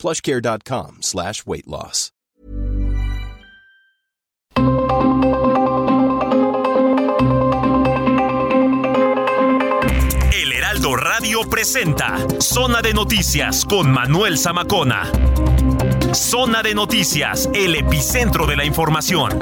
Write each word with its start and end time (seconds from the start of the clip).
plushcare.com 0.00 0.98
slash 1.02 1.44
weight 1.46 1.66
loss. 1.66 2.10
El 10.32 10.52
Heraldo 10.52 10.96
Radio 10.96 11.48
presenta 11.48 12.16
Zona 12.40 12.82
de 12.82 12.94
Noticias 12.94 13.64
con 13.64 13.90
Manuel 13.92 14.38
Zamacona. 14.38 15.10
Zona 16.14 16.62
de 16.62 16.74
Noticias, 16.74 17.48
el 17.54 17.74
epicentro 17.76 18.46
de 18.46 18.56
la 18.56 18.64
información. 18.64 19.38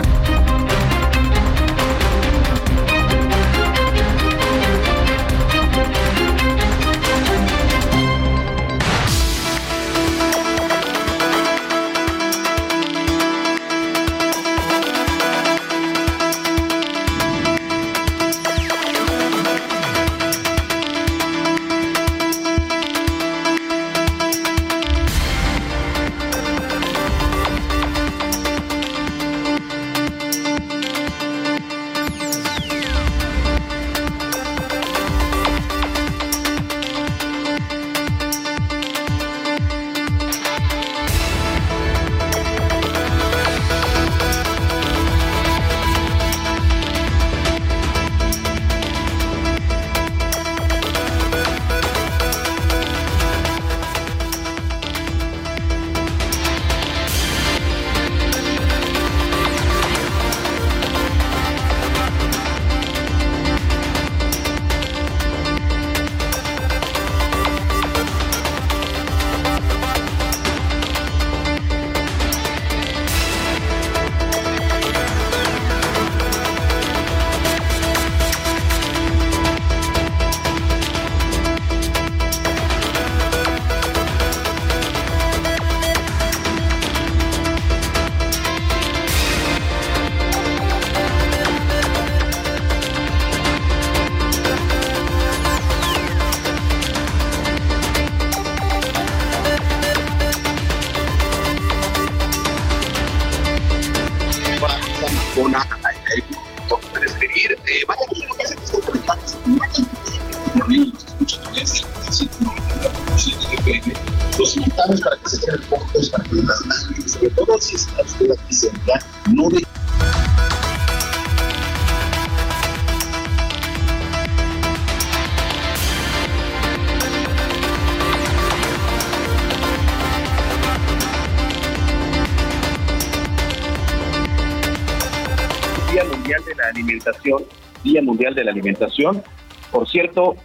De 138.35 138.45
la 138.45 138.51
Alimentación. 138.51 139.23
Por 139.71 139.89
cierto, 139.89 140.37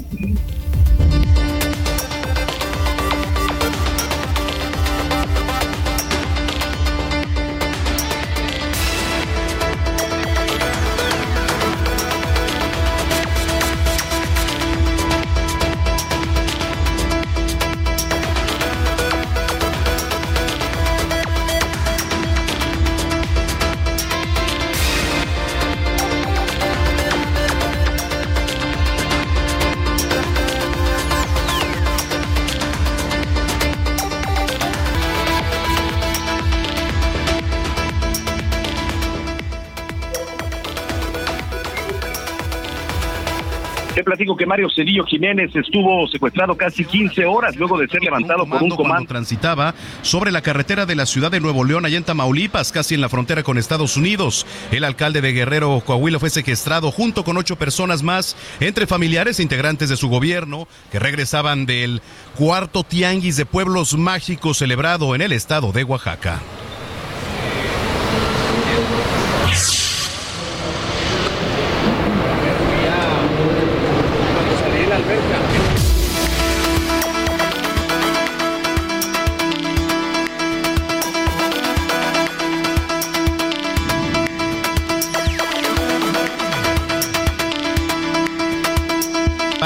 platico 44.06 44.36
que 44.36 44.46
Mario 44.46 44.68
Cedillo 44.70 45.04
Jiménez 45.04 45.50
estuvo 45.54 46.06
secuestrado 46.06 46.56
casi 46.56 46.84
15 46.84 47.24
horas 47.24 47.56
luego 47.56 47.76
de 47.76 47.88
ser 47.88 48.00
levantado 48.02 48.46
por 48.46 48.62
un 48.62 48.70
comando. 48.70 49.08
transitaba 49.08 49.74
sobre 50.02 50.30
la 50.30 50.42
carretera 50.42 50.86
de 50.86 50.94
la 50.94 51.06
ciudad 51.06 51.32
de 51.32 51.40
Nuevo 51.40 51.64
León, 51.64 51.84
allá 51.84 51.98
en 51.98 52.04
Tamaulipas, 52.04 52.70
casi 52.70 52.94
en 52.94 53.00
la 53.00 53.08
frontera 53.08 53.42
con 53.42 53.58
Estados 53.58 53.96
Unidos. 53.96 54.46
El 54.70 54.84
alcalde 54.84 55.20
de 55.20 55.32
Guerrero, 55.32 55.82
Coahuila, 55.84 56.20
fue 56.20 56.30
secuestrado 56.30 56.92
junto 56.92 57.24
con 57.24 57.36
ocho 57.36 57.56
personas 57.56 58.04
más, 58.04 58.36
entre 58.60 58.86
familiares 58.86 59.40
e 59.40 59.42
integrantes 59.42 59.88
de 59.88 59.96
su 59.96 60.08
gobierno, 60.08 60.68
que 60.92 61.00
regresaban 61.00 61.66
del 61.66 62.00
cuarto 62.36 62.84
tianguis 62.84 63.36
de 63.36 63.44
pueblos 63.44 63.96
mágicos 63.96 64.58
celebrado 64.58 65.16
en 65.16 65.22
el 65.22 65.32
estado 65.32 65.72
de 65.72 65.82
Oaxaca. 65.82 66.40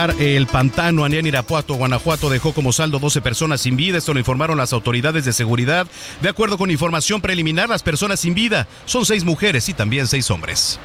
El 0.09 0.47
pantano 0.47 1.05
en 1.05 1.27
Irapuato, 1.27 1.75
Guanajuato, 1.75 2.31
dejó 2.31 2.55
como 2.55 2.73
saldo 2.73 2.99
12 2.99 3.21
personas 3.21 3.61
sin 3.61 3.77
vida. 3.77 3.99
Esto 3.99 4.15
lo 4.15 4.19
informaron 4.19 4.57
las 4.57 4.73
autoridades 4.73 5.27
de 5.27 5.35
seguridad. 5.35 5.87
De 6.23 6.31
acuerdo 6.31 6.57
con 6.57 6.71
información 6.71 7.21
preliminar, 7.21 7.69
las 7.69 7.83
personas 7.83 8.21
sin 8.21 8.33
vida 8.33 8.67
son 8.87 9.05
seis 9.05 9.25
mujeres 9.25 9.69
y 9.69 9.75
también 9.75 10.07
seis 10.07 10.31
hombres. 10.31 10.81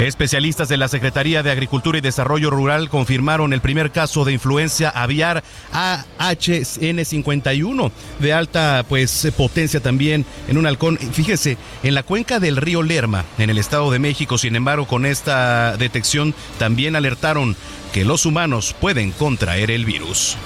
Especialistas 0.00 0.68
de 0.68 0.76
la 0.76 0.88
Secretaría 0.88 1.42
de 1.42 1.50
Agricultura 1.50 1.96
y 1.96 2.02
Desarrollo 2.02 2.50
Rural 2.50 2.90
confirmaron 2.90 3.54
el 3.54 3.62
primer 3.62 3.90
caso 3.90 4.26
de 4.26 4.34
influencia 4.34 4.90
aviar 4.90 5.42
AHN51 5.72 7.90
de 8.18 8.32
alta 8.34 8.84
pues 8.86 9.26
potencia 9.34 9.80
también 9.80 10.26
en 10.48 10.58
un 10.58 10.66
halcón. 10.66 10.98
Fíjese, 10.98 11.56
en 11.82 11.94
la 11.94 12.02
cuenca 12.02 12.40
del 12.40 12.58
río 12.58 12.82
Lerma, 12.82 13.24
en 13.38 13.48
el 13.48 13.56
Estado 13.56 13.90
de 13.90 13.98
México, 13.98 14.36
sin 14.36 14.54
embargo, 14.54 14.86
con 14.86 15.06
esta 15.06 15.78
detección 15.78 16.34
también 16.58 16.94
alertaron 16.94 17.56
que 17.94 18.04
los 18.04 18.26
humanos 18.26 18.76
pueden 18.78 19.12
contraer 19.12 19.70
el 19.70 19.86
virus. 19.86 20.36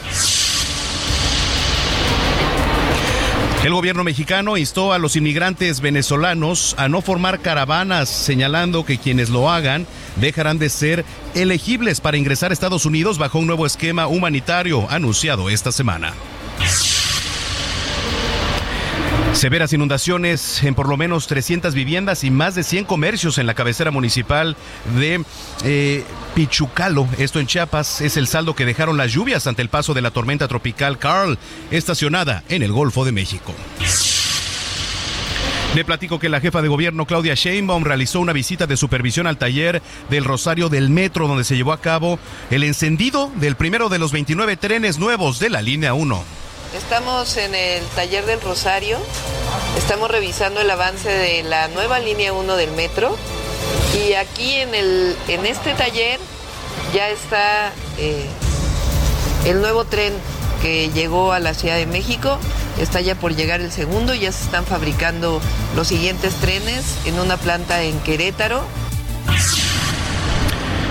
El 3.62 3.75
gobierno 3.75 4.05
mexicano 4.05 4.57
instó 4.57 4.95
a 4.95 4.99
los 4.99 5.17
inmigrantes 5.17 5.83
venezolanos 5.83 6.75
a 6.79 6.89
no 6.89 7.03
formar 7.03 7.41
caravanas, 7.41 8.09
señalando 8.09 8.87
que 8.87 8.97
quienes 8.97 9.29
lo 9.29 9.51
hagan 9.51 9.87
dejarán 10.17 10.59
de 10.59 10.71
ser 10.71 11.05
elegibles 11.35 12.01
para 12.01 12.17
ingresar 12.17 12.51
a 12.51 12.55
Estados 12.55 12.87
Unidos 12.87 13.19
bajo 13.19 13.39
un 13.39 13.47
nuevo 13.47 13.67
esquema 13.67 14.07
humanitario 14.07 14.87
anunciado 14.89 15.51
esta 15.51 15.73
semana. 15.73 16.15
Severas 19.32 19.73
inundaciones 19.73 20.62
en 20.65 20.75
por 20.75 20.88
lo 20.88 20.97
menos 20.97 21.27
300 21.27 21.75
viviendas 21.75 22.25
y 22.25 22.31
más 22.31 22.55
de 22.55 22.62
100 22.62 22.85
comercios 22.85 23.38
en 23.38 23.47
la 23.47 23.55
cabecera 23.55 23.91
municipal 23.91 24.56
de 24.99 25.25
eh, 25.65 26.05
Pichucalo. 26.35 27.09
Esto 27.17 27.41
en 27.41 27.47
Chiapas 27.47 28.00
es 28.00 28.17
el 28.17 28.27
saldo 28.27 28.55
que 28.55 28.67
dejaron 28.67 28.97
las 28.97 29.12
lluvias 29.12 29.47
ante 29.47 29.62
el 29.62 29.69
paso 29.69 29.94
de 29.94 30.03
la 30.03 30.11
tormenta 30.11 30.49
tropical 30.49 30.99
Carl, 30.99 31.38
estacionada 31.71 32.43
en 32.49 32.62
el 32.62 32.73
Golfo 32.73 33.05
de 33.05 33.12
México. 33.12 33.55
Le 35.75 35.85
platico 35.85 36.19
que 36.19 36.29
la 36.29 36.41
jefa 36.41 36.61
de 36.61 36.69
gobierno 36.69 37.06
Claudia 37.06 37.35
Sheinbaum 37.35 37.85
realizó 37.85 38.19
una 38.21 38.33
visita 38.33 38.67
de 38.67 38.76
supervisión 38.76 39.29
al 39.29 39.38
taller 39.38 39.81
del 40.11 40.25
Rosario 40.25 40.69
del 40.69 40.91
Metro 40.91 41.29
donde 41.29 41.44
se 41.44 41.56
llevó 41.56 41.73
a 41.73 41.81
cabo 41.81 42.19
el 42.50 42.65
encendido 42.65 43.31
del 43.37 43.55
primero 43.55 43.88
de 43.88 44.00
los 44.00 44.11
29 44.11 44.56
trenes 44.56 44.99
nuevos 44.99 45.38
de 45.38 45.50
la 45.50 45.62
línea 45.62 45.94
1. 45.94 46.50
Estamos 46.75 47.37
en 47.37 47.55
el 47.56 47.84
taller 47.96 48.26
del 48.26 48.40
Rosario, 48.40 48.96
estamos 49.76 50.08
revisando 50.08 50.61
el 50.61 50.70
avance 50.70 51.08
de 51.08 51.43
la 51.43 51.67
nueva 51.69 51.99
línea 51.99 52.32
1 52.32 52.56
del 52.56 52.70
metro. 52.72 53.17
Y 53.99 54.12
aquí 54.14 54.55
en, 54.55 54.76
el, 54.76 55.17
en 55.26 55.46
este 55.46 55.75
taller 55.75 56.20
ya 56.94 57.08
está 57.08 57.72
eh, 57.99 58.25
el 59.46 59.61
nuevo 59.61 59.84
tren 59.84 60.12
que 60.62 60.90
llegó 60.90 61.32
a 61.32 61.40
la 61.40 61.55
Ciudad 61.55 61.75
de 61.75 61.87
México, 61.87 62.38
está 62.78 63.00
ya 63.00 63.16
por 63.16 63.34
llegar 63.34 63.61
el 63.61 63.73
segundo, 63.73 64.14
ya 64.14 64.31
se 64.31 64.44
están 64.44 64.64
fabricando 64.64 65.40
los 65.75 65.88
siguientes 65.88 66.34
trenes 66.34 66.84
en 67.05 67.19
una 67.19 67.37
planta 67.37 67.82
en 67.82 67.99
Querétaro. 68.00 68.62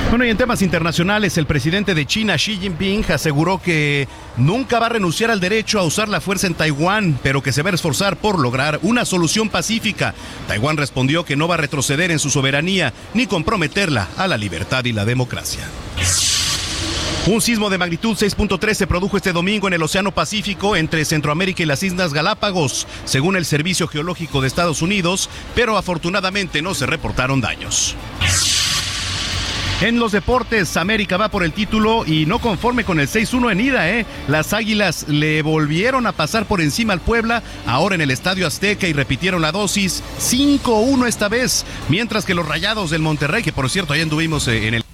Bueno, 0.10 0.26
y 0.26 0.32
en 0.32 0.38
temas 0.38 0.64
internacionales, 0.64 1.38
el 1.38 1.46
presidente 1.46 1.94
de 1.94 2.08
China, 2.08 2.36
Xi 2.36 2.58
Jinping, 2.58 3.06
aseguró 3.12 3.62
que 3.62 4.08
nunca 4.38 4.80
va 4.80 4.88
a 4.88 4.90
renunciar 4.90 5.30
al 5.30 5.40
derecho 5.40 5.80
a 5.80 5.84
usar 5.84 6.10
la 6.10 6.20
fuerza 6.20 6.48
en 6.48 6.56
Taiwán, 6.56 7.20
pero 7.22 7.44
que 7.44 7.52
se 7.52 7.62
va 7.62 7.70
a 7.70 7.76
esforzar 7.76 8.18
por 8.18 8.40
lograr 8.40 8.80
una 8.82 9.06
solución 9.06 9.50
pacífica. 9.50 10.16
Taiwán 10.48 10.78
respondió 10.78 11.26
que 11.26 11.36
no 11.36 11.48
va 11.48 11.56
a 11.56 11.60
retroceder 11.60 12.10
en 12.10 12.18
su 12.18 12.32
soberanía 12.32 12.92
ni 13.14 13.28
comprometerla 13.28 14.08
a 14.18 14.28
la 14.28 14.38
libertad 14.38 14.84
y 14.86 14.94
la 14.94 15.06
democracia. 15.06 15.68
Un 17.28 17.42
sismo 17.42 17.70
de 17.70 17.78
magnitud 17.78 18.18
6.3 18.18 18.74
se 18.74 18.88
produjo 18.88 19.16
este 19.16 19.32
domingo 19.32 19.68
en 19.68 19.76
el 19.76 19.84
Océano 19.84 20.12
Pacífico 20.12 20.76
entre 20.76 21.06
Centroamérica 21.06 21.62
y 21.62 21.68
las 21.68 21.84
Islas 21.84 22.14
Galápagos, 22.14 22.88
según 23.06 23.36
el 23.36 23.46
Servicio 23.46 23.88
Geológico 23.88 24.42
de 24.42 24.48
Estados 24.48 24.82
Unidos, 24.82 25.30
pero 25.54 25.78
afortunadamente 25.78 26.64
no 26.64 26.74
se 26.74 26.88
reportaron 26.88 27.42
daños. 27.42 27.96
En 29.82 29.98
los 29.98 30.12
deportes, 30.12 30.76
América 30.76 31.16
va 31.16 31.30
por 31.30 31.42
el 31.42 31.54
título 31.54 32.04
y 32.06 32.26
no 32.26 32.40
conforme 32.40 32.84
con 32.84 33.00
el 33.00 33.08
6-1 33.08 33.54
en 33.54 33.62
ida, 33.62 33.90
¿eh? 33.90 34.06
Las 34.28 34.52
Águilas 34.52 35.06
le 35.08 35.42
volvieron 35.42 36.06
a 36.06 36.12
pasar 36.12 36.46
por 36.48 36.60
encima 36.60 36.92
al 36.92 37.00
Puebla, 37.00 37.44
ahora 37.66 37.96
en 37.96 38.02
el 38.02 38.12
Estadio 38.12 38.46
Azteca 38.46 38.90
y 38.90 38.94
repitieron 38.94 39.42
la 39.42 39.54
dosis 39.54 40.04
5-1 40.20 41.08
esta 41.08 41.30
vez, 41.30 41.66
mientras 41.88 42.26
que 42.26 42.34
los 42.34 42.46
Rayados 42.46 42.90
del 42.90 43.02
Monterrey, 43.02 43.42
que 43.42 43.54
por 43.54 43.70
cierto, 43.70 43.94
ahí 43.94 44.02
anduvimos 44.02 44.50
eh, 44.50 44.68
en 44.68 44.74
el... 44.74 44.89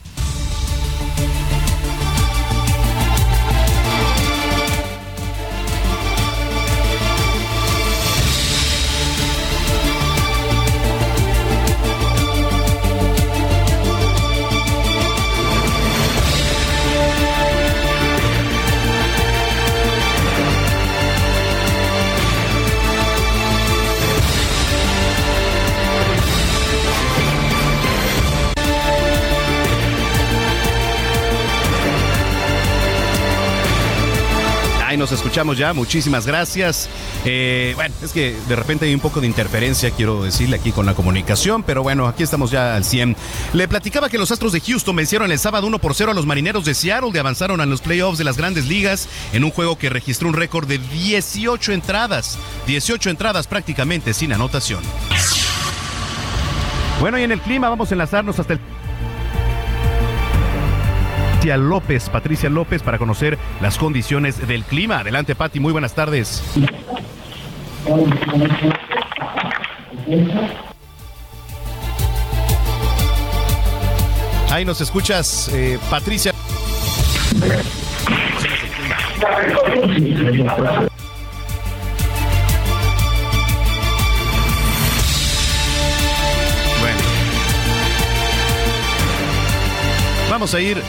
escuchamos 35.35 35.57
ya. 35.57 35.73
Muchísimas 35.73 36.25
gracias. 36.25 36.87
Eh, 37.25 37.73
bueno, 37.75 37.93
es 38.01 38.13
que 38.13 38.37
de 38.47 38.55
repente 38.55 38.85
hay 38.85 38.93
un 38.93 39.01
poco 39.01 39.19
de 39.19 39.27
interferencia, 39.27 39.91
quiero 39.91 40.23
decirle 40.23 40.55
aquí 40.55 40.71
con 40.71 40.85
la 40.85 40.93
comunicación, 40.93 41.61
pero 41.61 41.83
bueno, 41.83 42.07
aquí 42.07 42.23
estamos 42.23 42.51
ya 42.51 42.73
al 42.73 42.85
100. 42.85 43.17
Le 43.51 43.67
platicaba 43.67 44.07
que 44.07 44.17
los 44.17 44.31
Astros 44.31 44.53
de 44.53 44.61
Houston 44.61 44.95
vencieron 44.95 45.29
el 45.33 45.37
sábado 45.37 45.67
1 45.67 45.79
por 45.79 45.93
0 45.93 46.11
a 46.11 46.13
los 46.13 46.25
Marineros 46.25 46.63
de 46.63 46.73
Seattle, 46.73 47.09
y 47.13 47.17
avanzaron 47.17 47.59
a 47.59 47.65
los 47.65 47.81
playoffs 47.81 48.17
de 48.17 48.23
las 48.23 48.37
grandes 48.37 48.67
ligas 48.67 49.09
en 49.33 49.43
un 49.43 49.51
juego 49.51 49.77
que 49.77 49.89
registró 49.89 50.29
un 50.29 50.35
récord 50.35 50.69
de 50.69 50.77
18 50.77 51.73
entradas. 51.73 52.39
18 52.67 53.09
entradas 53.09 53.45
prácticamente 53.45 54.13
sin 54.13 54.31
anotación. 54.31 54.79
Bueno, 57.01 57.19
y 57.19 57.23
en 57.23 57.33
el 57.33 57.41
clima 57.41 57.67
vamos 57.67 57.91
a 57.91 57.93
enlazarnos 57.93 58.39
hasta 58.39 58.53
el 58.53 58.59
López, 61.55 62.09
Patricia 62.09 62.49
López, 62.49 62.81
para 62.81 62.97
conocer 62.97 63.37
las 63.61 63.77
condiciones 63.77 64.47
del 64.47 64.63
clima. 64.63 64.99
Adelante, 64.99 65.35
Pati, 65.35 65.59
muy 65.59 65.71
buenas 65.71 65.93
tardes. 65.93 66.43
Ahí 74.49 74.65
nos 74.65 74.81
escuchas, 74.81 75.49
eh, 75.53 75.77
Patricia. 75.89 76.33
Bueno. 86.79 86.99
Vamos 90.29 90.53
a 90.53 90.59
ir 90.59 90.81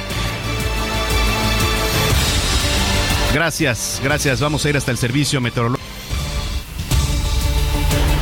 Gracias, 3.33 4.01
gracias. 4.03 4.41
Vamos 4.41 4.65
a 4.65 4.71
ir 4.71 4.77
hasta 4.77 4.91
el 4.91 4.97
servicio 4.97 5.41
meteorológico. 5.41 5.87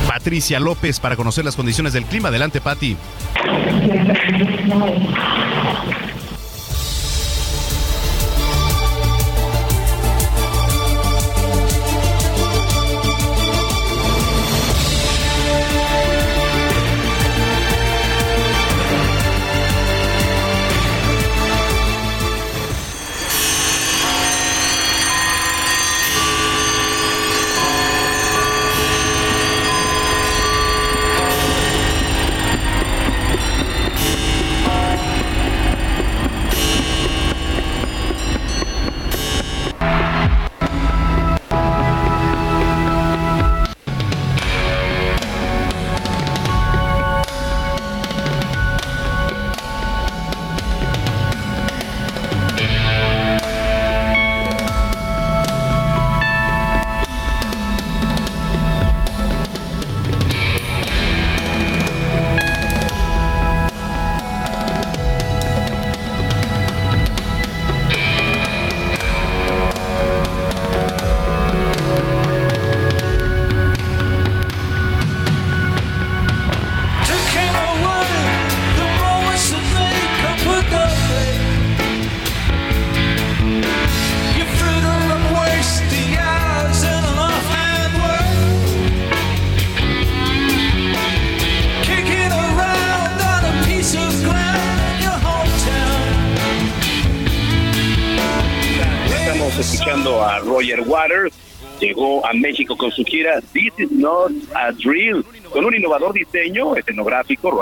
Patricia 0.07 0.59
López 0.59 0.99
para 0.99 1.15
conocer 1.15 1.45
las 1.45 1.55
condiciones 1.55 1.93
del 1.93 2.05
clima. 2.05 2.29
Adelante, 2.29 2.59
Pati. 2.61 2.97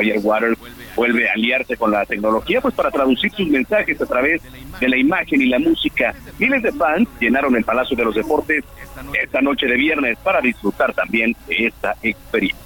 Roger 0.04 0.20
Waters 0.24 0.58
vuelve 0.96 1.30
a 1.30 1.34
aliarse 1.34 1.78
con 1.78 1.92
la 1.92 2.06
tecnología 2.06 2.62
pues 2.62 2.74
para 2.74 2.92
traducir 2.92 3.32
sus 3.32 3.48
mensajes 3.48 4.00
a 4.02 4.06
través 4.06 4.42
de 4.80 4.90
la 4.90 4.98
imagen 4.98 5.42
y 5.42 5.48
la 5.48 5.60
música. 5.60 6.14
Miles 6.38 6.64
de 6.64 6.72
fans 6.72 7.08
llenaron 7.20 7.56
el 7.56 7.64
Palacio 7.64 7.96
de 7.96 8.06
los 8.06 8.16
Deportes 8.16 8.64
esta 9.22 9.42
noche 9.42 9.66
de 9.66 9.76
viernes 9.76 10.18
para 10.24 10.42
disfrutar 10.42 10.94
también 10.94 11.36
de 11.48 11.68
esta 11.68 11.96
experiencia. 12.02 12.64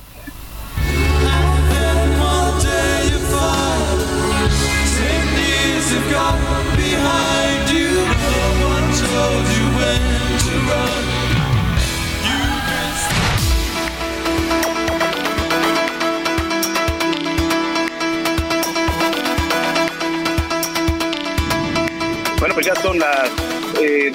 Pues 22.58 22.66
ya 22.66 22.76
son 22.78 22.98
las 22.98 23.32
eh, 23.80 24.12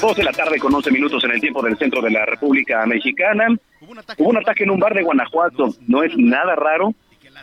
2 0.00 0.16
de 0.16 0.22
la 0.22 0.30
tarde 0.30 0.60
con 0.60 0.72
11 0.72 0.92
minutos 0.92 1.24
en 1.24 1.32
el 1.32 1.40
tiempo 1.40 1.60
del 1.60 1.76
centro 1.76 2.00
de 2.00 2.12
la 2.12 2.24
República 2.24 2.86
Mexicana. 2.86 3.48
Hubo 4.16 4.28
un 4.28 4.36
ataque 4.36 4.62
en 4.62 4.70
un 4.70 4.78
bar 4.78 4.94
de 4.94 5.02
Guanajuato. 5.02 5.74
No 5.88 6.04
es 6.04 6.16
nada 6.16 6.54
raro. 6.54 6.94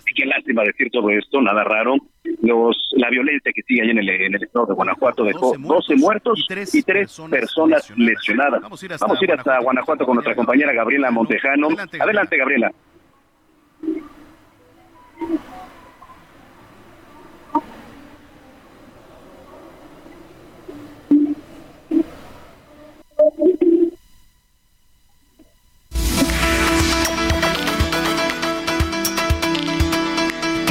Y 0.10 0.14
qué 0.14 0.26
lástima 0.26 0.64
decir 0.64 0.90
todo 0.90 1.10
esto, 1.10 1.42
nada 1.42 1.66
raro. 1.66 1.98
Los, 2.42 2.78
la 2.94 3.10
violencia 3.10 3.52
que 3.54 3.62
sigue 3.64 3.82
ahí 3.82 3.90
en 3.90 3.98
el, 3.98 4.08
en 4.08 4.36
el 4.36 4.44
estado 4.44 4.68
de 4.68 4.74
Guanajuato 4.76 5.26
dejó 5.26 5.54
12 5.58 5.96
muertos 5.98 6.48
y 6.72 6.82
3 6.82 7.22
personas 7.30 7.92
lesionadas. 7.98 8.62
Vamos 8.62 8.82
a 8.82 9.26
ir 9.26 9.34
hasta 9.34 9.60
Guanajuato 9.60 10.06
con 10.06 10.16
nuestra 10.16 10.34
compañera 10.34 10.72
Gabriela 10.72 11.12
Montejano. 11.12 11.68
Adelante, 12.00 12.38
Gabriela. 12.38 12.72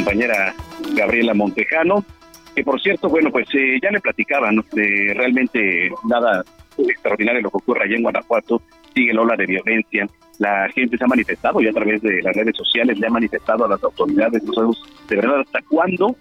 Compañera 0.07 0.55
Gabriela 0.95 1.35
Montejano, 1.35 2.05
que 2.55 2.63
por 2.63 2.81
cierto, 2.81 3.09
bueno, 3.09 3.31
pues 3.31 3.47
eh, 3.55 3.79
ya 3.83 3.91
le 3.91 4.01
platicaban 4.01 4.65
de 4.73 5.13
realmente 5.15 5.91
nada 6.09 6.45
extraordinario 6.79 7.43
lo 7.43 7.51
que 7.51 7.57
ocurre 7.57 7.85
allá 7.85 7.97
en 7.97 8.03
Guanajuato, 8.03 8.63
sigue 8.95 9.13
la 9.13 9.23
ola 9.23 9.37
de 9.37 9.47
violencia, 9.47 10.07
la 10.39 10.69
gente 10.69 10.97
se 10.97 11.05
ha 11.05 11.09
manifestado 11.09 11.61
y 11.61 11.69
a 11.69 11.73
través 11.73 12.01
de 12.03 12.23
las 12.23 12.37
redes 12.37 12.57
sociales 12.57 12.99
le 12.99 13.07
ha 13.07 13.11
manifestado 13.11 13.65
a 13.65 13.69
las 13.69 13.83
autoridades, 13.83 14.43
no 14.45 14.71
de 15.09 15.17
verdad 15.17 15.41
hasta 15.41 15.61
cuándo 15.63 16.15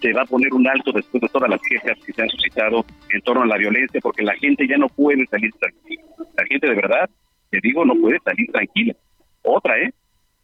se 0.00 0.12
va 0.12 0.22
a 0.22 0.26
poner 0.26 0.52
un 0.52 0.66
alto 0.66 0.92
después 0.92 1.20
de 1.20 1.28
todas 1.28 1.48
las 1.48 1.60
quejas 1.62 1.98
que 2.04 2.12
se 2.12 2.22
han 2.22 2.28
suscitado 2.28 2.84
en 3.10 3.20
torno 3.22 3.42
a 3.42 3.46
la 3.46 3.56
violencia, 3.56 4.00
porque 4.00 4.22
la 4.22 4.34
gente 4.34 4.66
ya 4.66 4.76
no 4.76 4.88
puede 4.88 5.26
salir 5.26 5.52
tranquila. 5.52 6.02
La 6.36 6.44
gente 6.46 6.68
de 6.68 6.74
verdad, 6.74 7.10
te 7.50 7.60
digo, 7.62 7.84
no 7.84 7.94
puede 7.94 8.18
salir 8.20 8.50
tranquila. 8.52 8.94
Otra, 9.42 9.78
¿eh? 9.78 9.92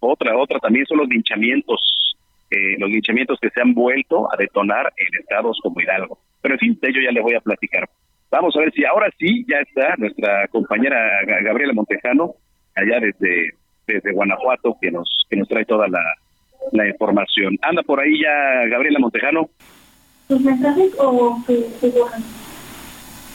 Otra, 0.01 0.37
otra 0.37 0.59
también 0.59 0.87
son 0.87 0.99
los 0.99 1.09
linchamientos, 1.09 2.17
eh, 2.51 2.77
los 2.79 2.91
linchamientos 2.91 3.39
que 3.41 3.51
se 3.51 3.61
han 3.61 3.75
vuelto 3.75 4.33
a 4.33 4.37
detonar 4.37 4.93
en 4.97 5.21
estados 5.21 5.59
como 5.63 5.81
Hidalgo. 5.81 6.19
Pero 6.41 6.55
en 6.55 6.61
fin, 6.61 6.79
de 6.81 6.89
ello 6.89 7.01
ya 7.05 7.13
le 7.13 7.21
voy 7.21 7.35
a 7.35 7.41
platicar. 7.41 7.89
Vamos 8.31 8.57
a 8.57 8.61
ver 8.61 8.73
si 8.73 8.85
ahora 8.85 9.11
sí 9.19 9.45
ya 9.47 9.59
está 9.59 9.95
nuestra 9.99 10.49
compañera 10.49 10.97
Gabriela 11.43 11.75
Montejano, 11.75 12.35
allá 12.75 12.99
desde, 12.99 13.51
desde 13.87 14.13
Guanajuato, 14.13 14.77
que 14.81 14.91
nos, 14.91 15.27
que 15.29 15.37
nos 15.37 15.49
trae 15.49 15.67
toda 15.67 15.87
la, 15.87 16.01
la 16.71 16.89
información. 16.89 17.59
¿Anda 17.63 17.83
por 17.83 18.01
ahí 18.01 18.21
ya 18.21 18.67
Gabriela 18.69 18.99
Montejano? 18.99 19.51
¿Tus 20.29 20.41
mensajes 20.41 20.93
o 20.99 21.43
que 21.47 21.55
te 21.81 21.91
borran? 21.91 22.23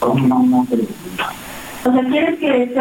O 0.00 1.92
sea, 1.92 2.04
¿quieres 2.10 2.38
que 2.38 2.80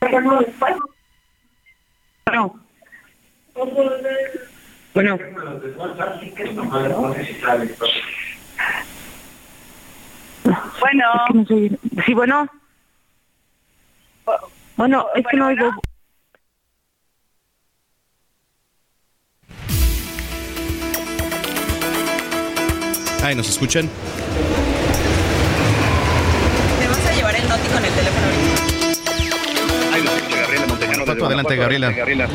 hacerlo 0.00 0.38
después? 0.38 0.74
No. 2.32 2.54
Bueno. 4.94 5.18
Bueno. 10.80 11.08
Sí, 12.06 12.14
bueno. 12.14 12.48
Bueno, 14.76 15.06
es 15.14 15.26
que 15.26 15.36
no 15.36 15.46
oigo. 15.48 15.70
Ay, 23.22 23.34
¿nos 23.34 23.48
escuchan? 23.48 23.86
¿Te 26.80 26.88
vas 26.88 27.06
a 27.06 27.12
llevar 27.12 27.36
el 27.36 27.48
noti 27.48 27.68
con 27.68 27.84
el 27.84 27.92
teléfono 27.92 28.26
ahorita? 28.26 28.62
Ay, 29.92 30.02
no, 30.02 30.10
Gabriela 30.36 30.66
Montejano. 30.66 31.02
Adelante, 31.02 31.56
Guanajuato. 31.56 31.96
Gabriela. 31.96 32.28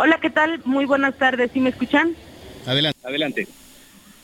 Hola, 0.00 0.18
¿qué 0.20 0.30
tal? 0.30 0.60
Muy 0.64 0.84
buenas 0.84 1.16
tardes. 1.16 1.50
¿Sí 1.52 1.60
me 1.60 1.70
escuchan? 1.70 2.14
Adelante. 2.66 2.98
Adelante. 3.02 3.48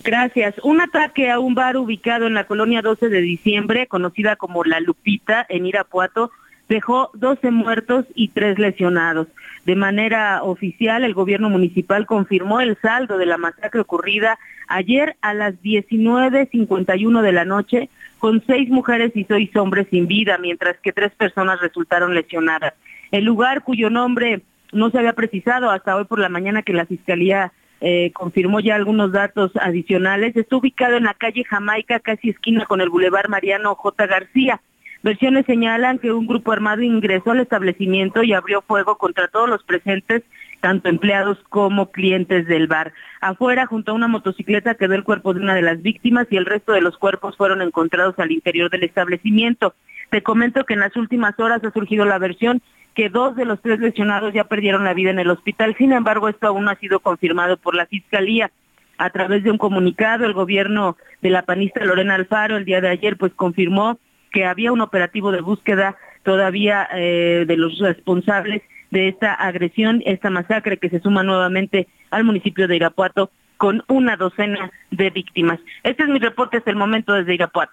Gracias. 0.02 0.54
Un 0.62 0.82
ataque 0.82 1.30
a 1.30 1.38
un 1.38 1.54
bar 1.54 1.78
ubicado 1.78 2.26
en 2.26 2.34
la 2.34 2.44
colonia 2.46 2.82
12 2.82 3.08
de 3.08 3.22
diciembre, 3.22 3.86
conocida 3.86 4.36
como 4.36 4.64
La 4.64 4.80
Lupita, 4.80 5.46
en 5.48 5.64
Irapuato, 5.64 6.30
dejó 6.68 7.10
12 7.14 7.50
muertos 7.50 8.06
y 8.14 8.28
3 8.28 8.58
lesionados. 8.58 9.28
De 9.64 9.76
manera 9.76 10.42
oficial, 10.42 11.04
el 11.04 11.14
gobierno 11.14 11.48
municipal 11.48 12.06
confirmó 12.06 12.60
el 12.60 12.76
saldo 12.80 13.16
de 13.18 13.26
la 13.26 13.38
masacre 13.38 13.80
ocurrida 13.80 14.38
ayer 14.68 15.16
a 15.22 15.34
las 15.34 15.54
19.51 15.62 17.22
de 17.22 17.32
la 17.32 17.44
noche, 17.44 17.88
con 18.18 18.42
seis 18.46 18.70
mujeres 18.70 19.12
y 19.14 19.24
seis 19.24 19.54
hombres 19.56 19.86
sin 19.90 20.06
vida, 20.06 20.38
mientras 20.38 20.78
que 20.78 20.92
tres 20.92 21.12
personas 21.12 21.60
resultaron 21.60 22.14
lesionadas. 22.14 22.74
El 23.10 23.24
lugar 23.24 23.62
cuyo 23.62 23.90
nombre 23.90 24.42
no 24.72 24.90
se 24.90 24.98
había 24.98 25.12
precisado 25.12 25.70
hasta 25.70 25.96
hoy 25.96 26.04
por 26.04 26.18
la 26.18 26.28
mañana 26.28 26.62
que 26.62 26.72
la 26.72 26.86
Fiscalía 26.86 27.52
eh, 27.80 28.12
confirmó 28.14 28.60
ya 28.60 28.76
algunos 28.76 29.12
datos 29.12 29.52
adicionales, 29.56 30.36
está 30.36 30.56
ubicado 30.56 30.96
en 30.96 31.04
la 31.04 31.14
calle 31.14 31.44
Jamaica, 31.44 32.00
casi 32.00 32.30
esquina 32.30 32.64
con 32.64 32.80
el 32.80 32.88
Boulevard 32.88 33.28
Mariano 33.28 33.74
J. 33.74 34.06
García. 34.06 34.60
Versiones 35.04 35.44
señalan 35.44 35.98
que 35.98 36.14
un 36.14 36.26
grupo 36.26 36.50
armado 36.50 36.80
ingresó 36.80 37.32
al 37.32 37.40
establecimiento 37.40 38.22
y 38.22 38.32
abrió 38.32 38.62
fuego 38.62 38.96
contra 38.96 39.28
todos 39.28 39.50
los 39.50 39.62
presentes, 39.62 40.22
tanto 40.62 40.88
empleados 40.88 41.36
como 41.50 41.90
clientes 41.90 42.46
del 42.46 42.68
bar. 42.68 42.94
Afuera, 43.20 43.66
junto 43.66 43.92
a 43.92 43.94
una 43.94 44.08
motocicleta, 44.08 44.76
quedó 44.76 44.94
el 44.94 45.04
cuerpo 45.04 45.34
de 45.34 45.40
una 45.40 45.54
de 45.54 45.60
las 45.60 45.82
víctimas 45.82 46.26
y 46.30 46.38
el 46.38 46.46
resto 46.46 46.72
de 46.72 46.80
los 46.80 46.96
cuerpos 46.96 47.36
fueron 47.36 47.60
encontrados 47.60 48.18
al 48.18 48.32
interior 48.32 48.70
del 48.70 48.84
establecimiento. 48.84 49.74
Te 50.08 50.22
comento 50.22 50.64
que 50.64 50.72
en 50.72 50.80
las 50.80 50.96
últimas 50.96 51.38
horas 51.38 51.62
ha 51.62 51.70
surgido 51.70 52.06
la 52.06 52.18
versión 52.18 52.62
que 52.94 53.10
dos 53.10 53.36
de 53.36 53.44
los 53.44 53.60
tres 53.60 53.80
lesionados 53.80 54.32
ya 54.32 54.44
perdieron 54.44 54.84
la 54.84 54.94
vida 54.94 55.10
en 55.10 55.18
el 55.18 55.28
hospital. 55.28 55.74
Sin 55.76 55.92
embargo, 55.92 56.30
esto 56.30 56.46
aún 56.46 56.64
no 56.64 56.70
ha 56.70 56.76
sido 56.76 57.00
confirmado 57.00 57.58
por 57.58 57.74
la 57.74 57.84
Fiscalía. 57.84 58.50
A 58.96 59.10
través 59.10 59.42
de 59.42 59.50
un 59.50 59.58
comunicado, 59.58 60.24
el 60.24 60.32
gobierno 60.32 60.96
de 61.20 61.28
la 61.28 61.42
panista 61.42 61.84
Lorena 61.84 62.14
Alfaro 62.14 62.56
el 62.56 62.64
día 62.64 62.80
de 62.80 62.88
ayer 62.88 63.18
pues 63.18 63.34
confirmó 63.34 63.98
que 64.34 64.44
había 64.44 64.72
un 64.72 64.80
operativo 64.80 65.30
de 65.30 65.40
búsqueda 65.40 65.96
todavía 66.24 66.88
eh, 66.92 67.44
de 67.46 67.56
los 67.56 67.78
responsables 67.78 68.62
de 68.90 69.08
esta 69.08 69.32
agresión, 69.32 70.02
esta 70.04 70.28
masacre 70.28 70.76
que 70.78 70.90
se 70.90 71.00
suma 71.00 71.22
nuevamente 71.22 71.86
al 72.10 72.24
municipio 72.24 72.66
de 72.66 72.76
Irapuato 72.76 73.30
con 73.58 73.84
una 73.86 74.16
docena 74.16 74.72
de 74.90 75.10
víctimas. 75.10 75.60
Este 75.84 76.02
es 76.02 76.08
mi 76.08 76.18
reporte 76.18 76.56
hasta 76.56 76.70
el 76.70 76.76
momento 76.76 77.12
desde 77.12 77.34
Irapuato. 77.34 77.72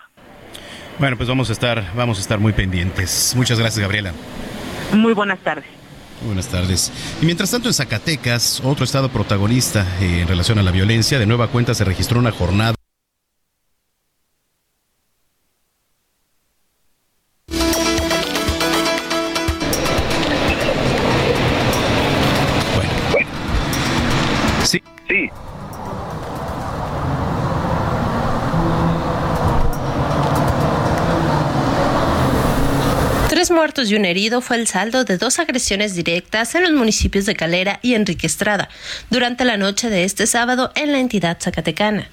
Bueno, 0.99 1.17
pues 1.17 1.27
vamos 1.27 1.49
a 1.49 1.53
estar, 1.53 1.83
vamos 1.95 2.19
a 2.19 2.21
estar 2.21 2.39
muy 2.39 2.53
pendientes. 2.53 3.33
Muchas 3.35 3.57
gracias, 3.57 3.81
Gabriela. 3.81 4.13
Muy 4.93 5.13
buenas 5.13 5.39
tardes. 5.39 5.65
Buenas 6.23 6.47
tardes. 6.47 6.91
Y 7.23 7.25
mientras 7.25 7.49
tanto 7.49 7.69
en 7.69 7.73
Zacatecas, 7.73 8.61
otro 8.63 8.85
estado 8.85 9.09
protagonista 9.09 9.87
eh, 9.99 10.21
en 10.21 10.27
relación 10.27 10.59
a 10.59 10.63
la 10.63 10.69
violencia, 10.69 11.17
de 11.17 11.25
nueva 11.25 11.47
cuenta 11.47 11.73
se 11.73 11.83
registró 11.85 12.19
una 12.19 12.31
jornada. 12.31 12.75
Tres 33.41 33.49
muertos 33.49 33.89
y 33.89 33.95
un 33.95 34.05
herido 34.05 34.39
fue 34.39 34.57
el 34.57 34.67
saldo 34.67 35.03
de 35.03 35.17
dos 35.17 35.39
agresiones 35.39 35.95
directas 35.95 36.53
en 36.53 36.61
los 36.61 36.73
municipios 36.73 37.25
de 37.25 37.35
Calera 37.35 37.79
y 37.81 37.95
Enrique 37.95 38.27
Estrada 38.27 38.69
durante 39.09 39.45
la 39.45 39.57
noche 39.57 39.89
de 39.89 40.03
este 40.03 40.27
sábado 40.27 40.71
en 40.75 40.91
la 40.91 40.99
entidad 40.99 41.39
zacatecana. 41.41 42.07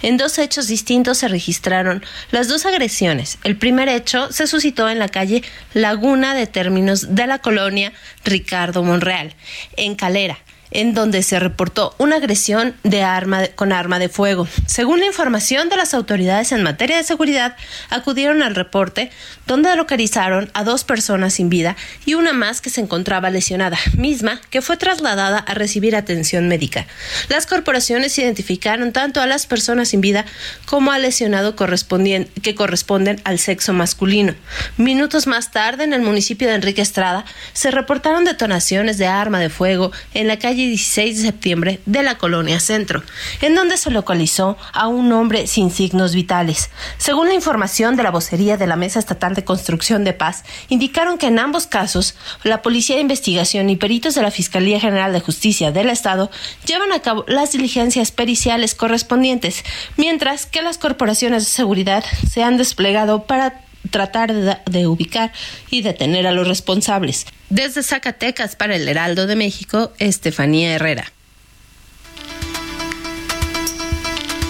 En 0.00 0.16
dos 0.16 0.38
hechos 0.38 0.68
distintos 0.68 1.18
se 1.18 1.28
registraron 1.28 2.02
las 2.30 2.48
dos 2.48 2.64
agresiones. 2.64 3.36
El 3.44 3.58
primer 3.58 3.90
hecho 3.90 4.32
se 4.32 4.46
suscitó 4.46 4.88
en 4.88 4.98
la 4.98 5.10
calle 5.10 5.42
Laguna 5.74 6.34
de 6.34 6.46
Términos 6.46 7.14
de 7.14 7.26
la 7.26 7.40
colonia 7.40 7.92
Ricardo 8.24 8.82
Monreal, 8.82 9.34
en 9.76 9.96
Calera 9.96 10.38
en 10.70 10.94
donde 10.94 11.22
se 11.22 11.40
reportó 11.40 11.94
una 11.98 12.16
agresión 12.16 12.74
de 12.82 13.02
arma 13.02 13.46
con 13.54 13.72
arma 13.72 13.98
de 13.98 14.08
fuego. 14.08 14.46
Según 14.66 15.00
la 15.00 15.06
información 15.06 15.68
de 15.68 15.76
las 15.76 15.94
autoridades 15.94 16.52
en 16.52 16.62
materia 16.62 16.96
de 16.96 17.04
seguridad, 17.04 17.56
acudieron 17.88 18.42
al 18.42 18.54
reporte 18.54 19.10
donde 19.46 19.74
localizaron 19.76 20.50
a 20.54 20.64
dos 20.64 20.84
personas 20.84 21.34
sin 21.34 21.48
vida 21.48 21.76
y 22.04 22.14
una 22.14 22.32
más 22.32 22.60
que 22.60 22.70
se 22.70 22.80
encontraba 22.80 23.30
lesionada, 23.30 23.78
misma 23.96 24.40
que 24.50 24.62
fue 24.62 24.76
trasladada 24.76 25.38
a 25.38 25.54
recibir 25.54 25.96
atención 25.96 26.48
médica. 26.48 26.86
Las 27.28 27.46
corporaciones 27.46 28.16
identificaron 28.18 28.92
tanto 28.92 29.20
a 29.20 29.26
las 29.26 29.46
personas 29.46 29.88
sin 29.88 30.00
vida 30.00 30.24
como 30.66 30.92
al 30.92 31.02
lesionado 31.02 31.56
que 31.56 32.54
corresponden 32.54 33.20
al 33.24 33.38
sexo 33.38 33.72
masculino. 33.72 34.34
Minutos 34.76 35.26
más 35.26 35.50
tarde, 35.50 35.84
en 35.84 35.92
el 35.92 36.02
municipio 36.02 36.48
de 36.48 36.54
Enrique 36.54 36.82
Estrada, 36.82 37.24
se 37.52 37.70
reportaron 37.70 38.24
detonaciones 38.24 38.98
de 38.98 39.06
arma 39.06 39.40
de 39.40 39.50
fuego 39.50 39.92
en 40.14 40.28
la 40.28 40.38
calle 40.38 40.59
16 40.66 41.16
de 41.16 41.22
septiembre 41.22 41.80
de 41.86 42.02
la 42.02 42.18
colonia 42.18 42.60
Centro, 42.60 43.02
en 43.40 43.54
donde 43.54 43.76
se 43.76 43.90
localizó 43.90 44.56
a 44.72 44.88
un 44.88 45.12
hombre 45.12 45.46
sin 45.46 45.70
signos 45.70 46.14
vitales. 46.14 46.70
Según 46.98 47.28
la 47.28 47.34
información 47.34 47.96
de 47.96 48.02
la 48.02 48.10
vocería 48.10 48.56
de 48.56 48.66
la 48.66 48.76
Mesa 48.76 48.98
Estatal 48.98 49.34
de 49.34 49.44
Construcción 49.44 50.04
de 50.04 50.12
Paz, 50.12 50.44
indicaron 50.68 51.18
que 51.18 51.26
en 51.26 51.38
ambos 51.38 51.66
casos 51.66 52.14
la 52.42 52.62
Policía 52.62 52.96
de 52.96 53.02
Investigación 53.02 53.70
y 53.70 53.76
peritos 53.76 54.14
de 54.14 54.22
la 54.22 54.30
Fiscalía 54.30 54.80
General 54.80 55.12
de 55.12 55.20
Justicia 55.20 55.72
del 55.72 55.90
Estado 55.90 56.30
llevan 56.66 56.92
a 56.92 57.00
cabo 57.00 57.24
las 57.28 57.52
diligencias 57.52 58.10
periciales 58.10 58.74
correspondientes, 58.74 59.64
mientras 59.96 60.46
que 60.46 60.62
las 60.62 60.78
corporaciones 60.78 61.44
de 61.44 61.50
seguridad 61.50 62.04
se 62.28 62.42
han 62.42 62.56
desplegado 62.56 63.24
para 63.24 63.69
tratar 63.90 64.32
de, 64.32 64.86
ubicar 64.86 65.32
y 65.70 65.82
detener 65.82 66.26
a 66.26 66.32
los 66.32 66.46
responsables. 66.46 67.26
Desde 67.48 67.82
Zacatecas 67.82 68.56
para 68.56 68.76
el 68.76 68.88
Heraldo 68.88 69.26
de 69.26 69.36
México, 69.36 69.92
Estefanía 69.98 70.74
Herrera. 70.74 71.04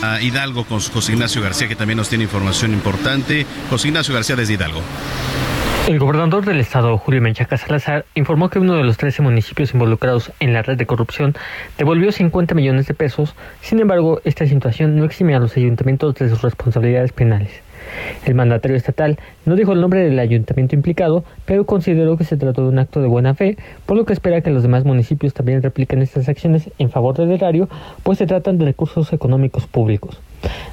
A 0.03 0.21
Hidalgo 0.23 0.64
con 0.64 0.81
José 0.81 1.12
Ignacio 1.12 1.43
García, 1.43 1.69
que 1.69 1.77
también 1.77 1.99
nos 1.99 2.09
tiene 2.09 2.25
información 2.25 2.73
importante. 2.73 3.47
José 3.69 3.88
Ignacio 3.88 4.14
García 4.14 4.35
desde 4.35 4.55
Hidalgo. 4.55 4.81
El 5.88 5.99
gobernador 5.99 6.45
del 6.45 6.61
estado, 6.61 6.97
Julio 6.99 7.21
Menchaca 7.21 7.57
Salazar, 7.57 8.05
informó 8.14 8.49
que 8.49 8.59
uno 8.59 8.77
de 8.77 8.85
los 8.85 8.97
13 8.97 9.23
municipios 9.23 9.75
involucrados 9.75 10.31
en 10.38 10.53
la 10.53 10.62
red 10.62 10.77
de 10.77 10.87
corrupción 10.87 11.35
devolvió 11.79 12.12
50 12.12 12.55
millones 12.55 12.87
de 12.87 12.95
pesos. 12.95 13.35
Sin 13.61 13.81
embargo, 13.81 14.21
esta 14.25 14.47
situación 14.47 14.97
no 14.97 15.05
exime 15.05 15.35
a 15.35 15.40
los 15.40 15.57
ayuntamientos 15.57 16.14
de 16.14 16.29
sus 16.29 16.43
responsabilidades 16.43 17.12
penales. 17.12 17.51
El 18.26 18.35
mandatario 18.35 18.76
estatal 18.76 19.18
no 19.46 19.57
dijo 19.57 19.72
el 19.72 19.81
nombre 19.81 20.00
del 20.00 20.18
ayuntamiento 20.18 20.74
implicado, 20.74 21.24
pero 21.44 21.66
consideró 21.66 22.16
que 22.16 22.24
se 22.24 22.37
trató 22.37 22.62
de 22.62 22.68
un 22.68 22.79
acto 22.79 23.00
de 23.00 23.09
buena 23.09 23.35
fe, 23.35 23.57
por 23.87 23.96
lo 23.96 24.05
que 24.05 24.12
espera 24.12 24.40
que 24.40 24.50
los 24.50 24.62
demás 24.62 24.85
municipios 24.85 25.35
también 25.35 25.62
repliquen 25.62 26.03
estas 26.03 26.29
acciones 26.29 26.70
en 26.79 26.90
favor 26.90 27.16
del 27.16 27.31
erario, 27.31 27.68
pues 28.03 28.18
se 28.18 28.26
tratan 28.26 28.59
de 28.59 28.66
recursos 28.66 29.12
económicos 29.12 29.66
públicos. 29.66 30.20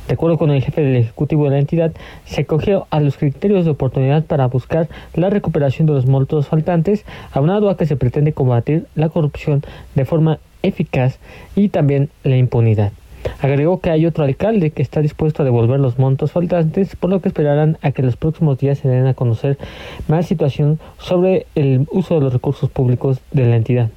De 0.07 0.13
acuerdo 0.13 0.37
con 0.37 0.51
el 0.51 0.61
jefe 0.63 0.81
del 0.81 0.95
Ejecutivo 0.95 1.45
de 1.45 1.51
la 1.51 1.59
entidad, 1.59 1.91
se 2.25 2.41
acogió 2.41 2.87
a 2.89 2.99
los 2.99 3.17
criterios 3.17 3.65
de 3.65 3.71
oportunidad 3.71 4.23
para 4.23 4.47
buscar 4.47 4.87
la 5.13 5.29
recuperación 5.29 5.87
de 5.87 5.93
los 5.93 6.05
montos 6.05 6.47
faltantes, 6.47 7.05
aunado 7.33 7.69
a 7.69 7.77
que 7.77 7.85
se 7.85 7.97
pretende 7.97 8.31
combatir 8.31 8.85
la 8.95 9.09
corrupción 9.09 9.63
de 9.95 10.05
forma 10.05 10.39
eficaz 10.63 11.19
y 11.55 11.69
también 11.69 12.09
la 12.23 12.37
impunidad. 12.37 12.91
Agregó 13.41 13.79
que 13.79 13.89
hay 13.89 14.05
otro 14.05 14.23
alcalde 14.23 14.71
que 14.71 14.81
está 14.81 15.01
dispuesto 15.01 15.41
a 15.41 15.45
devolver 15.45 15.79
los 15.79 15.99
montos 15.99 16.31
faltantes, 16.31 16.95
por 16.95 17.09
lo 17.09 17.21
que 17.21 17.29
esperarán 17.29 17.77
a 17.81 17.91
que 17.91 18.03
los 18.03 18.17
próximos 18.17 18.57
días 18.57 18.79
se 18.79 18.87
den 18.87 19.07
a 19.07 19.13
conocer 19.13 19.57
más 20.07 20.25
situación 20.25 20.79
sobre 20.97 21.45
el 21.55 21.87
uso 21.91 22.15
de 22.15 22.21
los 22.21 22.33
recursos 22.33 22.69
públicos 22.69 23.19
de 23.31 23.45
la 23.45 23.55
entidad. 23.55 23.89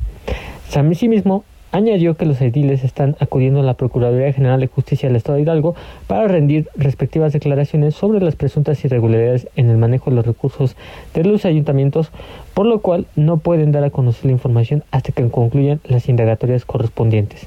Asimismo, 0.75 1.45
Añadió 1.73 2.17
que 2.17 2.27
los 2.27 2.41
ediles 2.41 2.83
están 2.83 3.15
acudiendo 3.21 3.61
a 3.61 3.63
la 3.63 3.75
Procuraduría 3.75 4.33
General 4.33 4.59
de 4.59 4.67
Justicia 4.67 5.09
del 5.09 5.15
Estado 5.15 5.37
de 5.37 5.43
Hidalgo 5.43 5.77
para 6.09 6.27
rendir 6.27 6.69
respectivas 6.75 7.33
declaraciones 7.33 7.95
sobre 7.95 8.21
las 8.21 8.35
presuntas 8.35 8.85
irregularidades 8.85 9.47
en 9.55 9.71
el 9.71 9.77
manejo 9.77 10.11
de 10.11 10.17
los 10.17 10.27
recursos 10.27 10.75
de 11.15 11.23
los 11.23 11.45
ayuntamientos, 11.45 12.11
por 12.55 12.67
lo 12.67 12.81
cual 12.81 13.07
no 13.15 13.37
pueden 13.37 13.71
dar 13.71 13.85
a 13.85 13.91
conocer 13.91 14.25
la 14.25 14.33
información 14.33 14.83
hasta 14.91 15.13
que 15.13 15.29
concluyan 15.29 15.81
las 15.85 16.09
indagatorias 16.09 16.65
correspondientes. 16.65 17.47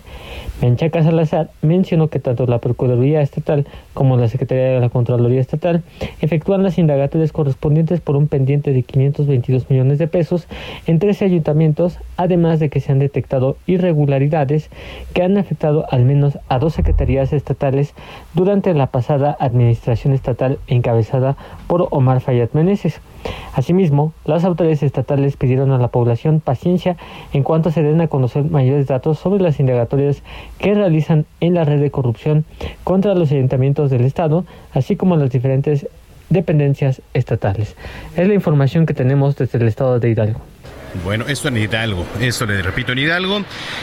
Menchaca 0.61 1.03
Salazar 1.03 1.49
mencionó 1.61 2.07
que 2.07 2.19
tanto 2.19 2.45
la 2.45 2.59
Procuraduría 2.59 3.21
Estatal 3.21 3.67
como 3.93 4.15
la 4.15 4.29
Secretaría 4.29 4.69
de 4.69 4.79
la 4.79 4.87
Contraloría 4.87 5.41
Estatal 5.41 5.83
efectúan 6.21 6.63
las 6.63 6.77
indagatorias 6.77 7.33
correspondientes 7.33 7.99
por 7.99 8.15
un 8.15 8.29
pendiente 8.29 8.71
de 8.71 8.83
522 8.83 9.69
millones 9.69 9.97
de 9.97 10.07
pesos 10.07 10.47
en 10.87 10.99
13 10.99 11.25
ayuntamientos, 11.25 11.97
además 12.15 12.61
de 12.61 12.69
que 12.69 12.79
se 12.79 12.93
han 12.93 12.99
detectado 12.99 13.57
irregularidades 13.67 14.12
que 15.13 15.23
han 15.23 15.37
afectado 15.37 15.85
al 15.89 16.05
menos 16.05 16.37
a 16.49 16.59
dos 16.59 16.73
secretarías 16.73 17.33
estatales 17.33 17.93
durante 18.33 18.73
la 18.73 18.87
pasada 18.87 19.35
administración 19.39 20.13
estatal 20.13 20.59
encabezada 20.67 21.35
por 21.67 21.87
Omar 21.91 22.21
Fayad 22.21 22.49
Meneses. 22.53 23.01
Asimismo, 23.53 24.13
las 24.25 24.43
autoridades 24.43 24.83
estatales 24.83 25.37
pidieron 25.37 25.71
a 25.71 25.77
la 25.77 25.87
población 25.87 26.39
paciencia 26.39 26.97
en 27.31 27.43
cuanto 27.43 27.71
se 27.71 27.83
den 27.83 28.01
a 28.01 28.07
conocer 28.07 28.43
mayores 28.45 28.87
datos 28.87 29.19
sobre 29.19 29.41
las 29.41 29.59
indagatorias 29.59 30.23
que 30.59 30.73
realizan 30.73 31.25
en 31.39 31.53
la 31.53 31.63
red 31.63 31.79
de 31.79 31.91
corrupción 31.91 32.45
contra 32.83 33.15
los 33.15 33.31
ayuntamientos 33.31 33.89
del 33.89 34.05
Estado, 34.05 34.45
así 34.73 34.95
como 34.95 35.15
las 35.15 35.29
diferentes 35.29 35.87
dependencias 36.29 37.01
estatales. 37.13 37.75
Es 38.17 38.27
la 38.27 38.33
información 38.33 38.85
que 38.85 38.93
tenemos 38.93 39.35
desde 39.35 39.59
el 39.59 39.67
Estado 39.67 39.99
de 39.99 40.09
Hidalgo. 40.09 40.52
Bueno, 41.01 41.25
esto 41.27 41.47
en 41.47 41.57
Hidalgo, 41.57 42.05
esto 42.19 42.45
le 42.45 42.61
repito 42.61 42.91
en 42.91 42.99
Hidalgo. 42.99 43.39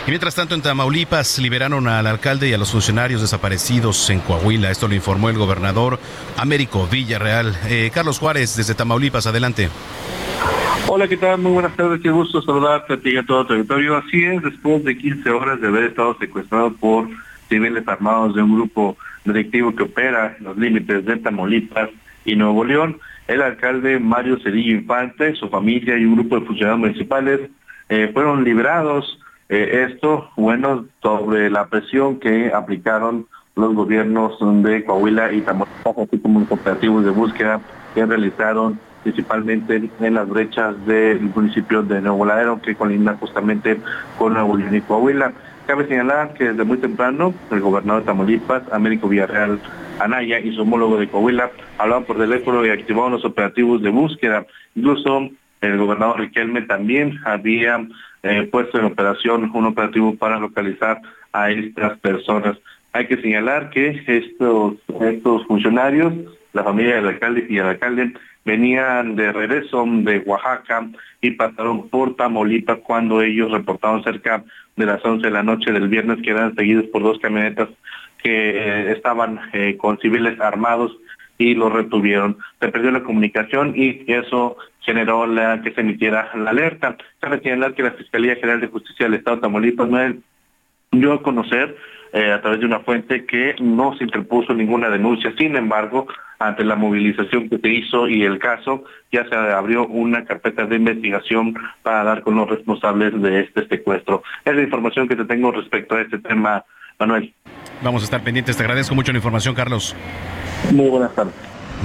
Y 0.07 0.11
mientras 0.11 0.35
tanto 0.35 0.55
en 0.55 0.62
Tamaulipas 0.62 1.38
liberaron 1.38 1.88
al 1.88 2.07
alcalde 2.07 2.49
y 2.49 2.53
a 2.53 2.59
los 2.59 2.70
funcionarios 2.70 3.20
desaparecidos 3.20 4.09
en 4.11 4.20
Coahuila. 4.20 4.70
Esto 4.70 4.87
lo 4.87 4.94
informó 4.94 5.29
el 5.29 5.37
gobernador 5.37 5.99
Américo 6.37 6.87
Villarreal. 6.87 7.57
Eh, 7.68 7.90
Carlos 7.92 8.18
Juárez 8.18 8.57
desde 8.57 8.75
Tamaulipas, 8.75 9.27
adelante. 9.27 9.68
Hola, 10.87 11.09
¿qué 11.09 11.16
tal? 11.16 11.38
Muy 11.38 11.53
buenas 11.53 11.77
tardes, 11.77 12.01
qué 12.01 12.11
gusto 12.11 12.42
saludarte 12.42 12.94
a 12.94 12.96
ti 12.96 13.16
a 13.16 13.25
todo 13.25 13.42
el 13.42 13.46
territorio. 13.49 13.96
Así 13.96 14.25
es, 14.25 14.42
después 14.42 14.85
de 14.85 14.96
15 14.96 15.31
horas 15.31 15.61
de 15.61 15.68
haber 15.68 15.85
estado 15.85 16.16
secuestrado 16.18 16.73
por 16.73 17.09
civiles 17.49 17.87
armados 17.87 18.35
de 18.35 18.42
un 18.42 18.55
grupo 18.55 18.96
delictivo 19.25 19.75
que 19.75 19.83
opera 19.83 20.37
en 20.38 20.44
los 20.44 20.57
límites 20.57 21.05
de 21.05 21.16
Tamaulipas 21.16 21.90
y 22.25 22.37
Nuevo 22.37 22.64
León, 22.64 22.99
el 23.31 23.43
alcalde 23.43 24.01
Mario 24.01 24.40
Cedillo 24.43 24.75
Infante, 24.75 25.37
su 25.37 25.49
familia 25.49 25.97
y 25.97 26.05
un 26.05 26.16
grupo 26.16 26.40
de 26.40 26.47
funcionarios 26.47 26.81
municipales 26.81 27.40
eh, 27.88 28.11
fueron 28.12 28.43
librados. 28.43 29.21
Eh, 29.49 29.87
esto, 29.88 30.31
bueno, 30.37 30.87
sobre 31.01 31.49
la 31.49 31.66
presión 31.66 32.19
que 32.19 32.53
aplicaron 32.53 33.27
los 33.55 33.73
gobiernos 33.75 34.37
de 34.64 34.85
Coahuila 34.85 35.33
y 35.33 35.43
Tamaulipas, 35.43 35.97
así 35.97 36.19
como 36.19 36.40
los 36.40 36.51
operativos 36.51 37.05
de 37.05 37.11
búsqueda 37.11 37.61
que 37.95 38.05
realizaron 38.05 38.81
principalmente 39.05 39.88
en 40.01 40.14
las 40.14 40.29
brechas 40.29 40.75
del 40.87 41.21
municipio 41.21 41.83
de 41.85 42.01
Nuevo 42.01 42.25
Ladero, 42.25 42.61
que 42.61 42.75
colinda 42.75 43.16
justamente 43.19 43.81
con 44.19 44.35
Nuevo 44.35 44.57
León 44.57 44.75
y 44.75 44.81
Coahuila. 44.81 45.33
Cabe 45.71 45.87
señalar 45.87 46.35
que 46.35 46.47
desde 46.47 46.65
muy 46.65 46.79
temprano 46.79 47.33
el 47.53 47.61
gobernador 47.61 48.03
de 48.03 48.07
Tamaulipas, 48.07 48.65
Américo 48.73 49.07
Villarreal 49.07 49.61
Anaya 50.01 50.41
y 50.41 50.53
su 50.53 50.63
homólogo 50.63 50.99
de 50.99 51.07
Coahuila 51.07 51.53
hablaban 51.79 52.03
por 52.07 52.19
teléfono 52.19 52.67
y 52.67 52.71
activaban 52.71 53.13
los 53.13 53.25
operativos 53.25 53.81
de 53.81 53.91
búsqueda. 53.91 54.45
Incluso 54.75 55.31
el 55.61 55.79
gobernador 55.79 56.19
Riquelme 56.19 56.63
también 56.63 57.21
había 57.25 57.87
eh, 58.25 58.49
puesto 58.51 58.81
en 58.81 58.87
operación 58.87 59.49
un 59.55 59.67
operativo 59.67 60.17
para 60.17 60.41
localizar 60.41 61.03
a 61.33 61.53
estas 61.53 61.97
personas. 62.01 62.59
Hay 62.93 63.07
que 63.07 63.23
señalar 63.23 63.71
que 63.71 64.03
estos, 64.09 64.75
estos 65.03 65.47
funcionarios, 65.47 66.13
la 66.53 66.65
familia 66.65 66.97
del 66.97 67.07
alcalde 67.07 67.47
y 67.49 67.59
el 67.59 67.67
alcalde, 67.67 68.13
venían 68.45 69.15
de 69.15 69.31
regreso 69.31 69.85
de 69.87 70.19
Oaxaca 70.27 70.89
y 71.21 71.31
pasaron 71.31 71.89
por 71.91 72.17
Tamaulipas 72.17 72.79
cuando 72.79 73.23
ellos 73.23 73.53
reportaron 73.53 74.03
cerca 74.03 74.43
de 74.81 74.87
las 74.87 75.05
11 75.05 75.25
de 75.25 75.33
la 75.33 75.43
noche 75.43 75.73
del 75.73 75.88
viernes 75.88 76.19
que 76.23 76.31
eran 76.31 76.55
seguidos 76.57 76.87
por 76.87 77.03
dos 77.03 77.19
camionetas 77.21 77.69
que 78.23 78.51
eh, 78.51 78.93
estaban 78.93 79.40
eh, 79.53 79.77
con 79.77 79.99
civiles 79.99 80.40
armados 80.40 80.97
y 81.38 81.55
los 81.55 81.73
retuvieron. 81.73 82.37
Se 82.61 82.69
perdió 82.69 82.90
la 82.90 83.03
comunicación 83.03 83.73
y 83.77 84.05
eso 84.09 84.57
generó 84.81 85.27
la 85.27 85.62
que 85.62 85.73
se 85.73 85.81
emitiera 85.81 86.31
la 86.35 86.51
alerta. 86.51 86.97
Cabe 87.21 87.40
señalar 87.40 87.75
que 87.75 87.83
la 87.83 87.93
Fiscalía 87.93 88.35
General 88.37 88.61
de 88.61 88.66
Justicia 88.66 89.07
del 89.07 89.14
Estado 89.14 89.37
de 89.37 89.43
Tamaulipas 89.43 89.88
no 89.88 90.14
dio 90.93 91.12
a 91.12 91.23
conocer 91.23 91.77
eh, 92.12 92.33
a 92.33 92.40
través 92.40 92.61
de 92.61 92.66
una 92.66 92.81
fuente 92.81 93.25
que 93.25 93.55
no 93.61 93.96
se 93.96 94.05
interpuso 94.05 94.55
ninguna 94.55 94.88
denuncia. 94.88 95.33
Sin 95.38 95.57
embargo, 95.57 96.07
ante 96.38 96.64
la 96.64 96.75
movilización 96.75 97.49
que 97.49 97.59
se 97.59 97.68
hizo 97.68 98.09
y 98.09 98.23
el 98.25 98.38
caso, 98.38 98.85
ya 99.12 99.29
se 99.29 99.35
abrió 99.35 99.87
una 99.87 100.25
carpeta 100.25 100.64
de 100.64 100.77
investigación 100.77 101.55
para 101.83 102.03
dar 102.03 102.23
con 102.23 102.35
los 102.35 102.49
responsables 102.49 103.20
de 103.20 103.40
este 103.40 103.68
secuestro. 103.68 104.23
Es 104.44 104.55
la 104.55 104.62
información 104.62 105.07
que 105.07 105.16
te 105.16 105.25
tengo 105.25 105.53
respecto 105.53 105.96
a 105.96 106.01
este 106.01 106.18
tema, 106.18 106.64
Manuel. 106.99 107.35
Vamos 107.83 108.03
a 108.03 108.05
estar 108.05 108.23
pendientes. 108.23 108.57
Te 108.57 108.62
agradezco 108.62 108.94
mucho 108.94 109.12
la 109.12 109.18
información, 109.18 109.55
Carlos. 109.55 109.94
Muy 110.73 110.88
buenas 110.88 111.14
tardes. 111.14 111.35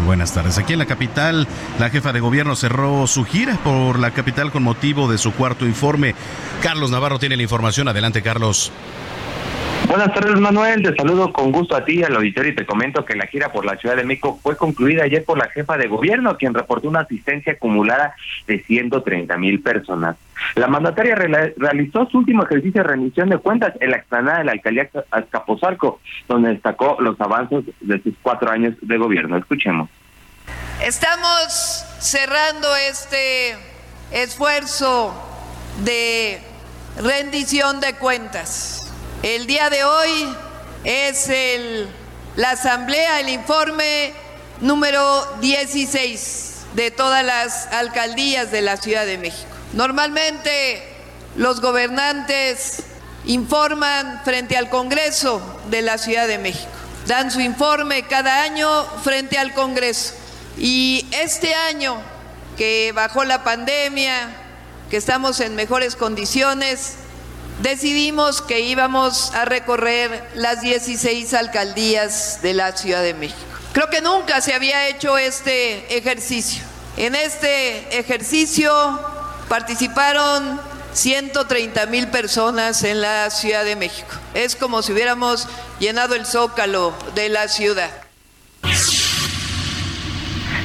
Buenas 0.06 0.34
tardes. 0.34 0.58
Aquí 0.58 0.74
en 0.74 0.80
la 0.80 0.86
capital, 0.86 1.48
la 1.80 1.90
jefa 1.90 2.12
de 2.12 2.20
gobierno 2.20 2.56
cerró 2.56 3.08
su 3.08 3.24
gira 3.24 3.58
por 3.64 3.98
la 3.98 4.12
capital 4.12 4.52
con 4.52 4.64
motivo 4.64 5.10
de 5.10 5.18
su 5.18 5.34
cuarto 5.34 5.66
informe. 5.66 6.16
Carlos 6.62 6.92
Navarro 6.92 7.18
tiene 7.18 7.38
la 7.38 7.44
información. 7.44 7.88
Adelante, 7.88 8.22
Carlos. 8.22 8.74
Buenas 9.96 10.14
tardes, 10.14 10.38
Manuel. 10.42 10.84
Te 10.84 10.94
saludo 10.94 11.32
con 11.32 11.54
gusto 11.54 11.74
a 11.74 11.86
ti, 11.86 12.04
al 12.04 12.18
auditorio, 12.18 12.52
y 12.52 12.56
te 12.56 12.66
comento 12.66 13.06
que 13.06 13.16
la 13.16 13.28
gira 13.28 13.54
por 13.54 13.64
la 13.64 13.78
Ciudad 13.78 13.96
de 13.96 14.04
México 14.04 14.38
fue 14.44 14.58
concluida 14.58 15.06
ayer 15.06 15.24
por 15.24 15.38
la 15.38 15.48
jefa 15.48 15.78
de 15.78 15.88
gobierno, 15.88 16.36
quien 16.36 16.54
reportó 16.54 16.90
una 16.90 17.00
asistencia 17.00 17.54
acumulada 17.54 18.14
de 18.46 18.62
130 18.62 19.38
mil 19.38 19.62
personas. 19.62 20.18
La 20.56 20.68
mandataria 20.68 21.16
realizó 21.16 22.08
su 22.08 22.18
último 22.18 22.44
ejercicio 22.44 22.84
de 22.84 22.90
rendición 22.90 23.30
de 23.30 23.38
cuentas 23.38 23.74
en 23.80 23.92
la 23.92 23.96
explanada 23.96 24.40
de 24.40 24.44
la 24.44 24.52
alcaldía 24.52 24.90
Azcapotzalco, 25.12 26.02
donde 26.28 26.50
destacó 26.50 26.98
los 27.00 27.20
avances 27.22 27.64
de 27.80 28.04
sus 28.04 28.16
cuatro 28.22 28.52
años 28.52 28.76
de 28.82 28.98
gobierno. 28.98 29.38
Escuchemos. 29.38 29.90
Estamos 30.84 31.86
cerrando 32.02 32.68
este 32.92 33.56
esfuerzo 34.12 35.14
de 35.86 36.42
rendición 37.02 37.80
de 37.80 37.94
cuentas 37.94 38.85
el 39.24 39.48
día 39.48 39.70
de 39.70 39.84
hoy 39.84 40.36
es 40.84 41.30
el, 41.30 41.90
la 42.36 42.52
asamblea, 42.52 43.20
el 43.20 43.30
informe 43.30 44.14
número 44.62 45.26
16 45.42 46.56
de 46.76 46.92
todas 46.92 47.24
las 47.24 47.68
alcaldías 47.68 48.52
de 48.52 48.62
la 48.62 48.78
Ciudad 48.78 49.06
de 49.06 49.18
México. 49.18 49.50
Normalmente 49.74 50.84
los 51.36 51.62
gobernantes 51.62 52.84
informan 53.26 54.22
frente 54.24 54.58
al 54.58 54.70
Congreso 54.70 55.42
de 55.70 55.82
la 55.82 55.98
Ciudad 55.98 56.28
de 56.28 56.38
México. 56.38 56.70
Dan 57.08 57.32
su 57.32 57.40
informe 57.40 58.04
cada 58.04 58.44
año 58.44 58.86
frente 59.04 59.38
al 59.38 59.54
Congreso. 59.54 60.14
Y 60.58 61.08
este 61.12 61.54
año 61.54 61.98
que 62.58 62.92
bajó 62.96 63.24
la 63.26 63.44
pandemia, 63.44 64.30
que 64.90 64.98
estamos 64.98 65.40
en 65.40 65.56
mejores 65.56 65.96
condiciones, 65.96 66.96
decidimos 67.62 68.42
que 68.42 68.62
íbamos 68.62 69.34
a 69.34 69.46
recorrer 69.46 70.30
las 70.36 70.62
16 70.62 71.34
alcaldías 71.34 72.42
de 72.42 72.54
la 72.54 72.76
Ciudad 72.76 73.02
de 73.02 73.14
México. 73.14 73.40
Creo 73.74 73.90
que 73.90 74.02
nunca 74.02 74.42
se 74.42 74.54
había 74.54 74.88
hecho 74.88 75.18
este 75.18 75.98
ejercicio. 75.98 76.64
En 76.98 77.16
este 77.16 78.00
ejercicio 78.00 78.72
participaron 79.50 80.60
130 80.94 81.86
mil 81.88 82.08
personas 82.08 82.84
en 82.84 83.02
la 83.02 83.30
Ciudad 83.30 83.66
de 83.66 83.76
México. 83.76 84.16
Es 84.34 84.56
como 84.56 84.82
si 84.82 84.94
hubiéramos 84.94 85.48
llenado 85.80 86.16
el 86.16 86.26
zócalo 86.26 86.94
de 87.16 87.30
la 87.30 87.50
ciudad. 87.50 87.92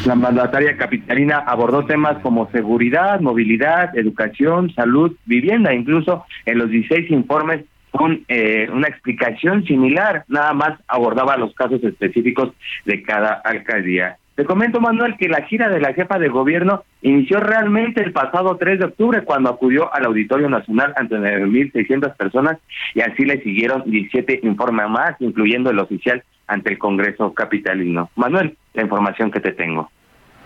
La 0.07 0.15
mandataria 0.15 0.79
capitalina 0.79 1.39
abordó 1.39 1.85
temas 1.85 2.19
como 2.23 2.51
seguridad, 2.51 3.21
movilidad, 3.21 3.97
educación, 3.99 4.73
salud, 4.73 5.15
vivienda, 5.27 5.75
incluso 5.75 6.25
en 6.47 6.59
los 6.59 6.71
16 6.71 7.11
informes 7.11 7.67
con 7.91 8.25
eh, 8.29 8.69
una 8.73 8.89
explicación 8.89 9.65
similar, 9.65 10.25
nada 10.29 10.55
más 10.55 10.79
abordaba 10.89 11.37
los 11.37 11.53
casos 11.55 11.85
específicos 11.85 12.51
de 12.87 13.03
cada 13.03 13.35
alcaldía. 13.45 14.17
Te 14.41 14.47
comento, 14.47 14.81
Manuel, 14.81 15.19
que 15.19 15.29
la 15.29 15.43
gira 15.43 15.69
de 15.69 15.83
la 15.83 15.93
jefa 15.93 16.19
de 16.19 16.31
gobierno 16.31 16.83
inició 17.03 17.41
realmente 17.41 18.03
el 18.03 18.11
pasado 18.11 18.57
3 18.57 18.79
de 18.79 18.85
octubre 18.87 19.23
cuando 19.23 19.51
acudió 19.51 19.93
al 19.93 20.07
Auditorio 20.07 20.49
Nacional 20.49 20.95
ante 20.97 21.17
9.600 21.17 22.17
personas 22.17 22.57
y 22.95 23.03
así 23.03 23.27
le 23.27 23.43
siguieron 23.43 23.83
17 23.85 24.41
informes 24.45 24.89
más, 24.89 25.15
incluyendo 25.19 25.69
el 25.69 25.79
oficial 25.79 26.25
ante 26.47 26.73
el 26.73 26.79
Congreso 26.79 27.35
Capitalino. 27.35 28.09
Manuel, 28.17 28.57
la 28.73 28.81
información 28.81 29.31
que 29.31 29.41
te 29.41 29.53
tengo. 29.53 29.91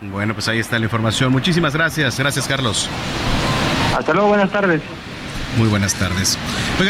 Bueno, 0.01 0.35
pues 0.35 0.49
ahí 0.49 0.59
está 0.59 0.77
la 0.77 0.87
información. 0.87 1.31
Muchísimas 1.31 1.77
gracias. 1.77 2.19
Gracias, 2.19 2.49
Carlos. 2.49 2.91
Hasta 3.97 4.13
luego, 4.13 4.27
buenas 4.27 4.51
tardes. 4.51 4.83
Muy 5.57 5.69
buenas 5.69 5.95
tardes. 5.95 6.37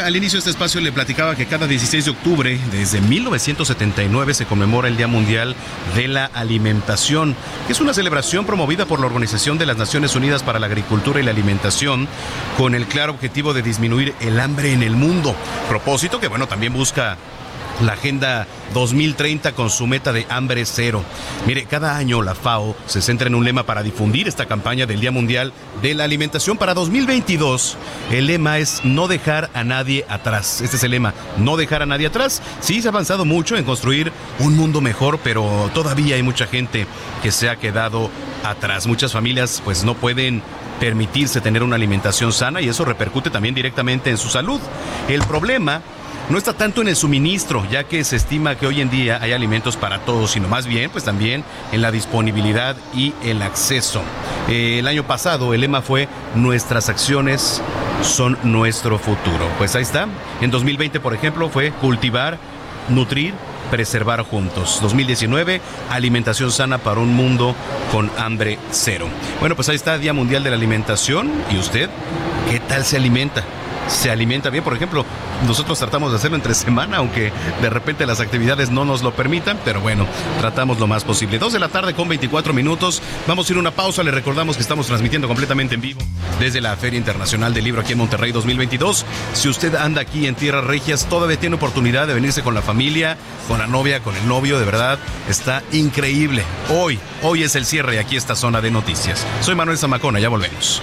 Al 0.02 0.16
inicio 0.16 0.36
de 0.36 0.38
este 0.38 0.50
espacio 0.50 0.80
le 0.80 0.90
platicaba 0.90 1.36
que 1.36 1.44
cada 1.44 1.66
16 1.66 2.06
de 2.06 2.10
octubre, 2.10 2.58
desde 2.72 3.02
1979, 3.02 4.32
se 4.32 4.46
conmemora 4.46 4.88
el 4.88 4.96
Día 4.96 5.06
Mundial 5.06 5.54
de 5.94 6.08
la 6.08 6.24
Alimentación, 6.26 7.36
que 7.66 7.74
es 7.74 7.80
una 7.80 7.92
celebración 7.92 8.46
promovida 8.46 8.86
por 8.86 9.00
la 9.00 9.06
Organización 9.06 9.58
de 9.58 9.66
las 9.66 9.76
Naciones 9.76 10.16
Unidas 10.16 10.42
para 10.42 10.58
la 10.58 10.66
Agricultura 10.66 11.20
y 11.20 11.24
la 11.24 11.32
Alimentación, 11.32 12.08
con 12.56 12.74
el 12.74 12.86
claro 12.86 13.12
objetivo 13.12 13.52
de 13.52 13.60
disminuir 13.60 14.14
el 14.20 14.40
hambre 14.40 14.72
en 14.72 14.82
el 14.82 14.96
mundo. 14.96 15.36
Propósito 15.68 16.18
que, 16.18 16.28
bueno, 16.28 16.48
también 16.48 16.72
busca 16.72 17.18
la 17.82 17.94
Agenda 17.94 18.46
2030 18.72 19.52
con 19.52 19.70
su 19.70 19.86
meta 19.86 20.12
de 20.12 20.26
hambre 20.28 20.64
cero. 20.64 21.02
Mire, 21.46 21.64
cada 21.64 21.96
año 21.96 22.22
la 22.22 22.34
FAO 22.34 22.76
se 22.86 23.02
centra 23.02 23.28
en 23.28 23.34
un 23.34 23.44
lema 23.44 23.64
para 23.64 23.82
difundir 23.82 24.28
esta 24.28 24.46
campaña 24.46 24.86
del 24.86 25.00
Día 25.00 25.10
Mundial 25.10 25.52
de 25.82 25.94
la 25.94 26.04
Alimentación. 26.04 26.56
Para 26.56 26.74
2022, 26.74 27.76
el 28.10 28.26
lema 28.26 28.58
es 28.58 28.84
no 28.84 29.08
dejar 29.08 29.50
a 29.54 29.64
nadie 29.64 30.04
atrás. 30.08 30.60
Este 30.60 30.76
es 30.76 30.84
el 30.84 30.92
lema, 30.92 31.14
no 31.38 31.56
dejar 31.56 31.82
a 31.82 31.86
nadie 31.86 32.06
atrás. 32.06 32.42
Sí, 32.60 32.80
se 32.80 32.88
ha 32.88 32.90
avanzado 32.90 33.24
mucho 33.24 33.56
en 33.56 33.64
construir 33.64 34.12
un 34.38 34.56
mundo 34.56 34.80
mejor, 34.80 35.18
pero 35.22 35.70
todavía 35.74 36.16
hay 36.16 36.22
mucha 36.22 36.46
gente 36.46 36.86
que 37.22 37.32
se 37.32 37.48
ha 37.48 37.56
quedado 37.56 38.10
atrás. 38.44 38.86
Muchas 38.86 39.12
familias 39.12 39.62
pues 39.64 39.84
no 39.84 39.94
pueden 39.94 40.42
permitirse 40.80 41.40
tener 41.40 41.62
una 41.62 41.76
alimentación 41.76 42.32
sana 42.32 42.60
y 42.60 42.68
eso 42.68 42.84
repercute 42.84 43.30
también 43.30 43.54
directamente 43.54 44.10
en 44.10 44.18
su 44.18 44.28
salud. 44.28 44.60
El 45.08 45.22
problema 45.22 45.82
no 46.28 46.38
está 46.38 46.54
tanto 46.54 46.80
en 46.80 46.88
el 46.88 46.96
suministro, 46.96 47.66
ya 47.70 47.84
que 47.84 48.02
se 48.02 48.16
estima 48.16 48.56
que 48.56 48.66
hoy 48.66 48.80
en 48.80 48.90
día 48.90 49.18
hay 49.20 49.32
alimentos 49.32 49.76
para 49.76 49.98
todos, 50.00 50.30
sino 50.30 50.48
más 50.48 50.66
bien, 50.66 50.90
pues 50.90 51.04
también 51.04 51.44
en 51.72 51.82
la 51.82 51.90
disponibilidad 51.90 52.76
y 52.94 53.12
el 53.22 53.42
acceso. 53.42 54.02
Eh, 54.48 54.78
el 54.78 54.86
año 54.86 55.06
pasado 55.06 55.52
el 55.52 55.60
lema 55.60 55.82
fue 55.82 56.08
Nuestras 56.34 56.88
acciones 56.88 57.62
son 58.02 58.38
nuestro 58.42 58.98
futuro. 58.98 59.48
Pues 59.58 59.76
ahí 59.76 59.82
está. 59.82 60.08
En 60.40 60.50
2020, 60.50 61.00
por 61.00 61.14
ejemplo, 61.14 61.48
fue 61.48 61.72
cultivar, 61.72 62.38
nutrir, 62.88 63.34
preservar 63.70 64.22
juntos. 64.22 64.78
2019, 64.82 65.60
alimentación 65.90 66.50
sana 66.50 66.78
para 66.78 67.00
un 67.00 67.14
mundo 67.14 67.54
con 67.92 68.10
hambre 68.18 68.58
cero. 68.70 69.08
Bueno, 69.40 69.56
pues 69.56 69.68
ahí 69.68 69.76
está 69.76 69.98
Día 69.98 70.12
Mundial 70.12 70.42
de 70.42 70.50
la 70.50 70.56
Alimentación. 70.56 71.30
¿Y 71.50 71.58
usted 71.58 71.90
qué 72.50 72.60
tal 72.60 72.84
se 72.84 72.96
alimenta? 72.96 73.44
Se 73.88 74.10
alimenta 74.10 74.50
bien. 74.50 74.64
Por 74.64 74.74
ejemplo, 74.74 75.04
nosotros 75.46 75.78
tratamos 75.78 76.10
de 76.10 76.18
hacerlo 76.18 76.36
entre 76.36 76.54
semana, 76.54 76.98
aunque 76.98 77.32
de 77.60 77.70
repente 77.70 78.06
las 78.06 78.20
actividades 78.20 78.70
no 78.70 78.84
nos 78.84 79.02
lo 79.02 79.14
permitan, 79.14 79.58
pero 79.64 79.80
bueno, 79.80 80.06
tratamos 80.40 80.78
lo 80.78 80.86
más 80.86 81.04
posible. 81.04 81.38
Dos 81.38 81.52
de 81.52 81.58
la 81.58 81.68
tarde 81.68 81.94
con 81.94 82.08
24 82.08 82.52
minutos. 82.52 83.02
Vamos 83.26 83.48
a 83.48 83.52
ir 83.52 83.56
a 83.56 83.60
una 83.60 83.70
pausa. 83.70 84.02
Le 84.02 84.10
recordamos 84.10 84.56
que 84.56 84.62
estamos 84.62 84.86
transmitiendo 84.86 85.28
completamente 85.28 85.74
en 85.74 85.80
vivo 85.80 86.00
desde 86.38 86.60
la 86.60 86.76
Feria 86.76 86.98
Internacional 86.98 87.54
del 87.54 87.64
Libro 87.64 87.80
aquí 87.80 87.92
en 87.92 87.98
Monterrey 87.98 88.32
2022. 88.32 89.04
Si 89.32 89.48
usted 89.48 89.74
anda 89.74 90.00
aquí 90.00 90.26
en 90.26 90.34
Tierras 90.34 90.64
Regias, 90.64 91.06
todavía 91.06 91.38
tiene 91.38 91.56
oportunidad 91.56 92.06
de 92.06 92.14
venirse 92.14 92.42
con 92.42 92.54
la 92.54 92.62
familia, 92.62 93.16
con 93.48 93.58
la 93.58 93.66
novia, 93.66 94.00
con 94.00 94.16
el 94.16 94.26
novio. 94.26 94.58
De 94.58 94.64
verdad, 94.64 94.98
está 95.28 95.62
increíble. 95.72 96.42
Hoy, 96.70 96.98
hoy 97.22 97.42
es 97.42 97.54
el 97.56 97.66
cierre 97.66 97.98
aquí 97.98 98.16
esta 98.16 98.36
zona 98.36 98.60
de 98.60 98.70
noticias. 98.70 99.26
Soy 99.40 99.54
Manuel 99.54 99.78
Zamacona, 99.78 100.20
ya 100.20 100.28
volvemos. 100.28 100.82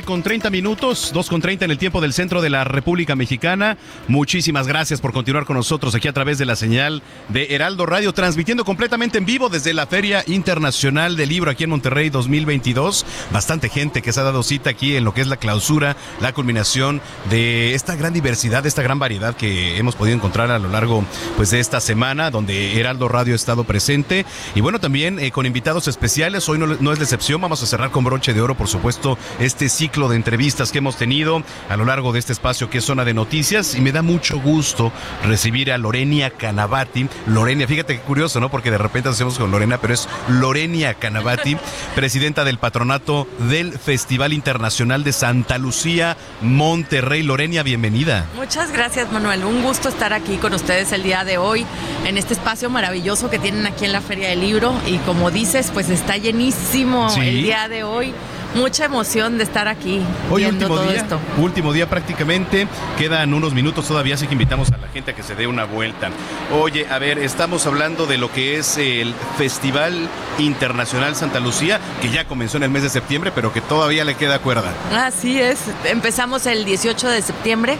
Con 0.00 0.22
30 0.22 0.48
minutos, 0.48 1.10
2 1.12 1.28
con 1.28 1.42
30 1.42 1.66
en 1.66 1.70
el 1.70 1.76
tiempo 1.76 2.00
del 2.00 2.14
centro 2.14 2.40
de 2.40 2.48
la 2.48 2.64
República 2.64 3.14
Mexicana. 3.14 3.76
Muchísimas 4.08 4.66
gracias 4.66 5.02
por 5.02 5.12
continuar 5.12 5.44
con 5.44 5.56
nosotros 5.56 5.94
aquí 5.94 6.08
a 6.08 6.14
través 6.14 6.38
de 6.38 6.46
la 6.46 6.56
señal 6.56 7.02
de 7.28 7.54
Heraldo 7.54 7.84
Radio, 7.84 8.14
transmitiendo 8.14 8.64
completamente 8.64 9.18
en 9.18 9.26
vivo 9.26 9.50
desde 9.50 9.74
la 9.74 9.86
Feria 9.86 10.24
Internacional 10.26 11.14
del 11.16 11.28
Libro 11.28 11.50
aquí 11.50 11.64
en 11.64 11.70
Monterrey 11.70 12.08
2022. 12.08 13.04
Bastante 13.32 13.68
gente 13.68 14.00
que 14.00 14.14
se 14.14 14.20
ha 14.20 14.22
dado 14.22 14.42
cita 14.42 14.70
aquí 14.70 14.96
en 14.96 15.04
lo 15.04 15.12
que 15.12 15.20
es 15.20 15.26
la 15.26 15.36
clausura, 15.36 15.94
la 16.20 16.32
culminación 16.32 17.02
de 17.28 17.74
esta 17.74 17.94
gran 17.94 18.14
diversidad, 18.14 18.64
esta 18.64 18.80
gran 18.80 18.98
variedad 18.98 19.36
que 19.36 19.76
hemos 19.76 19.94
podido 19.94 20.16
encontrar 20.16 20.50
a 20.50 20.58
lo 20.58 20.70
largo 20.70 21.04
pues, 21.36 21.50
de 21.50 21.60
esta 21.60 21.82
semana, 21.82 22.30
donde 22.30 22.80
Heraldo 22.80 23.08
Radio 23.08 23.34
ha 23.34 23.36
estado 23.36 23.64
presente. 23.64 24.24
Y 24.54 24.62
bueno, 24.62 24.80
también 24.80 25.18
eh, 25.18 25.32
con 25.32 25.44
invitados 25.44 25.86
especiales. 25.86 26.48
Hoy 26.48 26.58
no, 26.58 26.66
no 26.66 26.92
es 26.92 26.98
la 26.98 27.04
excepción. 27.04 27.42
Vamos 27.42 27.62
a 27.62 27.66
cerrar 27.66 27.90
con 27.90 28.04
broche 28.04 28.32
de 28.32 28.40
oro, 28.40 28.54
por 28.54 28.68
supuesto, 28.68 29.18
este 29.38 29.68
ciclo 29.82 30.08
de 30.08 30.14
entrevistas 30.14 30.70
que 30.70 30.78
hemos 30.78 30.94
tenido 30.94 31.42
a 31.68 31.76
lo 31.76 31.84
largo 31.84 32.12
de 32.12 32.20
este 32.20 32.32
espacio 32.32 32.70
que 32.70 32.78
es 32.78 32.84
zona 32.84 33.04
de 33.04 33.14
noticias 33.14 33.74
y 33.74 33.80
me 33.80 33.90
da 33.90 34.00
mucho 34.00 34.38
gusto 34.38 34.92
recibir 35.24 35.72
a 35.72 35.76
Lorenia 35.78 36.30
Canavati. 36.30 37.08
Lorenia, 37.26 37.66
fíjate 37.66 37.96
qué 37.96 38.00
curioso, 38.00 38.38
¿no? 38.38 38.48
Porque 38.48 38.70
de 38.70 38.78
repente 38.78 39.08
hacemos 39.08 39.40
con 39.40 39.50
Lorena, 39.50 39.78
pero 39.78 39.92
es 39.92 40.08
Lorenia 40.28 40.94
Canavati, 40.94 41.56
presidenta 41.96 42.44
del 42.44 42.58
patronato 42.58 43.26
del 43.50 43.76
Festival 43.76 44.32
Internacional 44.32 45.02
de 45.02 45.12
Santa 45.12 45.58
Lucía, 45.58 46.16
Monterrey. 46.42 47.24
Lorenia, 47.24 47.64
bienvenida. 47.64 48.26
Muchas 48.36 48.70
gracias, 48.70 49.10
Manuel. 49.10 49.44
Un 49.44 49.64
gusto 49.64 49.88
estar 49.88 50.12
aquí 50.12 50.36
con 50.36 50.54
ustedes 50.54 50.92
el 50.92 51.02
día 51.02 51.24
de 51.24 51.38
hoy 51.38 51.66
en 52.06 52.18
este 52.18 52.34
espacio 52.34 52.70
maravilloso 52.70 53.30
que 53.30 53.40
tienen 53.40 53.66
aquí 53.66 53.84
en 53.84 53.90
la 53.90 54.00
Feria 54.00 54.28
del 54.28 54.42
Libro 54.42 54.72
y 54.86 54.98
como 54.98 55.32
dices, 55.32 55.72
pues 55.74 55.88
está 55.90 56.18
llenísimo 56.18 57.12
el 57.16 57.42
día 57.42 57.66
de 57.66 57.82
hoy 57.82 58.14
mucha 58.54 58.84
emoción 58.84 59.38
de 59.38 59.44
estar 59.44 59.68
aquí 59.68 60.00
Hoy 60.30 60.44
último 60.44 60.74
todo 60.74 60.88
día, 60.88 61.00
esto. 61.00 61.18
último 61.38 61.72
día 61.72 61.88
prácticamente, 61.88 62.66
quedan 62.98 63.34
unos 63.34 63.54
minutos 63.54 63.86
todavía, 63.86 64.14
así 64.14 64.26
que 64.26 64.34
invitamos 64.34 64.70
a 64.72 64.76
la 64.76 64.88
gente 64.88 65.12
a 65.12 65.14
que 65.14 65.22
se 65.22 65.34
dé 65.34 65.46
una 65.46 65.64
vuelta. 65.64 66.10
Oye, 66.52 66.86
a 66.88 66.98
ver, 66.98 67.18
estamos 67.18 67.66
hablando 67.66 68.06
de 68.06 68.18
lo 68.18 68.30
que 68.32 68.58
es 68.58 68.76
el 68.78 69.14
Festival 69.38 70.08
Internacional 70.38 71.16
Santa 71.16 71.40
Lucía, 71.40 71.80
que 72.00 72.10
ya 72.10 72.26
comenzó 72.26 72.56
en 72.58 72.64
el 72.64 72.70
mes 72.70 72.82
de 72.82 72.90
septiembre, 72.90 73.32
pero 73.34 73.52
que 73.52 73.60
todavía 73.60 74.04
le 74.04 74.14
queda 74.14 74.38
cuerda. 74.38 74.72
Así 74.94 75.40
es, 75.40 75.58
empezamos 75.84 76.46
el 76.46 76.64
18 76.64 77.08
de 77.08 77.22
septiembre 77.22 77.78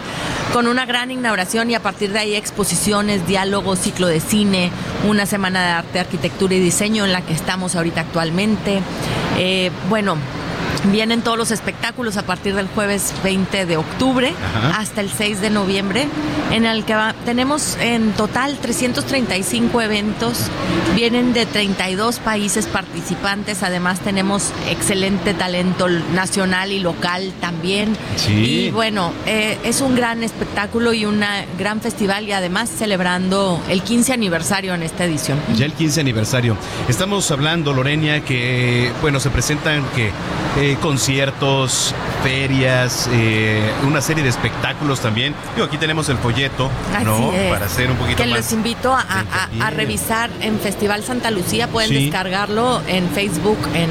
con 0.53 0.67
una 0.67 0.87
gran 0.87 1.11
inauguración 1.11 1.71
y 1.71 1.75
a 1.75 1.81
partir 1.81 2.13
de 2.13 2.19
ahí 2.19 2.35
exposiciones, 2.35 3.27
diálogos, 3.27 3.79
ciclo 3.79 4.07
de 4.07 4.21
cine, 4.21 4.71
una 5.07 5.27
semana 5.27 5.63
de 5.63 5.71
arte, 5.73 6.01
arquitectura 6.01 6.55
y 6.55 6.61
diseño 6.61 7.05
en 7.05 7.13
la 7.13 7.23
que 7.23 7.33
estamos 7.33 7.75
ahorita 7.75 8.03
actualmente. 8.03 8.81
Eh, 9.39 9.71
bueno, 9.89 10.17
Vienen 10.91 11.23
todos 11.23 11.39
los 11.39 11.51
espectáculos 11.53 12.17
a 12.17 12.23
partir 12.23 12.55
del 12.55 12.67
jueves 12.67 13.13
20 13.23 13.67
de 13.67 13.77
octubre 13.77 14.33
Ajá. 14.57 14.81
hasta 14.81 15.01
el 15.01 15.11
6 15.11 15.41
de 15.41 15.49
noviembre, 15.51 16.09
en 16.51 16.67
el 16.67 16.85
que 16.85 16.95
va- 16.95 17.15
tenemos 17.25 17.77
en 17.81 18.13
total 18.13 18.59
335 18.61 19.81
eventos, 19.81 20.49
vienen 20.97 21.33
de 21.33 21.47
32 21.47 22.19
países 22.19 22.67
participantes, 22.67 23.63
además 23.63 24.01
tenemos 24.01 24.51
excelente 24.69 25.35
talento 25.35 25.89
nacional 25.89 26.73
y 26.73 26.81
local 26.81 27.33
también. 27.41 27.97
Sí. 28.17 28.33
Y 28.67 28.71
bueno, 28.71 29.13
eh, 29.27 29.59
es 29.65 29.81
un 29.81 29.95
gran 29.95 30.23
espectáculo 30.25 30.93
y 30.93 31.05
un 31.05 31.23
gran 31.59 31.81
festival 31.81 32.29
y 32.29 32.33
además 32.33 32.69
celebrando 32.77 33.63
el 33.69 33.83
15 33.83 34.13
aniversario 34.13 34.75
en 34.75 34.83
esta 34.83 35.05
edición. 35.05 35.39
Ya 35.57 35.65
el 35.67 35.73
15 35.73 36.01
aniversario. 36.01 36.57
Estamos 36.89 37.31
hablando, 37.31 37.73
Lorenia, 37.73 38.25
que, 38.25 38.91
bueno, 39.01 39.21
se 39.21 39.31
presentan 39.31 39.85
que 39.95 40.11
eh, 40.59 40.62
conciertos, 40.81 41.95
ferias, 42.23 43.09
eh, 43.13 43.71
una 43.87 44.01
serie 44.01 44.23
de 44.23 44.29
espectáculos 44.31 45.01
también. 45.01 45.35
Digo, 45.55 45.67
aquí 45.67 45.77
tenemos 45.79 46.09
el 46.09 46.17
folleto, 46.19 46.71
¿no? 47.05 47.33
Es. 47.33 47.51
Para 47.51 47.67
hacer 47.67 47.91
un 47.91 47.97
poquito 47.97 48.23
que 48.23 48.29
más. 48.29 48.39
los 48.39 48.53
invito 48.53 48.93
a, 48.93 49.01
a- 49.01 49.67
a 49.67 49.71
revisar 49.71 50.31
en 50.41 50.59
Festival 50.61 51.03
Santa 51.05 51.31
Lucía. 51.31 51.69
Pueden 51.69 51.91
Sí. 51.91 52.05
descargarlo 52.05 52.81
en 52.87 53.09
Facebook, 53.11 53.59
en 53.75 53.91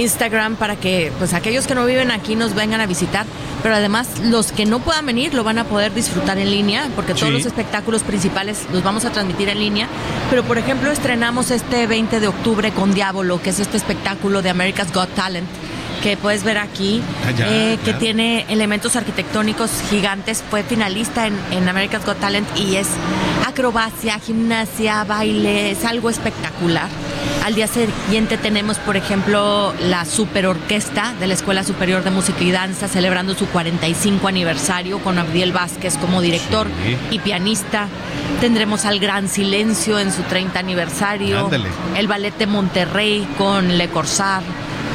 Instagram, 0.00 0.56
para 0.56 0.76
que 0.76 1.12
pues 1.18 1.34
aquellos 1.34 1.66
que 1.66 1.74
no 1.74 1.84
viven 1.84 2.10
aquí 2.10 2.34
nos 2.36 2.54
vengan 2.54 2.80
a 2.80 2.86
visitar. 2.86 3.26
Pero 3.62 3.76
además 3.76 4.08
los 4.24 4.50
que 4.50 4.64
no 4.64 4.80
puedan 4.80 5.06
venir 5.06 5.34
lo 5.34 5.44
van 5.44 5.58
a 5.58 5.64
poder 5.64 5.94
disfrutar 5.94 6.36
en 6.38 6.50
línea, 6.50 6.88
porque 6.96 7.14
todos 7.14 7.28
Sí. 7.28 7.32
los 7.34 7.46
espectáculos 7.46 8.02
principales 8.02 8.58
los 8.72 8.82
vamos 8.82 9.04
a 9.04 9.10
transmitir 9.10 9.48
en 9.50 9.58
línea. 9.60 9.86
Pero 10.30 10.42
por 10.42 10.58
ejemplo 10.58 10.90
estrenamos 10.90 11.50
este 11.52 11.86
20 11.86 12.18
de 12.18 12.26
octubre 12.26 12.70
con 12.72 12.92
Diablo, 12.92 13.40
que 13.40 13.50
es 13.50 13.60
este 13.60 13.76
espectáculo 13.76 14.42
de 14.42 14.50
America's 14.50 14.92
Got 14.92 15.10
Talent 15.14 15.46
que 16.02 16.16
puedes 16.16 16.42
ver 16.44 16.58
aquí, 16.58 17.00
Ah, 17.24 17.30
eh, 17.38 17.78
que 17.84 17.94
tiene 17.94 18.44
elementos 18.48 18.96
arquitectónicos 18.96 19.70
gigantes, 19.88 20.42
fue 20.50 20.62
finalista 20.62 21.26
en, 21.26 21.38
en 21.52 21.68
America's 21.68 22.04
Got 22.04 22.18
Talent 22.18 22.46
y 22.58 22.76
es 22.76 22.88
acrobacia, 23.46 24.18
gimnasia, 24.18 25.04
baile, 25.04 25.70
es 25.70 25.84
algo 25.84 26.10
espectacular. 26.10 26.88
Al 27.44 27.54
día 27.54 27.66
siguiente 27.66 28.36
tenemos, 28.38 28.78
por 28.78 28.96
ejemplo, 28.96 29.74
la 29.80 30.04
super 30.04 30.46
orquesta 30.46 31.12
de 31.18 31.26
la 31.26 31.34
Escuela 31.34 31.64
Superior 31.64 32.04
de 32.04 32.10
Música 32.10 32.42
y 32.42 32.52
Danza 32.52 32.86
celebrando 32.88 33.34
su 33.34 33.46
45 33.46 34.28
aniversario 34.28 34.98
con 35.00 35.18
Abdiel 35.18 35.52
Vázquez 35.52 35.96
como 35.98 36.20
director 36.20 36.68
Sí. 36.84 36.96
y 37.10 37.18
pianista. 37.18 37.88
Tendremos 38.40 38.84
al 38.84 38.98
Gran 39.00 39.28
Silencio 39.28 39.98
en 39.98 40.12
su 40.12 40.22
30 40.22 40.58
aniversario. 40.58 41.44
Ándale. 41.46 41.68
El 41.96 42.06
Ballet 42.08 42.36
de 42.38 42.46
Monterrey 42.46 43.26
con 43.38 43.76
Le 43.76 43.88
Corsar. 43.88 44.42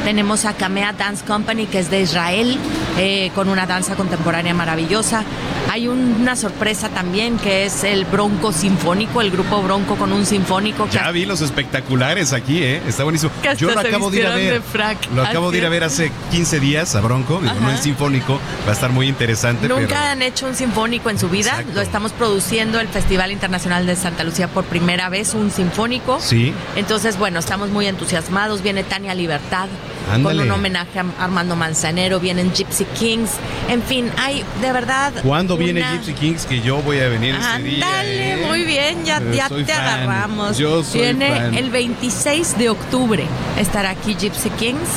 Tenemos 0.07 0.45
a 0.45 0.53
Kamea 0.53 0.93
Dance 0.93 1.25
Company, 1.25 1.65
que 1.65 1.79
es 1.79 1.89
de 1.91 1.99
Israel, 1.99 2.57
eh, 2.97 3.29
con 3.35 3.49
una 3.49 3.65
danza 3.65 3.95
contemporánea 3.95 4.53
maravillosa. 4.53 5.25
Hay 5.69 5.89
un- 5.89 6.15
una 6.21 6.37
sorpresa 6.37 6.87
también, 6.87 7.37
que 7.37 7.65
es 7.65 7.83
el 7.83 8.05
Bronco 8.05 8.53
Sinfónico, 8.53 9.19
el 9.19 9.31
grupo 9.31 9.61
Bronco 9.61 9.97
con 9.97 10.13
un 10.13 10.25
sinfónico. 10.25 10.85
que 10.85 10.91
Ya 10.93 11.11
vi 11.11 11.25
los 11.25 11.41
espectaculares 11.41 12.31
aquí, 12.31 12.63
¿eh? 12.63 12.81
Está 12.87 13.03
buenísimo. 13.03 13.33
Yo 13.57 13.71
lo 13.73 13.81
acabo 13.81 14.09
de 14.09 14.19
ir 14.19 14.27
a 14.27 14.35
ver. 14.35 14.53
de 14.53 14.61
frac. 14.61 14.97
Lo 15.13 15.23
acabo 15.23 15.47
Así 15.47 15.51
de 15.51 15.57
ir 15.57 15.63
a 15.65 15.67
es. 15.67 15.71
ver 15.71 15.83
hace 15.83 16.11
15 16.31 16.61
días 16.61 16.95
a 16.95 17.01
Bronco, 17.01 17.41
digo, 17.41 17.53
no 17.59 17.69
es 17.69 17.81
sinfónico, 17.81 18.39
va 18.65 18.69
a 18.69 18.73
estar 18.75 18.91
muy 18.91 19.09
interesante, 19.09 19.67
Nunca 19.67 19.87
pero 19.87 19.99
han 19.99 20.21
hecho 20.21 20.47
un 20.47 20.55
sinfónico 20.55 21.09
en 21.09 21.19
su 21.19 21.27
vida. 21.27 21.49
Exacto. 21.49 21.73
Lo 21.75 21.81
estamos 21.81 22.13
produciendo 22.13 22.79
el 22.79 22.87
Festival 22.87 23.33
Internacional 23.33 23.85
de 23.85 23.97
Santa 23.97 24.23
Lucía 24.23 24.47
por 24.47 24.63
primera 24.63 25.09
vez, 25.09 25.33
un 25.33 25.51
sinfónico. 25.51 26.21
Sí. 26.21 26.53
Entonces, 26.77 27.17
bueno, 27.17 27.39
estamos 27.39 27.71
muy 27.71 27.87
entusiasmados. 27.87 28.63
Viene 28.63 28.83
Tania 28.85 29.13
Libertad 29.13 29.67
Ándale. 30.11 30.39
con 30.39 30.47
un 30.47 30.51
homenaje 30.51 30.99
a 30.99 31.05
Armando 31.19 31.55
Manzanero. 31.55 32.19
Vienen 32.19 32.51
Gypsy 32.53 32.85
Kings. 32.97 33.31
En 33.69 33.81
fin, 33.83 34.09
hay 34.17 34.43
de 34.61 34.71
verdad. 34.71 35.13
¿Cuándo 35.23 35.57
viene 35.57 35.81
Gypsy 35.93 36.13
Kings? 36.13 36.45
Que 36.45 36.61
yo 36.61 36.81
voy 36.81 36.99
a 36.99 37.07
venir 37.09 37.35
ese 37.35 37.63
día. 37.63 37.85
Ándale, 37.85 38.33
¿eh? 38.33 38.45
muy 38.47 38.63
bien, 38.63 39.03
ya, 39.05 39.19
soy 39.47 39.63
te 39.63 39.73
fan. 39.73 39.83
agarramos. 39.83 40.57
Yo 40.57 40.83
soy 40.83 41.01
Viene 41.01 41.29
fan. 41.29 41.53
el 41.55 41.69
26 41.69 42.57
de 42.57 42.69
octubre. 42.69 43.25
Estará 43.59 43.89
aquí 43.91 44.15
Gypsy 44.15 44.49
Kings 44.51 44.89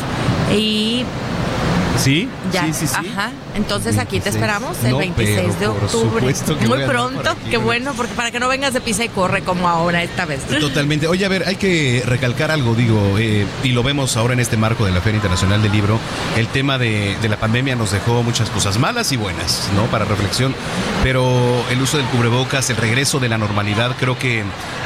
y 0.57 1.05
¿Sí? 1.98 2.29
ya. 2.53 2.64
Sí, 2.66 2.72
sí, 2.72 2.87
sí. 2.87 2.94
Ajá. 3.12 3.31
Entonces 3.55 3.98
aquí 3.98 4.20
te 4.20 4.31
26. 4.31 4.35
esperamos 4.37 4.76
el 4.85 4.90
No, 4.92 4.98
26 4.98 5.61
de 5.61 5.66
octubre. 5.66 6.35
que 6.59 6.66
Muy 6.68 6.85
pronto, 6.85 7.37
qué 7.50 7.59
¿no? 7.59 7.64
bueno, 7.64 7.92
porque 7.96 8.14
para 8.14 8.31
que 8.31 8.40
no 8.40 8.48
vengas 8.48 8.72
de 8.72 8.81
pisa 8.81 9.05
y 9.05 9.09
corre 9.09 9.42
como 9.42 9.68
ahora 9.68 10.03
esta 10.03 10.24
vez. 10.24 10.40
Totalmente. 10.44 11.07
Oye, 11.09 11.24
a 11.26 11.29
ver, 11.29 11.44
hay 11.46 11.57
que 11.57 12.03
recalcar 12.07 12.50
algo, 12.50 12.74
digo, 12.74 13.16
eh, 13.18 13.44
y 13.64 13.68
lo 13.72 13.83
vemos 13.83 14.16
ahora 14.16 14.33
en 14.35 14.40
este 14.40 14.57
marco 14.57 14.85
de 14.87 14.92
la 14.92 15.00
Feria 15.00 15.16
Internacional 15.16 15.62
del 15.62 15.72
Libro. 15.72 15.98
El 16.37 16.46
tema 16.48 16.79
de, 16.79 17.16
de 17.20 17.29
la 17.29 17.37
pandemia 17.38 17.76
nos 17.76 17.90
dejó 17.90 18.22
muchas 18.22 18.48
cosas 18.50 18.79
malas 18.79 19.12
y 19.12 19.16
buenas, 19.16 19.68
¿no? 19.76 19.85
Para 19.87 20.05
reflexión. 20.05 20.55
Pero 21.03 21.62
el 21.70 21.83
uso 21.83 21.96
del 21.98 22.07
cubrebocas, 22.07 22.70
el 22.70 22.76
regreso 22.76 23.18
de 23.20 23.29
la 23.29 23.37
normalidad, 23.37 23.94
creo 23.98 24.18
que 24.18 24.44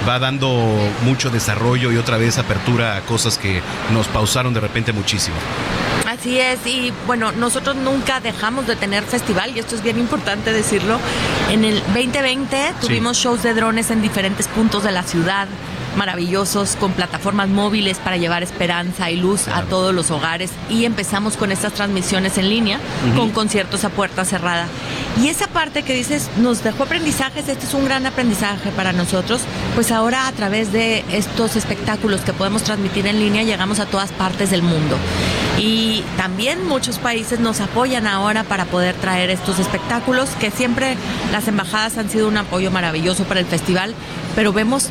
va 0.08 0.18
dando 0.18 0.74
mucho 1.04 1.30
desarrollo 1.30 1.92
y 1.92 1.96
otra 1.96 2.16
vez 2.16 2.38
apertura 2.38 2.96
a 2.96 3.00
cosas 3.02 3.38
que 3.38 3.60
nos 3.92 4.06
pausaron 4.08 4.54
de 4.54 4.60
repente 4.60 4.92
muchísimo. 4.92 5.36
Así 6.24 6.40
es, 6.40 6.66
y 6.66 6.90
bueno, 7.06 7.32
nosotros 7.32 7.76
nunca 7.76 8.18
dejamos 8.18 8.66
de 8.66 8.76
tener 8.76 9.04
festival, 9.04 9.54
y 9.54 9.58
esto 9.58 9.74
es 9.74 9.82
bien 9.82 9.98
importante 9.98 10.54
decirlo. 10.54 10.98
En 11.50 11.66
el 11.66 11.82
2020 11.92 12.76
tuvimos 12.80 13.18
shows 13.18 13.42
de 13.42 13.52
drones 13.52 13.90
en 13.90 14.00
diferentes 14.00 14.48
puntos 14.48 14.84
de 14.84 14.90
la 14.90 15.02
ciudad, 15.02 15.48
maravillosos, 15.98 16.76
con 16.76 16.92
plataformas 16.92 17.50
móviles 17.50 17.98
para 17.98 18.16
llevar 18.16 18.42
esperanza 18.42 19.10
y 19.10 19.16
luz 19.16 19.48
a 19.48 19.64
todos 19.64 19.94
los 19.94 20.10
hogares, 20.10 20.50
y 20.70 20.86
empezamos 20.86 21.36
con 21.36 21.52
estas 21.52 21.74
transmisiones 21.74 22.38
en 22.38 22.48
línea, 22.48 22.80
con 23.14 23.30
conciertos 23.30 23.84
a 23.84 23.90
puerta 23.90 24.24
cerrada. 24.24 24.66
Y 25.22 25.28
esa 25.28 25.46
parte 25.48 25.82
que 25.82 25.92
dices, 25.92 26.30
nos 26.38 26.64
dejó 26.64 26.84
aprendizajes, 26.84 27.50
este 27.50 27.66
es 27.66 27.74
un 27.74 27.84
gran 27.84 28.06
aprendizaje 28.06 28.70
para 28.70 28.94
nosotros, 28.94 29.42
pues 29.74 29.92
ahora 29.92 30.26
a 30.26 30.32
través 30.32 30.72
de 30.72 31.04
estos 31.12 31.54
espectáculos 31.54 32.22
que 32.22 32.32
podemos 32.32 32.62
transmitir 32.62 33.06
en 33.06 33.20
línea 33.20 33.42
llegamos 33.42 33.78
a 33.78 33.84
todas 33.84 34.10
partes 34.12 34.50
del 34.50 34.62
mundo. 34.62 34.96
Y 35.58 36.02
también 36.16 36.66
muchos 36.66 36.98
países 36.98 37.40
nos 37.40 37.60
apoyan 37.60 38.06
ahora 38.06 38.44
para 38.44 38.64
poder 38.64 38.94
traer 38.96 39.30
estos 39.30 39.58
espectáculos, 39.58 40.30
que 40.40 40.50
siempre 40.50 40.96
las 41.32 41.48
embajadas 41.48 41.96
han 41.98 42.10
sido 42.10 42.28
un 42.28 42.36
apoyo 42.36 42.70
maravilloso 42.70 43.24
para 43.24 43.40
el 43.40 43.46
festival, 43.46 43.94
pero 44.34 44.52
vemos 44.52 44.90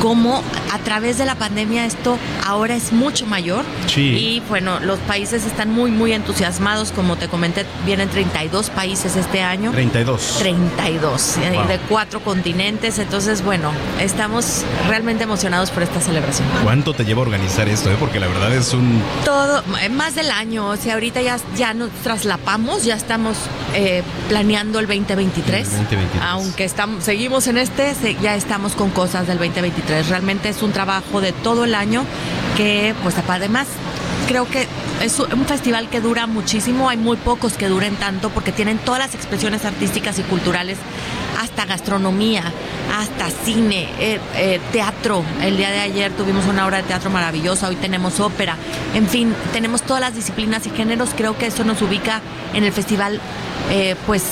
cómo 0.00 0.42
a 0.72 0.78
través 0.78 1.18
de 1.18 1.26
la 1.26 1.34
pandemia 1.34 1.84
esto 1.84 2.18
ahora 2.46 2.74
es 2.74 2.92
mucho 2.92 3.26
mayor. 3.26 3.64
Y 3.96 4.42
bueno, 4.48 4.80
los 4.80 4.98
países 5.00 5.44
están 5.44 5.70
muy, 5.70 5.90
muy 5.90 6.12
entusiasmados. 6.12 6.92
Como 6.92 7.16
te 7.16 7.28
comenté, 7.28 7.66
vienen 7.84 8.08
32 8.08 8.70
países 8.70 9.16
este 9.16 9.42
año. 9.42 9.70
32. 9.72 10.36
32, 10.38 11.36
eh, 11.38 11.40
de 11.68 11.78
cuatro 11.88 12.20
continentes. 12.20 12.98
Entonces, 12.98 13.44
bueno, 13.44 13.72
estamos 14.00 14.64
realmente 14.88 15.24
emocionados 15.24 15.70
por 15.70 15.82
esta 15.82 16.00
celebración. 16.00 16.48
¿Cuánto 16.62 16.94
te 16.94 17.04
lleva 17.04 17.20
a 17.20 17.22
organizar 17.22 17.68
esto? 17.68 17.90
Eh? 17.90 17.96
Porque 17.98 18.20
la 18.20 18.28
verdad 18.28 18.52
es 18.54 18.72
un... 18.72 19.02
Todo, 19.24 19.62
eh, 19.80 19.88
más 20.00 20.14
del 20.14 20.30
año. 20.30 20.66
O 20.66 20.76
sea, 20.78 20.94
ahorita 20.94 21.20
ya, 21.20 21.36
ya 21.56 21.74
nos 21.74 21.90
traslapamos, 22.02 22.84
ya 22.84 22.94
estamos 22.94 23.36
eh, 23.74 24.02
planeando 24.30 24.78
el 24.78 24.86
2023. 24.86 25.68
el 25.68 25.76
2023. 25.82 26.22
Aunque 26.22 26.64
estamos, 26.64 27.04
seguimos 27.04 27.46
en 27.48 27.58
este, 27.58 27.94
ya 28.22 28.34
estamos 28.34 28.72
con 28.72 28.88
cosas 28.90 29.26
del 29.26 29.36
2023. 29.36 30.08
Realmente 30.08 30.48
es 30.48 30.62
un 30.62 30.72
trabajo 30.72 31.20
de 31.20 31.32
todo 31.32 31.64
el 31.64 31.74
año 31.74 32.06
que, 32.56 32.94
pues 33.02 33.14
además, 33.28 33.66
creo 34.26 34.48
que 34.48 34.66
es 35.02 35.18
un 35.18 35.44
festival 35.44 35.90
que 35.90 36.00
dura 36.00 36.26
muchísimo, 36.26 36.88
hay 36.88 36.96
muy 36.96 37.18
pocos 37.18 37.54
que 37.54 37.68
duren 37.68 37.94
tanto 37.96 38.30
porque 38.30 38.52
tienen 38.52 38.78
todas 38.78 39.00
las 39.00 39.14
expresiones 39.14 39.66
artísticas 39.66 40.18
y 40.18 40.22
culturales, 40.22 40.78
hasta 41.60 41.74
gastronomía, 41.74 42.42
hasta 42.98 43.28
cine, 43.44 43.88
eh, 43.98 44.18
eh, 44.34 44.60
teatro. 44.72 45.22
El 45.42 45.58
día 45.58 45.70
de 45.70 45.80
ayer 45.80 46.10
tuvimos 46.12 46.46
una 46.46 46.66
obra 46.66 46.78
de 46.78 46.84
teatro 46.84 47.10
maravillosa, 47.10 47.68
hoy 47.68 47.76
tenemos 47.76 48.18
ópera, 48.18 48.56
en 48.94 49.06
fin, 49.06 49.34
tenemos 49.52 49.82
todas 49.82 50.00
las 50.00 50.14
disciplinas 50.14 50.66
y 50.66 50.70
géneros, 50.70 51.10
creo 51.14 51.36
que 51.36 51.46
eso 51.46 51.64
nos 51.64 51.82
ubica 51.82 52.22
en 52.54 52.64
el 52.64 52.72
festival 52.72 53.20
eh, 53.70 53.94
pues 54.06 54.22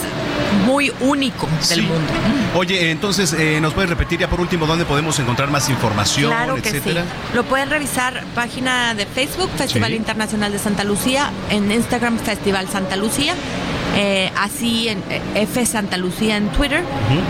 muy 0.64 0.90
único 1.00 1.48
del 1.68 1.82
mundo. 1.82 2.12
Oye, 2.54 2.90
entonces, 2.90 3.34
eh, 3.34 3.60
¿nos 3.60 3.74
puedes 3.74 3.90
repetir 3.90 4.18
ya 4.18 4.28
por 4.28 4.40
último 4.40 4.66
dónde 4.66 4.84
podemos 4.84 5.18
encontrar 5.18 5.50
más 5.50 5.68
información, 5.68 6.30
claro 6.30 6.54
que 6.56 6.68
etcétera? 6.68 7.02
Sí. 7.02 7.36
Lo 7.36 7.44
pueden 7.44 7.68
revisar 7.68 8.24
página 8.34 8.94
de 8.94 9.04
Facebook, 9.04 9.50
Festival 9.56 9.92
Internacional 9.92 10.50
de 10.50 10.58
Santa 10.58 10.82
Lucía, 10.82 11.30
en 11.50 11.70
Instagram, 11.70 12.18
Festival 12.18 12.68
Santa 12.68 12.96
Lucía. 12.96 13.34
Eh, 14.00 14.30
así 14.36 14.88
en 14.88 14.98
eh, 15.10 15.20
F 15.34 15.66
Santa 15.66 15.96
Lucía 15.96 16.36
en 16.36 16.50
Twitter 16.50 16.84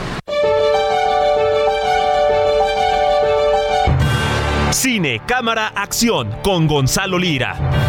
Cámara, 5.26 5.72
acción 5.74 6.34
con 6.42 6.66
Gonzalo 6.66 7.18
Lira. 7.18 7.85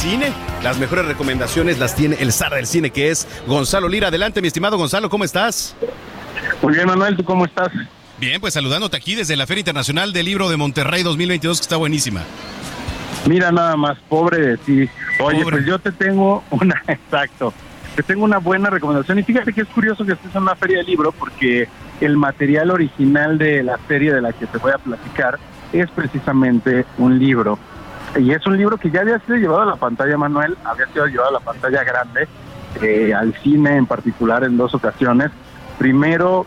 Cine. 0.00 0.32
Las 0.62 0.78
mejores 0.78 1.04
recomendaciones 1.04 1.78
las 1.78 1.94
tiene 1.94 2.16
el 2.20 2.32
zar 2.32 2.54
del 2.54 2.66
cine, 2.66 2.90
que 2.90 3.10
es 3.10 3.28
Gonzalo 3.46 3.86
Lira. 3.86 4.08
Adelante, 4.08 4.40
mi 4.40 4.48
estimado 4.48 4.78
Gonzalo, 4.78 5.10
¿cómo 5.10 5.24
estás? 5.24 5.76
Muy 6.62 6.72
bien, 6.72 6.86
Manuel, 6.86 7.16
¿tú 7.18 7.24
cómo 7.24 7.44
estás? 7.44 7.68
Bien, 8.18 8.40
pues 8.40 8.54
saludándote 8.54 8.96
aquí 8.96 9.14
desde 9.14 9.36
la 9.36 9.46
Feria 9.46 9.60
Internacional 9.60 10.14
del 10.14 10.24
Libro 10.24 10.48
de 10.48 10.56
Monterrey 10.56 11.02
2022, 11.02 11.58
que 11.58 11.62
está 11.62 11.76
buenísima. 11.76 12.22
Mira 13.26 13.52
nada 13.52 13.76
más, 13.76 13.98
pobre 14.08 14.38
de 14.38 14.56
ti. 14.56 14.88
Oye, 15.20 15.42
pues 15.42 15.66
yo 15.66 15.78
te 15.78 15.92
tengo 15.92 16.44
una, 16.50 16.82
exacto, 16.88 17.52
te 17.94 18.02
tengo 18.02 18.24
una 18.24 18.38
buena 18.38 18.70
recomendación. 18.70 19.18
Y 19.18 19.22
fíjate 19.22 19.52
que 19.52 19.60
es 19.60 19.68
curioso 19.68 20.06
que 20.06 20.12
estés 20.12 20.34
en 20.34 20.42
una 20.42 20.56
feria 20.56 20.78
de 20.78 20.84
libro, 20.84 21.12
porque 21.12 21.68
el 22.00 22.16
material 22.16 22.70
original 22.70 23.36
de 23.36 23.62
la 23.62 23.78
serie 23.86 24.14
de 24.14 24.22
la 24.22 24.32
que 24.32 24.46
te 24.46 24.56
voy 24.56 24.72
a 24.72 24.78
platicar 24.78 25.38
es 25.74 25.90
precisamente 25.90 26.86
un 26.96 27.18
libro 27.18 27.58
y 28.18 28.32
es 28.32 28.44
un 28.46 28.56
libro 28.56 28.76
que 28.76 28.90
ya 28.90 29.00
había 29.00 29.18
sido 29.20 29.36
llevado 29.36 29.62
a 29.62 29.66
la 29.66 29.76
pantalla, 29.76 30.16
Manuel, 30.16 30.56
había 30.64 30.86
sido 30.86 31.06
llevado 31.06 31.30
a 31.30 31.32
la 31.34 31.40
pantalla 31.40 31.84
grande, 31.84 32.28
eh, 32.82 33.14
al 33.14 33.34
cine 33.34 33.76
en 33.76 33.86
particular 33.86 34.44
en 34.44 34.56
dos 34.56 34.74
ocasiones. 34.74 35.30
Primero 35.78 36.46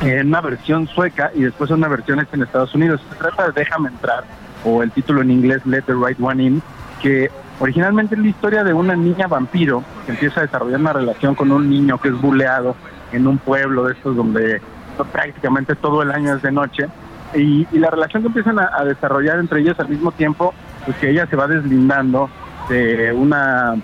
en 0.00 0.28
una 0.28 0.40
versión 0.40 0.86
sueca 0.86 1.32
y 1.34 1.42
después 1.42 1.70
en 1.70 1.78
una 1.78 1.88
versión 1.88 2.26
en 2.32 2.42
Estados 2.42 2.74
Unidos. 2.74 3.00
Se 3.10 3.16
trata 3.16 3.46
de 3.46 3.52
Déjame 3.52 3.88
entrar, 3.88 4.24
o 4.64 4.82
el 4.82 4.92
título 4.92 5.22
en 5.22 5.30
inglés 5.30 5.64
Let 5.66 5.82
the 5.82 5.94
Right 5.94 6.18
One 6.20 6.42
In, 6.42 6.62
que 7.02 7.30
originalmente 7.58 8.14
es 8.14 8.20
la 8.20 8.28
historia 8.28 8.64
de 8.64 8.72
una 8.72 8.94
niña 8.94 9.26
vampiro 9.26 9.82
que 10.06 10.12
empieza 10.12 10.40
a 10.40 10.42
desarrollar 10.44 10.80
una 10.80 10.92
relación 10.92 11.34
con 11.34 11.50
un 11.50 11.68
niño 11.68 11.98
que 11.98 12.08
es 12.08 12.20
buleado 12.20 12.76
en 13.12 13.26
un 13.26 13.38
pueblo 13.38 13.84
de 13.84 13.94
estos 13.94 14.14
donde 14.14 14.60
prácticamente 15.12 15.74
todo 15.74 16.02
el 16.02 16.12
año 16.12 16.36
es 16.36 16.42
de 16.42 16.52
noche. 16.52 16.86
Y, 17.34 17.66
la 17.78 17.90
relación 17.90 18.22
que 18.22 18.28
empiezan 18.28 18.58
a 18.58 18.84
desarrollar 18.84 19.38
entre 19.38 19.60
ellos 19.60 19.78
al 19.78 19.88
mismo 19.88 20.12
tiempo 20.12 20.54
pues 20.88 21.00
que 21.00 21.10
ella 21.10 21.26
se 21.26 21.36
va 21.36 21.46
deslindando 21.46 22.30
de 22.70 23.12
una, 23.12 23.76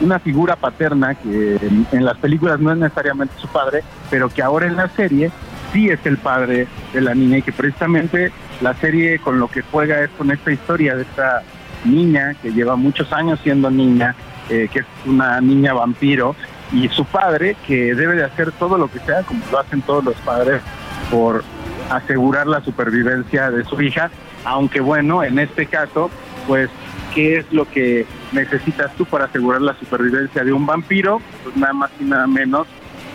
una 0.00 0.18
figura 0.18 0.56
paterna 0.56 1.14
que 1.14 1.58
en, 1.92 2.02
las 2.02 2.16
películas 2.16 2.58
no 2.60 2.72
es 2.72 2.78
necesariamente 2.78 3.34
su 3.36 3.46
padre, 3.46 3.84
pero 4.08 4.30
que 4.30 4.42
ahora 4.42 4.66
en 4.66 4.74
la 4.74 4.88
serie 4.88 5.30
sí 5.70 5.90
es 5.90 6.00
el 6.06 6.16
padre 6.16 6.66
de 6.94 7.00
la 7.02 7.14
niña 7.14 7.36
y 7.36 7.42
que 7.42 7.52
precisamente 7.52 8.32
la 8.62 8.72
serie 8.72 9.18
con 9.18 9.38
lo 9.38 9.48
que 9.48 9.60
juega 9.60 10.02
es 10.02 10.08
con 10.16 10.30
esta 10.30 10.50
historia 10.50 10.96
de 10.96 11.02
esta 11.02 11.42
niña 11.84 12.32
que 12.40 12.50
lleva 12.50 12.74
muchos 12.74 13.12
años 13.12 13.38
siendo 13.42 13.70
niña, 13.70 14.14
eh, 14.48 14.70
que 14.72 14.78
es 14.78 14.86
una 15.04 15.42
niña 15.42 15.74
vampiro, 15.74 16.34
y 16.72 16.88
su 16.88 17.04
padre 17.04 17.54
que 17.66 17.94
debe 17.94 18.16
de 18.16 18.24
hacer 18.24 18.50
todo 18.52 18.78
lo 18.78 18.90
que 18.90 19.00
sea, 19.00 19.24
como 19.24 19.42
lo 19.52 19.58
hacen 19.58 19.82
todos 19.82 20.02
los 20.02 20.16
padres, 20.22 20.62
por 21.10 21.44
asegurar 21.90 22.46
la 22.46 22.62
supervivencia 22.62 23.50
de 23.50 23.62
su 23.64 23.78
hija, 23.82 24.10
aunque 24.46 24.80
bueno, 24.80 25.22
en 25.22 25.38
este 25.38 25.66
caso 25.66 26.10
pues, 26.46 26.70
¿qué 27.14 27.38
es 27.38 27.52
lo 27.52 27.68
que 27.70 28.06
necesitas 28.32 28.92
tú 28.94 29.04
para 29.04 29.26
asegurar 29.26 29.62
la 29.62 29.74
supervivencia 29.78 30.44
de 30.44 30.52
un 30.52 30.66
vampiro? 30.66 31.20
Pues 31.42 31.56
nada 31.56 31.72
más 31.72 31.90
y 32.00 32.04
nada 32.04 32.26
menos 32.26 32.66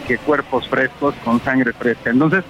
que 0.08 0.18
cuerpos 0.18 0.68
frescos 0.68 1.16
con 1.24 1.40
sangre 1.42 1.74
fresca. 1.74 2.10
Entonces, 2.10 2.44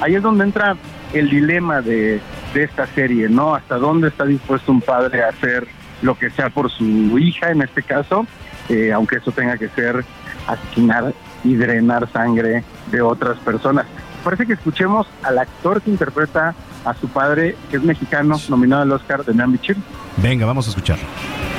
ahí 0.00 0.14
es 0.14 0.22
donde 0.22 0.44
entra 0.44 0.76
el 1.12 1.30
dilema 1.30 1.80
de, 1.80 2.20
esta 2.54 2.86
serie, 2.86 3.28
¿no? 3.28 3.54
Hasta 3.54 3.76
dónde 3.76 4.08
está 4.08 4.24
dispuesto 4.24 4.72
un 4.72 4.80
padre 4.80 5.22
a 5.22 5.28
hacer 5.28 5.68
lo 6.00 6.16
que 6.18 6.30
sea 6.30 6.48
por 6.48 6.70
su 6.70 7.18
hija, 7.18 7.50
en 7.50 7.60
este 7.60 7.82
caso, 7.82 8.26
eh, 8.70 8.92
aunque 8.94 9.16
eso 9.16 9.30
tenga 9.30 9.58
que 9.58 9.68
ser 9.68 10.06
asesinar 10.46 11.12
y 11.44 11.54
drenar 11.54 12.10
sangre 12.10 12.64
de 12.90 13.02
otras 13.02 13.38
personas. 13.40 13.84
Parece 14.24 14.46
que 14.46 14.54
escuchemos 14.54 15.06
al 15.22 15.38
actor 15.38 15.82
que 15.82 15.90
interpreta 15.90 16.54
a 16.86 16.94
su 16.94 17.08
padre, 17.08 17.56
que 17.68 17.76
es 17.76 17.82
mexicano, 17.82 18.40
nominado 18.48 18.82
al 18.82 18.92
Oscar 18.92 19.24
de 19.24 19.46
Bichir. 19.46 19.76
Venga, 20.18 20.46
vamos 20.46 20.66
a 20.66 20.70
escuchar. 20.70 20.98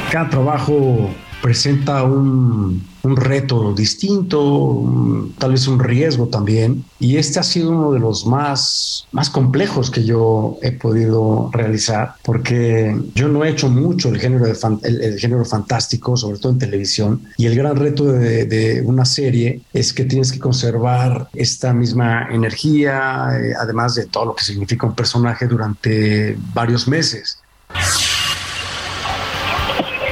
Cada 0.10 0.30
trabajo 0.30 1.12
presenta 1.42 2.04
un, 2.04 2.82
reto 3.16 3.74
distinto, 3.74 5.32
tal 5.38 5.52
vez 5.52 5.68
un 5.68 5.80
riesgo 5.80 6.28
también. 6.28 6.84
Y 7.00 7.18
este 7.18 7.40
ha 7.40 7.44
sido 7.44 7.72
uno 7.72 7.92
de 7.92 8.00
los 8.00 8.26
más, 8.26 9.08
más 9.12 9.30
complejos 9.30 9.92
que 9.92 10.04
yo 10.04 10.58
he 10.62 10.72
podido 10.72 11.50
realizar, 11.54 12.16
porque 12.24 13.00
yo 13.14 13.28
no 13.28 13.46
he 13.46 13.50
hecho 13.50 13.70
mucho 13.70 14.10
el 14.10 14.20
género, 14.20 14.46
el, 14.46 15.20
género 15.20 15.46
fantástico, 15.46 16.18
sobre 16.18 16.40
todo 16.40 16.54
en 16.54 16.60
televisión. 16.60 17.22
Y 17.38 17.46
el 17.46 17.56
gran 17.56 17.76
reto 17.76 18.06
de, 18.06 18.82
una 18.86 19.06
serie 19.06 19.62
es 19.74 19.94
que 19.94 20.06
tienes 20.06 20.32
que 20.32 20.40
conservar 20.40 21.30
esta 21.34 21.74
misma 21.74 22.28
energía, 22.32 23.30
eh, 23.40 23.54
además 23.60 23.96
de 23.96 24.06
todo 24.06 24.26
lo 24.26 24.36
que 24.36 24.44
significa 24.44 24.88
un 24.88 24.96
personaje 24.96 25.48
durante 25.48 26.38
varios 26.54 26.88
meses. 26.88 27.40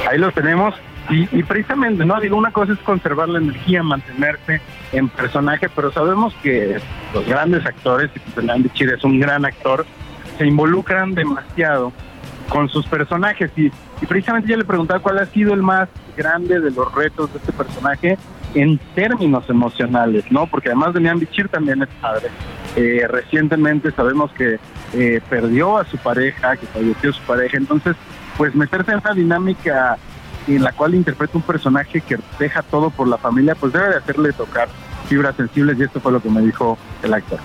Ahí 0.08 0.18
lo 0.18 0.30
tenemos. 0.32 0.74
Y, 1.08 1.42
precisamente, 1.44 2.04
¿no? 2.04 2.20
Digo, 2.20 2.36
una 2.36 2.50
cosa 2.50 2.72
es 2.72 2.78
conservar 2.80 3.28
la 3.28 3.38
energía, 3.38 3.82
mantenerse 3.82 4.60
en 4.92 5.08
personaje, 5.08 5.68
pero 5.74 5.92
sabemos 5.92 6.34
que 6.42 6.78
los 7.14 7.26
grandes 7.26 7.64
actores, 7.64 8.10
y 8.14 8.30
Fernando 8.30 8.68
Chile 8.74 8.94
es 8.96 9.04
un 9.04 9.20
gran 9.20 9.44
actor, 9.44 9.86
se 10.36 10.46
involucran 10.46 11.14
demasiado 11.14 11.92
con 12.48 12.68
sus 12.68 12.86
personajes. 12.86 13.50
Y, 13.56 13.66
y 13.66 14.06
precisamente 14.06 14.48
yo 14.50 14.56
le 14.56 14.64
preguntaba 14.64 15.00
cuál 15.00 15.18
ha 15.18 15.26
sido 15.26 15.54
el 15.54 15.62
más 15.62 15.88
grande 16.16 16.60
de 16.60 16.70
los 16.70 16.92
retos 16.94 17.32
de 17.32 17.38
este 17.38 17.52
personaje 17.52 18.18
en 18.54 18.78
términos 18.94 19.48
emocionales, 19.48 20.24
¿no? 20.30 20.46
Porque 20.46 20.70
además 20.70 20.94
de 20.94 21.00
Nian 21.00 21.18
Bichir 21.18 21.48
también 21.48 21.82
es 21.82 21.88
padre. 22.00 22.28
Eh, 22.74 23.06
recientemente 23.08 23.90
sabemos 23.92 24.32
que 24.32 24.58
eh, 24.94 25.20
perdió 25.28 25.78
a 25.78 25.84
su 25.84 25.98
pareja, 25.98 26.56
que 26.56 26.66
falleció 26.66 27.12
su 27.12 27.22
pareja, 27.22 27.56
entonces 27.56 27.96
pues 28.36 28.54
meterse 28.54 28.92
en 28.92 28.98
esa 28.98 29.14
dinámica 29.14 29.98
en 30.54 30.62
la 30.62 30.72
cual 30.72 30.94
interpreta 30.94 31.36
un 31.36 31.42
personaje 31.42 32.00
que 32.00 32.18
deja 32.38 32.62
todo 32.62 32.90
por 32.90 33.08
la 33.08 33.18
familia, 33.18 33.54
pues 33.54 33.72
debe 33.72 33.88
de 33.88 33.96
hacerle 33.96 34.32
tocar 34.32 34.68
fibras 35.08 35.36
sensibles 35.36 35.78
y 35.78 35.82
esto 35.82 36.00
fue 36.00 36.12
lo 36.12 36.20
que 36.20 36.30
me 36.30 36.40
dijo 36.40 36.78
el 37.02 37.14
actor. 37.14 37.40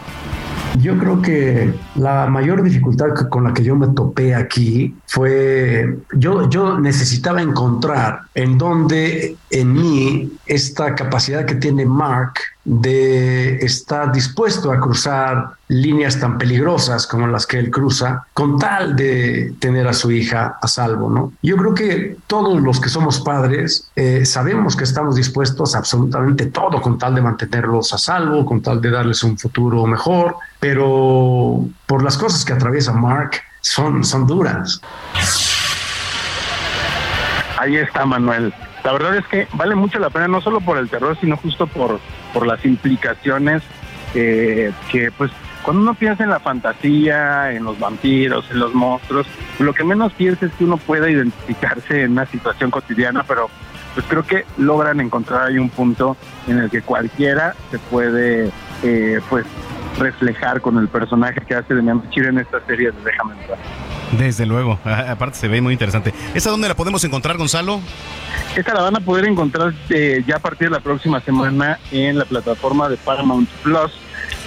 Yo 0.79 0.97
creo 0.97 1.21
que 1.21 1.73
la 1.95 2.27
mayor 2.27 2.63
dificultad 2.63 3.07
con 3.29 3.43
la 3.43 3.53
que 3.53 3.63
yo 3.63 3.75
me 3.75 3.87
topé 3.89 4.33
aquí 4.33 4.95
fue, 5.05 5.97
yo, 6.13 6.49
yo 6.49 6.79
necesitaba 6.79 7.41
encontrar 7.41 8.21
en 8.35 8.57
dónde 8.57 9.35
en 9.49 9.73
mí 9.73 10.31
esta 10.45 10.95
capacidad 10.95 11.45
que 11.45 11.55
tiene 11.55 11.85
Mark 11.85 12.35
de 12.63 13.57
estar 13.57 14.11
dispuesto 14.11 14.71
a 14.71 14.79
cruzar 14.79 15.51
líneas 15.67 16.19
tan 16.19 16.37
peligrosas 16.37 17.07
como 17.07 17.25
las 17.27 17.47
que 17.47 17.57
él 17.57 17.71
cruza 17.71 18.27
con 18.33 18.59
tal 18.59 18.95
de 18.95 19.55
tener 19.59 19.87
a 19.87 19.93
su 19.93 20.11
hija 20.11 20.57
a 20.61 20.67
salvo, 20.67 21.09
¿no? 21.09 21.33
Yo 21.41 21.57
creo 21.57 21.73
que 21.73 22.17
todos 22.27 22.61
los 22.61 22.79
que 22.79 22.89
somos 22.89 23.21
padres 23.21 23.89
eh, 23.95 24.25
sabemos 24.25 24.75
que 24.75 24.83
estamos 24.83 25.15
dispuestos 25.15 25.75
a 25.75 25.79
absolutamente 25.79 26.47
todo 26.47 26.81
con 26.81 26.97
tal 26.97 27.15
de 27.15 27.21
mantenerlos 27.21 27.93
a 27.93 27.97
salvo, 27.97 28.45
con 28.45 28.61
tal 28.61 28.79
de 28.79 28.91
darles 28.91 29.23
un 29.23 29.37
futuro 29.37 29.85
mejor, 29.87 30.35
pero 30.59 31.65
por 31.87 32.03
las 32.03 32.17
cosas 32.17 32.45
que 32.45 32.53
atraviesa 32.53 32.93
Mark 32.93 33.31
son, 33.61 34.03
son 34.03 34.27
duras. 34.27 34.79
Ahí 37.57 37.77
está 37.77 38.05
Manuel. 38.05 38.53
La 38.83 38.93
verdad 38.93 39.15
es 39.15 39.27
que 39.27 39.47
vale 39.53 39.75
mucho 39.75 39.99
la 39.99 40.09
pena, 40.09 40.27
no 40.27 40.41
solo 40.41 40.59
por 40.59 40.77
el 40.77 40.89
terror, 40.89 41.17
sino 41.19 41.37
justo 41.37 41.67
por, 41.67 41.99
por 42.33 42.47
las 42.47 42.63
implicaciones 42.65 43.61
eh, 44.15 44.71
que 44.91 45.11
pues 45.11 45.31
cuando 45.63 45.83
uno 45.83 45.93
piensa 45.93 46.23
en 46.23 46.31
la 46.31 46.39
fantasía, 46.39 47.51
en 47.51 47.63
los 47.63 47.79
vampiros, 47.79 48.49
en 48.49 48.59
los 48.59 48.73
monstruos, 48.73 49.27
lo 49.59 49.73
que 49.73 49.83
menos 49.83 50.11
piensa 50.13 50.47
es 50.47 50.51
que 50.53 50.63
uno 50.63 50.77
pueda 50.77 51.09
identificarse 51.09 52.03
en 52.03 52.13
una 52.13 52.25
situación 52.25 52.71
cotidiana, 52.71 53.23
pero 53.27 53.49
pues 53.93 54.05
creo 54.07 54.23
que 54.23 54.45
logran 54.57 54.99
encontrar 54.99 55.49
ahí 55.49 55.59
un 55.59 55.69
punto 55.69 56.17
en 56.47 56.59
el 56.59 56.69
que 56.69 56.81
cualquiera 56.81 57.55
se 57.69 57.77
puede 57.77 58.51
eh, 58.83 59.19
pues 59.29 59.45
reflejar 59.97 60.61
con 60.61 60.77
el 60.77 60.87
personaje 60.87 61.41
que 61.41 61.55
hace 61.55 61.75
de 61.75 61.81
Bichir 61.81 62.25
en 62.25 62.39
esta 62.39 62.65
serie 62.65 62.91
de 62.91 62.97
Déjame 63.03 63.33
entrar. 63.33 63.57
Desde 64.17 64.45
luego, 64.45 64.79
aparte 64.83 65.37
se 65.37 65.47
ve 65.47 65.61
muy 65.61 65.73
interesante. 65.73 66.13
¿Esa 66.33 66.49
dónde 66.49 66.67
la 66.67 66.75
podemos 66.75 67.03
encontrar, 67.03 67.37
Gonzalo? 67.37 67.79
Esta 68.55 68.73
la 68.73 68.81
van 68.81 68.97
a 68.97 68.99
poder 68.99 69.25
encontrar 69.25 69.73
eh, 69.89 70.23
ya 70.27 70.37
a 70.37 70.39
partir 70.39 70.69
de 70.69 70.75
la 70.75 70.81
próxima 70.81 71.21
semana 71.21 71.79
en 71.91 72.17
la 72.17 72.25
plataforma 72.25 72.89
de 72.89 72.97
Paramount 72.97 73.49
Plus. 73.63 73.91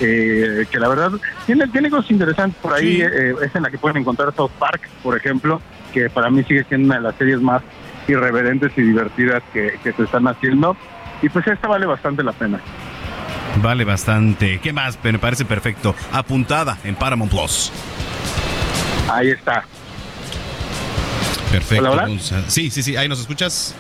Eh, 0.01 0.67
que 0.71 0.81
la 0.81 0.89
verdad 0.89 1.13
tiene, 1.47 1.69
tiene 1.69 1.89
cosas 1.89 2.11
interesantes 2.11 2.59
por 2.61 2.75
ahí. 2.75 3.01
Eh, 3.01 3.35
es 3.43 3.55
en 3.55 3.63
la 3.63 3.71
que 3.71 3.79
pueden 3.79 3.99
encontrar 3.99 4.35
South 4.35 4.51
Park, 4.59 4.89
por 5.03 5.17
ejemplo, 5.17 5.61
que 5.93 6.11
para 6.11 6.31
mí 6.31 6.43
sigue 6.45 6.65
siendo 6.65 6.87
una 6.87 6.97
de 6.97 7.03
las 7.03 7.15
series 7.15 7.41
más 7.41 7.63
irreverentes 8.09 8.73
y 8.77 8.83
divertidas 8.83 9.43
que, 9.53 9.79
que 9.83 9.93
se 9.93 10.03
están 10.03 10.27
haciendo. 10.27 10.77
Y 11.23 11.29
pues 11.29 11.47
esta 11.47 11.69
vale 11.69 11.87
bastante 11.87 12.23
la 12.23 12.33
pena. 12.33 12.61
Vale 13.63 13.85
bastante. 13.85 14.61
¿Qué 14.61 14.73
más? 14.73 14.99
Me 15.03 15.19
parece 15.19 15.45
perfecto. 15.45 15.95
Apuntada 16.13 16.79
en 16.85 16.95
Paramount 16.95 17.31
Plus. 17.31 17.73
Ahí 19.11 19.31
está. 19.31 19.65
Perfecto. 21.51 21.91
¿Hola, 21.91 22.09
Sí, 22.49 22.71
sí, 22.71 22.83
sí. 22.83 22.97
Ahí 22.97 23.09
nos 23.09 23.21
escuchas. 23.21 23.75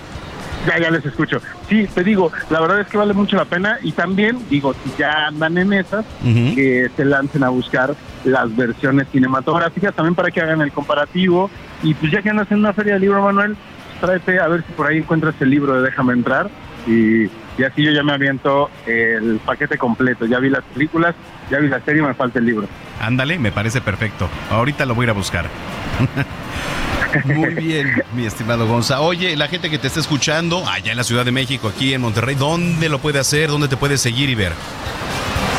Ya, 0.66 0.78
ya 0.78 0.90
les 0.90 1.04
escucho. 1.04 1.42
Sí, 1.68 1.86
te 1.94 2.02
digo, 2.02 2.32
la 2.48 2.60
verdad 2.60 2.80
es 2.80 2.86
que 2.86 2.96
vale 2.96 3.12
mucho 3.12 3.36
la 3.36 3.44
pena 3.44 3.78
y 3.82 3.92
también, 3.92 4.38
digo, 4.48 4.74
si 4.82 4.92
ya 4.98 5.26
andan 5.26 5.58
en 5.58 5.74
esas, 5.74 6.06
que 6.22 6.90
se 6.96 7.04
lancen 7.04 7.44
a 7.44 7.50
buscar 7.50 7.94
las 8.24 8.54
versiones 8.56 9.06
cinematográficas 9.12 9.94
también 9.94 10.14
para 10.14 10.30
que 10.30 10.40
hagan 10.40 10.62
el 10.62 10.72
comparativo. 10.72 11.50
Y 11.82 11.92
pues 11.94 12.12
ya 12.12 12.22
que 12.22 12.30
andas 12.30 12.50
en 12.50 12.58
una 12.58 12.72
feria 12.72 12.94
de 12.94 13.00
libro, 13.00 13.22
Manuel, 13.22 13.56
tráete 14.00 14.40
a 14.40 14.48
ver 14.48 14.64
si 14.66 14.72
por 14.72 14.86
ahí 14.86 14.98
encuentras 14.98 15.34
el 15.40 15.50
libro 15.50 15.74
de 15.74 15.82
Déjame 15.82 16.14
entrar 16.14 16.48
y, 16.86 17.28
y 17.56 17.62
así 17.62 17.82
yo 17.82 17.92
ya 17.92 18.02
me 18.02 18.12
aviento 18.12 18.70
el 18.86 19.40
paquete 19.44 19.78
completo. 19.78 20.26
Ya 20.26 20.38
vi 20.38 20.50
las 20.50 20.64
películas, 20.64 21.14
ya 21.50 21.58
vi 21.58 21.68
la 21.68 21.80
serie, 21.80 22.02
me 22.02 22.14
falta 22.14 22.38
el 22.38 22.46
libro. 22.46 22.68
Ándale, 23.00 23.38
me 23.38 23.52
parece 23.52 23.80
perfecto. 23.80 24.28
Ahorita 24.50 24.86
lo 24.86 24.94
voy 24.94 25.04
a 25.04 25.06
ir 25.06 25.10
a 25.10 25.14
buscar. 25.14 25.46
Muy 27.24 27.54
bien, 27.54 28.02
mi 28.14 28.26
estimado 28.26 28.66
Gonza. 28.66 29.00
Oye, 29.00 29.36
la 29.36 29.46
gente 29.46 29.70
que 29.70 29.78
te 29.78 29.86
está 29.86 30.00
escuchando 30.00 30.64
allá 30.68 30.90
en 30.90 30.96
la 30.96 31.04
Ciudad 31.04 31.24
de 31.24 31.30
México, 31.30 31.68
aquí 31.68 31.94
en 31.94 32.00
Monterrey, 32.00 32.34
¿dónde 32.34 32.88
lo 32.88 32.98
puede 32.98 33.20
hacer? 33.20 33.50
¿Dónde 33.50 33.68
te 33.68 33.76
puede 33.76 33.98
seguir 33.98 34.30
y 34.30 34.34
ver? 34.34 34.52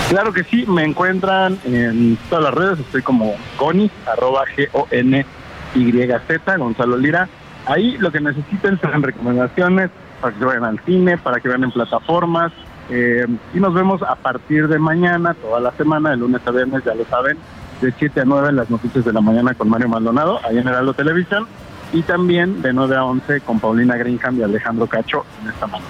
Claro 0.09 0.33
que 0.33 0.43
sí, 0.43 0.65
me 0.67 0.83
encuentran 0.83 1.57
en 1.63 2.17
todas 2.29 2.43
las 2.43 2.53
redes, 2.53 2.79
estoy 2.79 3.01
como 3.01 3.35
Goni, 3.57 3.89
arroba 4.05 4.43
G-O-N-Y-Z, 4.55 6.57
Gonzalo 6.57 6.97
Lira. 6.97 7.29
Ahí 7.65 7.97
lo 7.99 8.11
que 8.11 8.19
necesiten 8.19 8.79
son 8.81 9.01
recomendaciones 9.01 9.89
para 10.21 10.33
que 10.33 10.39
se 10.39 10.45
vayan 10.45 10.63
al 10.63 10.79
cine, 10.85 11.17
para 11.17 11.39
que 11.39 11.47
vean 11.47 11.63
en 11.63 11.71
plataformas. 11.71 12.51
Eh, 12.89 13.25
y 13.53 13.59
nos 13.59 13.73
vemos 13.73 14.01
a 14.03 14.15
partir 14.15 14.67
de 14.67 14.77
mañana, 14.77 15.33
toda 15.33 15.59
la 15.59 15.71
semana, 15.71 16.11
de 16.11 16.17
lunes 16.17 16.41
a 16.45 16.51
viernes, 16.51 16.83
ya 16.83 16.93
lo 16.93 17.05
saben, 17.05 17.37
de 17.81 17.91
7 17.97 18.21
a 18.21 18.25
9 18.25 18.49
en 18.49 18.55
las 18.57 18.69
noticias 18.69 19.03
de 19.03 19.13
la 19.13 19.21
mañana 19.21 19.53
con 19.53 19.69
Mario 19.69 19.89
Maldonado, 19.89 20.39
ahí 20.45 20.57
en 20.57 20.67
Heraldo 20.67 20.93
Televisión, 20.93 21.47
y 21.93 22.03
también 22.03 22.61
de 22.61 22.73
9 22.73 22.95
a 22.95 23.05
11 23.05 23.41
con 23.41 23.59
Paulina 23.59 23.95
Greenham 23.95 24.39
y 24.39 24.43
Alejandro 24.43 24.87
Cacho 24.87 25.25
en 25.41 25.49
esta 25.49 25.67
mañana. 25.67 25.89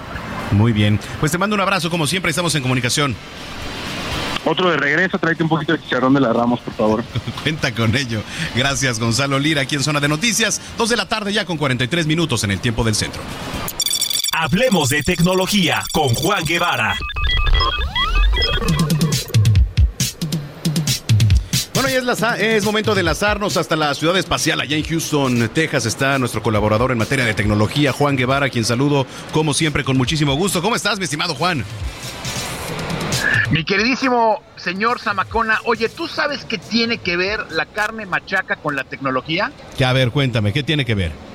Muy 0.51 0.71
bien. 0.71 0.99
Pues 1.19 1.31
te 1.31 1.37
mando 1.37 1.55
un 1.55 1.61
abrazo, 1.61 1.89
como 1.89 2.07
siempre, 2.07 2.29
estamos 2.29 2.55
en 2.55 2.61
comunicación. 2.61 3.15
Otro 4.45 4.69
de 4.69 4.77
regreso, 4.77 5.17
tráete 5.17 5.41
un 5.41 5.49
poquito 5.49 5.73
de 5.73 5.79
chicharrón 5.79 6.13
de 6.13 6.19
la 6.19 6.31
Ramos, 6.31 6.59
por 6.59 6.73
favor. 6.75 7.03
Cuenta 7.43 7.73
con 7.73 7.95
ello. 7.95 8.21
Gracias, 8.55 8.99
Gonzalo 8.99 9.39
Lira, 9.39 9.63
aquí 9.63 9.75
en 9.75 9.83
Zona 9.83 9.99
de 9.99 10.07
Noticias. 10.07 10.61
Dos 10.77 10.89
de 10.89 10.95
la 10.95 11.07
tarde 11.07 11.33
ya 11.33 11.45
con 11.45 11.57
43 11.57 12.05
minutos 12.05 12.43
en 12.43 12.51
el 12.51 12.59
tiempo 12.59 12.83
del 12.83 12.93
centro. 12.93 13.21
Hablemos 14.37 14.89
de 14.89 15.01
tecnología 15.01 15.81
con 15.93 16.09
Juan 16.09 16.43
Guevara. 16.43 16.97
Bueno, 21.73 21.87
ya 21.87 21.97
es, 21.99 22.03
la, 22.03 22.37
es, 22.37 22.65
momento 22.65 22.93
de 22.93 22.99
enlazarnos 22.99 23.55
hasta 23.55 23.77
la 23.77 23.93
ciudad 23.93 24.17
espacial. 24.17 24.59
Allá 24.59 24.75
en 24.75 24.83
Houston, 24.83 25.49
Texas, 25.53 25.85
está 25.85 26.19
nuestro 26.19 26.43
colaborador 26.43 26.91
en 26.91 26.97
materia 26.97 27.23
de 27.23 27.33
tecnología, 27.33 27.93
Juan 27.93 28.17
Guevara, 28.17 28.49
quien 28.49 28.65
saludo 28.65 29.07
como 29.31 29.53
siempre 29.53 29.85
con 29.85 29.95
muchísimo 29.95 30.35
gusto. 30.35 30.61
¿Cómo 30.61 30.75
estás, 30.75 30.99
mi 30.99 31.05
estimado 31.05 31.33
Juan? 31.33 31.63
Mi 33.51 33.63
queridísimo 33.63 34.43
señor 34.57 34.99
Zamacona, 34.99 35.61
oye, 35.63 35.87
¿tú 35.87 36.09
sabes 36.09 36.43
qué 36.43 36.57
tiene 36.57 36.97
que 36.97 37.15
ver 37.15 37.53
la 37.53 37.65
carne 37.65 38.05
machaca 38.05 38.57
con 38.57 38.75
la 38.75 38.83
tecnología? 38.83 39.53
Que 39.77 39.85
a 39.85 39.93
ver, 39.93 40.11
cuéntame, 40.11 40.51
¿qué 40.51 40.61
tiene 40.61 40.83
que 40.83 40.93
ver? 40.93 41.34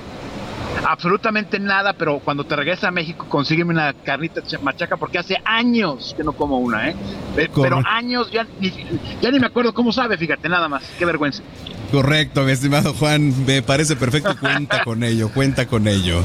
Absolutamente 0.85 1.59
nada, 1.59 1.93
pero 1.93 2.19
cuando 2.19 2.43
te 2.43 2.55
regresas 2.55 2.85
a 2.85 2.91
México 2.91 3.25
consígueme 3.29 3.73
una 3.73 3.93
carnita 3.93 4.41
machaca 4.61 4.97
porque 4.97 5.19
hace 5.19 5.37
años 5.45 6.13
que 6.15 6.23
no 6.23 6.33
como 6.33 6.59
una, 6.59 6.89
¿eh? 6.89 6.95
Pero 7.35 7.81
años, 7.85 8.31
ya 8.31 8.45
ni, 8.59 8.73
ya 9.21 9.31
ni 9.31 9.39
me 9.39 9.47
acuerdo 9.47 9.73
cómo 9.73 9.91
sabe, 9.91 10.17
fíjate, 10.17 10.49
nada 10.49 10.67
más, 10.67 10.83
qué 10.97 11.05
vergüenza. 11.05 11.43
Correcto, 11.91 12.43
mi 12.43 12.51
estimado 12.51 12.93
Juan, 12.93 13.45
me 13.45 13.61
parece 13.61 13.95
perfecto, 13.95 14.35
cuenta 14.39 14.83
con 14.85 15.03
ello, 15.03 15.29
cuenta 15.29 15.67
con 15.67 15.87
ello. 15.87 16.21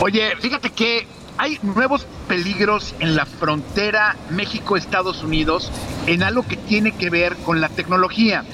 Oye, 0.00 0.36
fíjate 0.40 0.70
que 0.70 1.06
hay 1.38 1.58
nuevos 1.62 2.06
peligros 2.28 2.94
en 3.00 3.16
la 3.16 3.26
frontera 3.26 4.16
México-Estados 4.30 5.22
Unidos 5.22 5.70
en 6.06 6.22
algo 6.22 6.46
que 6.46 6.56
tiene 6.56 6.92
que 6.92 7.10
ver 7.10 7.36
con 7.36 7.60
la 7.60 7.68
tecnología. 7.68 8.44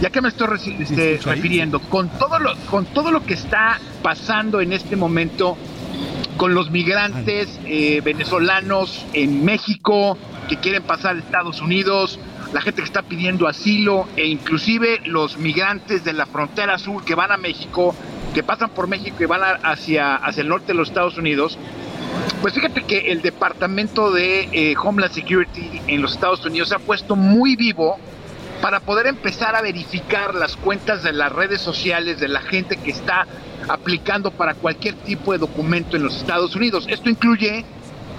¿Ya 0.00 0.10
que 0.10 0.20
me 0.20 0.28
estoy 0.28 0.76
este, 0.78 1.18
refiriendo? 1.24 1.80
Con 1.80 2.08
todo, 2.08 2.38
lo, 2.38 2.54
con 2.70 2.86
todo 2.86 3.10
lo 3.10 3.24
que 3.24 3.34
está 3.34 3.80
pasando 4.02 4.60
en 4.60 4.72
este 4.72 4.94
momento 4.94 5.56
con 6.36 6.54
los 6.54 6.70
migrantes 6.70 7.58
eh, 7.66 8.00
venezolanos 8.04 9.04
en 9.12 9.44
México 9.44 10.16
que 10.48 10.56
quieren 10.56 10.84
pasar 10.84 11.16
a 11.16 11.18
Estados 11.18 11.60
Unidos, 11.60 12.20
la 12.52 12.60
gente 12.60 12.80
que 12.80 12.86
está 12.86 13.02
pidiendo 13.02 13.48
asilo 13.48 14.06
e 14.16 14.26
inclusive 14.26 15.00
los 15.04 15.36
migrantes 15.36 16.04
de 16.04 16.12
la 16.12 16.26
frontera 16.26 16.78
sur 16.78 17.04
que 17.04 17.16
van 17.16 17.32
a 17.32 17.36
México, 17.36 17.94
que 18.34 18.44
pasan 18.44 18.70
por 18.70 18.86
México 18.86 19.16
y 19.20 19.26
van 19.26 19.40
hacia, 19.64 20.14
hacia 20.14 20.42
el 20.42 20.48
norte 20.48 20.68
de 20.68 20.74
los 20.74 20.88
Estados 20.88 21.18
Unidos, 21.18 21.58
pues 22.40 22.54
fíjate 22.54 22.84
que 22.84 23.10
el 23.10 23.20
Departamento 23.20 24.12
de 24.12 24.48
eh, 24.52 24.76
Homeland 24.80 25.12
Security 25.12 25.82
en 25.88 26.00
los 26.00 26.12
Estados 26.12 26.44
Unidos 26.46 26.68
se 26.68 26.76
ha 26.76 26.78
puesto 26.78 27.16
muy 27.16 27.56
vivo 27.56 27.98
para 28.60 28.80
poder 28.80 29.06
empezar 29.06 29.54
a 29.54 29.62
verificar 29.62 30.34
las 30.34 30.56
cuentas 30.56 31.02
de 31.02 31.12
las 31.12 31.32
redes 31.32 31.60
sociales 31.60 32.18
de 32.20 32.28
la 32.28 32.40
gente 32.40 32.76
que 32.76 32.90
está 32.90 33.26
aplicando 33.68 34.30
para 34.30 34.54
cualquier 34.54 34.94
tipo 34.94 35.32
de 35.32 35.38
documento 35.38 35.96
en 35.96 36.02
los 36.02 36.16
Estados 36.16 36.56
Unidos. 36.56 36.86
Esto 36.88 37.08
incluye 37.08 37.64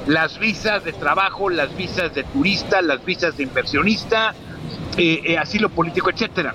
las 0.07 0.39
visas 0.39 0.83
de 0.83 0.93
trabajo, 0.93 1.49
las 1.49 1.75
visas 1.75 2.13
de 2.13 2.23
turista, 2.23 2.81
las 2.81 3.03
visas 3.03 3.35
de 3.37 3.43
inversionista, 3.43 4.33
eh, 4.97 5.21
eh, 5.25 5.37
asilo 5.37 5.69
político, 5.69 6.09
etcétera. 6.09 6.53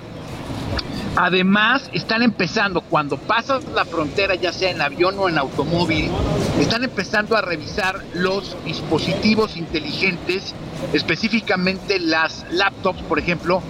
Además, 1.17 1.89
están 1.93 2.23
empezando, 2.23 2.81
cuando 2.81 3.17
pasas 3.17 3.63
la 3.73 3.85
frontera, 3.85 4.35
ya 4.35 4.51
sea 4.51 4.71
en 4.71 4.81
avión 4.81 5.15
o 5.17 5.29
en 5.29 5.37
automóvil, 5.37 6.09
están 6.59 6.83
empezando 6.83 7.37
a 7.37 7.41
revisar 7.41 8.03
los 8.13 8.57
dispositivos 8.65 9.55
inteligentes, 9.55 10.53
específicamente 10.91 11.99
las 11.99 12.45
laptops, 12.51 13.01
por 13.03 13.17
ejemplo, 13.17 13.61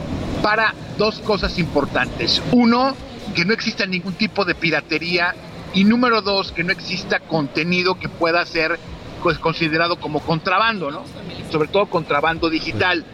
para 0.42 0.74
dos 0.98 1.20
cosas 1.20 1.60
importantes. 1.60 2.42
Uno, 2.52 2.96
que 3.36 3.46
no 3.46 3.54
exista 3.54 3.86
ningún 3.86 4.14
tipo 4.14 4.44
de 4.44 4.56
piratería 4.56 5.36
y 5.74 5.84
número 5.84 6.22
dos, 6.22 6.52
que 6.52 6.64
no 6.64 6.72
exista 6.72 7.20
contenido 7.20 8.00
que 8.00 8.10
pueda 8.10 8.44
ser 8.46 8.80
pues, 9.22 9.38
considerado 9.38 9.98
como 9.98 10.20
contrabando, 10.22 10.90
¿no? 10.90 11.04
Sobre 11.52 11.68
todo 11.68 11.86
contrabando 11.88 12.50
digital. 12.50 13.06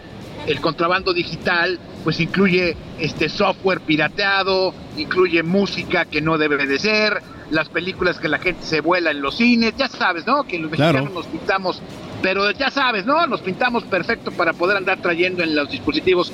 El 0.47 0.59
contrabando 0.59 1.13
digital 1.13 1.79
pues 2.03 2.19
incluye 2.19 2.75
este 2.99 3.29
software 3.29 3.81
pirateado, 3.81 4.73
incluye 4.97 5.43
música 5.43 6.05
que 6.05 6.21
no 6.21 6.37
debe 6.37 6.65
de 6.65 6.79
ser, 6.79 7.21
las 7.51 7.69
películas 7.69 8.17
que 8.17 8.27
la 8.27 8.39
gente 8.39 8.65
se 8.65 8.81
vuela 8.81 9.11
en 9.11 9.21
los 9.21 9.37
cines, 9.37 9.73
ya 9.77 9.87
sabes, 9.87 10.25
¿no? 10.25 10.43
Que 10.43 10.57
los 10.57 10.71
mexicanos 10.71 11.11
nos 11.11 11.27
pintamos, 11.27 11.81
pero 12.21 12.49
ya 12.51 12.71
sabes, 12.71 13.05
¿no? 13.05 13.27
Nos 13.27 13.41
pintamos 13.41 13.83
perfecto 13.83 14.31
para 14.31 14.53
poder 14.53 14.77
andar 14.77 14.99
trayendo 15.01 15.43
en 15.43 15.55
los 15.55 15.69
dispositivos 15.69 16.31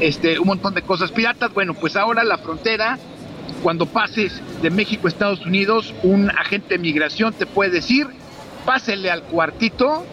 este 0.00 0.38
un 0.38 0.46
montón 0.46 0.74
de 0.74 0.82
cosas 0.82 1.10
piratas. 1.10 1.52
Bueno, 1.52 1.74
pues 1.74 1.96
ahora 1.96 2.24
la 2.24 2.38
frontera 2.38 2.98
cuando 3.62 3.86
pases 3.86 4.40
de 4.62 4.70
México 4.70 5.06
a 5.06 5.10
Estados 5.10 5.44
Unidos, 5.44 5.92
un 6.02 6.30
agente 6.30 6.74
de 6.74 6.78
migración 6.78 7.34
te 7.34 7.46
puede 7.46 7.70
decir, 7.70 8.06
pásele 8.64 9.10
al 9.10 9.22
cuartito 9.24 10.06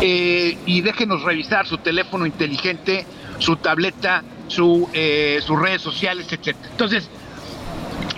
eh, 0.00 0.56
y 0.66 0.80
déjenos 0.80 1.22
revisar 1.22 1.66
su 1.66 1.78
teléfono 1.78 2.26
inteligente, 2.26 3.06
su 3.38 3.56
tableta, 3.56 4.22
su, 4.46 4.88
eh, 4.92 5.40
sus 5.44 5.58
redes 5.58 5.82
sociales, 5.82 6.26
etc. 6.32 6.56
Entonces, 6.70 7.08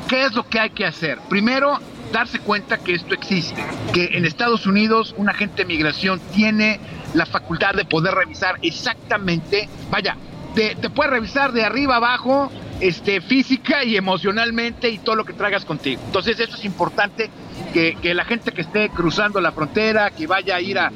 ¿qué 0.08 0.24
es 0.24 0.34
lo 0.34 0.48
que 0.48 0.60
hay 0.60 0.70
que 0.70 0.86
hacer? 0.86 1.18
Primero, 1.28 1.78
darse 2.12 2.38
cuenta 2.40 2.78
que 2.78 2.94
esto 2.94 3.14
existe, 3.14 3.64
que 3.92 4.10
en 4.12 4.24
Estados 4.24 4.66
Unidos 4.66 5.14
un 5.16 5.28
agente 5.28 5.62
de 5.62 5.66
migración 5.66 6.20
tiene 6.34 6.80
la 7.14 7.26
facultad 7.26 7.74
de 7.74 7.84
poder 7.84 8.14
revisar 8.14 8.58
exactamente, 8.62 9.68
vaya, 9.90 10.16
te, 10.54 10.74
te 10.74 10.90
puede 10.90 11.10
revisar 11.10 11.52
de 11.52 11.64
arriba 11.64 11.96
abajo, 11.96 12.50
este, 12.80 13.20
física 13.20 13.84
y 13.84 13.96
emocionalmente 13.96 14.88
y 14.88 14.98
todo 14.98 15.16
lo 15.16 15.24
que 15.24 15.34
traigas 15.34 15.64
contigo. 15.64 16.00
Entonces 16.06 16.40
eso 16.40 16.56
es 16.56 16.64
importante 16.64 17.30
que, 17.72 17.96
la 18.14 18.24
gente 18.24 18.52
que 18.52 18.62
esté 18.62 18.88
cruzando 18.88 19.40
la 19.40 19.52
frontera, 19.52 20.10
que 20.10 20.26
vaya 20.26 20.56
a 20.56 20.60
ir 20.60 20.78
a, 20.78 20.90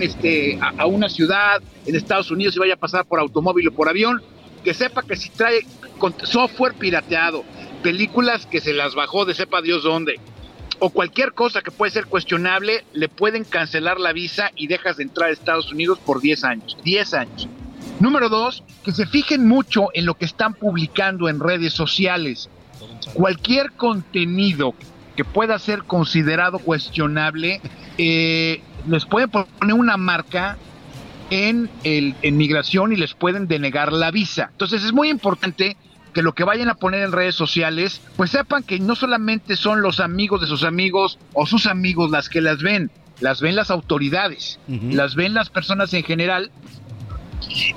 este, 0.00 0.58
a, 0.60 0.86
una 0.86 1.08
ciudad 1.08 1.62
en 1.86 1.94
Estados 1.94 2.30
Unidos 2.30 2.56
y 2.56 2.58
vaya 2.58 2.74
a 2.74 2.78
pasar 2.78 3.04
por 3.04 3.20
automóvil 3.20 3.68
o 3.68 3.72
por 3.72 3.88
avión, 3.88 4.22
que 4.64 4.74
sepa 4.74 5.02
que 5.02 5.16
si 5.16 5.30
trae 5.30 5.60
software 6.24 6.74
pirateado, 6.74 7.44
películas 7.82 8.46
que 8.46 8.60
se 8.60 8.72
las 8.72 8.94
bajó 8.94 9.24
de 9.24 9.34
sepa 9.34 9.62
Dios 9.62 9.82
dónde, 9.82 10.20
o 10.78 10.90
cualquier 10.90 11.32
cosa 11.32 11.60
que 11.60 11.70
puede 11.70 11.92
ser 11.92 12.06
cuestionable, 12.06 12.84
le 12.92 13.08
pueden 13.08 13.44
cancelar 13.44 14.00
la 14.00 14.12
visa 14.12 14.50
y 14.56 14.66
dejas 14.66 14.96
de 14.96 15.04
entrar 15.04 15.28
a 15.28 15.32
Estados 15.32 15.70
Unidos 15.70 15.98
por 15.98 16.20
10 16.20 16.44
años. 16.44 16.76
10 16.84 17.14
años. 17.14 17.48
Número 18.00 18.30
dos, 18.30 18.64
que 18.82 18.92
se 18.92 19.06
fijen 19.06 19.46
mucho 19.46 19.88
en 19.92 20.06
lo 20.06 20.14
que 20.14 20.24
están 20.24 20.54
publicando 20.54 21.28
en 21.28 21.38
redes 21.38 21.74
sociales. 21.74 22.48
Cualquier 23.12 23.72
contenido 23.72 24.74
que 25.16 25.24
pueda 25.24 25.58
ser 25.58 25.84
considerado 25.84 26.58
cuestionable, 26.58 27.60
eh, 27.98 28.62
les 28.88 29.04
pueden 29.04 29.30
poner 29.30 29.74
una 29.74 29.96
marca 29.96 30.56
en, 31.30 31.70
el, 31.84 32.14
en 32.22 32.36
migración 32.36 32.92
y 32.92 32.96
les 32.96 33.14
pueden 33.14 33.46
denegar 33.46 33.92
la 33.92 34.10
visa. 34.10 34.48
Entonces 34.52 34.84
es 34.84 34.92
muy 34.92 35.08
importante 35.08 35.76
que 36.12 36.22
lo 36.22 36.34
que 36.34 36.44
vayan 36.44 36.68
a 36.68 36.74
poner 36.74 37.02
en 37.02 37.12
redes 37.12 37.36
sociales, 37.36 38.00
pues 38.16 38.30
sepan 38.30 38.64
que 38.64 38.80
no 38.80 38.96
solamente 38.96 39.56
son 39.56 39.80
los 39.80 40.00
amigos 40.00 40.40
de 40.40 40.46
sus 40.46 40.64
amigos 40.64 41.18
o 41.32 41.46
sus 41.46 41.66
amigos 41.66 42.10
las 42.10 42.28
que 42.28 42.40
las 42.40 42.62
ven, 42.62 42.90
las 43.20 43.40
ven 43.40 43.54
las 43.54 43.70
autoridades, 43.70 44.58
las 44.66 45.14
ven 45.14 45.34
las 45.34 45.50
personas 45.50 45.94
en 45.94 46.02
general 46.02 46.50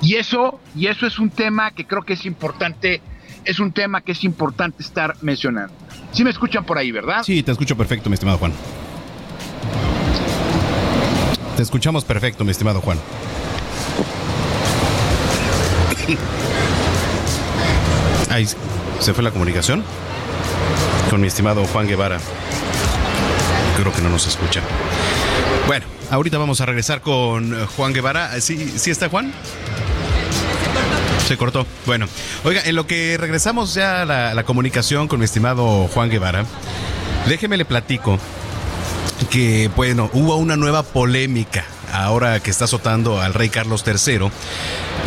y 0.02 0.16
eso, 0.16 0.60
y 0.74 0.86
eso 0.86 1.06
es 1.06 1.18
un 1.18 1.30
tema 1.30 1.70
que 1.70 1.86
creo 1.86 2.02
que 2.02 2.14
es 2.14 2.26
importante, 2.26 3.00
es 3.44 3.60
un 3.60 3.72
tema 3.72 4.00
que 4.00 4.12
es 4.12 4.24
importante 4.24 4.82
estar 4.82 5.16
mencionando. 5.22 5.74
Sí 6.12 6.24
me 6.24 6.30
escuchan 6.30 6.64
por 6.64 6.78
ahí, 6.78 6.90
¿verdad? 6.90 7.22
Sí, 7.22 7.42
te 7.42 7.52
escucho 7.52 7.76
perfecto, 7.76 8.08
mi 8.10 8.14
estimado 8.14 8.38
Juan. 8.38 8.52
Te 11.56 11.62
escuchamos 11.62 12.04
perfecto, 12.04 12.44
mi 12.44 12.50
estimado 12.50 12.80
Juan. 12.80 12.98
Ahí 18.30 18.48
se 18.98 19.14
fue 19.14 19.22
la 19.22 19.30
comunicación 19.30 19.84
con 21.10 21.20
mi 21.20 21.28
estimado 21.28 21.64
Juan 21.66 21.86
Guevara. 21.86 22.18
Creo 23.76 23.92
que 23.92 24.02
no 24.02 24.10
nos 24.10 24.26
escucha. 24.26 24.62
Bueno, 25.68 25.86
ahorita 26.10 26.38
vamos 26.38 26.60
a 26.60 26.66
regresar 26.66 27.00
con 27.00 27.66
Juan 27.76 27.92
Guevara. 27.92 28.40
¿Sí, 28.40 28.72
¿sí 28.76 28.90
está 28.90 29.08
Juan? 29.08 29.32
Se 31.28 31.36
cortó. 31.36 31.66
Bueno, 31.86 32.06
oiga, 32.42 32.62
en 32.64 32.74
lo 32.74 32.88
que 32.88 33.16
regresamos 33.16 33.74
ya 33.74 34.02
a 34.02 34.04
la, 34.04 34.34
la 34.34 34.42
comunicación 34.42 35.06
con 35.06 35.20
mi 35.20 35.24
estimado 35.24 35.88
Juan 35.94 36.10
Guevara, 36.10 36.44
déjeme 37.28 37.56
le 37.56 37.64
platico 37.64 38.18
que, 39.24 39.70
bueno, 39.76 40.10
hubo 40.12 40.36
una 40.36 40.56
nueva 40.56 40.82
polémica 40.82 41.64
ahora 41.94 42.40
que 42.40 42.50
está 42.50 42.64
azotando 42.64 43.20
al 43.20 43.34
rey 43.34 43.48
Carlos 43.48 43.84
III, 43.86 44.30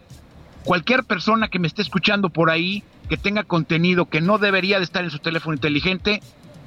cualquier 0.64 1.06
persona 1.06 1.48
que 1.48 1.60
me 1.60 1.68
esté 1.68 1.82
escuchando 1.82 2.30
por 2.30 2.50
ahí 2.50 2.84
que 3.10 3.18
tenga 3.18 3.44
contenido 3.44 4.06
que 4.08 4.22
no 4.22 4.38
debería 4.38 4.80
de 4.80 4.84
estar 4.84 5.04
en 5.04 5.12
su 5.12 5.20
teléfono 5.20 5.54
inteligente, 5.56 6.22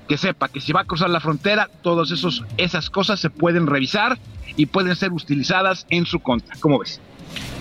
que 0.09 0.17
sepa 0.17 0.49
que 0.49 0.61
si 0.61 0.73
va 0.73 0.81
a 0.81 0.85
cruzar 0.85 1.11
la 1.11 1.21
frontera, 1.21 1.69
todas 1.83 2.11
esas 2.57 2.91
cosas 2.91 3.21
se 3.21 3.31
pueden 3.31 3.67
revisar 3.67 4.19
y 4.57 4.67
pueden 4.67 4.97
ser 4.97 5.13
utilizadas 5.13 5.87
en 5.91 6.07
su 6.07 6.21
contra. 6.21 6.57
¿Cómo 6.61 6.79
ves? 6.79 7.01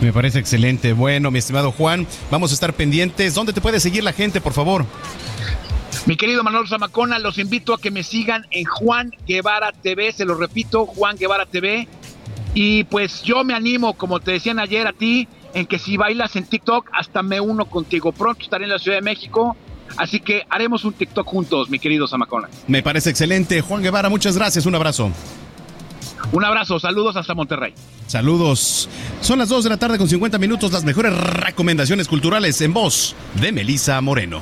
Me 0.01 0.11
parece 0.11 0.39
excelente. 0.39 0.93
Bueno, 0.93 1.29
mi 1.29 1.39
estimado 1.39 1.71
Juan, 1.71 2.07
vamos 2.31 2.51
a 2.51 2.53
estar 2.53 2.73
pendientes. 2.73 3.35
¿Dónde 3.35 3.53
te 3.53 3.61
puede 3.61 3.79
seguir 3.79 4.03
la 4.03 4.13
gente, 4.13 4.41
por 4.41 4.53
favor? 4.53 4.85
Mi 6.05 6.15
querido 6.15 6.43
Manuel 6.43 6.67
Zamacona, 6.67 7.19
los 7.19 7.37
invito 7.37 7.73
a 7.73 7.79
que 7.79 7.91
me 7.91 8.03
sigan 8.03 8.45
en 8.51 8.65
Juan 8.65 9.11
Guevara 9.27 9.71
TV, 9.71 10.11
se 10.11 10.25
lo 10.25 10.35
repito, 10.35 10.85
Juan 10.85 11.17
Guevara 11.17 11.45
TV. 11.45 11.87
Y 12.53 12.83
pues 12.85 13.21
yo 13.21 13.43
me 13.43 13.53
animo, 13.53 13.93
como 13.93 14.19
te 14.19 14.31
decían 14.31 14.59
ayer 14.59 14.87
a 14.87 14.93
ti, 14.93 15.27
en 15.53 15.65
que 15.65 15.79
si 15.79 15.97
bailas 15.97 16.35
en 16.35 16.45
TikTok, 16.45 16.89
hasta 16.93 17.21
me 17.21 17.39
uno 17.39 17.65
contigo. 17.65 18.11
Pronto 18.11 18.43
estaré 18.43 18.65
en 18.65 18.71
la 18.71 18.79
Ciudad 18.79 18.97
de 18.97 19.03
México, 19.03 19.55
así 19.97 20.19
que 20.19 20.43
haremos 20.49 20.83
un 20.83 20.93
TikTok 20.93 21.27
juntos, 21.27 21.69
mi 21.69 21.79
querido 21.79 22.07
Zamacona. 22.07 22.49
Me 22.67 22.81
parece 22.81 23.09
excelente. 23.09 23.61
Juan 23.61 23.81
Guevara, 23.81 24.09
muchas 24.09 24.35
gracias. 24.35 24.65
Un 24.65 24.75
abrazo. 24.75 25.11
Un 26.31 26.45
abrazo, 26.45 26.79
saludos 26.79 27.15
hasta 27.15 27.33
Monterrey. 27.33 27.73
Saludos. 28.07 28.89
Son 29.21 29.39
las 29.39 29.49
2 29.49 29.63
de 29.63 29.69
la 29.69 29.77
tarde 29.77 29.97
con 29.97 30.07
50 30.07 30.37
minutos, 30.37 30.71
las 30.71 30.83
mejores 30.83 31.13
recomendaciones 31.15 32.07
culturales 32.07 32.61
en 32.61 32.73
voz 32.73 33.15
de 33.39 33.51
Melisa 33.51 33.99
Moreno. 34.01 34.41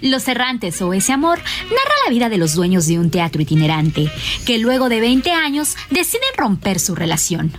Los 0.00 0.28
Errantes 0.28 0.80
o 0.82 0.92
Ese 0.94 1.12
Amor 1.12 1.38
narra 1.38 1.94
la 2.04 2.10
vida 2.10 2.28
de 2.28 2.38
los 2.38 2.54
dueños 2.54 2.86
de 2.86 2.98
un 2.98 3.10
teatro 3.10 3.42
itinerante, 3.42 4.10
que 4.46 4.58
luego 4.58 4.88
de 4.88 5.00
20 5.00 5.30
años 5.32 5.76
deciden 5.90 6.28
romper 6.36 6.80
su 6.80 6.94
relación. 6.94 7.52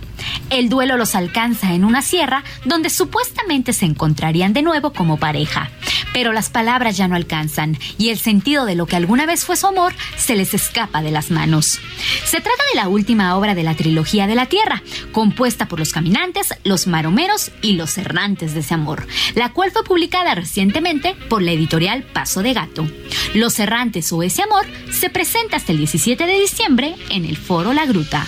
El 0.50 0.68
duelo 0.68 0.96
los 0.96 1.14
alcanza 1.14 1.74
en 1.74 1.84
una 1.84 2.02
sierra 2.02 2.44
donde 2.64 2.90
supuestamente 2.90 3.72
se 3.72 3.86
encontrarían 3.86 4.52
de 4.52 4.62
nuevo 4.62 4.92
como 4.92 5.18
pareja. 5.18 5.70
Pero 6.12 6.32
las 6.32 6.48
palabras 6.48 6.96
ya 6.96 7.08
no 7.08 7.16
alcanzan 7.16 7.76
y 7.98 8.10
el 8.10 8.18
sentido 8.18 8.66
de 8.66 8.76
lo 8.76 8.86
que 8.86 8.94
alguna 8.94 9.26
vez 9.26 9.44
fue 9.44 9.56
su 9.56 9.66
amor 9.66 9.94
se 10.16 10.36
les 10.36 10.54
escapa 10.54 11.02
de 11.02 11.10
las 11.10 11.32
manos. 11.32 11.80
Se 12.24 12.40
trata 12.40 12.62
de 12.72 12.80
la 12.80 12.88
última 12.88 13.36
obra 13.36 13.54
de 13.56 13.64
la 13.64 13.74
trilogía 13.74 14.28
de 14.28 14.36
la 14.36 14.46
Tierra, 14.46 14.82
compuesta 15.12 15.66
por 15.66 15.80
los 15.80 15.92
caminantes, 15.92 16.54
los 16.62 16.86
maromeros 16.86 17.50
y 17.62 17.72
los 17.72 17.98
errantes 17.98 18.54
de 18.54 18.60
ese 18.60 18.74
amor, 18.74 19.06
la 19.34 19.52
cual 19.52 19.72
fue 19.72 19.82
publicada 19.82 20.36
recientemente 20.36 21.16
por 21.28 21.42
la 21.42 21.52
editorial 21.52 22.04
Paso 22.14 22.42
de 22.42 22.54
Gato. 22.54 22.88
Los 23.34 23.58
errantes 23.58 24.10
o 24.12 24.22
ese 24.22 24.42
amor 24.42 24.64
se 24.90 25.10
presenta 25.10 25.56
hasta 25.56 25.72
el 25.72 25.78
17 25.78 26.24
de 26.24 26.40
diciembre 26.40 26.94
en 27.10 27.26
el 27.26 27.36
Foro 27.36 27.74
La 27.74 27.84
Gruta. 27.84 28.26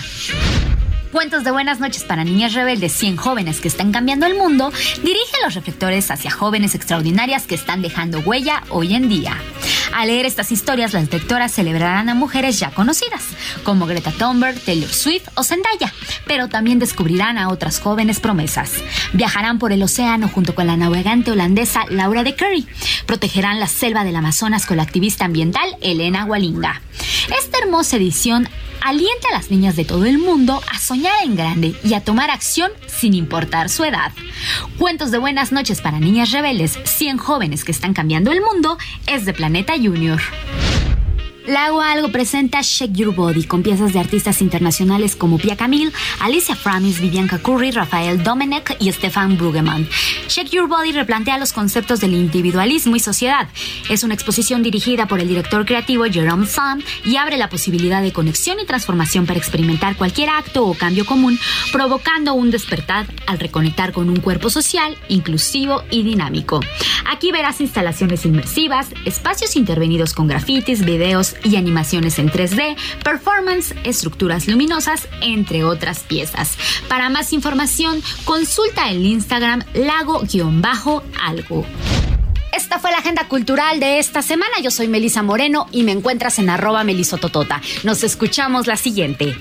Cuentos 1.11 1.43
de 1.43 1.51
buenas 1.51 1.79
noches 1.79 2.03
para 2.03 2.23
niñas 2.23 2.53
rebeldes, 2.53 2.91
100 2.91 3.17
jóvenes 3.17 3.61
que 3.61 3.69
están 3.69 3.91
cambiando 3.91 4.27
el 4.27 4.35
mundo, 4.35 4.71
dirige 5.01 5.37
los 5.43 5.55
reflectores 5.55 6.11
hacia 6.11 6.29
jóvenes 6.29 6.75
extraordinarias 6.75 7.47
que 7.47 7.55
están 7.55 7.81
dejando 7.81 8.19
huella 8.19 8.61
hoy 8.69 8.93
en 8.93 9.09
día. 9.09 9.35
Al 9.93 10.07
leer 10.07 10.25
estas 10.25 10.51
historias, 10.51 10.93
las 10.93 11.11
lectoras 11.11 11.51
celebrarán 11.51 12.09
a 12.09 12.15
mujeres 12.15 12.59
ya 12.59 12.71
conocidas, 12.71 13.23
como 13.63 13.85
Greta 13.87 14.11
Thunberg, 14.11 14.59
Taylor 14.59 14.89
Swift 14.89 15.27
o 15.35 15.43
Zendaya, 15.43 15.93
pero 16.25 16.49
también 16.49 16.79
descubrirán 16.79 17.37
a 17.37 17.49
otras 17.49 17.79
jóvenes 17.79 18.19
promesas. 18.19 18.71
Viajarán 19.13 19.59
por 19.59 19.71
el 19.71 19.83
océano 19.83 20.27
junto 20.27 20.55
con 20.55 20.67
la 20.67 20.77
navegante 20.77 21.31
holandesa 21.31 21.85
Laura 21.89 22.23
de 22.23 22.35
Curry. 22.35 22.67
Protegerán 23.05 23.59
la 23.59 23.67
selva 23.67 24.03
del 24.03 24.15
Amazonas 24.15 24.65
con 24.65 24.77
la 24.77 24.83
activista 24.83 25.25
ambiental 25.25 25.77
Elena 25.81 26.25
Walinga. 26.25 26.81
Esta 27.37 27.59
hermosa 27.59 27.97
edición 27.97 28.47
alienta 28.81 29.29
a 29.29 29.33
las 29.33 29.51
niñas 29.51 29.75
de 29.75 29.85
todo 29.85 30.05
el 30.05 30.17
mundo 30.17 30.61
a 30.71 30.79
soñar 30.79 31.13
en 31.23 31.35
grande 31.35 31.75
y 31.83 31.93
a 31.93 32.01
tomar 32.01 32.29
acción 32.29 32.71
sin 32.87 33.13
importar 33.13 33.69
su 33.69 33.83
edad. 33.83 34.11
Cuentos 34.77 35.11
de 35.11 35.17
buenas 35.17 35.51
noches 35.51 35.81
para 35.81 35.99
niñas 35.99 36.31
rebeldes, 36.31 36.79
100 36.83 37.17
jóvenes 37.17 37.63
que 37.63 37.71
están 37.71 37.93
cambiando 37.93 38.31
el 38.31 38.41
mundo, 38.41 38.77
es 39.05 39.25
de 39.25 39.33
Planeta 39.33 39.73
Junior. 39.75 40.21
Lago 41.47 41.81
Algo 41.81 42.09
presenta 42.09 42.59
Shake 42.61 42.91
Your 42.91 43.15
Body 43.15 43.45
con 43.45 43.63
piezas 43.63 43.93
de 43.93 43.99
artistas 44.01 44.41
internacionales 44.41 45.15
como 45.15 45.37
Pia 45.37 45.55
Camille, 45.55 45.93
Alicia 46.19 46.57
Framis, 46.57 46.99
Vivianca 46.99 47.39
Curry, 47.39 47.71
Rafael 47.71 48.21
Domenech 48.21 48.75
y 48.81 48.91
Stefan 48.91 49.37
Brueggemann. 49.37 49.87
Shake 50.27 50.49
Your 50.49 50.67
Body 50.67 50.91
replantea 50.91 51.37
los 51.37 51.53
conceptos 51.53 52.01
del 52.01 52.15
individualismo 52.15 52.97
y 52.97 52.99
sociedad. 52.99 53.47
Es 53.89 54.03
una 54.03 54.13
exposición 54.13 54.61
dirigida 54.61 55.07
por 55.07 55.21
el 55.21 55.29
director 55.29 55.65
creativo 55.65 56.03
Jerome 56.03 56.45
Sam 56.45 56.83
y 57.05 57.15
abre 57.15 57.37
la 57.37 57.47
posibilidad 57.47 58.01
de 58.01 58.11
conexión 58.11 58.59
y 58.59 58.65
transformación 58.65 59.25
para 59.25 59.39
experimentar 59.39 59.95
cualquier 59.95 60.29
acto 60.29 60.65
o 60.65 60.73
cambio 60.73 61.05
común, 61.05 61.39
provocando 61.71 62.33
un 62.33 62.51
despertar 62.51 63.07
al 63.25 63.39
reconectar 63.39 63.93
con 63.93 64.09
un 64.09 64.19
cuerpo 64.19 64.49
social, 64.49 64.97
inclusivo 65.07 65.81
y 65.91 66.03
dinámico. 66.03 66.59
Aquí 67.09 67.31
verás 67.31 67.61
instalaciones 67.61 68.25
inmersivas, 68.25 68.89
espacios 69.05 69.55
intervenidos 69.55 70.13
con 70.13 70.27
grafitis, 70.27 70.83
videos 70.83 71.36
y 71.43 71.55
animaciones 71.55 72.19
en 72.19 72.29
3D, 72.29 72.77
performance, 73.03 73.73
estructuras 73.83 74.47
luminosas, 74.47 75.07
entre 75.21 75.63
otras 75.63 76.01
piezas. 76.01 76.57
Para 76.87 77.09
más 77.09 77.33
información, 77.33 78.01
consulta 78.25 78.89
el 78.89 79.05
Instagram 79.05 79.63
lago-algo. 79.73 81.65
Esta 82.53 82.79
fue 82.79 82.91
la 82.91 82.97
agenda 82.97 83.27
cultural 83.27 83.79
de 83.79 83.99
esta 83.99 84.21
semana. 84.21 84.53
Yo 84.63 84.71
soy 84.71 84.87
Melisa 84.87 85.21
Moreno 85.21 85.67
y 85.71 85.83
me 85.83 85.91
encuentras 85.91 86.39
en 86.39 86.49
arroba 86.49 86.83
melisototota. 86.83 87.61
Nos 87.83 88.03
escuchamos 88.03 88.67
la 88.67 88.77
siguiente. 88.77 89.35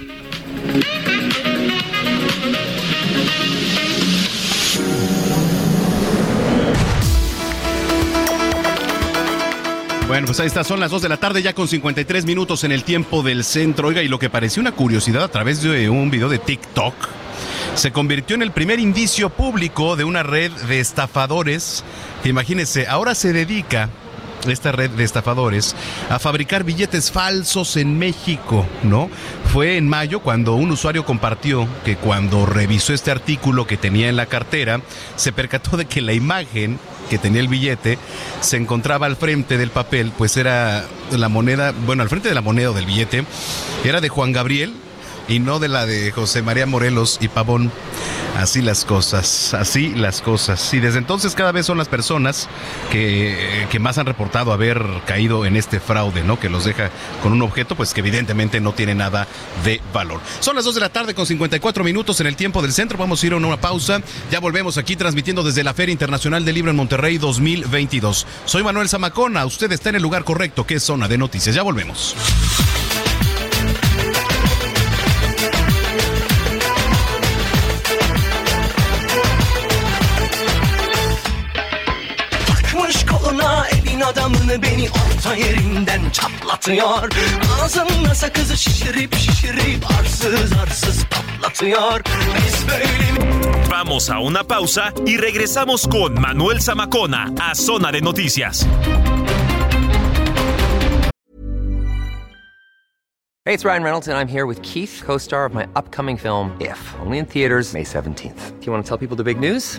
Bueno, 10.08 10.26
pues 10.26 10.38
ahí 10.38 10.46
está, 10.46 10.62
son 10.62 10.78
las 10.78 10.92
2 10.92 11.02
de 11.02 11.08
la 11.08 11.16
tarde 11.16 11.42
ya 11.42 11.52
con 11.52 11.66
53 11.66 12.26
minutos 12.26 12.62
en 12.62 12.70
el 12.70 12.84
tiempo 12.84 13.24
del 13.24 13.42
centro. 13.42 13.88
Oiga, 13.88 14.04
y 14.04 14.08
lo 14.08 14.20
que 14.20 14.30
pareció 14.30 14.60
una 14.60 14.70
curiosidad 14.70 15.24
a 15.24 15.28
través 15.28 15.62
de 15.62 15.90
un 15.90 16.10
video 16.12 16.28
de 16.28 16.38
TikTok 16.38 16.94
se 17.74 17.90
convirtió 17.90 18.36
en 18.36 18.42
el 18.42 18.52
primer 18.52 18.78
indicio 18.78 19.30
público 19.30 19.96
de 19.96 20.04
una 20.04 20.22
red 20.22 20.50
de 20.52 20.80
estafadores 20.80 21.84
imagínense, 22.24 22.86
ahora 22.86 23.14
se 23.14 23.32
dedica 23.32 23.90
esta 24.46 24.70
red 24.70 24.90
de 24.90 25.02
estafadores 25.04 25.74
a 26.08 26.18
fabricar 26.18 26.62
billetes 26.62 27.10
falsos 27.10 27.76
en 27.76 27.98
México, 27.98 28.64
¿no? 28.84 29.10
Fue 29.52 29.76
en 29.76 29.88
mayo 29.88 30.20
cuando 30.20 30.54
un 30.54 30.70
usuario 30.70 31.04
compartió 31.04 31.66
que 31.84 31.96
cuando 31.96 32.46
revisó 32.46 32.94
este 32.94 33.10
artículo 33.10 33.66
que 33.66 33.76
tenía 33.76 34.08
en 34.08 34.16
la 34.16 34.26
cartera, 34.26 34.80
se 35.16 35.32
percató 35.32 35.76
de 35.76 35.86
que 35.86 36.00
la 36.00 36.12
imagen 36.12 36.78
que 37.08 37.18
tenía 37.18 37.40
el 37.40 37.48
billete 37.48 37.98
se 38.40 38.56
encontraba 38.56 39.06
al 39.06 39.16
frente 39.16 39.58
del 39.58 39.70
papel, 39.70 40.12
pues 40.16 40.36
era 40.36 40.84
la 41.10 41.28
moneda, 41.28 41.72
bueno, 41.86 42.02
al 42.02 42.08
frente 42.08 42.28
de 42.28 42.34
la 42.34 42.42
moneda 42.42 42.72
del 42.72 42.86
billete, 42.86 43.24
era 43.84 44.00
de 44.00 44.08
Juan 44.08 44.32
Gabriel, 44.32 44.74
y 45.28 45.38
no 45.38 45.58
de 45.58 45.68
la 45.68 45.86
de 45.86 46.12
José 46.12 46.42
María 46.42 46.66
Morelos 46.66 47.18
y 47.20 47.28
Pavón. 47.28 47.72
Así 48.36 48.60
las 48.60 48.84
cosas, 48.84 49.54
así 49.54 49.94
las 49.94 50.20
cosas. 50.20 50.74
Y 50.74 50.78
desde 50.78 50.98
entonces 50.98 51.34
cada 51.34 51.52
vez 51.52 51.64
son 51.64 51.78
las 51.78 51.88
personas 51.88 52.48
que, 52.92 53.66
que, 53.70 53.78
más 53.78 53.96
han 53.96 54.04
reportado 54.04 54.52
haber 54.52 54.84
caído 55.06 55.46
en 55.46 55.56
este 55.56 55.80
fraude, 55.80 56.22
¿no? 56.22 56.38
Que 56.38 56.50
los 56.50 56.66
deja 56.66 56.90
con 57.22 57.32
un 57.32 57.40
objeto, 57.40 57.76
pues 57.76 57.94
que 57.94 58.00
evidentemente 58.00 58.60
no 58.60 58.74
tiene 58.74 58.94
nada 58.94 59.26
de 59.64 59.80
valor. 59.94 60.20
Son 60.40 60.54
las 60.54 60.66
2 60.66 60.74
de 60.74 60.80
la 60.82 60.90
tarde 60.90 61.14
con 61.14 61.24
54 61.24 61.82
minutos 61.82 62.20
en 62.20 62.26
el 62.26 62.36
tiempo 62.36 62.60
del 62.60 62.74
centro. 62.74 62.98
Vamos 62.98 63.22
a 63.22 63.26
ir 63.26 63.32
a 63.32 63.36
una 63.36 63.56
pausa. 63.56 64.02
Ya 64.30 64.38
volvemos 64.38 64.76
aquí 64.76 64.96
transmitiendo 64.96 65.42
desde 65.42 65.64
la 65.64 65.72
Feria 65.72 65.92
Internacional 65.92 66.44
del 66.44 66.56
Libro 66.56 66.70
en 66.70 66.76
Monterrey 66.76 67.16
2022. 67.16 68.26
Soy 68.44 68.62
Manuel 68.62 68.90
Zamacona. 68.90 69.46
Usted 69.46 69.72
está 69.72 69.88
en 69.88 69.96
el 69.96 70.02
lugar 70.02 70.24
correcto, 70.24 70.66
que 70.66 70.74
es 70.74 70.82
Zona 70.82 71.08
de 71.08 71.16
Noticias. 71.16 71.54
Ya 71.54 71.62
volvemos. 71.62 72.14
Adamını 84.06 84.62
beni 84.62 84.88
orta 84.90 85.34
yerinden 85.36 86.10
çatlatıyor 86.12 87.10
Ağzımda 87.62 88.14
sakızı 88.14 88.56
şişirip 88.56 89.14
şişirip 89.14 89.90
arsız 90.00 90.52
arsız 90.62 91.04
patlatıyor 91.04 92.00
Biz 92.36 92.68
böyle 92.68 93.06
Vamos 93.70 94.10
a 94.10 94.20
una 94.20 94.42
pausa 94.42 94.92
y 95.06 95.18
regresamos 95.18 95.88
con 95.88 96.20
Manuel 96.20 96.60
Zamacona 96.60 97.28
a 97.50 97.54
Zona 97.54 97.92
de 97.92 98.00
Noticias. 98.00 98.66
Hey, 103.44 103.54
it's 103.54 103.64
Ryan 103.64 103.82
Reynolds, 103.84 104.08
and 104.08 104.18
I'm 104.18 104.28
here 104.28 104.46
with 104.46 104.62
Keith, 104.62 105.02
co 105.06 105.18
star 105.18 105.44
of 105.44 105.54
my 105.54 105.66
upcoming 105.76 106.16
film, 106.16 106.56
If, 106.60 106.94
only 107.00 107.18
in 107.18 107.26
theaters, 107.26 107.74
May 107.74 107.84
17th. 107.84 108.58
Do 108.60 108.66
you 108.66 108.72
want 108.72 108.84
to 108.84 108.88
tell 108.88 108.98
people 108.98 109.16
the 109.16 109.24
big 109.24 109.38
news? 109.38 109.78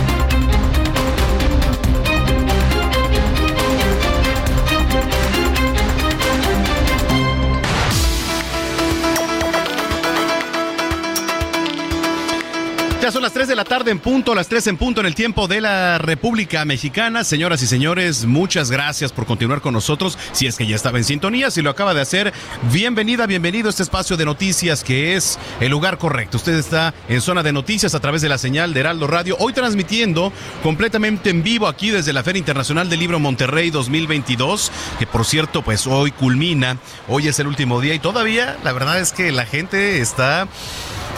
Ya 13.01 13.11
son 13.11 13.23
las 13.23 13.33
3 13.33 13.47
de 13.47 13.55
la 13.55 13.63
tarde 13.63 13.89
en 13.89 13.97
punto, 13.97 14.35
las 14.35 14.47
3 14.47 14.67
en 14.67 14.77
punto 14.77 15.01
en 15.01 15.07
el 15.07 15.15
tiempo 15.15 15.47
de 15.47 15.59
la 15.59 15.97
República 15.97 16.63
Mexicana. 16.65 17.23
Señoras 17.23 17.63
y 17.63 17.65
señores, 17.65 18.25
muchas 18.25 18.69
gracias 18.69 19.11
por 19.11 19.25
continuar 19.25 19.59
con 19.59 19.73
nosotros. 19.73 20.19
Si 20.33 20.45
es 20.45 20.55
que 20.55 20.67
ya 20.67 20.75
estaba 20.75 20.99
en 20.99 21.03
sintonía, 21.03 21.49
si 21.49 21.63
lo 21.63 21.71
acaba 21.71 21.95
de 21.95 22.01
hacer, 22.01 22.31
bienvenida, 22.71 23.25
bienvenido 23.25 23.69
a 23.69 23.71
este 23.71 23.81
espacio 23.81 24.17
de 24.17 24.25
noticias 24.25 24.83
que 24.83 25.15
es 25.15 25.39
el 25.59 25.71
lugar 25.71 25.97
correcto. 25.97 26.37
Usted 26.37 26.53
está 26.53 26.93
en 27.09 27.21
zona 27.21 27.41
de 27.41 27.51
noticias 27.51 27.95
a 27.95 27.99
través 27.99 28.21
de 28.21 28.29
la 28.29 28.37
señal 28.37 28.71
de 28.71 28.81
Heraldo 28.81 29.07
Radio, 29.07 29.35
hoy 29.39 29.53
transmitiendo 29.53 30.31
completamente 30.61 31.31
en 31.31 31.41
vivo 31.41 31.67
aquí 31.67 31.89
desde 31.89 32.13
la 32.13 32.21
Feria 32.21 32.37
Internacional 32.37 32.87
del 32.87 32.99
Libro 32.99 33.19
Monterrey 33.19 33.71
2022, 33.71 34.71
que 34.99 35.07
por 35.07 35.25
cierto, 35.25 35.63
pues 35.63 35.87
hoy 35.87 36.11
culmina, 36.11 36.77
hoy 37.07 37.29
es 37.29 37.39
el 37.39 37.47
último 37.47 37.81
día 37.81 37.95
y 37.95 37.99
todavía 37.99 38.59
la 38.63 38.73
verdad 38.73 38.99
es 38.99 39.11
que 39.11 39.31
la 39.31 39.47
gente 39.47 40.01
está 40.01 40.47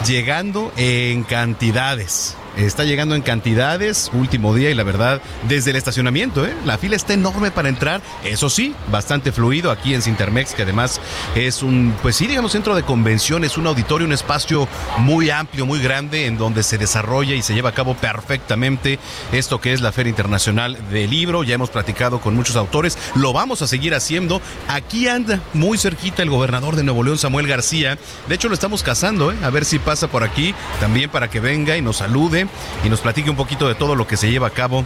llegando 0.06 0.72
en 0.76 1.24
cantidades. 1.74 2.43
Está 2.58 2.84
llegando 2.84 3.16
en 3.16 3.24
cantidades, 3.24 4.12
último 4.14 4.54
día 4.54 4.70
y 4.70 4.76
la 4.76 4.84
verdad, 4.84 5.22
desde 5.48 5.72
el 5.72 5.76
estacionamiento, 5.76 6.46
¿eh? 6.46 6.54
la 6.66 6.78
fila 6.78 6.96
está 6.96 7.14
enorme 7.14 7.50
para 7.50 7.68
entrar, 7.68 8.02
eso 8.24 8.48
sí, 8.48 8.76
bastante 8.92 9.32
fluido 9.32 9.72
aquí 9.72 9.96
en 9.96 10.04
Cintermex, 10.04 10.54
que 10.54 10.62
además 10.62 11.02
es 11.34 11.64
un, 11.64 11.96
pues 12.04 12.16
sí, 12.16 12.28
digamos, 12.28 12.52
centro 12.52 12.76
de 12.76 12.84
convenciones, 12.84 13.58
un 13.58 13.66
auditorio, 13.66 14.06
un 14.06 14.14
espacio 14.14 14.68
muy 15.00 15.32
amplio, 15.32 15.66
muy 15.66 15.80
grande, 15.80 16.28
en 16.28 16.38
donde 16.38 16.62
se 16.62 16.78
desarrolla 16.78 17.34
y 17.34 17.42
se 17.42 17.56
lleva 17.56 17.70
a 17.70 17.74
cabo 17.74 17.96
perfectamente 17.96 19.00
esto 19.32 19.60
que 19.60 19.74
es 19.74 19.82
la 19.82 19.92
Feria 19.92 20.12
Internacional 20.12 20.78
del 20.92 21.10
Libro. 21.10 21.44
Ya 21.44 21.56
hemos 21.56 21.72
platicado 21.72 22.22
con 22.22 22.36
muchos 22.36 22.56
autores, 22.56 23.00
lo 23.16 23.34
vamos 23.34 23.64
a 23.64 23.68
seguir 23.68 23.96
haciendo. 23.96 24.42
Aquí 24.68 25.08
anda 25.08 25.40
muy 25.54 25.80
cerquita 25.80 26.22
el 26.22 26.30
gobernador 26.30 26.76
de 26.76 26.84
Nuevo 26.84 27.04
León, 27.04 27.18
Samuel 27.18 27.48
García. 27.48 27.98
De 28.28 28.36
hecho, 28.36 28.48
lo 28.48 28.54
estamos 28.54 28.84
cazando, 28.84 29.32
¿eh? 29.32 29.38
a 29.42 29.50
ver 29.50 29.66
si 29.66 29.80
pasa 29.80 30.08
por 30.08 30.24
aquí, 30.24 30.54
también 30.80 31.10
para 31.10 31.32
que 31.32 31.40
venga 31.40 31.76
y 31.78 31.82
nos 31.82 31.98
salude 31.98 32.43
y 32.84 32.90
nos 32.90 33.02
platique 33.02 33.30
un 33.30 33.36
poquito 33.36 33.68
de 33.68 33.76
todo 33.76 33.96
lo 33.96 34.08
que 34.08 34.18
se 34.18 34.30
lleva 34.30 34.48
a 34.48 34.52
cabo 34.52 34.86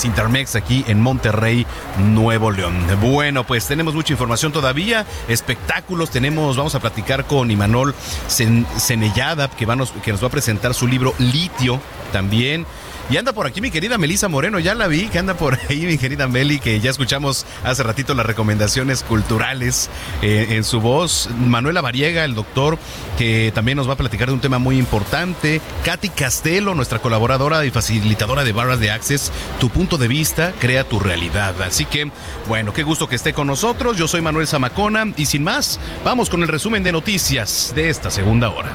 aquí 0.54 0.84
en 0.86 1.00
Monterrey, 1.00 1.66
Nuevo 1.98 2.50
León. 2.50 2.74
Bueno, 3.00 3.44
pues 3.44 3.66
tenemos 3.66 3.94
mucha 3.94 4.12
información 4.12 4.52
todavía, 4.52 5.06
espectáculos, 5.28 6.10
tenemos, 6.10 6.56
vamos 6.56 6.74
a 6.74 6.80
platicar 6.80 7.24
con 7.24 7.50
Imanol 7.50 7.94
Cenellada, 8.28 9.48
que, 9.48 9.66
va 9.66 9.76
nos, 9.76 9.90
que 9.90 10.12
nos 10.12 10.22
va 10.22 10.28
a 10.28 10.30
presentar 10.30 10.74
su 10.74 10.86
libro 10.86 11.14
Litio 11.18 11.80
también. 12.12 12.66
Y 13.08 13.16
anda 13.18 13.32
por 13.32 13.46
aquí 13.46 13.60
mi 13.60 13.70
querida 13.70 13.98
Melisa 13.98 14.28
Moreno, 14.28 14.58
ya 14.58 14.74
la 14.74 14.88
vi, 14.88 15.06
que 15.06 15.20
anda 15.20 15.34
por 15.34 15.56
ahí 15.68 15.86
mi 15.86 15.96
querida 15.96 16.26
Meli, 16.26 16.58
que 16.58 16.80
ya 16.80 16.90
escuchamos 16.90 17.46
hace 17.62 17.84
ratito 17.84 18.14
las 18.14 18.26
recomendaciones 18.26 19.04
culturales 19.04 19.90
eh, 20.22 20.48
en 20.50 20.64
su 20.64 20.80
voz. 20.80 21.28
Manuela 21.38 21.80
Variega, 21.82 22.24
el 22.24 22.34
doctor, 22.34 22.78
que 23.16 23.52
también 23.54 23.76
nos 23.76 23.88
va 23.88 23.92
a 23.92 23.96
platicar 23.96 24.26
de 24.26 24.34
un 24.34 24.40
tema 24.40 24.58
muy 24.58 24.76
importante. 24.76 25.60
Katy 25.84 26.08
Castelo, 26.08 26.74
nuestra 26.74 26.98
colaboradora 26.98 27.64
y 27.64 27.70
facilitadora 27.70 28.42
de 28.42 28.52
Barras 28.52 28.80
de 28.80 28.90
Access, 28.90 29.30
tu 29.60 29.70
punto 29.70 29.98
de 29.98 30.08
vista 30.08 30.52
crea 30.58 30.82
tu 30.82 30.98
realidad. 30.98 31.62
Así 31.62 31.84
que, 31.84 32.10
bueno, 32.48 32.72
qué 32.72 32.82
gusto 32.82 33.08
que 33.08 33.14
esté 33.14 33.32
con 33.32 33.46
nosotros. 33.46 33.96
Yo 33.96 34.08
soy 34.08 34.20
Manuel 34.20 34.48
Zamacona 34.48 35.12
y 35.16 35.26
sin 35.26 35.44
más, 35.44 35.78
vamos 36.04 36.28
con 36.28 36.42
el 36.42 36.48
resumen 36.48 36.82
de 36.82 36.90
noticias 36.90 37.72
de 37.76 37.88
esta 37.88 38.10
segunda 38.10 38.50
hora. 38.50 38.74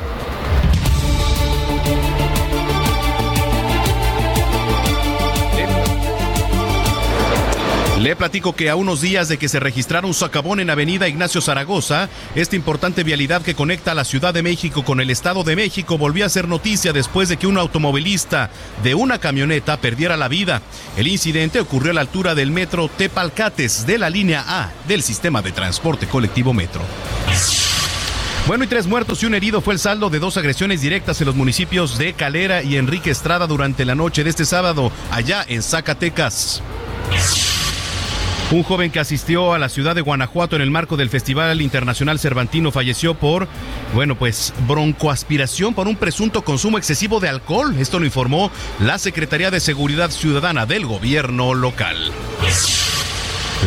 Le 8.01 8.15
platico 8.15 8.55
que 8.55 8.71
a 8.71 8.75
unos 8.75 8.99
días 8.99 9.29
de 9.29 9.37
que 9.37 9.47
se 9.47 9.59
registrara 9.59 10.07
un 10.07 10.15
socavón 10.15 10.59
en 10.59 10.71
Avenida 10.71 11.07
Ignacio 11.07 11.39
Zaragoza, 11.39 12.09
esta 12.33 12.55
importante 12.55 13.03
vialidad 13.03 13.43
que 13.43 13.53
conecta 13.53 13.91
a 13.91 13.95
la 13.95 14.05
Ciudad 14.05 14.33
de 14.33 14.41
México 14.41 14.83
con 14.83 15.01
el 15.01 15.11
Estado 15.11 15.43
de 15.43 15.55
México 15.55 15.99
volvió 15.99 16.25
a 16.25 16.29
ser 16.29 16.47
noticia 16.47 16.93
después 16.93 17.29
de 17.29 17.37
que 17.37 17.45
un 17.45 17.59
automovilista 17.59 18.49
de 18.81 18.95
una 18.95 19.19
camioneta 19.19 19.77
perdiera 19.77 20.17
la 20.17 20.29
vida. 20.29 20.63
El 20.97 21.09
incidente 21.09 21.59
ocurrió 21.59 21.91
a 21.91 21.93
la 21.93 22.01
altura 22.01 22.33
del 22.33 22.49
metro 22.49 22.87
Tepalcates 22.89 23.85
de 23.85 23.99
la 23.99 24.09
línea 24.09 24.43
A 24.47 24.71
del 24.87 25.03
sistema 25.03 25.43
de 25.43 25.51
transporte 25.51 26.07
colectivo 26.07 26.55
Metro. 26.55 26.81
Bueno, 28.47 28.63
y 28.63 28.67
tres 28.67 28.87
muertos 28.87 29.21
y 29.21 29.27
un 29.27 29.35
herido 29.35 29.61
fue 29.61 29.75
el 29.75 29.79
saldo 29.79 30.09
de 30.09 30.17
dos 30.17 30.37
agresiones 30.37 30.81
directas 30.81 31.21
en 31.21 31.27
los 31.27 31.35
municipios 31.35 31.99
de 31.99 32.13
Calera 32.13 32.63
y 32.63 32.77
Enrique 32.77 33.11
Estrada 33.11 33.45
durante 33.45 33.85
la 33.85 33.93
noche 33.93 34.23
de 34.23 34.31
este 34.31 34.45
sábado, 34.45 34.91
allá 35.11 35.45
en 35.47 35.61
Zacatecas. 35.61 36.63
Un 38.51 38.63
joven 38.63 38.91
que 38.91 38.99
asistió 38.99 39.53
a 39.53 39.59
la 39.59 39.69
ciudad 39.69 39.95
de 39.95 40.01
Guanajuato 40.01 40.57
en 40.57 40.61
el 40.61 40.71
marco 40.71 40.97
del 40.97 41.09
Festival 41.09 41.61
Internacional 41.61 42.19
Cervantino 42.19 42.73
falleció 42.73 43.13
por, 43.13 43.47
bueno, 43.93 44.15
pues 44.15 44.53
broncoaspiración 44.67 45.73
por 45.73 45.87
un 45.87 45.95
presunto 45.95 46.43
consumo 46.43 46.77
excesivo 46.77 47.21
de 47.21 47.29
alcohol. 47.29 47.73
Esto 47.79 47.97
lo 47.97 48.05
informó 48.05 48.51
la 48.79 48.97
Secretaría 48.97 49.51
de 49.51 49.61
Seguridad 49.61 50.11
Ciudadana 50.11 50.65
del 50.65 50.85
gobierno 50.85 51.53
local. 51.53 51.95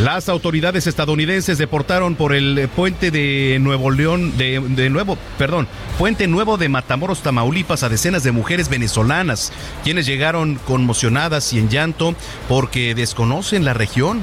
Las 0.01 0.27
autoridades 0.27 0.87
estadounidenses 0.87 1.57
deportaron 1.57 2.15
por 2.15 2.33
el 2.33 2.67
puente 2.75 3.11
de 3.11 3.57
Nuevo 3.61 3.91
León, 3.91 4.37
de, 4.37 4.59
de, 4.59 4.89
Nuevo, 4.89 5.17
perdón, 5.37 5.69
puente 5.97 6.27
nuevo 6.27 6.57
de 6.57 6.67
Matamoros, 6.67 7.21
Tamaulipas, 7.21 7.81
a 7.81 7.87
decenas 7.87 8.21
de 8.23 8.33
mujeres 8.33 8.67
venezolanas, 8.67 9.53
quienes 9.85 10.05
llegaron 10.05 10.55
conmocionadas 10.55 11.53
y 11.53 11.59
en 11.59 11.69
llanto 11.69 12.13
porque 12.49 12.93
desconocen 12.93 13.63
la 13.63 13.73
región. 13.73 14.21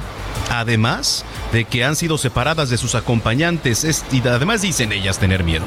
Además 0.50 1.24
de 1.52 1.64
que 1.64 1.84
han 1.84 1.96
sido 1.96 2.18
separadas 2.18 2.68
de 2.68 2.76
sus 2.76 2.94
acompañantes 2.94 3.84
es, 3.84 4.04
y 4.12 4.20
además 4.28 4.60
dicen 4.60 4.92
ellas 4.92 5.18
tener 5.18 5.42
miedo. 5.42 5.64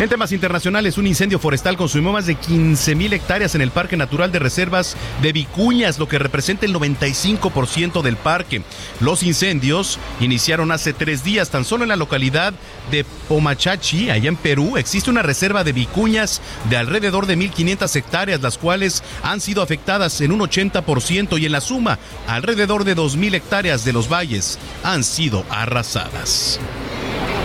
En 0.00 0.08
temas 0.08 0.32
internacionales, 0.32 0.98
un 0.98 1.06
incendio 1.06 1.38
forestal 1.38 1.76
consumió 1.76 2.12
más 2.12 2.26
de 2.26 2.34
15 2.34 2.96
mil 2.96 3.12
hectáreas 3.12 3.54
en 3.54 3.60
el 3.60 3.70
Parque 3.70 3.96
Natural 3.96 4.32
de 4.32 4.40
Reservas 4.40 4.96
de 5.20 5.32
Vicuñas, 5.32 5.98
lo 5.98 6.08
que 6.08 6.18
representa 6.18 6.66
el 6.66 6.74
95% 6.74 8.02
del 8.02 8.16
parque. 8.16 8.62
Los 9.00 9.22
incendios 9.22 10.00
iniciaron 10.18 10.72
hace 10.72 10.92
tres 10.92 11.22
días, 11.22 11.50
tan 11.50 11.64
solo 11.64 11.84
en 11.84 11.90
la 11.90 11.96
localidad 11.96 12.52
de 12.90 13.04
Pomachachi, 13.28 14.10
allá 14.10 14.28
en 14.28 14.36
Perú, 14.36 14.76
existe 14.76 15.08
una 15.08 15.22
reserva 15.22 15.62
de 15.62 15.72
vicuñas 15.72 16.40
de 16.68 16.78
alrededor 16.78 17.26
de 17.26 17.38
1.500 17.38 17.94
hectáreas, 17.94 18.40
las 18.40 18.58
cuales 18.58 19.04
han 19.22 19.40
sido 19.40 19.62
afectadas 19.62 20.20
en 20.20 20.32
un 20.32 20.40
80% 20.40 21.38
y 21.38 21.46
en 21.46 21.52
la 21.52 21.60
suma, 21.60 22.00
alrededor 22.26 22.82
de 22.84 22.96
2.000 22.96 23.34
hectáreas 23.34 23.84
de 23.84 23.92
los 23.92 24.08
valles 24.08 24.58
han 24.82 25.04
sido 25.04 25.44
arrasadas. 25.48 26.58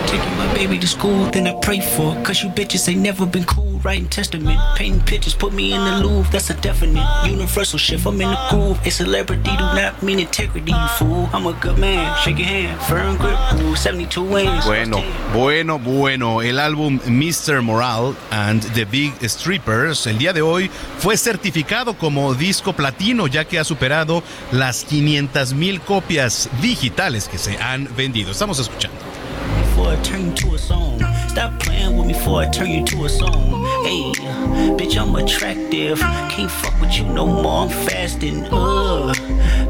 Taking 0.08 0.38
my 0.38 0.54
baby 0.54 0.78
to 0.78 0.86
school, 0.86 1.26
then 1.32 1.46
I 1.46 1.52
pray 1.60 1.80
for. 1.80 2.16
Cause 2.22 2.42
you 2.42 2.48
bitches 2.48 2.88
ain't 2.88 3.02
never 3.02 3.26
been 3.26 3.44
cool. 3.44 3.78
Writing 3.84 4.08
testament, 4.08 4.58
painting 4.74 5.02
pictures, 5.02 5.34
put 5.34 5.52
me 5.52 5.74
in 5.74 5.84
the 5.84 6.02
Louvre. 6.02 6.32
That's 6.32 6.48
a 6.48 6.54
definite 6.54 7.06
universal 7.26 7.78
shift. 7.78 8.06
I'm 8.06 8.18
in 8.22 8.30
the 8.30 8.38
groove. 8.48 8.80
A 8.86 8.90
celebrity 8.90 9.50
do 9.50 9.64
not 9.76 10.02
mean 10.02 10.18
integrity, 10.18 10.72
you 10.72 10.88
fool. 10.96 11.28
I'm 11.34 11.46
a 11.46 11.52
good 11.60 11.76
man. 11.78 12.16
Shake 12.22 12.38
your 12.38 12.48
hand, 12.48 12.80
firm 12.84 13.18
grip, 13.18 13.36
rule. 13.60 13.76
72 13.76 14.24
wins. 14.24 14.64
Bueno, 14.64 15.02
bueno, 15.34 15.78
bueno. 15.78 16.40
El 16.40 16.58
álbum 16.58 16.98
Mr. 17.06 17.60
Moral 17.60 18.16
and 18.30 18.62
the 18.72 18.86
Big 18.86 19.12
Strippers 19.28 20.06
el 20.06 20.16
día 20.16 20.32
de 20.32 20.40
hoy 20.40 20.70
fue 21.00 21.18
certificado 21.18 21.92
como 21.98 22.32
disco 22.32 22.72
platino 22.72 23.26
ya 23.26 23.44
que 23.44 23.58
ha 23.58 23.64
superado 23.64 24.22
las 24.52 24.84
500 24.84 25.52
mil 25.52 25.82
copias 25.82 26.48
digitales 26.62 27.28
que 27.28 27.36
se 27.36 27.58
han 27.58 27.94
vendido. 27.94 28.30
Estamos 28.30 28.58
escuchando. 28.58 29.17
Before 29.78 29.92
I 29.92 30.02
turn 30.02 30.26
you 30.26 30.34
to 30.34 30.54
a 30.54 30.58
song. 30.58 30.98
Stop 31.28 31.60
playing 31.60 31.96
with 31.96 32.08
me 32.08 32.12
before 32.12 32.40
I 32.40 32.48
turn 32.48 32.68
you 32.68 32.84
to 32.84 33.04
a 33.04 33.08
song. 33.08 33.62
Hey, 33.84 34.12
bitch, 34.74 35.00
I'm 35.00 35.14
attractive. 35.14 36.00
Can't 36.00 36.50
fuck 36.50 36.80
with 36.80 36.98
you 36.98 37.04
no 37.04 37.24
more. 37.24 37.62
I'm 37.62 37.68
fasting. 37.68 38.44
Uh, 38.46 39.14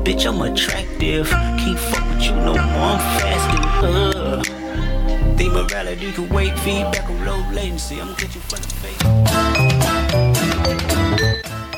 bitch, 0.05 0.25
I'm 0.27 0.41
attractive. 0.41 1.29
Can't 1.29 1.79
fuck 1.79 2.09
with 2.09 2.23
you 2.23 2.33
no 2.37 2.55
more. 2.55 2.97
I'm 2.97 3.21
fasting. 3.21 3.65
Uh, 3.85 4.43
the 5.37 5.49
morality 5.51 6.11
can 6.13 6.31
wait. 6.31 6.59
Feedback 6.61 7.05
on 7.11 7.27
low 7.27 7.51
latency. 7.53 8.01
I'm 8.01 8.07
gonna 8.07 8.19
get 8.19 8.35
you 8.35 8.41
from 8.41 8.63
the 8.63 8.69
face. 8.69 9.68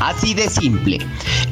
Así 0.00 0.34
de 0.34 0.50
simple. 0.50 0.98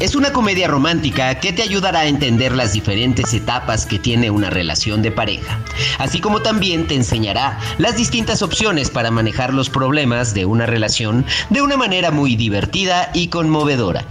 Es 0.01 0.15
una 0.15 0.33
comedia 0.33 0.69
romántica 0.69 1.41
que 1.41 1.53
te 1.53 1.63
ayudará 1.63 2.01
a 2.01 2.07
entender 2.07 2.53
las 2.53 2.73
diferentes 2.73 3.33
etapas 3.33 3.87
que 3.87 3.99
tiene 3.99 4.31
una 4.31 4.51
relación 4.51 5.03
de 5.03 5.11
pareja, 5.11 5.61
así 5.99 6.21
como 6.21 6.43
también 6.43 6.87
te 6.87 6.95
enseñará 6.95 7.59
las 7.79 7.97
distintas 7.97 8.43
opciones 8.43 8.91
para 8.91 9.11
manejar 9.11 9.55
los 9.55 9.71
problemas 9.71 10.35
de 10.35 10.45
una 10.45 10.67
relación 10.67 11.25
de 11.51 11.63
una 11.63 11.77
manera 11.77 12.11
muy 12.11 12.37
divertida 12.37 13.11
y 13.15 13.29
conmovedora. 13.29 14.05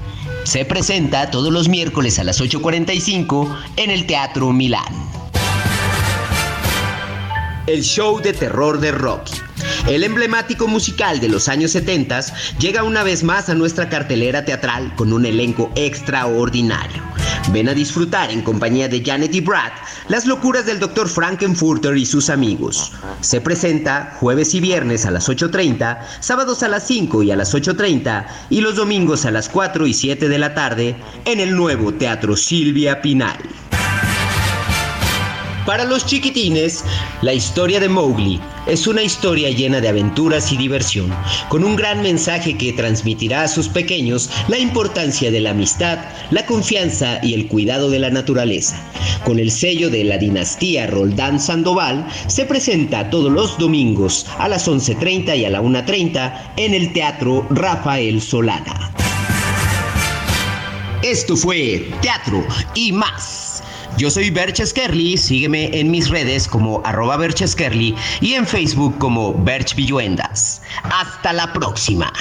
Se 0.46 0.66
presenta 0.66 1.30
todos 1.30 1.54
los 1.54 1.70
miércoles 1.70 2.18
a 2.20 2.24
las 2.24 2.42
8.45 2.42 3.56
en 3.78 3.92
el 3.92 4.06
Teatro 4.06 4.52
Milán. 4.52 4.84
El 7.68 7.84
show 7.84 8.20
de 8.20 8.34
terror 8.34 8.80
de 8.80 8.92
Rocky. 8.92 9.34
El 9.88 10.06
emblemático 10.06 10.66
musical 10.70 11.20
de 11.20 11.28
los 11.28 11.50
años 11.50 11.72
70 11.72 12.22
llega 12.58 12.84
una 12.84 13.04
vez 13.04 13.22
más 13.22 13.50
a 13.50 13.54
nuestra 13.54 13.90
cartelera 13.90 14.46
teatral 14.46 14.96
con 14.96 15.12
un 15.12 15.26
elenco 15.26 15.74
extraordinario. 15.76 17.04
Ven 17.52 17.68
a 17.68 17.74
disfrutar 17.74 18.32
en 18.32 18.44
compañía 18.44 18.88
de 18.88 19.04
Janet 19.04 19.36
y 19.36 19.42
Brad 19.42 19.74
las 20.08 20.26
locuras 20.26 20.66
del 20.66 20.80
Dr. 20.80 21.10
Frankenfurter 21.10 21.98
y 21.98 22.06
sus 22.06 22.30
amigos. 22.30 22.94
Se 23.20 23.42
presenta 23.42 24.16
jueves 24.22 24.54
y 24.54 24.62
viernes 24.62 25.06
a 25.06 25.12
las 25.12 25.28
8.30, 25.28 26.00
sábados 26.22 26.64
a 26.64 26.70
las 26.70 26.88
5 26.88 27.22
y 27.24 27.32
a 27.32 27.36
las 27.36 27.54
8.30 27.54 28.26
y 28.50 28.62
los 28.62 28.78
domingos 28.78 29.26
a 29.26 29.32
las 29.32 29.50
4 29.50 29.86
y 29.86 29.94
7 29.94 30.30
de 30.30 30.38
la 30.38 30.54
tarde 30.54 30.96
en 31.26 31.42
el 31.42 31.58
nuevo 31.58 31.94
Teatro 31.94 32.38
Silvia 32.38 33.02
Pinal. 33.02 33.38
Para 35.66 35.86
los 35.86 36.06
chiquitines, 36.06 36.84
la 37.22 37.34
historia 37.34 37.80
de 37.80 37.88
Mowgli 37.88 38.42
es 38.68 38.86
una 38.86 39.02
historia 39.02 39.50
llena 39.50 39.80
de 39.80 39.88
aventuras 39.88 40.52
y 40.52 40.58
diversión, 40.58 41.16
con 41.48 41.64
un 41.64 41.78
gran 41.78 42.02
mensaje 42.02 42.58
que 42.58 42.74
transmitirá 42.74 43.44
a 43.44 43.48
sus 43.48 43.70
pequeños 43.70 44.30
la 44.50 44.60
importancia 44.60 45.32
de 45.32 45.40
la 45.40 45.52
amistad, 45.52 46.00
la 46.32 46.46
confianza 46.46 47.20
y 47.24 47.34
el 47.34 47.48
cuidado 47.48 47.90
de 47.90 48.00
la 48.00 48.10
naturaleza. 48.10 48.76
Con 49.24 49.40
el 49.40 49.52
sello 49.52 49.90
de 49.90 50.04
la 50.04 50.18
dinastía 50.18 50.86
Roldán 50.88 51.40
Sandoval, 51.40 52.08
se 52.28 52.44
presenta 52.44 53.10
todos 53.10 53.32
los 53.32 53.58
domingos 53.58 54.26
a 54.40 54.50
las 54.50 54.68
11.30 54.68 55.38
y 55.38 55.46
a 55.46 55.50
la 55.50 55.62
1.30 55.62 56.42
en 56.58 56.74
el 56.74 56.92
Teatro 56.92 57.48
Rafael 57.50 58.22
Solana. 58.22 58.92
Esto 61.04 61.38
fue 61.38 61.90
Teatro 62.02 62.46
y 62.76 62.92
más. 62.92 63.53
Yo 63.98 64.10
soy 64.10 64.30
Berch 64.30 64.74
Kerly, 64.74 65.18
sígueme 65.18 65.70
en 65.78 65.92
mis 65.92 66.10
redes 66.10 66.48
como 66.48 66.82
arroba 66.84 67.18
Berch 67.18 67.56
Kerly 67.56 67.96
y 68.22 68.34
en 68.34 68.46
Facebook 68.46 68.98
como 68.98 69.34
Berch 69.34 69.76
Villuendas. 69.76 70.62
Hasta 70.84 71.34
la 71.34 71.52
próxima. 71.54 72.12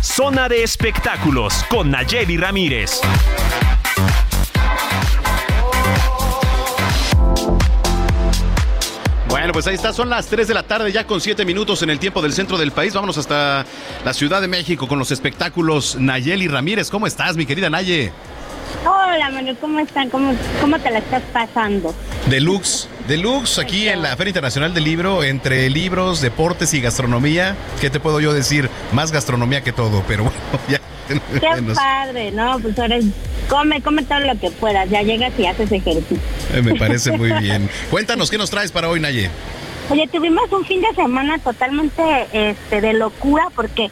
Zona 0.00 0.48
de 0.48 0.62
espectáculos 0.62 1.64
con 1.70 1.90
Nayeli 1.90 2.36
Ramírez. 2.36 3.00
Bueno, 9.42 9.54
pues 9.54 9.66
ahí 9.66 9.74
está, 9.74 9.92
son 9.92 10.08
las 10.08 10.28
3 10.28 10.46
de 10.46 10.54
la 10.54 10.62
tarde, 10.62 10.92
ya 10.92 11.04
con 11.04 11.20
7 11.20 11.44
minutos 11.44 11.82
en 11.82 11.90
el 11.90 11.98
tiempo 11.98 12.22
del 12.22 12.32
centro 12.32 12.56
del 12.58 12.70
país. 12.70 12.94
Vámonos 12.94 13.18
hasta 13.18 13.66
la 14.04 14.14
Ciudad 14.14 14.40
de 14.40 14.46
México 14.46 14.86
con 14.86 15.00
los 15.00 15.10
espectáculos. 15.10 15.96
Nayeli 15.98 16.46
Ramírez, 16.46 16.90
¿cómo 16.90 17.08
estás, 17.08 17.36
mi 17.36 17.44
querida 17.44 17.68
Naye? 17.68 18.12
Hola, 18.86 19.30
Manuel, 19.30 19.58
¿cómo 19.60 19.80
están? 19.80 20.10
¿Cómo, 20.10 20.32
¿Cómo 20.60 20.78
te 20.78 20.92
la 20.92 21.00
estás 21.00 21.24
pasando? 21.32 21.92
Deluxe, 22.30 22.88
Deluxe 23.08 23.58
aquí 23.58 23.88
en 23.88 24.02
la 24.02 24.16
Feria 24.16 24.30
Internacional 24.30 24.74
del 24.74 24.84
Libro, 24.84 25.24
entre 25.24 25.68
libros, 25.70 26.20
deportes 26.20 26.72
y 26.74 26.80
gastronomía. 26.80 27.56
¿Qué 27.80 27.90
te 27.90 27.98
puedo 27.98 28.20
yo 28.20 28.32
decir? 28.32 28.70
Más 28.92 29.10
gastronomía 29.10 29.64
que 29.64 29.72
todo, 29.72 30.04
pero 30.06 30.22
bueno, 30.22 30.38
ya. 30.68 30.80
Qué 31.40 31.74
padre, 31.74 32.30
¿no? 32.32 32.58
Pues 32.60 32.78
ahora 32.78 32.96
come, 33.48 33.80
come 33.82 34.02
todo 34.04 34.20
lo 34.20 34.38
que 34.38 34.50
puedas. 34.50 34.88
Ya 34.90 35.02
llegas 35.02 35.32
y 35.38 35.46
haces 35.46 35.70
ejercicio. 35.72 36.18
Eh, 36.54 36.62
Me 36.62 36.74
parece 36.74 37.16
muy 37.16 37.32
bien. 37.40 37.68
Cuéntanos, 37.90 38.30
¿qué 38.30 38.38
nos 38.38 38.50
traes 38.50 38.72
para 38.72 38.88
hoy, 38.88 39.00
Naye? 39.00 39.30
Oye, 39.90 40.08
tuvimos 40.08 40.50
un 40.52 40.64
fin 40.64 40.80
de 40.80 40.94
semana 40.94 41.38
totalmente 41.38 42.02
este, 42.32 42.80
de 42.80 42.92
locura 42.94 43.48
porque 43.54 43.90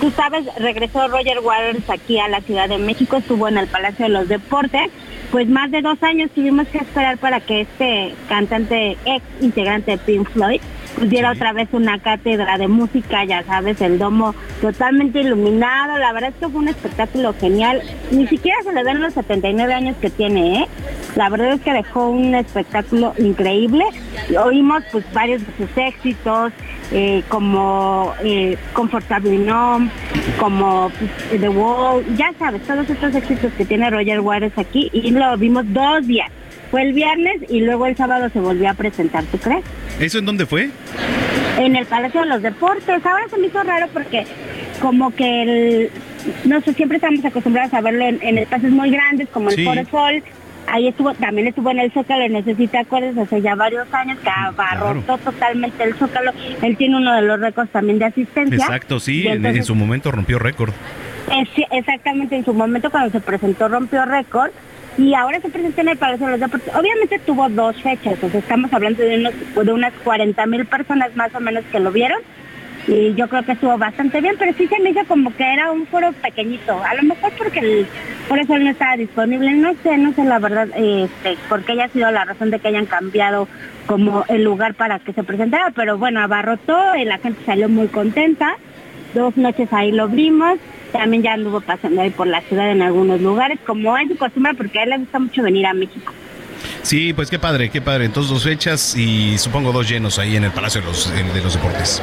tú 0.00 0.10
sabes, 0.16 0.44
regresó 0.58 1.08
Roger 1.08 1.40
Waters 1.40 1.88
aquí 1.90 2.18
a 2.18 2.28
la 2.28 2.40
Ciudad 2.40 2.68
de 2.68 2.78
México, 2.78 3.16
estuvo 3.16 3.48
en 3.48 3.58
el 3.58 3.66
Palacio 3.66 4.04
de 4.06 4.10
los 4.10 4.28
Deportes. 4.28 4.90
Pues 5.30 5.48
más 5.48 5.70
de 5.70 5.80
dos 5.82 6.02
años 6.02 6.30
tuvimos 6.34 6.68
que 6.68 6.78
esperar 6.78 7.16
para 7.18 7.40
que 7.40 7.62
este 7.62 8.14
cantante, 8.28 8.98
ex 9.06 9.24
integrante 9.40 9.92
de 9.92 9.98
Pink 9.98 10.28
Floyd, 10.30 10.60
diera 11.00 11.32
otra 11.32 11.52
vez 11.52 11.68
una 11.72 11.98
cátedra 11.98 12.58
de 12.58 12.68
música, 12.68 13.24
ya 13.24 13.42
sabes, 13.44 13.80
el 13.80 13.98
domo 13.98 14.34
totalmente 14.60 15.20
iluminado. 15.20 15.98
La 15.98 16.12
verdad 16.12 16.30
es 16.30 16.36
que 16.36 16.48
fue 16.48 16.60
un 16.60 16.68
espectáculo 16.68 17.34
genial. 17.38 17.82
Ni 18.10 18.26
siquiera 18.26 18.58
se 18.62 18.72
le 18.72 18.84
ven 18.84 19.00
los 19.00 19.14
79 19.14 19.72
años 19.72 19.96
que 20.00 20.10
tiene, 20.10 20.62
¿eh? 20.62 20.68
La 21.16 21.28
verdad 21.28 21.52
es 21.52 21.60
que 21.60 21.72
dejó 21.72 22.08
un 22.08 22.34
espectáculo 22.34 23.14
increíble. 23.18 23.84
Oímos 24.42 24.82
pues 24.90 25.04
varios 25.12 25.42
de 25.46 25.66
sus 25.66 25.76
éxitos, 25.76 26.52
eh, 26.90 27.22
como 27.28 28.14
eh, 28.22 28.56
Comfortable 28.72 29.38
Numb, 29.38 29.90
como 30.38 30.90
pues, 30.90 31.40
The 31.40 31.48
Wall, 31.48 32.04
ya 32.16 32.32
sabes, 32.38 32.62
todos 32.62 32.88
estos 32.88 33.14
éxitos 33.14 33.52
que 33.54 33.64
tiene 33.64 33.90
Roger 33.90 34.20
Waters 34.20 34.56
aquí 34.58 34.90
y 34.92 35.10
lo 35.10 35.36
vimos 35.36 35.64
dos 35.68 36.06
días. 36.06 36.30
Fue 36.72 36.82
el 36.82 36.92
viernes 36.94 37.36
y 37.50 37.60
luego 37.60 37.86
el 37.86 37.96
sábado 37.96 38.28
se 38.30 38.40
volvió 38.40 38.68
a 38.70 38.74
presentar, 38.74 39.22
¿tú 39.24 39.36
crees? 39.38 39.62
¿Eso 40.00 40.18
en 40.18 40.24
dónde 40.24 40.46
fue? 40.46 40.70
En 41.58 41.76
el 41.76 41.84
Palacio 41.86 42.22
de 42.22 42.26
los 42.28 42.42
Deportes. 42.42 43.04
Ahora 43.06 43.28
se 43.30 43.38
me 43.38 43.46
hizo 43.48 43.62
raro 43.62 43.86
porque 43.92 44.24
como 44.80 45.14
que 45.14 45.42
el, 45.42 45.90
no 46.44 46.60
sé, 46.62 46.72
siempre 46.72 46.96
estamos 46.96 47.22
acostumbrados 47.24 47.74
a 47.74 47.82
verlo 47.82 48.04
en, 48.06 48.18
en 48.22 48.38
espacios 48.38 48.72
muy 48.72 48.90
grandes 48.90 49.28
como 49.28 49.50
el 49.50 49.54
Sí. 49.56 49.64
Foro 49.64 49.82
Sol. 49.90 50.22
Ahí 50.66 50.88
estuvo, 50.88 51.12
también 51.14 51.48
estuvo 51.48 51.70
en 51.72 51.80
el 51.80 51.92
Zócalo, 51.92 52.26
no 52.30 52.42
sé 52.42 52.54
si 52.54 52.66
te 52.68 52.78
acuerdas, 52.78 53.18
hace 53.18 53.42
ya 53.42 53.54
varios 53.54 53.86
años 53.92 54.18
que 54.20 54.30
abarrotó 54.30 55.18
totalmente 55.18 55.84
el 55.84 55.94
Zócalo. 55.96 56.32
Él 56.62 56.76
tiene 56.78 56.96
uno 56.96 57.14
de 57.14 57.20
los 57.22 57.38
récords 57.40 57.70
también 57.70 57.98
de 57.98 58.06
asistencia. 58.06 58.56
Exacto, 58.56 58.98
sí, 58.98 59.26
en- 59.28 59.62
su 59.64 59.74
momento 59.74 60.10
rompió 60.10 60.38
récord. 60.38 60.72
es- 61.36 61.66
exactamente, 61.70 62.36
en 62.36 62.44
su 62.46 62.54
momento 62.54 62.90
cuando 62.90 63.10
se 63.10 63.20
presentó 63.20 63.68
rompió 63.68 64.04
récord 64.06 64.50
y 64.98 65.14
ahora 65.14 65.40
se 65.40 65.48
presenta 65.48 65.80
en 65.80 65.88
el 65.88 65.96
Palacio 65.96 66.26
de 66.26 66.32
los 66.32 66.40
Deportes. 66.40 66.74
Obviamente 66.74 67.18
tuvo 67.20 67.48
dos 67.48 67.80
fechas, 67.82 68.22
o 68.22 68.28
sea, 68.28 68.40
estamos 68.40 68.72
hablando 68.72 69.02
de, 69.02 69.18
unos, 69.18 69.34
de 69.66 69.72
unas 69.72 69.92
40 70.04 70.46
mil 70.46 70.66
personas 70.66 71.14
más 71.16 71.34
o 71.34 71.40
menos 71.40 71.64
que 71.70 71.80
lo 71.80 71.90
vieron. 71.90 72.18
Y 72.86 73.14
yo 73.14 73.28
creo 73.28 73.44
que 73.44 73.52
estuvo 73.52 73.78
bastante 73.78 74.20
bien, 74.20 74.34
pero 74.38 74.52
sí 74.54 74.66
se 74.66 74.80
me 74.80 74.90
hizo 74.90 75.04
como 75.06 75.34
que 75.36 75.44
era 75.44 75.70
un 75.70 75.86
foro 75.86 76.12
pequeñito, 76.14 76.82
a 76.82 76.94
lo 76.96 77.04
mejor 77.04 77.30
porque 77.38 77.86
por 78.28 78.40
eso 78.40 78.56
él 78.56 78.64
no 78.64 78.70
estaba 78.70 78.96
disponible, 78.96 79.52
no 79.52 79.72
sé, 79.84 79.96
no 79.98 80.12
sé 80.14 80.24
la 80.24 80.40
verdad, 80.40 80.68
este, 80.76 81.38
porque 81.48 81.72
haya 81.72 81.88
sido 81.90 82.10
la 82.10 82.24
razón 82.24 82.50
de 82.50 82.58
que 82.58 82.68
hayan 82.68 82.86
cambiado 82.86 83.46
como 83.86 84.24
el 84.28 84.42
lugar 84.42 84.74
para 84.74 84.98
que 84.98 85.12
se 85.12 85.22
presentara, 85.22 85.70
pero 85.70 85.96
bueno, 85.96 86.20
abarrotó 86.20 86.96
y 86.96 87.04
la 87.04 87.18
gente 87.18 87.44
salió 87.46 87.68
muy 87.68 87.86
contenta. 87.86 88.56
dos 89.14 89.36
noches 89.36 89.72
ahí 89.72 89.92
lo 89.92 90.08
vimos, 90.08 90.58
también 90.92 91.22
ya 91.22 91.32
anduvo 91.32 91.60
pasando 91.60 92.02
ahí 92.02 92.10
por 92.10 92.26
la 92.26 92.40
ciudad 92.42 92.70
en 92.70 92.82
algunos 92.82 93.20
lugares, 93.20 93.58
como 93.66 93.96
es 93.96 94.08
su 94.08 94.16
costumbre, 94.16 94.54
porque 94.54 94.78
a 94.78 94.82
él 94.84 94.90
le 94.90 94.98
gusta 94.98 95.18
mucho 95.18 95.42
venir 95.42 95.66
a 95.66 95.74
México. 95.74 96.12
Sí, 96.82 97.12
pues 97.12 97.30
qué 97.30 97.38
padre, 97.38 97.70
qué 97.70 97.80
padre. 97.80 98.04
Entonces 98.04 98.32
dos 98.32 98.44
fechas 98.44 98.96
y 98.96 99.38
supongo 99.38 99.72
dos 99.72 99.88
llenos 99.88 100.18
ahí 100.18 100.36
en 100.36 100.44
el 100.44 100.50
Palacio 100.50 100.80
de 100.80 100.88
los, 100.88 101.12
de 101.12 101.42
los 101.42 101.54
Deportes. 101.54 102.02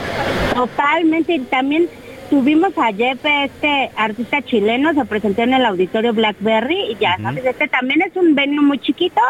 Totalmente, 0.53 1.35
y 1.35 1.39
también 1.39 1.87
tuvimos 2.29 2.71
a 2.77 2.93
Jeppe, 2.93 3.45
este 3.45 3.91
artista 3.95 4.41
chileno, 4.41 4.93
se 4.93 5.03
presentó 5.05 5.41
en 5.41 5.53
el 5.53 5.65
auditorio 5.65 6.13
Blackberry 6.13 6.91
y 6.91 6.95
ya 6.99 7.17
sabes, 7.21 7.43
este 7.43 7.67
también 7.67 8.01
es 8.01 8.15
un 8.15 8.35
venue 8.35 8.61
muy 8.61 8.79
chiquito, 8.79 9.21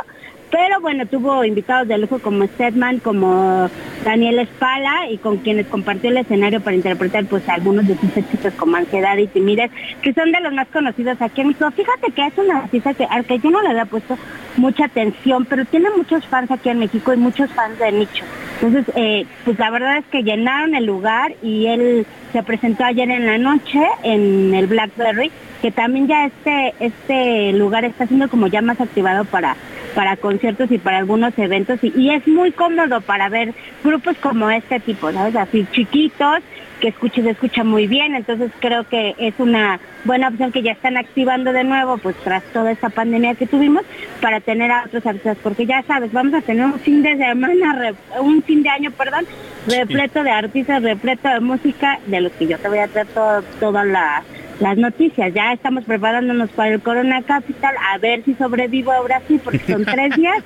pero 0.52 0.82
bueno, 0.82 1.06
tuvo 1.06 1.44
invitados 1.44 1.88
de 1.88 1.98
lujo 1.98 2.20
como 2.20 2.46
Stedman, 2.46 3.00
como 3.00 3.70
Daniel 4.04 4.40
Espala 4.40 5.10
y 5.10 5.18
con 5.18 5.38
quienes 5.38 5.68
compartió 5.68 6.10
el 6.10 6.18
escenario 6.18 6.62
para 6.62 6.76
interpretar 6.76 7.26
pues 7.26 7.48
algunos 7.50 7.88
de 7.88 7.96
sus 7.98 8.18
éxitos 8.18 8.54
como 8.56 8.78
Ansiedad 8.78 9.18
y 9.18 9.28
Timidez, 9.28 9.72
que 10.02 10.14
son 10.14 10.32
de 10.32 10.40
los 10.42 10.54
más 10.54 10.68
conocidos 10.70 11.22
aquí 11.22 11.42
en 11.42 11.50
México. 11.50 11.70
Fíjate 11.72 12.12
que 12.12 12.26
es 12.26 12.38
una 12.38 12.60
artista 12.60 12.94
que, 12.94 13.06
al 13.06 13.26
que 13.26 13.40
yo 13.40 13.52
no 13.52 13.62
le 13.62 13.70
había 13.70 13.86
puesto 13.86 14.18
mucha 14.58 14.86
atención, 14.86 15.46
pero 15.46 15.66
tiene 15.66 15.90
muchos 15.96 16.26
fans 16.26 16.50
aquí 16.50 16.70
en 16.70 16.80
México 16.80 17.14
y 17.14 17.18
muchos 17.18 17.52
fans 17.54 17.78
de 17.78 17.92
nicho. 17.92 18.24
Entonces, 18.62 18.94
eh, 18.96 19.26
pues 19.46 19.58
la 19.60 19.70
verdad 19.70 19.98
es 19.98 20.06
que 20.06 20.24
llenaron 20.24 20.76
el 20.76 20.86
lugar 20.86 21.34
y 21.42 21.68
él 21.68 22.06
se 22.34 22.44
presentó 22.44 22.84
ayer 22.84 23.10
en 23.10 23.26
la 23.26 23.38
noche 23.38 23.80
en 24.04 24.54
el 24.54 24.68
Blackberry, 24.68 25.32
que 25.62 25.72
también 25.72 26.08
ya 26.08 26.26
este, 26.26 26.74
este 26.80 27.54
lugar 27.54 27.86
está 27.86 28.08
siendo 28.08 28.30
como 28.30 28.48
ya 28.48 28.62
más 28.62 28.80
activado 28.80 29.26
para 29.26 29.56
para 30.00 30.16
conciertos 30.16 30.72
y 30.72 30.78
para 30.78 31.00
algunos 31.00 31.38
eventos 31.38 31.78
y, 31.84 31.92
y, 31.94 32.12
es 32.12 32.26
muy 32.26 32.54
cómodo 32.54 33.02
para 33.02 33.28
ver 33.28 33.54
grupos 33.84 34.16
como 34.20 34.50
este 34.50 34.80
tipo, 34.80 35.12
¿sabes? 35.12 35.36
Así 35.36 35.68
chiquitos, 35.74 36.40
que 36.80 36.88
escuche, 36.88 37.22
se 37.22 37.32
escucha 37.32 37.66
muy 37.66 37.86
bien, 37.86 38.16
entonces 38.16 38.50
creo 38.62 38.88
que 38.88 39.14
es 39.18 39.34
una 39.40 39.78
buena 40.06 40.30
opción 40.30 40.54
que 40.54 40.62
ya 40.62 40.72
están 40.72 40.96
activando 40.96 41.52
de 41.52 41.66
nuevo, 41.66 41.98
pues 41.98 42.16
tras 42.24 42.46
toda 42.54 42.72
esta 42.72 42.88
pandemia 42.88 43.36
que 43.36 43.46
tuvimos, 43.46 43.84
para 44.22 44.40
tener 44.40 44.72
a 44.72 44.86
otros 44.86 45.06
artistas, 45.06 45.38
porque 45.44 45.66
ya 45.66 45.84
sabes, 45.84 46.14
vamos 46.14 46.34
a 46.34 46.40
tener 46.44 46.64
un 46.64 46.80
fin 46.80 47.04
de 47.04 47.18
semana, 47.18 47.94
un 48.22 48.42
fin 48.44 48.64
de 48.64 48.70
año, 48.70 48.92
perdón, 48.92 49.26
repleto 49.68 50.24
de 50.24 50.32
artistas, 50.32 50.82
repleto 50.82 51.28
de 51.28 51.42
música, 51.42 52.00
de 52.08 52.22
los 52.22 52.32
que 52.32 52.48
yo 52.48 52.58
te 52.58 52.70
voy 52.70 52.80
a 52.80 52.88
traer 52.88 53.08
todo, 53.08 53.42
toda 53.60 53.84
la 53.84 54.24
las 54.60 54.78
noticias. 54.78 55.34
Ya 55.34 55.54
estamos 55.54 55.84
preparándonos 55.86 56.50
para 56.52 56.74
el 56.74 56.82
Corona 56.82 57.22
Capital, 57.24 57.76
a 57.94 57.98
ver 57.98 58.24
si 58.26 58.34
sobrevivo 58.36 58.92
ahora 58.92 59.22
sí, 59.28 59.40
porque 59.44 59.62
son 59.68 59.86
tres 59.92 60.16
días, 60.16 60.44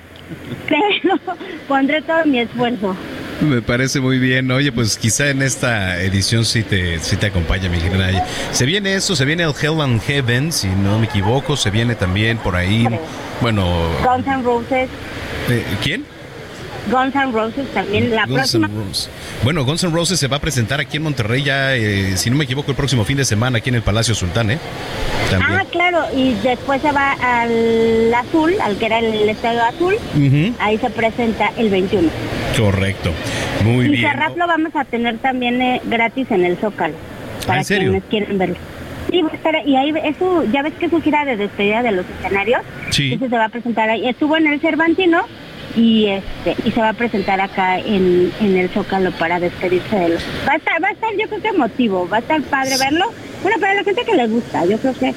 pero 0.68 1.20
pondré 1.68 2.02
todo 2.02 2.26
mi 2.26 2.40
esfuerzo. 2.40 2.96
Me 3.42 3.62
parece 3.62 4.00
muy 4.00 4.20
bien. 4.20 4.50
Oye, 4.52 4.72
pues 4.72 4.98
quizá 4.98 5.30
en 5.30 5.42
esta 5.42 6.02
edición 6.02 6.46
sí 6.46 6.64
te, 6.64 7.00
sí 7.00 7.18
te 7.18 7.28
acompaña, 7.28 7.68
mi 7.68 7.78
querida 7.80 8.26
Se 8.52 8.66
viene 8.66 8.96
eso, 8.96 9.16
se 9.16 9.26
viene 9.26 9.44
el 9.44 9.54
Hell 9.60 9.82
and 9.82 10.02
Heaven, 10.02 10.52
si 10.52 10.68
no 10.68 11.00
me 11.00 11.06
equivoco. 11.08 11.58
Se 11.58 11.70
viene 11.70 11.96
también 11.96 12.38
por 12.38 12.56
ahí, 12.56 12.88
bueno... 13.42 13.66
Guns 14.04 14.28
N' 14.28 14.44
Roses. 14.44 14.90
Eh, 15.50 15.66
¿Quién? 15.82 16.06
Guns 16.92 17.16
N' 17.16 17.32
Roses 17.32 17.68
también. 17.74 18.14
La 18.14 18.26
próxima... 18.28 18.70
Bueno, 19.44 19.64
Guns 19.66 19.84
N' 19.84 19.92
Roses 19.94 20.20
se 20.20 20.28
va 20.28 20.38
a 20.38 20.42
presentar 20.42 20.80
aquí 20.80 20.98
en 20.98 21.04
Monterrey 21.04 21.44
ya, 21.44 21.76
eh, 21.76 22.18
si 22.18 22.30
no 22.30 22.36
me 22.36 22.44
equivoco, 22.44 22.72
el 22.72 22.78
próximo 22.78 23.04
fin 23.06 23.18
de 23.18 23.26
semana 23.26 23.60
aquí 23.60 23.70
en 23.70 23.76
el 23.76 23.82
Palacio 23.82 24.14
Sultán, 24.16 24.52
¿eh? 24.52 24.60
Ah, 25.42 25.64
claro, 25.72 26.00
y 26.16 26.34
después 26.44 26.82
se 26.82 26.92
va 26.92 27.14
al 27.14 28.14
Azul, 28.14 28.54
al 28.62 28.78
que 28.78 28.86
era 28.86 29.00
el 29.00 29.30
Estadio 29.30 29.64
Azul, 29.64 29.96
ahí 30.60 30.78
se 30.78 30.90
presenta 30.90 31.52
el 31.58 31.70
21. 31.70 32.10
Correcto, 32.58 33.12
muy 33.64 33.88
bien. 33.88 33.94
Y 33.96 34.02
Cerrap 34.02 34.38
lo 34.38 34.48
vamos 34.48 34.76
a 34.76 34.86
tener 34.86 35.18
también 35.18 35.62
eh, 35.62 35.82
gratis 35.86 36.30
en 36.30 36.46
el 36.46 36.58
Zócalo, 36.58 36.94
para 37.48 37.60
¿En 37.60 37.66
serio? 37.66 37.90
quienes 37.92 38.04
quieren 38.10 38.38
verlo. 38.38 38.56
Sí, 39.10 39.22
y 39.66 39.76
ahí 39.76 39.94
eso, 40.06 40.44
ya 40.52 40.64
ves 40.64 40.74
que 40.80 40.86
es 40.86 40.92
su 40.92 41.02
gira 41.02 41.24
de 41.26 41.36
despedida 41.38 41.84
de 41.84 41.92
los 41.92 42.06
escenarios, 42.20 42.62
Sí. 42.90 43.14
entonces 43.14 43.30
se 43.32 43.38
va 43.38 43.46
a 43.46 43.50
presentar 43.50 43.90
ahí. 43.90 44.08
Estuvo 44.08 44.38
en 44.38 44.48
el 44.48 44.60
Cervantino 44.60 45.24
y 45.76 46.08
este 46.08 46.56
y 46.66 46.72
se 46.72 46.80
va 46.80 46.90
a 46.90 46.94
presentar 46.94 47.42
acá 47.42 47.80
en, 47.80 48.32
en 48.40 48.58
el 48.58 48.70
Zócalo 48.70 49.12
para 49.12 49.40
despedirse 49.40 49.96
de 49.96 50.10
los. 50.10 50.24
Va 50.48 50.54
a 50.54 50.56
estar, 50.58 50.84
va 50.84 50.90
a 50.90 50.92
estar 50.92 51.10
yo 51.18 51.28
creo 51.28 51.42
que 51.42 51.48
emotivo, 51.50 52.08
va 52.08 52.18
a 52.18 52.20
estar 52.20 52.42
padre 52.44 52.78
verlo. 52.78 53.12
Bueno, 53.44 53.60
para 53.60 53.76
la 53.76 53.84
gente 53.84 54.04
que 54.06 54.16
le 54.16 54.28
gusta, 54.28 54.66
yo 54.66 54.78
creo 54.80 54.94
que 54.94 55.14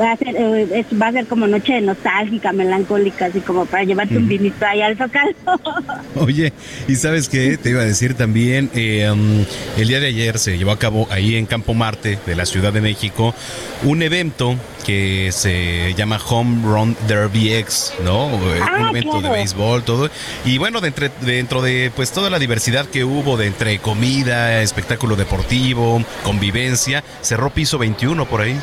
va 0.00 0.12
a 0.12 0.16
ser 0.16 0.36
eh, 0.36 0.68
es- 0.90 1.00
va 1.00 1.08
a 1.08 1.12
ser 1.12 1.26
como 1.26 1.46
noche 1.46 1.80
nostálgica, 1.80 2.52
melancólica, 2.52 3.26
así 3.26 3.40
como 3.40 3.66
para 3.66 3.84
llevarte 3.84 4.16
un 4.16 4.28
vinito 4.28 4.64
ahí 4.64 4.82
al 4.82 4.96
Zócalo. 4.96 5.32
Oye, 6.16 6.52
y 6.88 6.94
sabes 6.96 7.28
qué, 7.28 7.56
te 7.56 7.70
iba 7.70 7.80
a 7.82 7.84
decir 7.84 8.14
también, 8.14 8.70
eh, 8.74 9.08
um, 9.10 9.44
el 9.78 9.88
día 9.88 9.98
de 10.00 10.06
ayer 10.08 10.38
se 10.38 10.56
llevó 10.58 10.70
a 10.72 10.78
cabo 10.78 11.08
ahí 11.10 11.36
en 11.36 11.46
Campo 11.46 11.74
Marte 11.74 12.18
de 12.26 12.36
la 12.36 12.46
Ciudad 12.46 12.72
de 12.72 12.80
México 12.80 13.34
un 13.82 14.02
evento 14.02 14.56
que 14.86 15.30
se 15.32 15.94
llama 15.94 16.18
Home 16.28 16.62
Run 16.64 16.96
Derby 17.06 17.52
X, 17.54 17.92
¿no? 18.04 18.28
Eh, 18.54 18.60
Ah, 18.62 18.76
un 18.80 18.88
evento 18.88 19.14
de 19.16 19.20
claro. 19.20 19.34
béisbol, 19.34 19.84
todo. 19.84 20.10
Y 20.44 20.58
bueno, 20.58 20.80
de 20.80 20.88
entre- 20.88 21.10
dentro 21.20 21.62
de 21.62 21.90
pues 21.94 22.10
toda 22.12 22.28
la 22.30 22.38
diversidad 22.38 22.86
que 22.86 23.04
hubo 23.04 23.36
de 23.36 23.46
entre 23.46 23.78
comida, 23.78 24.60
espectáculo 24.62 25.16
deportivo, 25.16 26.02
convivencia, 26.24 27.04
cerró 27.20 27.50
piso 27.50 27.69
21 27.78 28.24
por 28.26 28.40
ahí. 28.40 28.58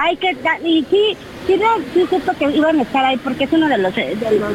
Ay, 0.00 0.16
que 0.16 0.36
y 0.64 0.84
sí, 0.90 1.16
sí, 1.46 1.56
no, 1.56 1.66
sí 1.94 2.06
siento 2.08 2.32
que 2.38 2.50
iban 2.56 2.78
a 2.78 2.82
estar 2.82 3.04
ahí 3.04 3.16
porque 3.18 3.44
es 3.44 3.52
uno 3.52 3.68
de 3.68 3.78
los 3.78 3.96
eh, 3.98 4.16
de 4.18 4.38
los 4.38 4.52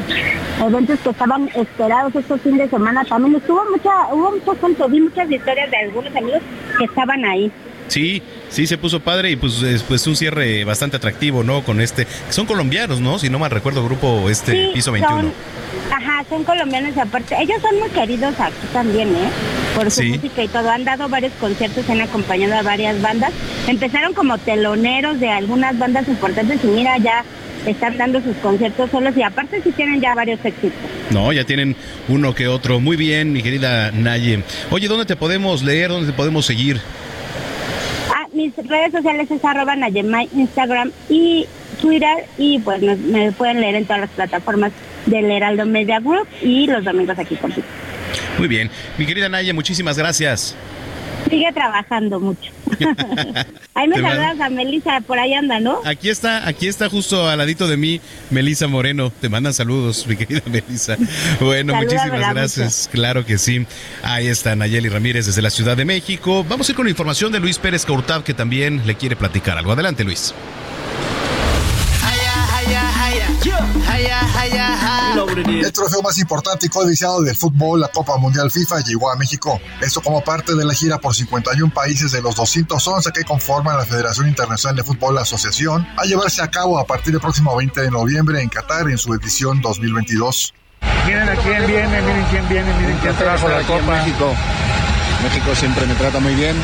eventos 0.67 0.99
que 0.99 1.09
estaban 1.09 1.49
esperados 1.55 2.15
estos 2.15 2.41
fin 2.41 2.57
de 2.57 2.69
semana. 2.69 3.03
También 3.05 3.35
estuvo 3.35 3.61
mucha, 3.71 4.13
hubo 4.13 4.31
gente, 4.61 4.83
vi 4.89 5.01
muchas 5.01 5.29
historias 5.31 5.69
de 5.71 5.77
algunos 5.77 6.15
amigos 6.15 6.41
que 6.77 6.85
estaban 6.85 7.25
ahí. 7.25 7.51
Sí, 7.87 8.23
sí 8.49 8.65
se 8.65 8.79
puso 8.79 8.99
padre 8.99 9.29
y 9.31 9.35
pues 9.35 9.61
es 9.61 9.83
pues 9.83 10.07
un 10.07 10.15
cierre 10.15 10.63
bastante 10.65 10.97
atractivo, 10.97 11.43
¿no? 11.43 11.63
Con 11.63 11.81
este, 11.81 12.07
son 12.29 12.47
colombianos, 12.47 12.99
¿no? 12.99 13.19
Si 13.19 13.29
no 13.29 13.37
mal 13.37 13.51
recuerdo, 13.51 13.83
grupo 13.85 14.27
este 14.29 14.53
Sí, 14.53 14.71
piso 14.73 14.91
21. 14.91 15.21
Son, 15.21 15.31
ajá, 15.91 16.25
son 16.27 16.43
colombianos 16.43 16.97
aparte, 16.97 17.35
ellos 17.39 17.61
son 17.61 17.77
muy 17.79 17.89
queridos 17.89 18.33
aquí 18.39 18.55
también, 18.73 19.09
¿eh? 19.09 19.29
Por 19.75 19.91
su 19.91 20.01
Sí. 20.01 20.09
música 20.13 20.41
y 20.41 20.47
todo. 20.47 20.67
Han 20.71 20.83
dado 20.83 21.07
varios 21.09 21.33
conciertos, 21.33 21.87
han 21.87 22.01
acompañado 22.01 22.55
a 22.55 22.63
varias 22.63 22.99
bandas. 23.03 23.31
Empezaron 23.67 24.13
como 24.13 24.37
teloneros 24.39 25.19
de 25.19 25.29
algunas 25.29 25.77
bandas 25.77 26.07
importantes 26.07 26.63
y 26.63 26.67
mira, 26.75 26.97
ya 26.97 27.23
están 27.65 27.97
dando 27.97 28.21
sus 28.21 28.35
conciertos 28.37 28.91
solos 28.91 29.15
y 29.17 29.23
aparte 29.23 29.61
sí 29.63 29.71
tienen 29.71 29.99
ya 30.01 30.13
varios 30.13 30.43
éxitos. 30.43 30.77
No, 31.09 31.33
ya 31.33 31.43
tienen 31.43 31.75
uno 32.07 32.35
que 32.35 32.47
otro. 32.47 32.79
Muy 32.79 32.97
bien, 32.97 33.33
mi 33.33 33.41
querida 33.41 33.91
Naye. 33.91 34.43
Oye, 34.69 34.87
¿dónde 34.87 35.05
te 35.05 35.15
podemos 35.15 35.63
leer? 35.63 35.89
¿Dónde 35.89 36.11
te 36.11 36.13
podemos 36.13 36.45
seguir? 36.45 36.79
Ah, 38.13 38.27
mis 38.33 38.55
redes 38.55 38.91
sociales 38.91 39.29
es 39.31 39.43
arroba 39.43 39.75
Nayemay, 39.75 40.29
Instagram 40.35 40.91
y 41.09 41.47
Twitter 41.81 42.25
y 42.37 42.59
pues 42.59 42.81
me, 42.81 42.95
me 42.95 43.31
pueden 43.31 43.61
leer 43.61 43.75
en 43.75 43.85
todas 43.85 44.01
las 44.01 44.09
plataformas 44.11 44.71
del 45.05 45.29
Heraldo 45.29 45.65
Media 45.65 45.99
Group 45.99 46.27
y 46.41 46.67
los 46.67 46.83
domingos 46.83 47.17
aquí 47.17 47.35
contigo. 47.35 47.65
Muy 48.37 48.47
bien. 48.47 48.69
Mi 48.97 49.05
querida 49.05 49.29
Naye, 49.29 49.53
muchísimas 49.53 49.97
gracias. 49.97 50.55
Sigue 51.35 51.51
trabajando 51.51 52.17
mucho. 52.21 52.49
Ahí 53.73 53.89
me 53.89 53.95
saludas 53.97 54.39
a 54.39 54.49
Melissa, 54.49 55.01
por 55.01 55.19
ahí 55.19 55.33
anda, 55.33 55.59
¿no? 55.59 55.81
Aquí 55.83 56.07
está, 56.09 56.47
aquí 56.47 56.69
está 56.69 56.87
justo 56.87 57.27
al 57.27 57.37
ladito 57.37 57.67
de 57.67 57.75
mí, 57.75 57.99
Melisa 58.29 58.67
Moreno. 58.67 59.11
Te 59.19 59.27
mandan 59.27 59.53
saludos, 59.53 60.07
mi 60.07 60.15
querida 60.15 60.41
Melisa. 60.49 60.95
Bueno, 61.41 61.75
muchísimas 61.75 62.33
gracias. 62.33 62.89
Claro 62.89 63.25
que 63.25 63.37
sí. 63.37 63.67
Ahí 64.01 64.27
está 64.27 64.55
Nayeli 64.55 64.87
Ramírez 64.87 65.25
desde 65.25 65.41
la 65.41 65.49
Ciudad 65.49 65.75
de 65.75 65.83
México. 65.83 66.45
Vamos 66.47 66.69
a 66.69 66.71
ir 66.71 66.75
con 66.77 66.85
la 66.85 66.91
información 66.91 67.33
de 67.33 67.41
Luis 67.41 67.59
Pérez 67.59 67.85
Caurtab, 67.85 68.23
que 68.23 68.33
también 68.33 68.87
le 68.87 68.95
quiere 68.95 69.17
platicar 69.17 69.57
algo. 69.57 69.73
Adelante, 69.73 70.05
Luis. 70.05 70.33
El 75.47 75.71
trofeo 75.71 76.01
más 76.01 76.17
importante 76.17 76.65
y 76.65 76.69
codiciado 76.69 77.21
del 77.21 77.35
fútbol, 77.35 77.79
la 77.79 77.89
Copa 77.89 78.17
Mundial 78.17 78.49
FIFA, 78.49 78.79
llegó 78.81 79.11
a 79.11 79.15
México. 79.15 79.59
Esto 79.81 80.01
como 80.01 80.21
parte 80.21 80.55
de 80.55 80.65
la 80.65 80.73
gira 80.73 80.97
por 80.97 81.13
51 81.13 81.73
países 81.73 82.11
de 82.11 82.21
los 82.21 82.35
211 82.35 83.11
que 83.11 83.23
conforman 83.23 83.77
la 83.77 83.85
Federación 83.85 84.27
Internacional 84.27 84.75
de 84.75 84.83
Fútbol 84.83 85.17
Asociación, 85.17 85.87
a 85.97 86.05
llevarse 86.05 86.41
a 86.41 86.49
cabo 86.49 86.79
a 86.79 86.85
partir 86.85 87.13
del 87.13 87.21
próximo 87.21 87.55
20 87.55 87.81
de 87.81 87.91
noviembre 87.91 88.41
en 88.41 88.49
Qatar 88.49 88.89
en 88.89 88.97
su 88.97 89.13
edición 89.13 89.61
2022. 89.61 90.53
Miren 91.05 91.29
a 91.29 91.35
quién 91.35 91.67
viene, 91.67 92.01
miren 92.01 92.25
quién 92.31 92.49
viene, 92.49 92.73
miren 92.79 92.97
quién 92.97 93.15
trajo 93.15 93.47
la 93.47 93.61
copa. 93.61 94.03
México. 94.03 94.33
México 95.23 95.55
siempre 95.55 95.85
me 95.85 95.93
trata 95.95 96.19
muy 96.19 96.33
bien. 96.35 96.55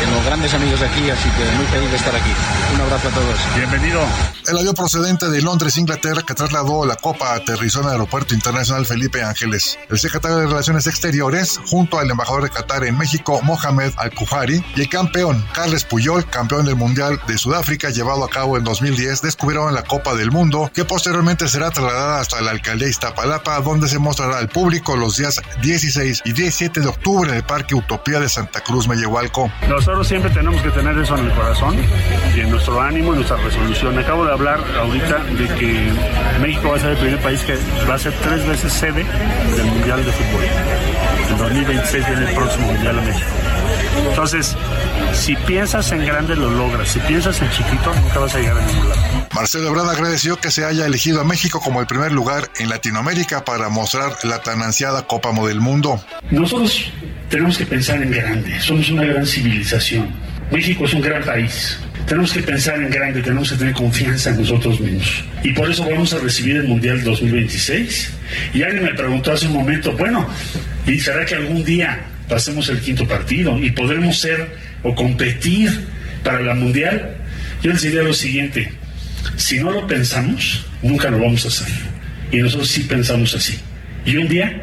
Tengo 0.00 0.22
grandes 0.24 0.54
amigos 0.54 0.80
aquí, 0.82 1.10
así 1.10 1.28
que 1.30 1.44
muy 1.56 1.66
feliz 1.66 1.90
de 1.90 1.96
estar 1.96 2.14
aquí. 2.14 2.30
Un 2.74 2.80
abrazo 2.80 3.08
a 3.08 3.10
todos. 3.10 3.38
Bienvenido. 3.56 4.00
El 4.46 4.58
avión 4.58 4.74
procedente 4.74 5.28
de 5.28 5.42
Londres, 5.42 5.76
Inglaterra, 5.76 6.22
que 6.26 6.34
trasladó 6.34 6.86
la 6.86 6.96
Copa 6.96 7.34
aterrizó 7.34 7.80
en 7.80 7.86
el 7.86 7.92
Aeropuerto 7.92 8.34
Internacional 8.34 8.86
Felipe 8.86 9.22
Ángeles. 9.22 9.78
El 9.90 9.98
secretario 9.98 10.38
de 10.38 10.46
Relaciones 10.46 10.86
Exteriores, 10.86 11.60
junto 11.66 11.98
al 11.98 12.10
embajador 12.10 12.44
de 12.44 12.50
Qatar 12.50 12.84
en 12.84 12.96
México, 12.96 13.40
Mohamed 13.42 13.92
Al-Kuhari, 13.96 14.64
y 14.76 14.80
el 14.80 14.88
campeón, 14.88 15.44
Carles 15.52 15.84
Puyol, 15.84 16.28
campeón 16.28 16.66
del 16.66 16.76
Mundial 16.76 17.20
de 17.26 17.36
Sudáfrica 17.36 17.90
llevado 17.90 18.24
a 18.24 18.28
cabo 18.30 18.56
en 18.56 18.64
2010, 18.64 19.22
descubrieron 19.22 19.74
la 19.74 19.82
Copa 19.82 20.14
del 20.14 20.30
Mundo, 20.30 20.70
que 20.72 20.84
posteriormente 20.84 21.48
será 21.48 21.70
trasladada 21.70 22.20
hasta 22.20 22.40
la 22.40 22.52
alcaldía 22.52 22.88
Iztapalapa, 22.88 23.60
donde 23.60 23.88
se 23.88 23.98
mostrará 23.98 24.38
al 24.38 24.48
público 24.48 24.96
los 24.96 25.16
días 25.16 25.40
16 25.62 26.22
y 26.24 26.32
17 26.32 26.80
de 26.80 26.88
octubre 26.88 27.30
en 27.30 27.36
el 27.36 27.44
Parque 27.44 27.74
Utopía 27.74 28.20
de 28.20 28.28
Santa 28.28 28.60
Cruz, 28.60 28.88
Mellehualco. 28.88 29.50
Nos 29.68 29.77
nosotros 29.78 30.08
siempre 30.08 30.28
tenemos 30.30 30.60
que 30.60 30.70
tener 30.70 30.98
eso 30.98 31.16
en 31.16 31.26
el 31.26 31.32
corazón 31.34 31.76
y 32.34 32.40
en 32.40 32.50
nuestro 32.50 32.80
ánimo 32.80 33.12
y 33.12 33.16
nuestra 33.18 33.36
resolución. 33.36 33.96
Acabo 33.96 34.26
de 34.26 34.32
hablar 34.32 34.58
ahorita 34.76 35.18
de 35.18 35.46
que 35.54 35.92
México 36.40 36.70
va 36.70 36.76
a 36.78 36.80
ser 36.80 36.90
el 36.90 36.96
primer 36.96 37.20
país 37.20 37.40
que 37.42 37.56
va 37.88 37.94
a 37.94 37.98
ser 37.98 38.12
tres 38.20 38.44
veces 38.44 38.72
sede 38.72 39.06
del 39.56 39.66
Mundial 39.66 40.04
de 40.04 40.10
Fútbol. 40.10 41.07
En 41.30 41.38
2026 41.38 42.06
viene 42.06 42.30
el 42.30 42.34
próximo 42.34 42.66
Mundial 42.72 42.96
de 42.96 43.02
México. 43.02 43.30
Entonces, 44.08 44.56
si 45.12 45.36
piensas 45.36 45.90
en 45.92 46.04
grande 46.04 46.36
lo 46.36 46.50
logras, 46.50 46.88
si 46.88 46.98
piensas 47.00 47.40
en 47.42 47.50
chiquito 47.50 47.92
nunca 47.94 48.18
vas 48.18 48.34
a 48.34 48.38
llegar 48.38 48.58
a 48.58 48.66
ningún 48.66 48.88
lado. 48.88 49.00
Marcelo 49.34 49.68
Ebrard 49.68 49.90
agradeció 49.90 50.36
que 50.36 50.50
se 50.50 50.64
haya 50.64 50.86
elegido 50.86 51.20
a 51.20 51.24
México 51.24 51.60
como 51.60 51.80
el 51.80 51.86
primer 51.86 52.12
lugar 52.12 52.50
en 52.58 52.68
Latinoamérica 52.68 53.44
para 53.44 53.68
mostrar 53.68 54.12
la 54.24 54.42
tan 54.42 54.62
ansiada 54.62 55.06
Copa 55.06 55.32
del 55.46 55.60
Mundo. 55.60 56.02
Nosotros 56.30 56.90
tenemos 57.28 57.58
que 57.58 57.66
pensar 57.66 58.02
en 58.02 58.10
grande, 58.10 58.60
somos 58.60 58.88
una 58.90 59.04
gran 59.04 59.26
civilización. 59.26 60.12
México 60.50 60.86
es 60.86 60.94
un 60.94 61.02
gran 61.02 61.22
país. 61.22 61.78
Tenemos 62.08 62.32
que 62.32 62.42
pensar 62.42 62.80
en 62.80 62.88
grande, 62.88 63.20
tenemos 63.20 63.50
que 63.50 63.58
tener 63.58 63.74
confianza 63.74 64.30
en 64.30 64.38
nosotros 64.38 64.80
mismos. 64.80 65.24
Y 65.44 65.52
por 65.52 65.70
eso 65.70 65.84
vamos 65.84 66.14
a 66.14 66.18
recibir 66.18 66.56
el 66.56 66.64
Mundial 66.64 67.04
2026. 67.04 68.10
Y 68.54 68.62
alguien 68.62 68.84
me 68.84 68.94
preguntó 68.94 69.32
hace 69.32 69.46
un 69.46 69.52
momento, 69.52 69.92
bueno, 69.92 70.26
¿y 70.86 70.98
será 71.00 71.26
que 71.26 71.34
algún 71.34 71.62
día 71.64 72.00
pasemos 72.26 72.66
el 72.70 72.80
quinto 72.80 73.06
partido 73.06 73.58
y 73.58 73.72
podremos 73.72 74.18
ser 74.18 74.48
o 74.82 74.94
competir 74.94 75.70
para 76.24 76.40
la 76.40 76.54
Mundial? 76.54 77.14
Yo 77.62 77.72
les 77.72 77.82
diría 77.82 78.02
lo 78.02 78.14
siguiente, 78.14 78.72
si 79.36 79.60
no 79.60 79.70
lo 79.70 79.86
pensamos, 79.86 80.64
nunca 80.82 81.10
lo 81.10 81.18
vamos 81.18 81.44
a 81.44 81.48
hacer. 81.48 81.68
Y 82.32 82.38
nosotros 82.38 82.68
sí 82.68 82.84
pensamos 82.84 83.34
así. 83.34 83.58
Y 84.06 84.16
un 84.16 84.28
día 84.28 84.62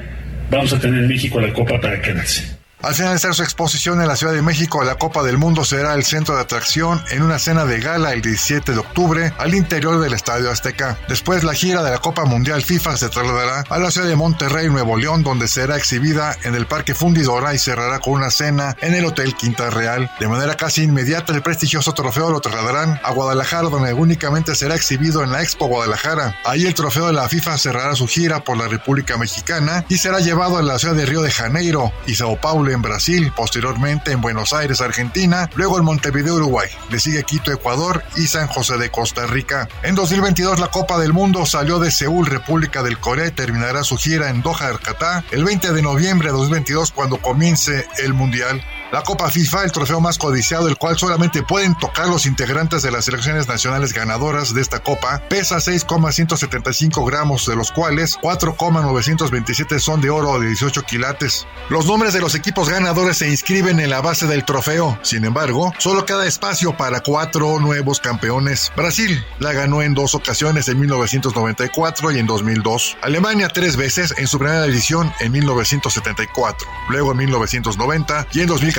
vamos 0.50 0.74
a 0.74 0.80
tener 0.80 1.00
en 1.00 1.08
México 1.08 1.40
la 1.40 1.54
Copa 1.54 1.80
para 1.80 2.02
quedarse. 2.02 2.55
Al 2.86 2.94
finalizar 2.94 3.34
su 3.34 3.42
exposición 3.42 4.00
en 4.00 4.08
la 4.08 4.16
Ciudad 4.16 4.34
de 4.34 4.44
México, 4.44 4.84
la 4.84 4.94
Copa 4.94 5.24
del 5.24 5.40
Mundo 5.40 5.66
será 5.66 5.96
el 5.96 6.04
centro 6.04 6.36
de 6.36 6.42
atracción 6.42 7.04
en 7.10 7.24
una 7.24 7.40
cena 7.40 7.66
de 7.66 7.80
gala 7.80 8.14
el 8.14 8.22
17 8.22 8.74
de 8.74 8.78
octubre 8.78 9.34
al 9.40 9.56
interior 9.56 10.00
del 10.00 10.14
Estadio 10.14 10.52
Azteca. 10.52 10.96
Después, 11.10 11.44
la 11.44 11.56
gira 11.56 11.82
de 11.82 11.90
la 11.90 11.98
Copa 11.98 12.26
Mundial 12.26 12.62
FIFA 12.62 12.96
se 12.96 13.10
trasladará 13.10 13.64
a 13.68 13.80
la 13.80 13.90
ciudad 13.90 14.08
de 14.08 14.16
Monterrey, 14.16 14.70
Nuevo 14.70 14.98
León, 14.98 15.24
donde 15.24 15.48
será 15.48 15.78
exhibida 15.78 16.38
en 16.44 16.54
el 16.54 16.68
Parque 16.68 16.94
Fundidora 16.94 17.56
y 17.56 17.58
cerrará 17.58 17.98
con 17.98 18.14
una 18.14 18.30
cena 18.30 18.78
en 18.82 18.94
el 18.94 19.06
Hotel 19.06 19.34
Quinta 19.34 19.72
Real. 19.72 20.12
De 20.20 20.28
manera 20.28 20.54
casi 20.54 20.84
inmediata, 20.84 21.34
el 21.34 21.42
prestigioso 21.42 21.92
trofeo 21.94 22.30
lo 22.30 22.40
trasladarán 22.40 23.02
a 23.04 23.12
Guadalajara, 23.14 23.70
donde 23.70 23.94
únicamente 23.94 24.54
será 24.54 24.76
exhibido 24.76 25.24
en 25.24 25.32
la 25.32 25.42
Expo 25.42 25.66
Guadalajara. 25.66 26.38
Ahí 26.46 26.68
el 26.68 26.76
trofeo 26.76 27.08
de 27.08 27.14
la 27.14 27.28
FIFA 27.28 27.58
cerrará 27.58 27.96
su 27.96 28.06
gira 28.06 28.44
por 28.44 28.58
la 28.58 28.68
República 28.68 29.18
Mexicana 29.18 29.84
y 29.90 29.98
será 29.98 30.20
llevado 30.20 30.60
a 30.60 30.62
la 30.62 30.78
ciudad 30.78 30.94
de 30.94 31.08
Río 31.08 31.24
de 31.24 31.32
Janeiro 31.32 31.92
y 32.06 32.14
Sao 32.14 32.40
Paulo 32.40 32.75
en 32.76 32.82
Brasil, 32.82 33.32
posteriormente 33.36 34.12
en 34.12 34.22
Buenos 34.22 34.54
Aires, 34.54 34.82
Argentina, 34.82 35.50
luego 35.56 35.80
en 35.80 35.86
Montevideo, 35.86 36.36
Uruguay. 36.36 36.70
Le 36.90 37.00
sigue 37.00 37.24
Quito, 37.24 37.52
Ecuador 37.52 38.04
y 38.16 38.28
San 38.28 38.48
José 38.48 38.78
de 38.78 38.92
Costa 38.92 39.26
Rica. 39.26 39.68
En 39.84 39.96
2022 39.96 40.60
la 40.60 40.68
Copa 40.68 41.00
del 41.00 41.14
Mundo 41.14 41.46
salió 41.46 41.80
de 41.80 41.92
Seúl, 41.92 42.28
República 42.28 42.84
del 42.84 43.00
Corea 43.00 43.28
y 43.28 43.32
terminará 43.32 43.84
su 43.84 43.98
gira 43.98 44.30
en 44.30 44.42
Doha, 44.42 44.78
Qatar, 44.78 45.24
el 45.32 45.44
20 45.44 45.74
de 45.74 45.82
noviembre 45.82 46.28
de 46.28 46.34
2022 46.34 46.92
cuando 46.92 47.18
comience 47.18 47.88
el 47.98 48.14
Mundial. 48.14 48.62
La 48.92 49.02
Copa 49.02 49.30
FIFA, 49.30 49.64
el 49.64 49.72
trofeo 49.72 50.00
más 50.00 50.20
codiciado, 50.20 50.68
el 50.68 50.78
cual 50.78 50.96
solamente 50.96 51.42
pueden 51.42 51.76
tocar 51.76 52.08
los 52.08 52.28
integrantes 52.28 52.84
de 52.84 52.92
las 52.92 53.06
selecciones 53.06 53.48
nacionales 53.48 53.94
ganadoras 53.94 54.54
de 54.54 54.62
esta 54.62 54.80
Copa, 54.80 55.24
pesa 55.28 55.60
6,175 55.60 57.04
gramos, 57.04 57.48
de 57.48 57.56
los 57.56 57.72
cuales 57.72 58.16
4,927 58.22 59.80
son 59.80 60.02
de 60.02 60.12
oro 60.12 60.40
de 60.40 60.48
18 60.48 60.84
quilates. 60.84 61.48
Los 61.70 61.88
nombres 61.88 62.14
de 62.14 62.22
los 62.22 62.36
equipos 62.36 62.70
ganadores 62.70 63.18
se 63.18 63.28
inscriben 63.28 63.80
en 63.80 63.90
la 63.90 64.02
base 64.02 64.28
del 64.28 64.46
trofeo. 64.46 65.00
Sin 65.02 65.26
embargo, 65.26 65.74
solo 65.80 66.06
queda 66.06 66.28
espacio 66.28 66.78
para 66.78 67.02
cuatro 67.02 67.60
nuevos 67.60 68.00
campeones. 68.00 68.72
Brasil 68.78 69.26
la 69.40 69.52
ganó 69.54 69.82
en 69.82 69.96
dos 69.96 70.14
ocasiones 70.14 70.70
en 70.70 70.80
1994 70.80 72.12
y 72.12 72.20
en 72.20 72.28
2002. 72.28 72.98
Alemania 73.02 73.48
tres 73.50 73.78
veces 73.78 74.14
en 74.18 74.28
su 74.28 74.38
primera 74.38 74.64
edición 74.66 75.12
en 75.20 75.32
1974, 75.32 76.68
luego 76.90 77.12
en 77.14 77.18
1990 77.18 78.28
y 78.32 78.42
en 78.42 78.48
2014. 78.48 78.75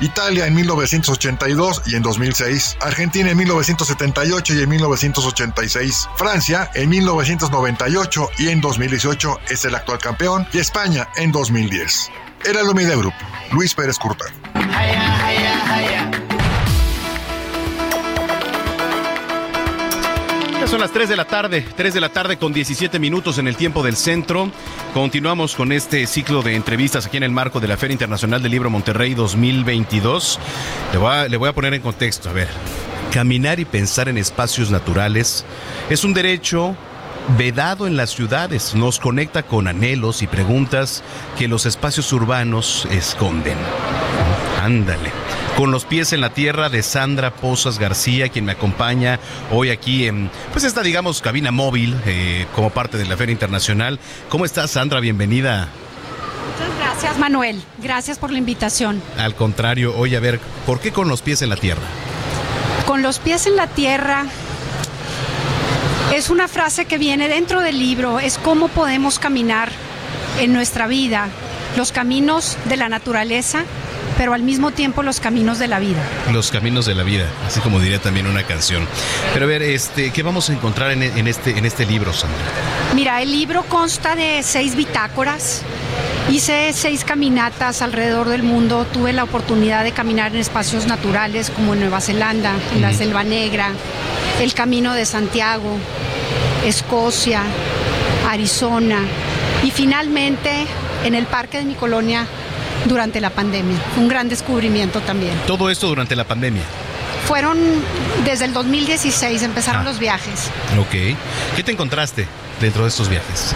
Italia 0.00 0.46
en 0.46 0.54
1982 0.54 1.82
y 1.86 1.96
en 1.96 2.02
2006. 2.02 2.78
Argentina 2.80 3.30
en 3.30 3.36
1978 3.36 4.54
y 4.54 4.62
en 4.62 4.68
1986. 4.68 6.08
Francia 6.16 6.70
en 6.74 6.88
1998 6.88 8.30
y 8.38 8.48
en 8.48 8.60
2018 8.60 9.40
es 9.50 9.64
el 9.64 9.74
actual 9.74 9.98
campeón. 9.98 10.46
Y 10.52 10.58
España 10.58 11.08
en 11.16 11.32
2010. 11.32 12.10
Era 12.44 12.60
el 12.60 12.74
Media 12.74 12.96
Group. 12.96 13.14
Luis 13.52 13.74
Pérez 13.74 13.98
Curta. 13.98 14.26
Son 20.66 20.80
las 20.80 20.90
3 20.90 21.08
de 21.08 21.16
la 21.16 21.24
tarde, 21.26 21.64
3 21.76 21.94
de 21.94 22.00
la 22.00 22.08
tarde 22.08 22.38
con 22.38 22.52
17 22.52 22.98
minutos 22.98 23.38
en 23.38 23.46
el 23.46 23.56
tiempo 23.56 23.84
del 23.84 23.94
centro. 23.94 24.50
Continuamos 24.94 25.54
con 25.54 25.70
este 25.70 26.06
ciclo 26.08 26.42
de 26.42 26.56
entrevistas 26.56 27.06
aquí 27.06 27.16
en 27.16 27.22
el 27.22 27.30
marco 27.30 27.60
de 27.60 27.68
la 27.68 27.76
Feria 27.76 27.92
Internacional 27.92 28.42
del 28.42 28.50
Libro 28.50 28.68
Monterrey 28.68 29.14
2022. 29.14 30.40
Le 30.92 30.98
voy 30.98 31.12
a, 31.12 31.28
le 31.28 31.36
voy 31.36 31.48
a 31.48 31.52
poner 31.52 31.72
en 31.74 31.82
contexto, 31.82 32.30
a 32.30 32.32
ver. 32.32 32.48
Caminar 33.12 33.60
y 33.60 33.64
pensar 33.64 34.08
en 34.08 34.18
espacios 34.18 34.72
naturales 34.72 35.44
es 35.88 36.02
un 36.02 36.12
derecho 36.12 36.76
vedado 37.38 37.86
en 37.86 37.96
las 37.96 38.10
ciudades, 38.10 38.74
nos 38.74 38.98
conecta 38.98 39.44
con 39.44 39.68
anhelos 39.68 40.22
y 40.22 40.26
preguntas 40.26 41.04
que 41.38 41.46
los 41.46 41.64
espacios 41.64 42.12
urbanos 42.12 42.88
esconden. 42.90 43.56
Ándale. 44.66 45.12
Con 45.56 45.70
los 45.70 45.84
pies 45.84 46.12
en 46.12 46.20
la 46.20 46.30
tierra 46.30 46.68
de 46.68 46.82
Sandra 46.82 47.30
Pozas 47.30 47.78
García, 47.78 48.30
quien 48.30 48.44
me 48.44 48.52
acompaña 48.52 49.20
hoy 49.52 49.70
aquí 49.70 50.08
en, 50.08 50.28
pues 50.50 50.64
esta, 50.64 50.82
digamos, 50.82 51.22
cabina 51.22 51.52
móvil 51.52 51.96
eh, 52.04 52.46
como 52.52 52.70
parte 52.70 52.98
de 52.98 53.04
la 53.04 53.16
Feria 53.16 53.32
Internacional. 53.32 54.00
¿Cómo 54.28 54.44
estás, 54.44 54.72
Sandra? 54.72 54.98
Bienvenida. 54.98 55.68
Muchas 56.52 56.78
gracias, 56.80 57.18
Manuel. 57.18 57.62
Gracias 57.78 58.18
por 58.18 58.32
la 58.32 58.38
invitación. 58.38 59.00
Al 59.16 59.36
contrario, 59.36 59.96
oye, 59.96 60.16
a 60.16 60.20
ver, 60.20 60.40
¿por 60.66 60.80
qué 60.80 60.90
con 60.90 61.08
los 61.08 61.22
pies 61.22 61.42
en 61.42 61.50
la 61.50 61.56
tierra? 61.56 61.86
Con 62.88 63.02
los 63.02 63.20
pies 63.20 63.46
en 63.46 63.54
la 63.54 63.68
tierra 63.68 64.24
es 66.12 66.28
una 66.28 66.48
frase 66.48 66.86
que 66.86 66.98
viene 66.98 67.28
dentro 67.28 67.60
del 67.60 67.78
libro, 67.78 68.18
es 68.18 68.36
cómo 68.36 68.66
podemos 68.66 69.20
caminar 69.20 69.70
en 70.40 70.52
nuestra 70.52 70.88
vida, 70.88 71.28
los 71.76 71.92
caminos 71.92 72.58
de 72.64 72.76
la 72.76 72.88
naturaleza, 72.88 73.64
pero 74.16 74.32
al 74.32 74.42
mismo 74.42 74.70
tiempo 74.70 75.02
los 75.02 75.20
caminos 75.20 75.58
de 75.58 75.68
la 75.68 75.78
vida. 75.78 76.02
Los 76.32 76.50
caminos 76.50 76.86
de 76.86 76.94
la 76.94 77.02
vida, 77.02 77.26
así 77.46 77.60
como 77.60 77.80
diría 77.80 78.00
también 78.00 78.26
una 78.26 78.42
canción. 78.44 78.86
Pero 79.32 79.46
a 79.46 79.48
ver, 79.48 79.62
este, 79.62 80.10
¿qué 80.10 80.22
vamos 80.22 80.48
a 80.50 80.52
encontrar 80.52 80.90
en, 80.90 81.02
en 81.02 81.26
este, 81.26 81.58
en 81.58 81.64
este 81.64 81.86
libro, 81.86 82.12
Sandra? 82.12 82.38
Mira, 82.94 83.20
el 83.22 83.30
libro 83.30 83.64
consta 83.64 84.16
de 84.16 84.42
seis 84.42 84.74
bitácoras. 84.74 85.62
Hice 86.30 86.72
seis 86.72 87.04
caminatas 87.04 87.82
alrededor 87.82 88.28
del 88.28 88.42
mundo. 88.42 88.86
Tuve 88.92 89.12
la 89.12 89.24
oportunidad 89.24 89.84
de 89.84 89.92
caminar 89.92 90.32
en 90.34 90.40
espacios 90.40 90.86
naturales 90.86 91.50
como 91.50 91.74
en 91.74 91.80
Nueva 91.80 92.00
Zelanda, 92.00 92.54
en 92.74 92.82
la 92.82 92.92
Selva 92.92 93.22
Negra, 93.22 93.70
el 94.40 94.52
Camino 94.54 94.94
de 94.94 95.06
Santiago, 95.06 95.78
Escocia, 96.64 97.42
Arizona 98.28 98.98
y 99.62 99.70
finalmente 99.70 100.66
en 101.04 101.14
el 101.14 101.26
parque 101.26 101.58
de 101.58 101.64
mi 101.64 101.74
colonia 101.74 102.26
durante 102.84 103.20
la 103.20 103.30
pandemia. 103.30 103.78
Un 103.96 104.08
gran 104.08 104.28
descubrimiento 104.28 105.00
también. 105.00 105.32
Todo 105.46 105.70
esto 105.70 105.86
durante 105.88 106.14
la 106.16 106.24
pandemia. 106.24 106.62
Fueron 107.26 107.58
desde 108.24 108.44
el 108.44 108.52
2016, 108.52 109.42
empezaron 109.42 109.82
Ah. 109.82 109.84
los 109.84 109.98
viajes. 109.98 110.50
Ok. 110.78 111.16
¿Qué 111.56 111.62
te 111.64 111.72
encontraste 111.72 112.26
dentro 112.60 112.82
de 112.82 112.88
estos 112.88 113.08
viajes? 113.08 113.54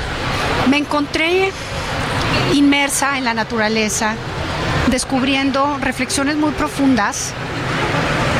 Me 0.68 0.76
encontré 0.78 1.52
inmersa 2.52 3.16
en 3.18 3.24
la 3.24 3.34
naturaleza, 3.34 4.14
descubriendo 4.88 5.78
reflexiones 5.80 6.36
muy 6.36 6.50
profundas 6.52 7.32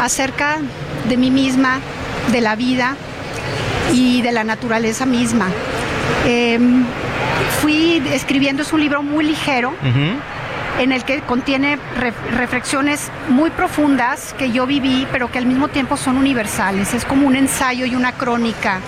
acerca 0.03 0.59
de 1.09 1.17
mí 1.17 1.31
misma, 1.31 1.79
de 2.33 2.41
la 2.41 2.57
vida 2.57 2.97
y 3.93 4.23
de 4.23 4.33
la 4.33 4.43
naturaleza 4.45 5.07
misma. 5.07 5.47
Em, 6.27 6.85
fui 7.63 8.03
escribiendo, 8.13 8.63
es 8.63 8.73
un 8.73 8.81
libro 8.81 9.03
muy 9.03 9.25
ligero 9.25 9.73
en 10.79 10.93
el 10.93 11.05
que 11.05 11.21
contiene 11.21 11.79
re- 11.99 12.13
reflexiones 12.37 13.11
muy 13.29 13.51
profundas 13.51 14.35
que 14.39 14.51
yo 14.53 14.67
viví, 14.67 15.07
pero 15.13 15.31
que 15.31 15.39
al 15.39 15.47
mismo 15.47 15.69
tiempo 15.69 15.97
son 15.97 16.17
universales. 16.17 16.95
Es 16.95 17.05
como 17.05 17.27
un 17.27 17.37
ensayo 17.37 17.85
y 17.87 17.95
una 17.95 18.13
crónica 18.13 18.81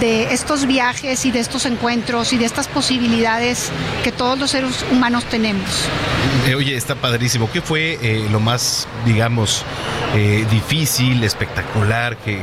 de 0.00 0.34
estos 0.34 0.66
viajes 0.66 1.24
y 1.26 1.30
de 1.30 1.38
estos 1.38 1.64
encuentros 1.64 2.32
y 2.32 2.38
de 2.38 2.44
estas 2.44 2.66
posibilidades 2.66 3.70
que 4.02 4.10
todos 4.10 4.36
los 4.36 4.50
seres 4.50 4.84
humanos 4.90 5.24
tenemos. 5.24 5.88
Eh, 6.46 6.56
oye, 6.56 6.76
está 6.76 6.96
padrísimo. 6.96 7.48
¿Qué 7.52 7.60
fue 7.62 7.98
eh, 8.02 8.26
lo 8.32 8.40
más, 8.40 8.88
digamos, 9.04 9.64
eh, 10.16 10.44
difícil, 10.50 11.22
espectacular 11.22 12.16
que, 12.16 12.42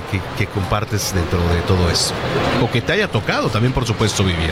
compartes 0.53 1.14
dentro 1.14 1.40
de 1.49 1.61
todo 1.61 1.90
esto? 1.91 2.14
O 2.61 2.72
que 2.72 2.81
te 2.81 2.94
haya 2.94 3.10
tocado 3.10 3.49
también, 3.49 3.73
por 3.73 3.85
supuesto, 3.85 4.23
vivir. 4.23 4.52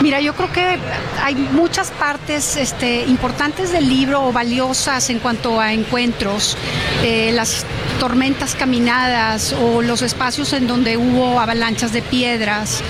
Mira, 0.00 0.20
yo 0.20 0.32
creo 0.34 0.52
que 0.52 0.78
hay 1.22 1.34
muchas 1.34 1.90
partes 1.90 2.56
este, 2.56 3.02
importantes 3.06 3.72
del 3.72 3.88
libro 3.88 4.26
o 4.26 4.32
valiosas 4.32 5.10
en 5.10 5.18
cuanto 5.18 5.60
a 5.60 5.72
encuentros, 5.72 6.56
eh, 7.02 7.32
las 7.32 7.66
tormentas 7.98 8.54
caminadas 8.54 9.52
o 9.52 9.82
los 9.82 10.02
espacios 10.02 10.52
en 10.52 10.68
donde 10.68 10.96
hubo 10.96 11.40
avalanchas 11.40 11.92
de 11.92 12.02
piedras 12.02 12.80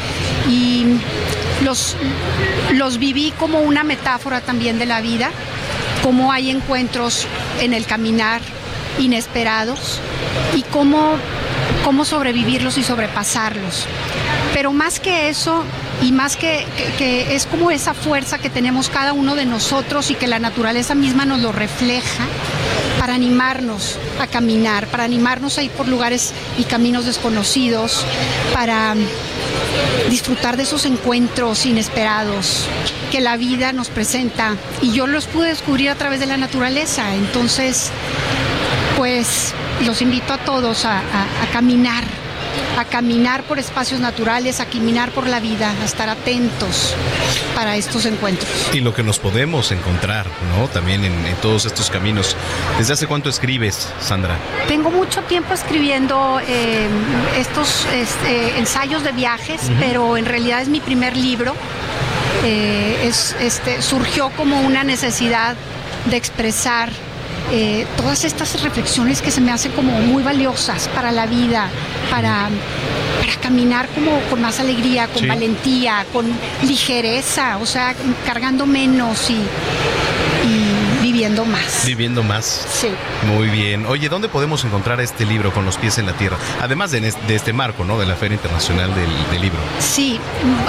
y 0.50 0.84
los, 1.64 1.96
los 2.74 2.98
viví 2.98 3.32
como 3.38 3.60
una 3.60 3.84
metáfora 3.84 4.42
también 4.42 4.78
de 4.78 4.84
la 4.84 5.00
vida, 5.00 5.30
cómo 6.02 6.30
hay 6.30 6.50
encuentros 6.50 7.26
en 7.60 7.72
el 7.72 7.86
caminar 7.86 8.42
inesperados 8.98 10.00
y 10.54 10.62
cómo, 10.62 11.16
cómo 11.84 12.04
sobrevivirlos 12.04 12.76
y 12.76 12.82
sobrepasarlos. 12.82 13.86
Pero 14.52 14.72
más 14.72 15.00
que 15.00 15.30
eso, 15.30 15.64
y 16.02 16.12
más 16.12 16.36
que, 16.36 16.64
es 17.34 17.46
como 17.46 17.70
esa 17.70 17.94
fuerza 17.94 18.38
que 18.38 18.50
tenemos 18.50 18.88
cada 18.88 19.12
uno 19.12 19.34
de 19.34 19.46
nosotros 19.46 20.10
y 20.10 20.14
que 20.14 20.26
la 20.26 20.38
naturaleza 20.38 20.94
misma 20.94 21.24
nos 21.24 21.40
lo 21.40 21.52
refleja 21.52 22.24
para 22.98 23.14
animarnos 23.14 23.98
a 24.20 24.26
caminar, 24.26 24.86
para 24.88 25.04
animarnos 25.04 25.58
a 25.58 25.62
ir 25.62 25.70
por 25.70 25.88
lugares 25.88 26.32
y 26.58 26.64
caminos 26.64 27.04
desconocidos, 27.04 28.04
para 28.52 28.94
disfrutar 30.10 30.56
de 30.56 30.64
esos 30.64 30.84
encuentros 30.84 31.66
inesperados 31.66 32.66
que 33.10 33.20
la 33.20 33.36
vida 33.36 33.72
nos 33.72 33.88
presenta. 33.88 34.56
Y 34.82 34.92
yo 34.92 35.06
los 35.06 35.26
pude 35.26 35.48
descubrir 35.48 35.90
a 35.90 35.94
través 35.96 36.20
de 36.20 36.26
la 36.26 36.36
naturaleza. 36.36 37.14
Entonces, 37.14 37.90
pues 38.96 39.52
los 39.84 40.02
invito 40.02 40.32
a 40.32 40.38
todos 40.38 40.84
a 40.84 41.02
caminar 41.52 42.17
a 42.78 42.84
caminar 42.84 43.42
por 43.44 43.58
espacios 43.58 44.00
naturales, 44.00 44.60
a 44.60 44.66
caminar 44.66 45.10
por 45.10 45.26
la 45.26 45.40
vida, 45.40 45.74
a 45.82 45.84
estar 45.84 46.08
atentos 46.08 46.94
para 47.54 47.76
estos 47.76 48.06
encuentros. 48.06 48.48
Y 48.72 48.80
lo 48.80 48.94
que 48.94 49.02
nos 49.02 49.18
podemos 49.18 49.72
encontrar, 49.72 50.26
¿no? 50.56 50.68
También 50.68 51.04
en, 51.04 51.26
en 51.26 51.36
todos 51.36 51.66
estos 51.66 51.90
caminos. 51.90 52.36
¿Desde 52.78 52.92
hace 52.92 53.06
cuánto 53.06 53.28
escribes, 53.28 53.92
Sandra? 54.00 54.36
Tengo 54.68 54.90
mucho 54.90 55.22
tiempo 55.22 55.54
escribiendo 55.54 56.40
eh, 56.46 56.88
estos 57.36 57.86
este, 57.92 58.58
ensayos 58.58 59.02
de 59.02 59.12
viajes, 59.12 59.62
uh 59.64 59.72
-huh. 59.72 59.80
pero 59.80 60.16
en 60.16 60.26
realidad 60.26 60.62
es 60.62 60.68
mi 60.68 60.80
primer 60.80 61.16
libro. 61.16 61.54
Eh, 62.44 63.08
es, 63.08 63.34
este, 63.40 63.82
surgió 63.82 64.30
como 64.30 64.60
una 64.60 64.84
necesidad 64.84 65.56
de 66.06 66.16
expresar 66.16 66.90
eh, 67.50 67.86
todas 67.96 68.24
estas 68.24 68.62
reflexiones 68.62 69.22
que 69.22 69.30
se 69.30 69.40
me 69.40 69.50
hacen 69.50 69.72
como 69.72 69.92
muy 70.00 70.22
valiosas 70.22 70.88
para 70.88 71.12
la 71.12 71.26
vida, 71.26 71.68
para, 72.10 72.48
para 73.20 73.34
caminar 73.40 73.88
como 73.88 74.20
con 74.28 74.40
más 74.42 74.60
alegría, 74.60 75.06
con 75.08 75.22
sí. 75.22 75.28
valentía, 75.28 76.04
con 76.12 76.26
ligereza, 76.62 77.58
o 77.58 77.66
sea, 77.66 77.94
cargando 78.26 78.66
menos 78.66 79.30
y, 79.30 79.34
y 79.34 79.46
viviendo 81.28 81.44
más. 81.44 81.86
Viviendo 81.86 82.22
más. 82.22 82.66
Sí. 82.72 82.88
Muy 83.26 83.48
bien. 83.48 83.86
Oye, 83.86 84.08
¿dónde 84.08 84.28
podemos 84.28 84.64
encontrar 84.64 85.00
este 85.00 85.26
libro 85.26 85.52
con 85.52 85.64
los 85.64 85.76
pies 85.76 85.98
en 85.98 86.06
la 86.06 86.12
tierra? 86.14 86.38
Además 86.60 86.90
de, 86.90 87.00
de 87.00 87.34
este 87.34 87.52
marco, 87.52 87.84
¿no? 87.84 87.98
De 87.98 88.06
la 88.06 88.16
Feria 88.16 88.34
Internacional 88.36 88.94
del, 88.94 89.10
del 89.30 89.42
Libro. 89.42 89.58
Sí, 89.78 90.18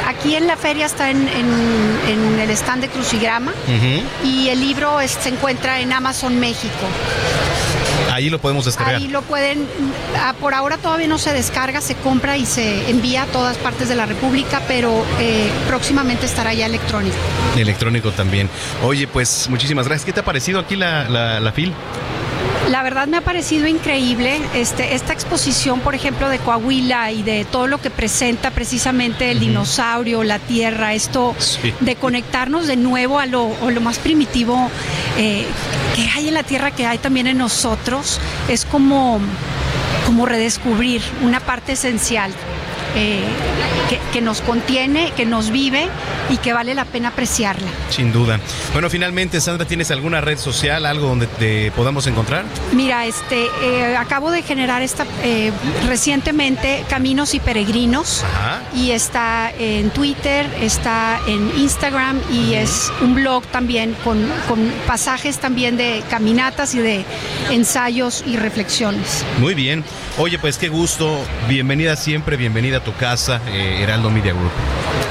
aquí 0.05 0.35
en 0.35 0.47
la 0.47 0.57
feria 0.57 0.85
está 0.85 1.09
en, 1.09 1.27
en, 1.29 1.99
en 2.07 2.39
el 2.39 2.49
stand 2.51 2.81
de 2.81 2.89
Crucigrama 2.89 3.51
uh 3.51 3.71
-huh. 3.71 4.03
y 4.25 4.49
el 4.49 4.59
libro 4.59 4.99
es, 4.99 5.11
se 5.11 5.29
encuentra 5.29 5.79
en 5.79 5.93
Amazon 5.93 6.39
México. 6.39 6.85
Ahí 8.13 8.29
lo 8.29 8.39
podemos 8.39 8.65
descargar. 8.65 8.95
Ahí 8.95 9.07
lo 9.07 9.21
pueden, 9.21 9.67
ah, 10.17 10.33
por 10.39 10.53
ahora 10.53 10.77
todavía 10.77 11.07
no 11.07 11.17
se 11.17 11.33
descarga, 11.33 11.81
se 11.81 11.95
compra 11.95 12.37
y 12.37 12.45
se 12.45 12.89
envía 12.89 13.23
a 13.23 13.25
todas 13.27 13.57
partes 13.57 13.89
de 13.89 13.95
la 13.95 14.05
República, 14.05 14.61
pero 14.67 15.05
eh, 15.19 15.49
próximamente 15.67 16.25
estará 16.25 16.53
ya 16.53 16.65
electrónico. 16.65 17.17
Electrónico 17.55 18.11
también. 18.11 18.49
Oye, 18.83 19.07
pues 19.07 19.47
muchísimas 19.49 19.87
gracias. 19.87 20.05
¿Qué 20.05 20.13
te 20.13 20.19
ha 20.21 20.25
parecido 20.25 20.59
aquí 20.59 20.75
la, 20.75 21.09
la, 21.09 21.39
la 21.39 21.51
FIL? 21.51 21.73
La 22.69 22.83
verdad 22.83 23.07
me 23.07 23.17
ha 23.17 23.21
parecido 23.21 23.65
increíble 23.67 24.39
este, 24.53 24.93
esta 24.93 25.11
exposición, 25.11 25.79
por 25.79 25.95
ejemplo, 25.95 26.29
de 26.29 26.37
Coahuila 26.37 27.11
y 27.11 27.23
de 27.23 27.43
todo 27.43 27.65
lo 27.65 27.81
que 27.81 27.89
presenta 27.89 28.51
precisamente 28.51 29.31
el 29.31 29.37
uh 29.37 29.41
-huh. 29.41 29.45
dinosaurio, 29.47 30.23
la 30.23 30.37
tierra, 30.37 30.93
esto 30.93 31.35
sí. 31.39 31.73
de 31.79 31.95
conectarnos 31.95 32.67
de 32.67 32.75
nuevo 32.75 33.17
a 33.17 33.25
lo, 33.25 33.51
a 33.65 33.71
lo 33.71 33.81
más 33.81 33.97
primitivo 33.97 34.69
eh, 35.17 35.47
que 35.95 36.07
hay 36.15 36.27
en 36.27 36.35
la 36.35 36.43
tierra, 36.43 36.69
que 36.69 36.85
hay 36.85 36.99
también 36.99 37.25
en 37.25 37.39
nosotros, 37.39 38.19
es 38.49 38.65
como, 38.65 39.19
como 40.05 40.27
redescubrir 40.27 41.01
una 41.23 41.39
parte 41.39 41.71
esencial 41.71 42.31
eh, 42.95 43.23
que, 43.89 43.99
que, 44.13 44.21
nos 44.21 44.41
contiene, 44.41 45.11
que 45.15 45.25
nos 45.25 45.49
vive 45.51 45.87
y 46.29 46.37
que 46.37 46.53
vale 46.53 46.73
la 46.73 46.85
pena 46.85 47.09
apreciarla. 47.09 47.67
Sin 47.89 48.11
duda. 48.11 48.39
Bueno, 48.73 48.89
finalmente, 48.89 49.41
Sandra, 49.41 49.65
¿tienes 49.67 49.91
alguna 49.91 50.21
red 50.21 50.37
social, 50.37 50.85
algo 50.85 51.07
donde 51.07 51.27
te 51.27 51.71
podamos 51.71 52.07
encontrar? 52.07 52.45
Mira, 52.73 53.05
este, 53.05 53.47
eh, 53.63 53.95
acabo 53.97 54.31
de 54.31 54.43
generar 54.43 54.81
esta 54.81 55.05
eh, 55.23 55.51
recientemente 55.87 56.83
Caminos 56.89 57.33
y 57.33 57.39
Peregrinos 57.39 58.23
Ajá. 58.23 58.61
y 58.75 58.91
está 58.91 59.51
en 59.57 59.89
Twitter, 59.89 60.45
está 60.61 61.19
en 61.27 61.51
Instagram 61.57 62.19
y 62.29 62.39
uh 62.39 62.53
-huh. 62.53 62.57
es 62.57 62.91
un 63.01 63.15
blog 63.15 63.43
también 63.47 63.95
con, 64.03 64.19
con 64.47 64.59
pasajes 64.87 65.39
también 65.39 65.77
de 65.77 66.03
caminatas 66.09 66.75
y 66.75 66.79
de 66.79 67.05
ensayos 67.49 68.23
y 68.25 68.37
reflexiones. 68.37 69.25
Muy 69.39 69.53
bien. 69.53 69.83
Oye, 70.17 70.37
pues 70.37 70.57
qué 70.57 70.69
gusto. 70.69 71.17
Bienvenida 71.47 71.95
siempre, 71.95 72.37
bienvenida 72.37 72.78
a 72.79 72.83
tu 72.83 72.93
casa, 72.95 73.41
eh, 73.47 73.81
Heraldo 73.81 74.09
Media 74.09 74.33
Group. 74.33 74.51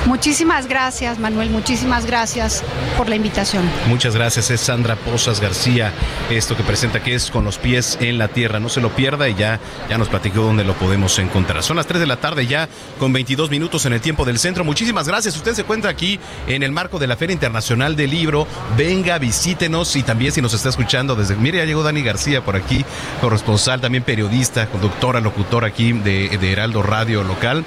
Muchísimas 0.07 0.67
gracias, 0.67 1.19
Manuel. 1.19 1.51
Muchísimas 1.51 2.07
gracias 2.07 2.65
por 2.97 3.09
la 3.09 3.17
invitación. 3.17 3.69
Muchas 3.89 4.15
gracias. 4.15 4.51
Es 4.51 4.61
Sandra 4.61 4.97
Posas 4.97 5.41
García. 5.41 5.93
Esto 6.31 6.57
que 6.57 6.63
presenta 6.63 7.03
que 7.03 7.15
es 7.15 7.31
con 7.31 7.45
los 7.45 7.59
pies 7.59 7.99
en 8.01 8.19
la 8.19 8.29
tierra. 8.29 8.59
No 8.59 8.69
se 8.69 8.81
lo 8.81 8.91
pierda 8.91 9.29
y 9.29 9.35
ya, 9.35 9.61
ya 9.89 9.99
nos 9.99 10.09
platicó 10.09 10.41
dónde 10.41 10.65
lo 10.65 10.75
podemos 10.75 11.19
encontrar. 11.19 11.63
Son 11.63 11.77
las 11.77 11.87
3 11.87 12.01
de 12.01 12.07
la 12.07 12.17
tarde 12.17 12.47
ya 12.47 12.69
con 12.99 13.13
22 13.13 13.51
minutos 13.51 13.85
en 13.87 13.93
el 13.93 14.01
tiempo 14.01 14.25
del 14.25 14.39
centro. 14.39 14.65
Muchísimas 14.65 15.07
gracias. 15.07 15.37
Usted 15.37 15.55
se 15.55 15.63
encuentra 15.63 15.91
aquí 15.91 16.19
en 16.47 16.63
el 16.63 16.73
marco 16.73 16.99
de 16.99 17.07
la 17.07 17.17
Feria 17.17 17.35
Internacional 17.35 17.95
del 17.95 18.11
Libro. 18.11 18.47
Venga, 18.77 19.19
visítenos 19.19 19.95
y 19.97 20.03
también 20.03 20.33
si 20.33 20.41
nos 20.41 20.55
está 20.55 20.71
escuchando 20.71 21.17
desde... 21.17 21.37
Mire, 21.37 21.59
ya 21.59 21.65
llegó 21.67 21.83
Dani 21.83 22.03
García 22.03 22.43
por 22.43 22.57
aquí, 22.57 22.85
corresponsal, 23.21 23.81
también 23.81 24.03
periodista, 24.05 24.67
conductora, 24.69 25.21
locutor 25.21 25.65
aquí 25.65 25.93
de, 25.93 26.37
de 26.39 26.53
Heraldo 26.53 26.83
Radio 26.83 27.23
local. 27.25 27.58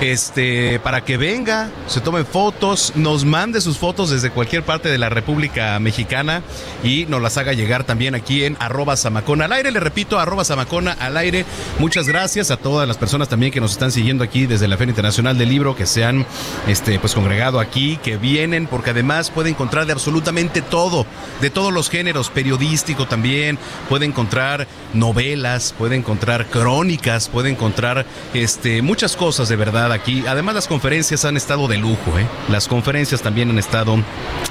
Este, 0.00 0.80
para 0.80 1.04
que 1.04 1.16
venga, 1.16 1.70
se 1.86 2.00
tomen 2.00 2.26
fotos, 2.26 2.92
nos 2.96 3.24
mande 3.24 3.60
sus 3.60 3.78
fotos 3.78 4.10
desde 4.10 4.30
cualquier 4.30 4.62
parte 4.62 4.88
de 4.88 4.98
la 4.98 5.08
República 5.08 5.78
Mexicana 5.78 6.42
y 6.82 7.06
nos 7.06 7.20
las 7.20 7.36
haga 7.36 7.52
llegar 7.52 7.84
también 7.84 8.14
aquí 8.14 8.44
en 8.44 8.56
arroba 8.60 8.96
Samacona 8.96 9.46
al 9.46 9.52
aire. 9.52 9.70
Le 9.70 9.80
repito, 9.80 10.18
arroba 10.18 10.44
Samacona 10.44 10.92
al 10.92 11.16
aire. 11.16 11.44
Muchas 11.78 12.08
gracias 12.08 12.50
a 12.50 12.56
todas 12.56 12.86
las 12.86 12.96
personas 12.96 13.28
también 13.28 13.52
que 13.52 13.60
nos 13.60 13.72
están 13.72 13.92
siguiendo 13.92 14.24
aquí 14.24 14.46
desde 14.46 14.68
la 14.68 14.76
Feria 14.76 14.90
Internacional 14.90 15.38
del 15.38 15.48
Libro, 15.48 15.76
que 15.76 15.86
se 15.86 16.04
han 16.04 16.26
este, 16.66 16.98
pues 16.98 17.14
congregado 17.14 17.60
aquí, 17.60 17.98
que 18.02 18.16
vienen, 18.16 18.66
porque 18.66 18.90
además 18.90 19.30
puede 19.30 19.50
encontrar 19.50 19.86
de 19.86 19.92
absolutamente 19.92 20.62
todo, 20.62 21.06
de 21.40 21.50
todos 21.50 21.72
los 21.72 21.90
géneros, 21.90 22.30
periodístico 22.30 23.06
también, 23.06 23.58
puede 23.88 24.06
encontrar 24.06 24.66
novelas, 24.94 25.74
puede 25.76 25.96
encontrar 25.96 26.46
crónicas, 26.46 27.28
puede 27.28 27.50
encontrar 27.50 28.06
este, 28.34 28.82
muchas 28.82 29.16
cosas 29.16 29.29
de 29.30 29.54
verdad 29.54 29.92
aquí. 29.92 30.26
Además, 30.26 30.56
las 30.56 30.66
conferencias 30.66 31.24
han 31.24 31.36
estado 31.36 31.68
de 31.68 31.78
lujo, 31.78 32.18
¿eh? 32.18 32.26
Las 32.48 32.66
conferencias 32.66 33.22
también 33.22 33.48
han 33.48 33.60
estado 33.60 34.02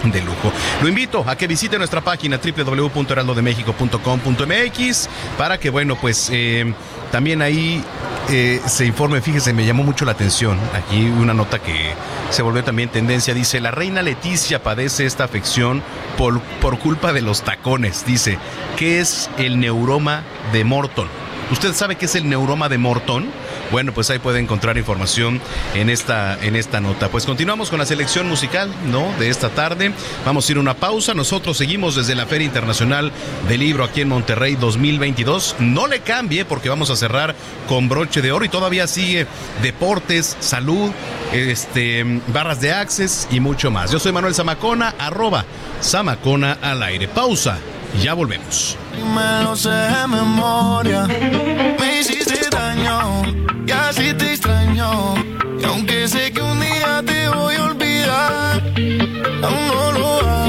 de 0.06 0.22
lujo. 0.22 0.54
Lo 0.82 0.88
invito 0.88 1.26
a 1.28 1.36
que 1.36 1.48
visite 1.48 1.78
nuestra 1.78 2.00
página 2.00 2.40
www.heraldodemexico.com.mx 2.40 5.10
para 5.38 5.60
que, 5.60 5.70
bueno, 5.70 5.98
pues 6.00 6.30
eh, 6.32 6.74
también 7.12 7.42
ahí 7.42 7.84
eh, 8.30 8.62
se 8.68 8.86
informe. 8.86 9.20
Fíjese, 9.20 9.52
me 9.52 9.66
llamó 9.66 9.84
mucho 9.84 10.06
la 10.06 10.14
atención 10.14 10.58
aquí 10.74 11.10
una 11.10 11.34
nota 11.34 11.60
que 11.60 11.92
se 12.30 12.42
volvió 12.42 12.64
también 12.64 12.88
tendencia. 12.88 13.34
Dice, 13.34 13.60
la 13.60 13.72
reina 13.72 14.02
Leticia 14.02 14.64
padece 14.64 15.06
esta 15.06 15.26
afección 15.26 15.84
por, 16.18 16.40
por 16.62 16.80
culpa 16.80 17.12
de 17.12 17.22
los 17.22 17.42
tacones. 17.42 18.06
Dice, 18.06 18.38
¿qué 18.78 19.02
es 19.02 19.30
el 19.38 19.60
neuroma 19.60 20.24
de 20.54 20.64
Morton? 20.64 21.10
¿Usted 21.52 21.74
sabe 21.74 21.98
qué 21.98 22.06
es 22.06 22.16
el 22.16 22.30
neuroma 22.30 22.70
de 22.70 22.78
Morton? 22.78 23.30
Bueno, 23.72 23.94
pues 23.94 24.10
ahí 24.10 24.20
puede 24.20 24.40
encontrar 24.40 24.78
información 24.78 25.40
en 25.76 25.90
esta, 25.90 26.38
en 26.44 26.56
esta 26.56 26.82
nota. 26.82 27.10
Pues 27.10 27.26
continuamos 27.26 27.70
con 27.70 27.80
la 27.80 27.86
selección 27.86 28.28
musical, 28.28 28.74
¿no? 28.92 29.14
De 29.20 29.30
esta 29.30 29.50
tarde. 29.50 29.92
Vamos 30.26 30.48
a 30.48 30.52
ir 30.52 30.58
a 30.58 30.62
una 30.62 30.74
pausa. 30.76 31.14
Nosotros 31.14 31.58
seguimos 31.58 31.96
desde 31.96 32.16
la 32.16 32.26
Feria 32.26 32.46
Internacional 32.46 33.12
del 33.48 33.60
Libro 33.60 33.84
aquí 33.84 34.02
en 34.02 34.10
Monterrey 34.10 34.56
2022. 34.56 35.58
No 35.60 35.88
le 35.88 36.02
cambie 36.02 36.46
porque 36.46 36.70
vamos 36.70 36.90
a 36.90 36.96
cerrar 36.96 37.36
con 37.68 37.90
broche 37.90 38.22
de 38.22 38.32
oro 38.32 38.46
y 38.46 38.50
todavía 38.50 38.88
sigue 38.88 39.28
deportes, 39.62 40.38
salud, 40.40 40.92
este, 41.34 42.22
barras 42.28 42.62
de 42.62 42.74
access 42.74 43.28
y 43.32 43.40
mucho 43.40 43.72
más. 43.72 43.92
Yo 43.92 44.00
soy 44.00 44.12
Manuel 44.12 44.34
Zamacona, 44.34 44.96
arroba 44.98 45.46
Zamacona 45.82 46.58
al 46.62 46.82
aire. 46.84 47.08
Pausa 47.08 47.60
ya 48.02 48.14
volvemos 48.14 48.78
me 49.04 49.44
lo 49.44 49.56
sé 49.56 49.70
de 49.70 50.08
memoria. 50.08 51.08
Me 51.80 52.00
hiciste 52.00 52.50
daño 52.50 53.24
y 53.66 53.72
así 53.72 54.14
te 54.14 54.34
extraño. 54.34 55.16
Y 55.60 55.64
aunque 55.66 56.08
sé 56.08 56.32
que 56.32 56.42
un 56.42 56.60
día 56.60 57.02
te 57.06 57.30
voy 57.30 57.56
a 57.56 57.64
olvidar, 57.64 58.62
aún 59.44 59.68
no 59.68 59.92
lo 59.92 60.08
hago. 60.28 60.49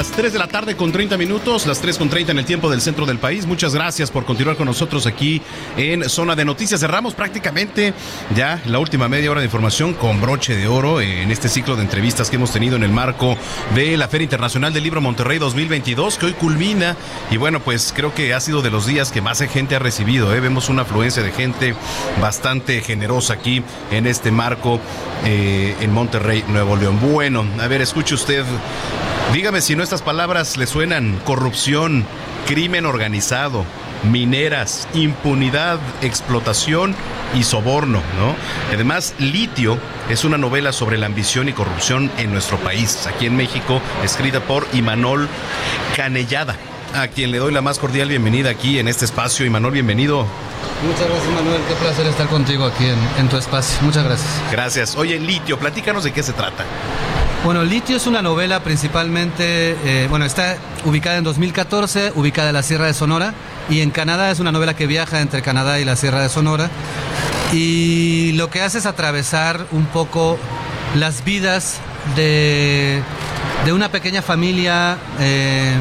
Las 0.00 0.12
3 0.12 0.32
de 0.32 0.38
la 0.38 0.46
tarde 0.46 0.76
con 0.76 0.92
30 0.92 1.18
minutos, 1.18 1.66
las 1.66 1.78
3 1.82 1.98
con 1.98 2.08
30 2.08 2.32
en 2.32 2.38
el 2.38 2.46
tiempo 2.46 2.70
del 2.70 2.80
centro 2.80 3.04
del 3.04 3.18
país. 3.18 3.44
Muchas 3.44 3.74
gracias 3.74 4.10
por 4.10 4.24
continuar 4.24 4.56
con 4.56 4.64
nosotros 4.64 5.04
aquí 5.04 5.42
en 5.76 6.08
Zona 6.08 6.34
de 6.34 6.46
Noticias. 6.46 6.80
Cerramos 6.80 7.12
prácticamente 7.12 7.92
ya 8.34 8.62
la 8.64 8.78
última 8.78 9.10
media 9.10 9.30
hora 9.30 9.40
de 9.40 9.44
información 9.44 9.92
con 9.92 10.18
broche 10.18 10.56
de 10.56 10.66
oro 10.68 11.02
en 11.02 11.30
este 11.30 11.50
ciclo 11.50 11.76
de 11.76 11.82
entrevistas 11.82 12.30
que 12.30 12.36
hemos 12.36 12.50
tenido 12.50 12.76
en 12.76 12.82
el 12.82 12.92
marco 12.92 13.36
de 13.74 13.98
la 13.98 14.08
Feria 14.08 14.24
Internacional 14.24 14.72
del 14.72 14.84
Libro 14.84 15.02
Monterrey 15.02 15.36
2022, 15.36 16.16
que 16.16 16.24
hoy 16.24 16.32
culmina. 16.32 16.96
Y 17.30 17.36
bueno, 17.36 17.60
pues 17.60 17.92
creo 17.94 18.14
que 18.14 18.32
ha 18.32 18.40
sido 18.40 18.62
de 18.62 18.70
los 18.70 18.86
días 18.86 19.12
que 19.12 19.20
más 19.20 19.42
gente 19.42 19.76
ha 19.76 19.80
recibido. 19.80 20.34
¿eh? 20.34 20.40
Vemos 20.40 20.70
una 20.70 20.80
afluencia 20.80 21.22
de 21.22 21.30
gente 21.30 21.74
bastante 22.22 22.80
generosa 22.80 23.34
aquí 23.34 23.62
en 23.90 24.06
este 24.06 24.30
marco 24.30 24.80
eh, 25.26 25.76
en 25.82 25.92
Monterrey, 25.92 26.42
Nuevo 26.48 26.76
León. 26.76 26.98
Bueno, 27.02 27.44
a 27.60 27.66
ver, 27.66 27.82
escuche 27.82 28.14
usted. 28.14 28.46
Dígame 29.32 29.60
si 29.60 29.76
no 29.76 29.84
estas 29.84 30.02
palabras 30.02 30.56
le 30.56 30.66
suenan 30.66 31.20
corrupción, 31.24 32.04
crimen 32.48 32.84
organizado, 32.84 33.64
mineras, 34.02 34.88
impunidad, 34.92 35.78
explotación 36.02 36.96
y 37.38 37.44
soborno, 37.44 38.02
¿no? 38.18 38.34
Además, 38.74 39.14
Litio 39.18 39.78
es 40.08 40.24
una 40.24 40.36
novela 40.36 40.72
sobre 40.72 40.98
la 40.98 41.06
ambición 41.06 41.48
y 41.48 41.52
corrupción 41.52 42.10
en 42.18 42.32
nuestro 42.32 42.58
país, 42.58 43.06
aquí 43.06 43.26
en 43.26 43.36
México, 43.36 43.80
escrita 44.02 44.40
por 44.40 44.66
Imanol 44.72 45.28
Canellada, 45.94 46.56
a 46.96 47.06
quien 47.06 47.30
le 47.30 47.38
doy 47.38 47.52
la 47.52 47.62
más 47.62 47.78
cordial 47.78 48.08
bienvenida 48.08 48.50
aquí 48.50 48.80
en 48.80 48.88
este 48.88 49.04
espacio. 49.04 49.46
Imanol, 49.46 49.70
bienvenido. 49.70 50.26
Muchas 50.84 51.08
gracias 51.08 51.32
Manuel, 51.32 51.60
qué 51.68 51.74
placer 51.76 52.06
estar 52.08 52.26
contigo 52.26 52.64
aquí 52.64 52.86
en, 52.86 52.98
en 53.16 53.28
tu 53.28 53.36
espacio. 53.36 53.78
Muchas 53.82 54.02
gracias. 54.02 54.28
Gracias. 54.50 54.96
Oye, 54.96 55.20
Litio, 55.20 55.56
platícanos 55.56 56.02
de 56.02 56.12
qué 56.12 56.24
se 56.24 56.32
trata. 56.32 56.64
Bueno, 57.42 57.64
Litio 57.64 57.96
es 57.96 58.06
una 58.06 58.20
novela 58.20 58.62
principalmente, 58.62 59.74
eh, 59.82 60.06
bueno, 60.10 60.26
está 60.26 60.58
ubicada 60.84 61.16
en 61.16 61.24
2014, 61.24 62.12
ubicada 62.14 62.50
en 62.50 62.54
la 62.54 62.62
Sierra 62.62 62.84
de 62.84 62.92
Sonora, 62.92 63.32
y 63.70 63.80
en 63.80 63.90
Canadá 63.90 64.30
es 64.30 64.40
una 64.40 64.52
novela 64.52 64.76
que 64.76 64.86
viaja 64.86 65.22
entre 65.22 65.40
Canadá 65.40 65.80
y 65.80 65.86
la 65.86 65.96
Sierra 65.96 66.20
de 66.20 66.28
Sonora, 66.28 66.68
y 67.50 68.32
lo 68.32 68.50
que 68.50 68.60
hace 68.60 68.76
es 68.76 68.84
atravesar 68.84 69.66
un 69.72 69.86
poco 69.86 70.38
las 70.94 71.24
vidas 71.24 71.78
de, 72.14 73.02
de 73.64 73.72
una 73.72 73.90
pequeña 73.90 74.20
familia, 74.20 74.98
eh, 75.18 75.76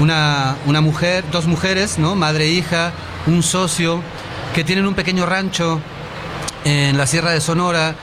una, 0.00 0.56
una 0.66 0.80
mujer, 0.80 1.22
dos 1.30 1.46
mujeres, 1.46 2.00
¿no? 2.00 2.16
Madre 2.16 2.46
e 2.46 2.50
hija, 2.50 2.90
un 3.28 3.44
socio, 3.44 4.02
que 4.52 4.64
tienen 4.64 4.84
un 4.84 4.94
pequeño 4.94 5.26
rancho 5.26 5.80
en 6.64 6.98
la 6.98 7.06
Sierra 7.06 7.30
de 7.30 7.40
Sonora, 7.40 7.94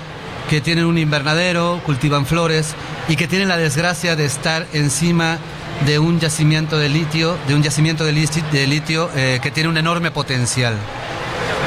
que 0.49 0.61
tienen 0.61 0.85
un 0.85 0.97
invernadero, 0.97 1.81
cultivan 1.85 2.25
flores 2.25 2.75
y 3.07 3.15
que 3.15 3.27
tienen 3.27 3.47
la 3.47 3.57
desgracia 3.57 4.15
de 4.15 4.25
estar 4.25 4.67
encima 4.73 5.39
de 5.85 5.99
un 5.99 6.19
yacimiento 6.19 6.77
de 6.77 6.89
litio, 6.89 7.37
de 7.47 7.55
un 7.55 7.63
yacimiento 7.63 8.05
de 8.05 8.67
litio, 8.67 9.09
eh, 9.15 9.39
que 9.41 9.51
tiene 9.51 9.69
un 9.69 9.77
enorme 9.77 10.11
potencial. 10.11 10.75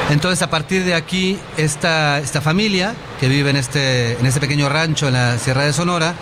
Entonces, 0.09 0.41
a 0.41 0.49
partir 0.49 0.83
de 0.85 0.95
aquí, 0.95 1.37
esta, 1.57 2.17
esta 2.17 2.41
familia 2.41 2.95
que 3.19 3.27
vive 3.27 3.51
en 3.51 3.57
este, 3.57 4.13
en 4.13 4.25
este 4.25 4.39
pequeño 4.39 4.67
rancho 4.67 5.07
en 5.07 5.13
la 5.13 5.37
Sierra 5.37 5.65
de 5.65 5.73
Sonora 5.73 6.15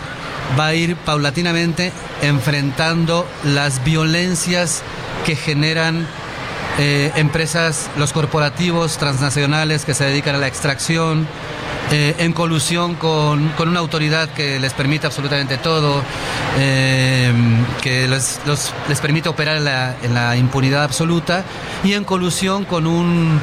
va 0.60 0.68
a 0.68 0.74
ir 0.74 0.98
paulatinamente 0.98 1.94
enfrentando 2.22 3.26
las 3.46 3.84
violencias 3.86 4.82
que 5.26 5.36
generan 5.36 6.06
eh, 6.80 7.12
empresas, 7.16 7.90
los 7.98 8.12
corporativos 8.12 8.98
transnacionales 8.98 9.86
que 9.86 9.94
se 9.94 10.04
dedican 10.04 10.36
a 10.36 10.38
la 10.38 10.48
extracción, 10.48 11.26
eh, 11.90 12.16
en 12.20 12.34
colusión 12.34 12.96
con, 12.96 13.48
con, 13.50 13.70
una 13.70 13.80
autoridad 13.80 14.28
que 14.30 14.60
les 14.60 14.74
permite 14.74 15.08
absolutamente 15.08 15.58
todo, 15.58 16.04
eh, 16.60 17.32
que 17.82 18.10
les, 18.10 18.42
les, 18.90 19.00
permite 19.00 19.30
operar 19.30 19.58
en 19.58 19.64
la, 19.64 19.96
en 20.04 20.14
la, 20.14 20.36
impunidad 20.36 20.84
absoluta 20.84 21.46
y 21.86 21.94
en 21.94 22.04
colusión 22.04 22.66
con 22.66 22.88
un 22.88 23.40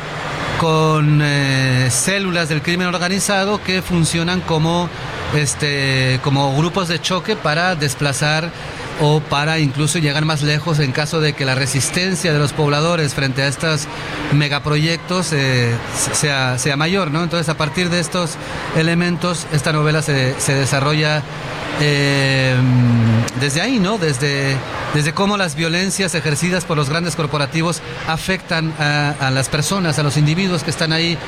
con 0.60 1.20
eh, 1.22 1.88
células 1.90 2.50
del 2.50 2.60
crimen 2.60 2.86
organizado 2.88 3.62
que 3.62 3.80
funcionan 3.80 4.40
como 4.42 4.90
este 5.34 6.20
como 6.22 6.54
grupos 6.56 6.88
de 6.88 7.00
choque 7.00 7.36
para 7.36 7.74
desplazar 7.74 8.50
o 9.00 9.20
para 9.20 9.58
incluso 9.58 9.98
llegar 9.98 10.24
más 10.24 10.42
lejos 10.42 10.78
en 10.78 10.92
caso 10.92 11.20
de 11.20 11.32
que 11.32 11.44
la 11.44 11.54
resistencia 11.54 12.32
de 12.32 12.38
los 12.38 12.52
pobladores 12.52 13.14
frente 13.14 13.42
a 13.42 13.48
estos 13.48 13.86
megaproyectos 14.32 15.32
eh, 15.32 15.74
sea, 16.12 16.58
sea 16.58 16.76
mayor. 16.76 17.10
¿no? 17.10 17.22
Entonces, 17.22 17.48
a 17.48 17.56
partir 17.56 17.90
de 17.90 18.00
estos 18.00 18.36
elementos, 18.76 19.46
esta 19.52 19.72
novela 19.72 20.02
se, 20.02 20.38
se 20.40 20.54
desarrolla 20.54 21.22
eh, 21.80 22.54
desde 23.40 23.60
ahí, 23.60 23.80
¿no? 23.80 23.98
Desde, 23.98 24.56
desde 24.94 25.12
cómo 25.12 25.36
las 25.36 25.56
violencias 25.56 26.14
ejercidas 26.14 26.64
por 26.64 26.76
los 26.76 26.88
grandes 26.88 27.16
corporativos 27.16 27.82
afectan 28.06 28.72
a, 28.78 29.14
a, 29.20 29.30
las 29.30 29.48
personas, 29.48 29.98
a 29.98 30.04
los 30.04 30.16
individuos 30.16 30.62
que 30.62 30.70
están 30.70 30.92
ahí, 30.92 31.18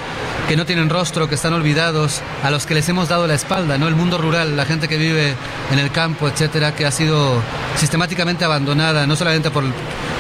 que 0.49 0.57
no 0.57 0.65
tienen 0.65 0.89
rostro, 0.89 1.29
que 1.29 1.35
están 1.35 1.53
olvidados, 1.53 2.21
a 2.45 2.51
los 2.51 2.65
que 2.65 2.75
les 2.75 2.89
hemos 2.89 3.09
dado 3.09 3.27
la 3.27 3.35
espalda, 3.35 3.77
¿no? 3.77 3.89
El 3.89 3.97
mundo 3.97 4.19
rural, 4.19 4.57
la 4.57 4.67
gente 4.67 4.87
que 4.87 4.97
vive 4.97 5.35
en 5.73 5.79
el 5.79 5.91
campo, 5.91 6.29
etcétera, 6.29 6.75
que 6.75 6.87
ha 6.87 6.93
sido 6.93 7.43
sistemáticamente 7.77 8.45
abandonada, 8.45 9.07
no 9.07 9.17
solamente 9.17 9.51
por, 9.51 9.65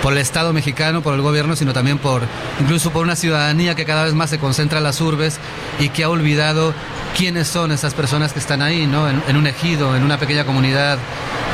por 0.03 0.13
el 0.13 0.19
Estado 0.19 0.53
mexicano, 0.53 1.03
por 1.03 1.15
el 1.15 1.23
gobierno, 1.23 1.57
sino 1.57 1.73
también 1.73 1.99
por 1.99 2.23
incluso 2.61 2.91
por 2.91 3.03
una 3.03 3.17
ciudadanía 3.17 3.75
que 3.75 3.85
cada 3.85 4.05
vez 4.05 4.15
más 4.15 4.31
se 4.31 4.39
concentra 4.39 4.79
en 4.79 4.85
las 4.85 5.01
urbes 5.01 5.39
y 5.79 5.89
que 5.89 6.05
ha 6.05 6.09
olvidado 6.09 6.75
quiénes 7.17 7.49
son 7.49 7.73
esas 7.73 7.95
personas 7.95 8.33
que 8.33 8.39
están 8.39 8.61
ahí, 8.61 8.87
¿no? 8.87 9.09
En, 9.09 9.23
en 9.27 9.37
un 9.37 9.47
ejido, 9.47 9.97
en 9.97 10.03
una 10.03 10.19
pequeña 10.19 10.45
comunidad, 10.45 10.99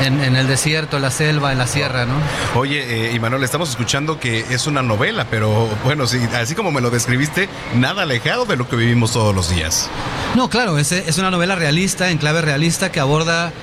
en, 0.01 0.21
en, 0.21 0.35
el 0.35 0.47
desierto, 0.47 0.97
en 0.97 1.03
la 1.03 1.11
selva, 1.11 1.51
en 1.51 1.57
la 1.57 1.67
sierra, 1.67 2.05
¿no? 2.05 2.15
Oye, 2.55 3.09
eh, 3.09 3.13
Imanol, 3.13 3.43
estamos 3.43 3.69
escuchando 3.69 4.19
que 4.19 4.39
es 4.49 4.67
una 4.67 4.81
novela, 4.81 5.25
pero 5.29 5.69
bueno, 5.83 6.05
sí, 6.05 6.19
así 6.35 6.55
como 6.55 6.71
me 6.71 6.81
lo 6.81 6.89
describiste, 6.89 7.47
nada 7.75 8.03
alejado 8.03 8.45
de 8.45 8.57
lo 8.57 8.67
que 8.67 8.75
vivimos 8.75 9.13
todos 9.13 9.33
los 9.33 9.49
días. 9.49 9.89
No, 10.35 10.49
claro, 10.49 10.77
es, 10.77 10.91
es 10.91 11.17
una 11.17 11.31
novela 11.31 11.55
realista, 11.55 12.09
en 12.09 12.17
clave 12.17 12.41
realista, 12.41 12.91
que 12.91 12.99
aborda, 12.99 13.53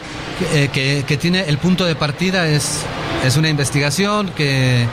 eh, 0.53 0.69
que, 0.73 1.05
que, 1.07 1.17
tiene 1.17 1.49
el 1.49 1.59
punto 1.59 1.85
de 1.85 1.95
partida, 1.95 2.47
es, 2.49 2.83
es 3.25 3.37
una 3.37 3.49
investigación 3.49 4.31
que 4.31 4.87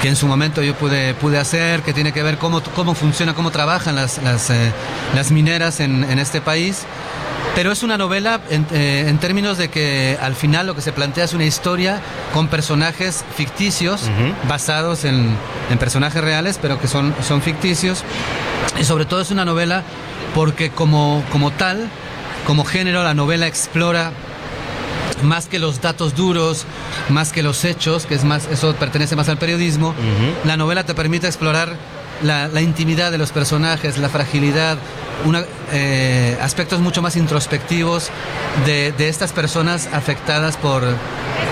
que 0.00 0.08
en 0.08 0.16
su 0.16 0.26
momento 0.26 0.62
yo 0.62 0.74
pude, 0.74 1.14
pude 1.14 1.38
hacer, 1.38 1.82
que 1.82 1.92
tiene 1.92 2.12
que 2.12 2.22
ver 2.22 2.38
cómo, 2.38 2.62
cómo 2.74 2.94
funciona, 2.94 3.34
cómo 3.34 3.50
trabajan 3.50 3.96
las, 3.96 4.22
las, 4.22 4.50
eh, 4.50 4.72
las 5.14 5.30
mineras 5.30 5.80
en, 5.80 6.04
en, 6.04 6.18
este 6.18 6.40
país. 6.40 6.82
Pero 7.54 7.72
es 7.72 7.82
una 7.82 7.96
novela 7.96 8.40
en, 8.50 8.66
eh, 8.72 9.06
en, 9.08 9.18
términos 9.18 9.56
de 9.56 9.70
que 9.70 10.18
al 10.20 10.34
final 10.34 10.66
lo 10.66 10.74
que 10.74 10.82
se 10.82 10.92
plantea 10.92 11.24
es 11.24 11.32
una 11.32 11.44
historia 11.44 12.00
con 12.34 12.48
personajes 12.48 13.24
ficticios, 13.34 14.02
uh 14.02 14.06
-huh. 14.06 14.48
basados 14.48 15.04
en, 15.04 15.34
en, 15.70 15.78
personajes 15.78 16.22
reales, 16.22 16.58
pero 16.60 16.78
que 16.78 16.88
son, 16.88 17.14
son 17.26 17.40
ficticios. 17.40 18.04
Y 18.78 18.84
sobre 18.84 19.06
todo 19.06 19.22
es 19.22 19.30
una 19.30 19.46
novela 19.46 19.82
porque 20.34 20.68
como, 20.70 21.24
como 21.32 21.50
tal, 21.50 21.88
como 22.46 22.64
género, 22.64 23.02
la 23.02 23.14
novela 23.14 23.46
explora 23.46 24.12
más 25.22 25.46
que 25.46 25.58
los 25.58 25.80
datos 25.80 26.14
duros, 26.14 26.64
más 27.08 27.32
que 27.32 27.42
los 27.42 27.64
hechos, 27.64 28.06
que 28.06 28.14
es 28.14 28.24
más, 28.24 28.46
eso 28.50 28.74
pertenece 28.74 29.16
más 29.16 29.28
al 29.28 29.38
periodismo, 29.38 29.88
uh 29.88 29.92
-huh. 29.92 30.46
la 30.46 30.56
novela 30.56 30.84
te 30.84 30.94
permite 30.94 31.26
explorar 31.26 31.76
la, 32.22 32.48
la, 32.48 32.62
intimidad 32.62 33.10
de 33.10 33.18
los 33.18 33.30
personajes, 33.32 33.98
la 33.98 34.08
fragilidad, 34.08 34.78
una, 35.24 35.44
eh, 35.72 36.38
aspectos 36.40 36.80
mucho 36.80 37.02
más 37.02 37.16
introspectivos 37.16 38.10
de, 38.64 38.92
de, 38.92 39.08
estas 39.08 39.32
personas 39.32 39.88
afectadas 39.92 40.56
por, 40.56 40.82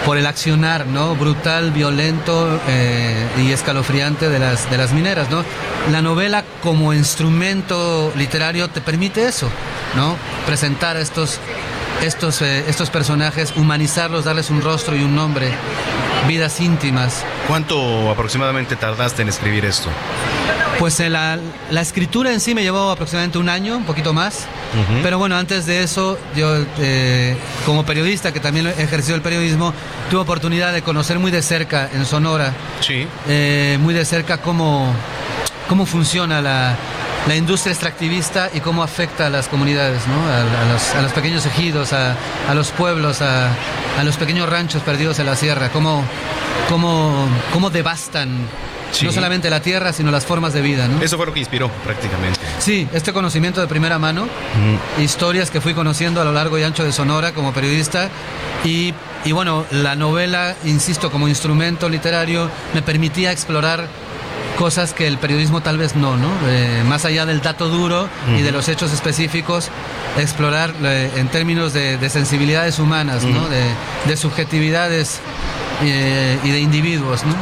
por 0.05 0.17
el 0.19 0.27
accionar 0.27 0.87
¿no? 0.87 1.15
brutal, 1.17 1.71
violento 1.71 2.61
eh, 2.69 3.27
y 3.39 3.53
escalofriante 3.53 4.29
de 4.29 4.39
las, 4.39 4.71
de 4.71 4.79
las 4.79 4.93
mineras. 4.93 5.31
¿no? 5.31 5.45
La 5.91 6.03
novela 6.03 6.45
como 6.63 6.93
instrumento 6.93 8.13
literario 8.17 8.69
te 8.69 8.81
permite 8.81 9.27
eso, 9.27 9.49
¿no? 9.97 10.17
presentar 10.47 10.97
estos 10.97 11.39
estos, 12.03 12.43
eh, 12.43 12.65
estos 12.69 12.91
personajes, 12.91 13.55
humanizarlos, 13.57 14.25
darles 14.25 14.51
un 14.51 14.63
rostro 14.63 14.97
y 14.97 15.03
un 15.03 15.15
nombre. 15.15 15.51
vidas 16.27 16.61
íntimas. 16.61 17.23
¿Cuánto 17.47 18.11
aproximadamente 18.11 18.77
tardaste 18.77 19.21
en 19.21 19.29
escribir 19.29 19.67
esto? 19.67 19.91
Pues 20.79 20.99
eh, 21.01 21.09
la, 21.09 21.39
la, 21.71 21.81
escritura 21.81 22.33
en 22.33 22.41
sí 22.41 22.55
me 22.55 22.63
llevó 22.63 22.91
aproximadamente 22.91 23.39
un 23.39 23.49
año, 23.49 23.77
un 23.77 23.85
poquito 23.85 24.13
más. 24.13 24.47
Pero 25.03 25.19
bueno, 25.19 25.37
antes 25.37 25.67
de 25.67 25.85
eso, 25.85 26.19
yo 26.35 26.57
eh, 26.81 27.37
como 27.65 27.87
periodista, 27.87 28.33
que 28.33 28.41
también 28.41 28.67
he 28.67 28.83
ejercido 28.83 29.15
el 29.15 29.23
periodismo, 29.23 29.73
tuve 30.11 30.21
oportunidad 30.21 30.73
de 30.73 30.83
conocer 30.83 31.21
muy 31.21 31.31
de 31.31 31.43
cerca 31.43 31.89
en 31.93 32.05
Sonora, 32.05 32.53
sí. 32.81 33.07
Eh, 33.29 33.79
muy 33.81 33.95
de 33.95 34.05
cerca 34.05 34.39
cómo, 34.39 34.93
cómo 35.69 35.87
funciona 35.87 36.41
la, 36.41 36.77
la 37.27 37.37
industria 37.37 37.73
extractivista 37.73 38.51
y 38.53 38.61
cómo 38.61 38.83
afecta 38.83 39.27
a 39.27 39.31
las 39.31 39.49
comunidades, 39.49 40.07
¿no? 40.07 40.29
a, 40.29 40.73
los, 40.73 40.95
a, 40.95 41.03
los, 41.03 41.13
pequeños 41.13 41.47
ejidos, 41.47 41.93
a, 41.93 42.17
a 42.49 42.55
los 42.55 42.71
pueblos, 42.71 43.23
a, 43.23 43.51
los 44.05 44.17
pequeños 44.17 44.49
ranchos 44.49 44.83
perdidos 44.83 45.19
en 45.19 45.27
la 45.27 45.37
sierra, 45.37 45.71
cómo, 45.71 46.03
cómo, 46.69 47.27
cómo 47.53 47.71
devastan 47.71 48.49
Sí. 48.93 49.07
no 49.07 49.11
solamente 49.11 49.51
la 49.51 49.59
tierra, 49.59 49.93
sino 49.93 50.13
las 50.13 50.25
formas 50.25 50.53
de 50.53 50.61
vida. 50.63 50.87
¿no? 50.87 51.03
Eso 51.03 51.17
fue 51.17 51.27
lo 51.27 51.33
que 51.35 51.41
inspiró 51.41 51.69
prácticamente. 51.83 52.39
Sí, 52.61 52.87
este 52.93 53.13
conocimiento 53.13 53.61
de 53.61 53.67
primera 53.67 53.99
mano, 53.99 54.27
mm. 54.27 55.03
historias 55.03 55.51
que 55.51 55.61
fui 55.61 55.75
conociendo 55.75 56.21
a 56.21 56.25
lo 56.25 56.31
largo 56.31 56.57
y 56.61 56.63
ancho 56.63 56.85
de 56.85 56.93
Sonora 56.93 57.33
como 57.33 57.53
periodista 57.53 58.09
y, 58.65 58.95
y 59.25 59.33
bueno, 59.33 59.67
la 59.73 59.97
novela, 59.97 60.55
insisto, 60.63 61.11
como 61.11 61.27
instrumento 61.27 61.89
literario 61.89 62.49
me 62.73 62.83
permitía 62.83 63.33
explorar 63.33 63.89
cosas 64.57 64.93
que 64.93 65.07
el 65.07 65.19
periodismo 65.19 65.61
tal 65.61 65.79
vez 65.79 65.97
no, 65.97 66.17
¿no? 66.17 66.29
Eh, 66.47 66.83
más 66.87 67.05
allá 67.05 67.27
del 67.27 67.41
dato 67.41 67.69
duro 67.69 68.09
y 68.37 68.43
de 68.43 68.53
los 68.53 68.69
hechos 68.69 68.93
específicos, 68.93 69.69
explorar 70.19 70.73
eh, 70.83 71.11
en 71.17 71.29
términos 71.29 71.73
de, 71.73 71.99
de, 71.99 72.11
sensibilidades 72.11 72.79
humanas, 72.79 73.25
¿no? 73.25 73.49
De, 73.49 73.63
de 74.07 74.17
subjetividades 74.17 75.21
eh, 75.83 76.39
y 76.45 76.51
de 76.51 76.61
individuos, 76.61 77.25
¿no? 77.25 77.35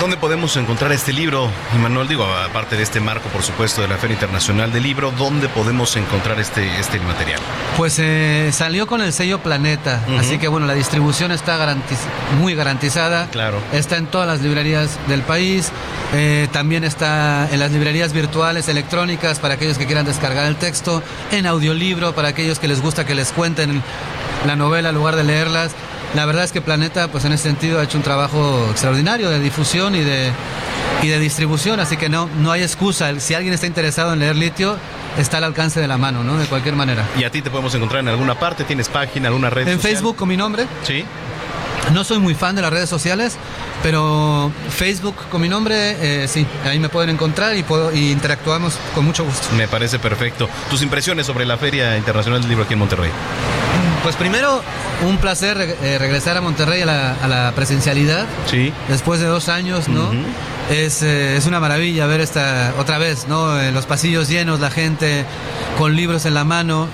¿Dónde 0.00 0.16
podemos 0.16 0.56
encontrar 0.56 0.92
este 0.92 1.12
libro, 1.12 1.48
Manuel? 1.80 2.08
Digo, 2.08 2.24
aparte 2.24 2.76
de 2.76 2.82
este 2.82 3.00
marco, 3.00 3.28
por 3.28 3.42
supuesto, 3.42 3.80
de 3.80 3.88
la 3.88 3.96
Feria 3.96 4.14
Internacional 4.14 4.72
del 4.72 4.82
Libro, 4.82 5.12
¿dónde 5.16 5.48
podemos 5.48 5.96
encontrar 5.96 6.38
este, 6.40 6.78
este 6.78 6.98
material? 7.00 7.40
Pues 7.76 7.98
eh, 7.98 8.50
salió 8.52 8.86
con 8.86 9.00
el 9.00 9.12
sello 9.12 9.38
Planeta, 9.38 10.02
uh 10.06 10.10
-huh. 10.10 10.20
así 10.20 10.38
que 10.38 10.48
bueno, 10.48 10.66
la 10.66 10.74
distribución 10.74 11.32
está 11.32 11.56
garantiz 11.56 11.98
muy 12.38 12.54
garantizada. 12.54 13.28
Claro. 13.30 13.58
Está 13.72 13.96
en 13.96 14.06
todas 14.06 14.26
las 14.26 14.40
librerías 14.42 14.98
del 15.06 15.22
país, 15.22 15.70
eh, 16.12 16.48
también 16.52 16.84
está 16.84 17.48
en 17.50 17.60
las 17.60 17.70
librerías 17.70 18.12
virtuales, 18.12 18.68
electrónicas, 18.68 19.38
para 19.38 19.54
aquellos 19.54 19.78
que 19.78 19.86
quieran 19.86 20.04
descargar 20.04 20.44
el 20.46 20.56
texto, 20.56 21.02
en 21.30 21.46
audiolibro, 21.46 22.14
para 22.14 22.28
aquellos 22.28 22.58
que 22.58 22.68
les 22.68 22.82
gusta 22.82 23.06
que 23.06 23.14
les 23.14 23.30
cuenten 23.32 23.82
la 24.44 24.56
novela 24.56 24.90
en 24.90 24.96
lugar 24.96 25.16
de 25.16 25.24
leerlas. 25.24 25.70
La 26.14 26.26
verdad 26.26 26.44
es 26.44 26.52
que 26.52 26.60
Planeta, 26.60 27.08
pues 27.08 27.24
en 27.24 27.32
ese 27.32 27.44
sentido, 27.44 27.80
ha 27.80 27.84
hecho 27.84 27.98
un 27.98 28.04
trabajo 28.04 28.68
extraordinario 28.70 29.30
de 29.30 29.40
difusión 29.40 29.96
y 29.96 30.00
de, 30.00 30.30
y 31.02 31.08
de 31.08 31.18
distribución, 31.18 31.80
así 31.80 31.96
que 31.96 32.08
no, 32.08 32.28
no 32.40 32.52
hay 32.52 32.62
excusa. 32.62 33.18
Si 33.18 33.34
alguien 33.34 33.52
está 33.52 33.66
interesado 33.66 34.12
en 34.12 34.20
leer 34.20 34.36
litio, 34.36 34.76
está 35.18 35.38
al 35.38 35.44
alcance 35.44 35.80
de 35.80 35.88
la 35.88 35.98
mano, 35.98 36.22
¿no? 36.22 36.38
De 36.38 36.46
cualquier 36.46 36.76
manera. 36.76 37.04
¿Y 37.18 37.24
a 37.24 37.30
ti 37.30 37.42
te 37.42 37.50
podemos 37.50 37.74
encontrar 37.74 38.00
en 38.00 38.08
alguna 38.08 38.38
parte? 38.38 38.62
¿Tienes 38.62 38.88
página, 38.88 39.28
alguna 39.28 39.50
red? 39.50 39.66
En 39.66 39.76
social? 39.76 39.92
Facebook 39.92 40.16
con 40.16 40.28
mi 40.28 40.36
nombre. 40.36 40.66
Sí. 40.84 41.04
No 41.92 42.04
soy 42.04 42.18
muy 42.18 42.34
fan 42.34 42.54
de 42.54 42.62
las 42.62 42.72
redes 42.72 42.88
sociales, 42.88 43.36
pero 43.82 44.50
Facebook 44.70 45.16
con 45.30 45.42
mi 45.42 45.48
nombre, 45.48 46.22
eh, 46.22 46.28
sí, 46.28 46.46
ahí 46.64 46.78
me 46.78 46.88
pueden 46.88 47.10
encontrar 47.10 47.56
y, 47.56 47.62
puedo, 47.62 47.94
y 47.94 48.10
interactuamos 48.10 48.78
con 48.94 49.04
mucho 49.04 49.24
gusto. 49.24 49.48
Me 49.56 49.68
parece 49.68 49.98
perfecto. 49.98 50.48
¿Tus 50.70 50.80
impresiones 50.80 51.26
sobre 51.26 51.44
la 51.44 51.58
Feria 51.58 51.98
Internacional 51.98 52.40
del 52.40 52.48
Libro 52.48 52.64
aquí 52.64 52.72
en 52.72 52.78
Monterrey? 52.78 53.10
Pues 54.02 54.16
primero, 54.16 54.62
un 55.02 55.18
placer 55.18 55.76
eh, 55.82 55.98
regresar 55.98 56.36
a 56.36 56.40
Monterrey 56.40 56.82
a 56.82 56.86
la, 56.86 57.14
a 57.22 57.28
la, 57.28 57.52
presencialidad. 57.54 58.26
Sí. 58.46 58.72
Después 58.88 59.20
de 59.20 59.26
dos 59.26 59.48
años, 59.48 59.88
¿no? 59.88 60.10
Uh 60.10 60.12
-huh. 60.12 60.74
es, 60.74 61.02
eh, 61.02 61.36
es, 61.36 61.46
una 61.46 61.60
maravilla 61.60 62.06
ver 62.06 62.20
esta 62.20 62.74
otra 62.78 62.98
vez, 62.98 63.26
¿no? 63.28 63.60
Eh, 63.60 63.72
los 63.72 63.86
pasillos 63.86 64.28
llenos, 64.28 64.60
la 64.60 64.70
gente 64.70 65.24
con 65.78 65.94
libros 65.96 66.26
en 66.26 66.34
la 66.34 66.44
mano. 66.44 66.88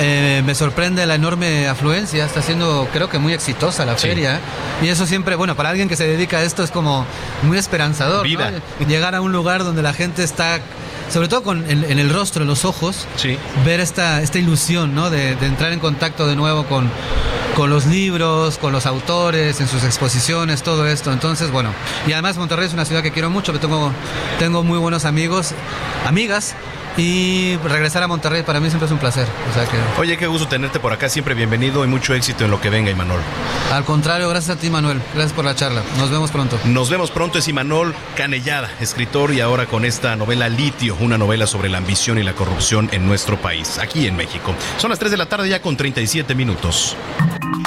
Eh, 0.00 0.42
me 0.46 0.54
sorprende 0.54 1.04
la 1.04 1.16
enorme 1.16 1.68
afluencia, 1.68 2.24
está 2.24 2.40
siendo 2.40 2.88
creo 2.94 3.10
que 3.10 3.18
muy 3.18 3.34
exitosa 3.34 3.84
la 3.84 3.98
sí. 3.98 4.08
feria 4.08 4.40
y 4.80 4.88
eso 4.88 5.04
siempre, 5.06 5.36
bueno, 5.36 5.54
para 5.54 5.68
alguien 5.68 5.86
que 5.86 5.96
se 5.96 6.06
dedica 6.06 6.38
a 6.38 6.42
esto 6.42 6.62
es 6.62 6.70
como 6.70 7.04
muy 7.42 7.58
esperanzador. 7.58 8.24
Vida. 8.24 8.52
¿no? 8.52 8.86
Llegar 8.86 9.14
a 9.14 9.20
un 9.20 9.32
lugar 9.32 9.64
donde 9.64 9.82
la 9.82 9.92
gente 9.92 10.24
está 10.24 10.60
sobre 11.12 11.28
todo 11.28 11.42
con 11.42 11.70
en, 11.70 11.84
en, 11.84 11.98
el 11.98 12.10
rostro, 12.10 12.42
en 12.42 12.48
los 12.48 12.64
ojos, 12.64 13.06
sí. 13.16 13.36
ver 13.64 13.80
esta, 13.80 14.22
esta 14.22 14.38
ilusión 14.38 14.94
¿no? 14.94 15.10
de, 15.10 15.36
de, 15.36 15.46
entrar 15.46 15.72
en 15.72 15.78
contacto 15.78 16.26
de 16.26 16.36
nuevo 16.36 16.64
con, 16.64 16.90
con 17.54 17.68
los 17.68 17.86
libros, 17.86 18.56
con 18.56 18.72
los 18.72 18.86
autores, 18.86 19.60
en 19.60 19.68
sus 19.68 19.84
exposiciones, 19.84 20.62
todo 20.62 20.86
esto. 20.86 21.12
Entonces, 21.12 21.50
bueno, 21.50 21.70
y 22.06 22.12
además 22.12 22.38
Monterrey 22.38 22.66
es 22.66 22.72
una 22.72 22.86
ciudad 22.86 23.02
que 23.02 23.10
quiero 23.12 23.28
mucho, 23.28 23.52
que 23.52 23.58
tengo, 23.58 23.92
tengo 24.38 24.62
muy 24.62 24.78
buenos 24.78 25.04
amigos, 25.04 25.52
amigas. 26.06 26.54
Y 26.96 27.56
regresar 27.58 28.02
a 28.02 28.08
Monterrey 28.08 28.42
para 28.42 28.60
mí 28.60 28.68
siempre 28.68 28.86
es 28.86 28.92
un 28.92 28.98
placer. 28.98 29.26
O 29.50 29.54
sea 29.54 29.64
que... 29.66 29.78
Oye, 30.00 30.16
qué 30.16 30.26
gusto 30.26 30.46
tenerte 30.48 30.78
por 30.80 30.92
acá, 30.92 31.08
siempre 31.08 31.34
bienvenido 31.34 31.84
y 31.84 31.88
mucho 31.88 32.14
éxito 32.14 32.44
en 32.44 32.50
lo 32.50 32.60
que 32.60 32.70
venga, 32.70 32.90
Imanol. 32.90 33.20
Al 33.72 33.84
contrario, 33.84 34.28
gracias 34.28 34.56
a 34.56 34.60
ti, 34.60 34.68
Manuel. 34.70 35.00
Gracias 35.14 35.32
por 35.32 35.44
la 35.44 35.54
charla. 35.54 35.82
Nos 35.98 36.10
vemos 36.10 36.30
pronto. 36.30 36.58
Nos 36.64 36.90
vemos 36.90 37.10
pronto, 37.10 37.38
es 37.38 37.48
Imanol 37.48 37.94
Canellada, 38.16 38.70
escritor 38.80 39.32
y 39.32 39.40
ahora 39.40 39.66
con 39.66 39.84
esta 39.84 40.16
novela 40.16 40.48
Litio, 40.48 40.96
una 41.00 41.16
novela 41.16 41.46
sobre 41.46 41.68
la 41.68 41.78
ambición 41.78 42.18
y 42.18 42.22
la 42.22 42.34
corrupción 42.34 42.88
en 42.92 43.06
nuestro 43.06 43.40
país, 43.40 43.78
aquí 43.78 44.06
en 44.06 44.16
México. 44.16 44.54
Son 44.78 44.90
las 44.90 44.98
3 44.98 45.10
de 45.10 45.16
la 45.16 45.26
tarde 45.26 45.48
ya 45.48 45.62
con 45.62 45.76
37 45.76 46.34
minutos. 46.34 46.96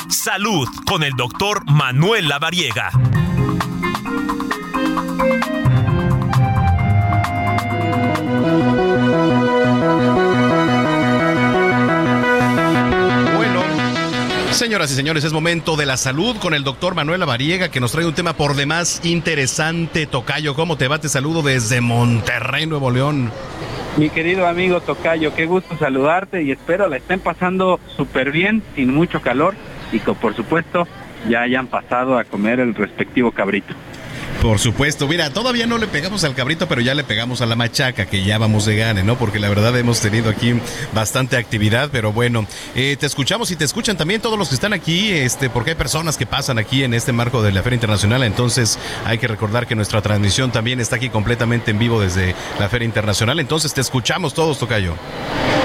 Salud 0.10 0.68
con 0.85 1.03
el 1.03 1.14
doctor 1.14 1.64
Manuel 1.69 2.27
Lavariega. 2.27 2.91
Señoras 14.56 14.90
y 14.90 14.95
señores, 14.95 15.26
es 15.26 15.34
momento 15.34 15.76
de 15.76 15.86
la 15.86 15.98
salud 15.98 16.38
con 16.38 16.53
el 16.53 16.64
doctor 16.64 16.95
Manuel 16.95 17.19
Lavariega 17.19 17.69
que 17.69 17.82
nos 17.82 17.91
trae 17.91 18.06
un 18.06 18.14
tema 18.14 18.38
por 18.38 18.56
demás 18.56 19.02
interesante. 19.03 20.07
Tocayo, 20.07 20.56
¿cómo 20.56 20.77
te 20.77 20.88
va? 20.88 20.98
Te 20.98 21.10
saludo 21.10 21.41
desde 21.41 21.82
Monterrey, 21.82 22.65
Nuevo 22.65 22.90
León. 22.90 23.34
Mi 23.98 24.10
querido 24.10 24.48
amigo 24.48 24.80
Tocayo, 24.80 25.36
qué 25.36 25.45
gusto 25.45 25.77
saludarte 25.77 26.41
y 26.41 26.52
espero 26.52 26.88
la 26.88 26.95
estén 26.95 27.19
pasando 27.19 27.82
súper 27.98 28.32
bien, 28.32 28.64
sin 28.76 28.94
mucho 28.94 29.22
calor 29.22 29.56
y 29.91 29.99
que 29.99 30.14
por 30.14 30.34
supuesto 30.38 30.88
ya 31.27 31.41
hayan 31.41 31.68
pasado 31.68 32.18
a 32.18 32.23
comer 32.23 32.61
el 32.61 32.76
respectivo 32.76 33.34
cabrito. 33.34 33.73
Por 34.45 34.59
supuesto, 34.59 35.07
mira, 35.07 35.31
todavía 35.31 35.65
no 35.65 35.80
le 35.80 35.88
pegamos 35.88 36.23
al 36.23 36.35
cabrito, 36.35 36.67
pero 36.67 36.80
ya 36.80 36.93
le 36.93 37.03
pegamos 37.03 37.41
a 37.41 37.47
la 37.47 37.55
machaca, 37.55 38.05
que 38.05 38.23
ya 38.23 38.38
vamos 38.38 38.67
de 38.67 38.76
gane, 38.76 39.01
¿no? 39.01 39.17
Porque 39.17 39.39
la 39.39 39.49
verdad 39.49 39.76
hemos 39.76 40.01
tenido 40.01 40.30
aquí 40.30 40.53
bastante 40.93 41.35
actividad, 41.35 41.89
pero 41.91 42.13
bueno, 42.13 42.45
eh, 42.76 42.95
te 42.99 43.07
escuchamos 43.07 43.49
y 43.49 43.55
te 43.55 43.65
escuchan 43.65 43.97
también 43.97 44.22
todos 44.22 44.38
los 44.38 44.49
que 44.49 44.53
están 44.53 44.72
aquí, 44.72 45.09
este, 45.09 45.49
porque 45.49 45.72
hay 45.72 45.76
personas 45.76 46.15
que 46.15 46.27
pasan 46.27 46.59
aquí 46.59 46.84
en 46.84 46.93
este 46.93 47.11
marco 47.11 47.41
de 47.41 47.53
la 47.53 47.63
Feria 47.63 47.77
Internacional, 47.77 48.22
entonces 48.22 48.77
hay 49.03 49.17
que 49.17 49.27
recordar 49.27 49.65
que 49.65 49.73
nuestra 49.73 50.03
transmisión 50.03 50.51
también 50.51 50.80
está 50.80 50.97
aquí 50.97 51.09
completamente 51.09 51.72
en 51.72 51.80
vivo 51.80 51.99
desde 51.99 52.35
la 52.59 52.69
Feria 52.69 52.85
Internacional, 52.85 53.39
entonces 53.39 53.73
te 53.73 53.81
escuchamos 53.81 54.35
todos, 54.35 54.59
Tocayo. 54.59 54.93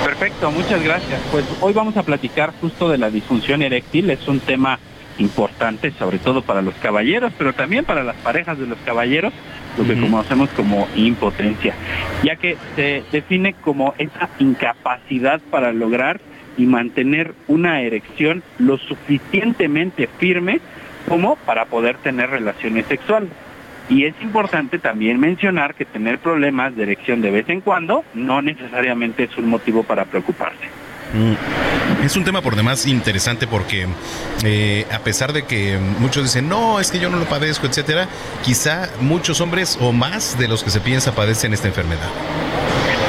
Perfecto, 0.03 0.51
muchas 0.51 0.83
gracias. 0.83 1.21
Pues 1.31 1.45
hoy 1.61 1.75
vamos 1.75 1.99
a 1.99 2.03
platicar 2.03 2.55
justo 2.63 2.89
de 2.89 2.97
la 2.97 3.11
disfunción 3.11 3.61
eréctil, 3.61 4.09
es 4.09 4.27
un 4.27 4.41
tema 4.41 4.79
importante, 5.21 5.93
sobre 5.93 6.19
todo 6.19 6.43
para 6.43 6.63
los 6.63 6.75
caballeros, 6.77 7.33
pero 7.37 7.53
también 7.53 7.85
para 7.85 8.03
las 8.03 8.17
parejas 8.17 8.59
de 8.59 8.67
los 8.67 8.79
caballeros, 8.79 9.33
lo 9.79 9.85
que 9.85 9.93
uh 9.93 9.97
-huh. 9.97 10.11
conocemos 10.11 10.49
como 10.51 10.89
impotencia, 10.97 11.75
ya 12.25 12.37
que 12.37 12.57
se 12.75 13.05
define 13.13 13.55
como 13.55 13.95
esa 13.99 14.29
incapacidad 14.39 15.41
para 15.51 15.73
lograr 15.73 16.21
y 16.57 16.67
mantener 16.67 17.35
una 17.49 17.81
erección 17.81 18.43
lo 18.59 18.79
suficientemente 18.79 20.09
firme 20.19 20.61
como 21.09 21.37
para 21.37 21.67
poder 21.67 21.97
tener 21.99 22.31
relaciones 22.31 22.87
sexuales. 22.87 23.31
Y 23.89 24.05
es 24.05 24.15
importante 24.23 24.79
también 24.79 25.19
mencionar 25.19 25.75
que 25.75 25.85
tener 25.85 26.19
problemas 26.19 26.77
de 26.77 26.85
erección 26.85 27.21
de 27.23 27.31
vez 27.31 27.49
en 27.49 27.61
cuando 27.61 28.05
no 28.15 28.41
necesariamente 28.41 29.25
es 29.25 29.37
un 29.37 29.49
motivo 29.49 29.83
para 29.83 30.05
preocuparse. 30.05 30.80
Mm. 31.13 32.05
Es 32.05 32.17
un 32.17 32.25
tema 32.25 32.41
por 32.41 32.57
demás 32.57 32.87
interesante 32.87 33.47
porque 33.47 33.87
eh, 34.45 34.87
a 34.93 35.01
pesar 35.01 35.33
de 35.33 35.43
que 35.43 35.79
muchos 35.99 36.25
dicen 36.25 36.49
no, 36.49 36.81
es 36.81 36.91
que 36.91 36.99
yo 36.99 37.11
no 37.11 37.19
lo 37.19 37.25
padezco, 37.25 37.67
etcétera, 37.67 38.09
quizá 38.43 38.89
muchos 39.01 39.41
hombres 39.41 39.77
o 39.81 39.93
más 39.93 40.39
de 40.39 40.49
los 40.49 40.63
que 40.63 40.71
se 40.71 40.81
piensa 40.81 41.13
padecen 41.13 41.53
esta 41.53 41.69
enfermedad. 41.69 42.09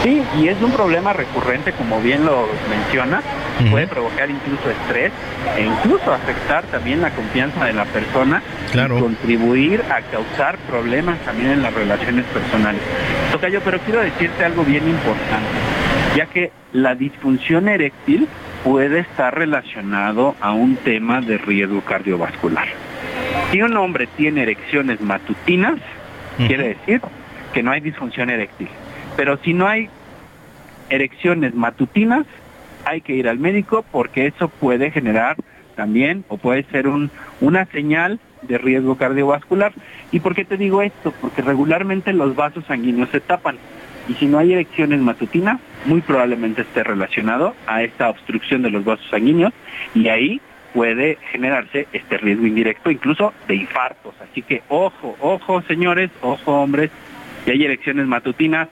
Sí, 0.04 0.24
y 0.40 0.48
es 0.48 0.60
un 0.62 0.72
problema 0.72 1.14
recurrente, 1.14 1.74
como 1.74 2.02
bien 2.02 2.26
lo 2.26 2.48
menciona, 2.70 3.20
uh 3.20 3.64
-huh. 3.64 3.72
puede 3.72 3.88
provocar 3.88 4.32
incluso 4.32 4.72
estrés 4.72 5.12
e 5.56 5.62
incluso 5.62 6.12
afectar 6.12 6.64
también 6.66 7.02
la 7.02 7.12
confianza 7.12 7.66
de 7.66 7.74
la 7.74 7.86
persona 7.86 8.42
claro. 8.72 8.98
y 8.98 9.02
contribuir 9.02 9.84
a 9.92 10.02
causar 10.02 10.58
problemas 10.68 11.20
también 11.20 11.52
en 11.52 11.62
las 11.62 11.74
relaciones 11.74 12.26
personales. 12.26 12.82
Tocayo, 13.32 13.62
pero 13.64 13.80
quiero 13.80 14.02
decirte 14.02 14.44
algo 14.44 14.64
bien 14.64 14.88
importante, 14.88 15.50
ya 16.16 16.26
que 16.26 16.52
la 16.74 16.96
disfunción 16.96 17.68
eréctil 17.68 18.28
puede 18.64 19.00
estar 19.00 19.38
relacionado 19.38 20.36
a 20.42 20.54
un 20.54 20.76
tema 20.76 21.22
de 21.22 21.38
riesgo 21.38 21.82
cardiovascular. 21.82 22.68
Si 23.52 23.62
un 23.62 23.76
hombre 23.78 24.08
tiene 24.18 24.44
erecciones 24.44 25.02
matutinas, 25.02 25.80
quiere 26.38 26.70
decir 26.70 27.02
que 27.54 27.64
no 27.64 27.72
hay 27.72 27.82
disfunción 27.82 28.30
eréctil. 28.30 28.70
Pero 29.16 29.38
si 29.38 29.54
no 29.54 29.68
hay 29.68 29.90
erecciones 30.90 31.54
matutinas, 31.54 32.26
hay 32.86 33.02
que 33.02 33.14
ir 33.14 33.28
al 33.28 33.40
médico 33.40 33.86
porque 33.92 34.28
eso 34.28 34.50
puede 34.50 34.92
generar 34.92 35.38
también 35.76 36.26
o 36.28 36.38
puede 36.38 36.64
ser 36.64 36.88
un, 36.88 37.12
una 37.40 37.66
señal 37.66 38.20
de 38.42 38.58
riesgo 38.58 38.96
cardiovascular. 38.96 39.74
¿Y 40.12 40.20
por 40.20 40.36
qué 40.36 40.46
te 40.46 40.58
digo 40.58 40.82
esto? 40.82 41.14
Porque 41.22 41.42
regularmente 41.42 42.14
los 42.14 42.36
vasos 42.36 42.66
sanguíneos 42.66 43.10
se 43.10 43.20
tapan 43.20 43.58
y 44.12 44.14
si 44.16 44.26
no 44.26 44.40
hay 44.40 44.52
erecciones 44.52 45.00
matutinas, 45.00 45.62
muy 45.86 46.02
probablemente 46.02 46.64
esté 46.64 46.84
relacionado 46.84 47.56
a 47.66 47.82
esta 47.82 48.10
obstrucción 48.10 48.62
de 48.62 48.70
los 48.70 48.84
vasos 48.84 49.08
sanguíneos 49.10 49.54
y 49.96 50.10
ahí 50.10 50.42
puede 50.74 51.18
generarse 51.32 51.88
este 51.94 52.18
riesgo 52.18 52.46
indirecto 52.46 52.92
incluso 52.92 53.34
de 53.48 53.56
infartos. 53.56 54.14
Así 54.22 54.42
que 54.42 54.64
ojo, 54.68 55.16
ojo 55.22 55.62
señores, 55.62 56.12
ojo 56.22 56.62
hombres, 56.62 56.92
si 57.46 57.52
hay 57.52 57.64
erecciones 57.64 58.06
matutinas, 58.06 58.68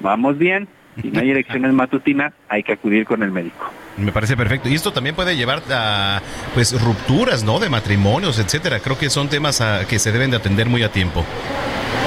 vamos 0.00 0.38
bien, 0.38 0.68
si 1.00 1.10
no 1.10 1.20
hay 1.20 1.30
erecciones 1.30 1.72
matutinas, 1.72 2.32
hay 2.48 2.62
que 2.62 2.72
acudir 2.72 3.04
con 3.04 3.22
el 3.22 3.30
médico. 3.30 3.70
Me 3.96 4.12
parece 4.12 4.36
perfecto. 4.36 4.68
Y 4.68 4.74
esto 4.74 4.92
también 4.92 5.14
puede 5.14 5.36
llevar 5.36 5.62
a 5.70 6.20
pues 6.54 6.80
rupturas, 6.80 7.44
¿no? 7.44 7.58
De 7.58 7.68
matrimonios, 7.68 8.38
etcétera. 8.38 8.80
Creo 8.80 8.98
que 8.98 9.10
son 9.10 9.28
temas 9.28 9.60
a, 9.60 9.86
que 9.86 9.98
se 9.98 10.12
deben 10.12 10.30
de 10.30 10.36
atender 10.36 10.68
muy 10.68 10.82
a 10.82 10.90
tiempo. 10.90 11.24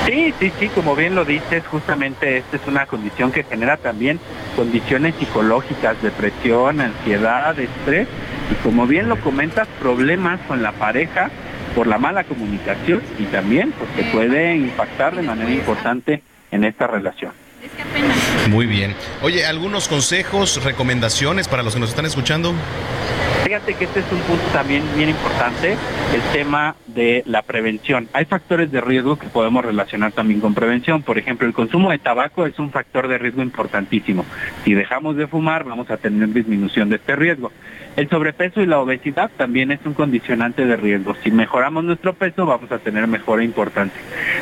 Sí, 0.05 0.33
sí, 0.39 0.51
sí, 0.57 0.69
como 0.69 0.95
bien 0.95 1.15
lo 1.15 1.25
dices, 1.25 1.65
justamente 1.67 2.37
esta 2.37 2.55
es 2.55 2.61
una 2.65 2.85
condición 2.85 3.31
que 3.31 3.43
genera 3.43 3.75
también 3.75 4.21
condiciones 4.55 5.15
psicológicas, 5.15 6.01
depresión, 6.01 6.79
ansiedad, 6.79 7.59
estrés 7.59 8.07
y 8.49 8.55
como 8.63 8.87
bien 8.87 9.09
lo 9.09 9.19
comentas, 9.19 9.67
problemas 9.79 10.39
con 10.47 10.63
la 10.63 10.71
pareja 10.71 11.29
por 11.75 11.87
la 11.87 11.97
mala 11.97 12.23
comunicación 12.23 13.01
y 13.19 13.23
también 13.25 13.73
se 13.97 14.03
puede 14.05 14.55
impactar 14.55 15.13
de 15.13 15.23
manera 15.23 15.51
importante 15.51 16.23
en 16.51 16.63
esta 16.63 16.87
relación. 16.87 17.33
Muy 18.49 18.65
bien. 18.65 18.95
Oye, 19.21 19.45
¿algunos 19.45 19.87
consejos, 19.87 20.63
recomendaciones 20.63 21.47
para 21.47 21.63
los 21.63 21.73
que 21.73 21.79
nos 21.79 21.89
están 21.89 22.05
escuchando? 22.05 22.53
Fíjate 23.43 23.75
que 23.75 23.85
este 23.85 24.01
es 24.01 24.11
un 24.11 24.19
punto 24.19 24.43
también 24.51 24.83
bien 24.97 25.07
importante, 25.07 25.77
el 26.13 26.21
tema 26.33 26.75
de 26.87 27.23
la 27.25 27.43
prevención. 27.43 28.09
Hay 28.11 28.25
factores 28.25 28.71
de 28.73 28.81
riesgo 28.81 29.17
que 29.17 29.27
podemos 29.27 29.63
relacionar 29.63 30.11
también 30.11 30.41
con 30.41 30.53
prevención. 30.53 31.01
Por 31.01 31.17
ejemplo, 31.17 31.47
el 31.47 31.53
consumo 31.53 31.91
de 31.91 31.97
tabaco 31.97 32.45
es 32.45 32.59
un 32.59 32.71
factor 32.71 33.07
de 33.07 33.17
riesgo 33.17 33.41
importantísimo. 33.41 34.25
Si 34.65 34.73
dejamos 34.73 35.15
de 35.15 35.27
fumar, 35.27 35.63
vamos 35.63 35.89
a 35.89 35.95
tener 35.95 36.27
disminución 36.33 36.89
de 36.89 36.97
este 36.97 37.15
riesgo. 37.15 37.53
El 37.95 38.09
sobrepeso 38.09 38.61
y 38.61 38.65
la 38.65 38.79
obesidad 38.79 39.31
también 39.37 39.71
es 39.71 39.79
un 39.85 39.93
condicionante 39.93 40.65
de 40.65 40.75
riesgo. 40.75 41.15
Si 41.23 41.31
mejoramos 41.31 41.85
nuestro 41.85 42.13
peso, 42.15 42.45
vamos 42.45 42.69
a 42.71 42.79
tener 42.79 43.07
mejora 43.07 43.45
importante. 43.45 43.95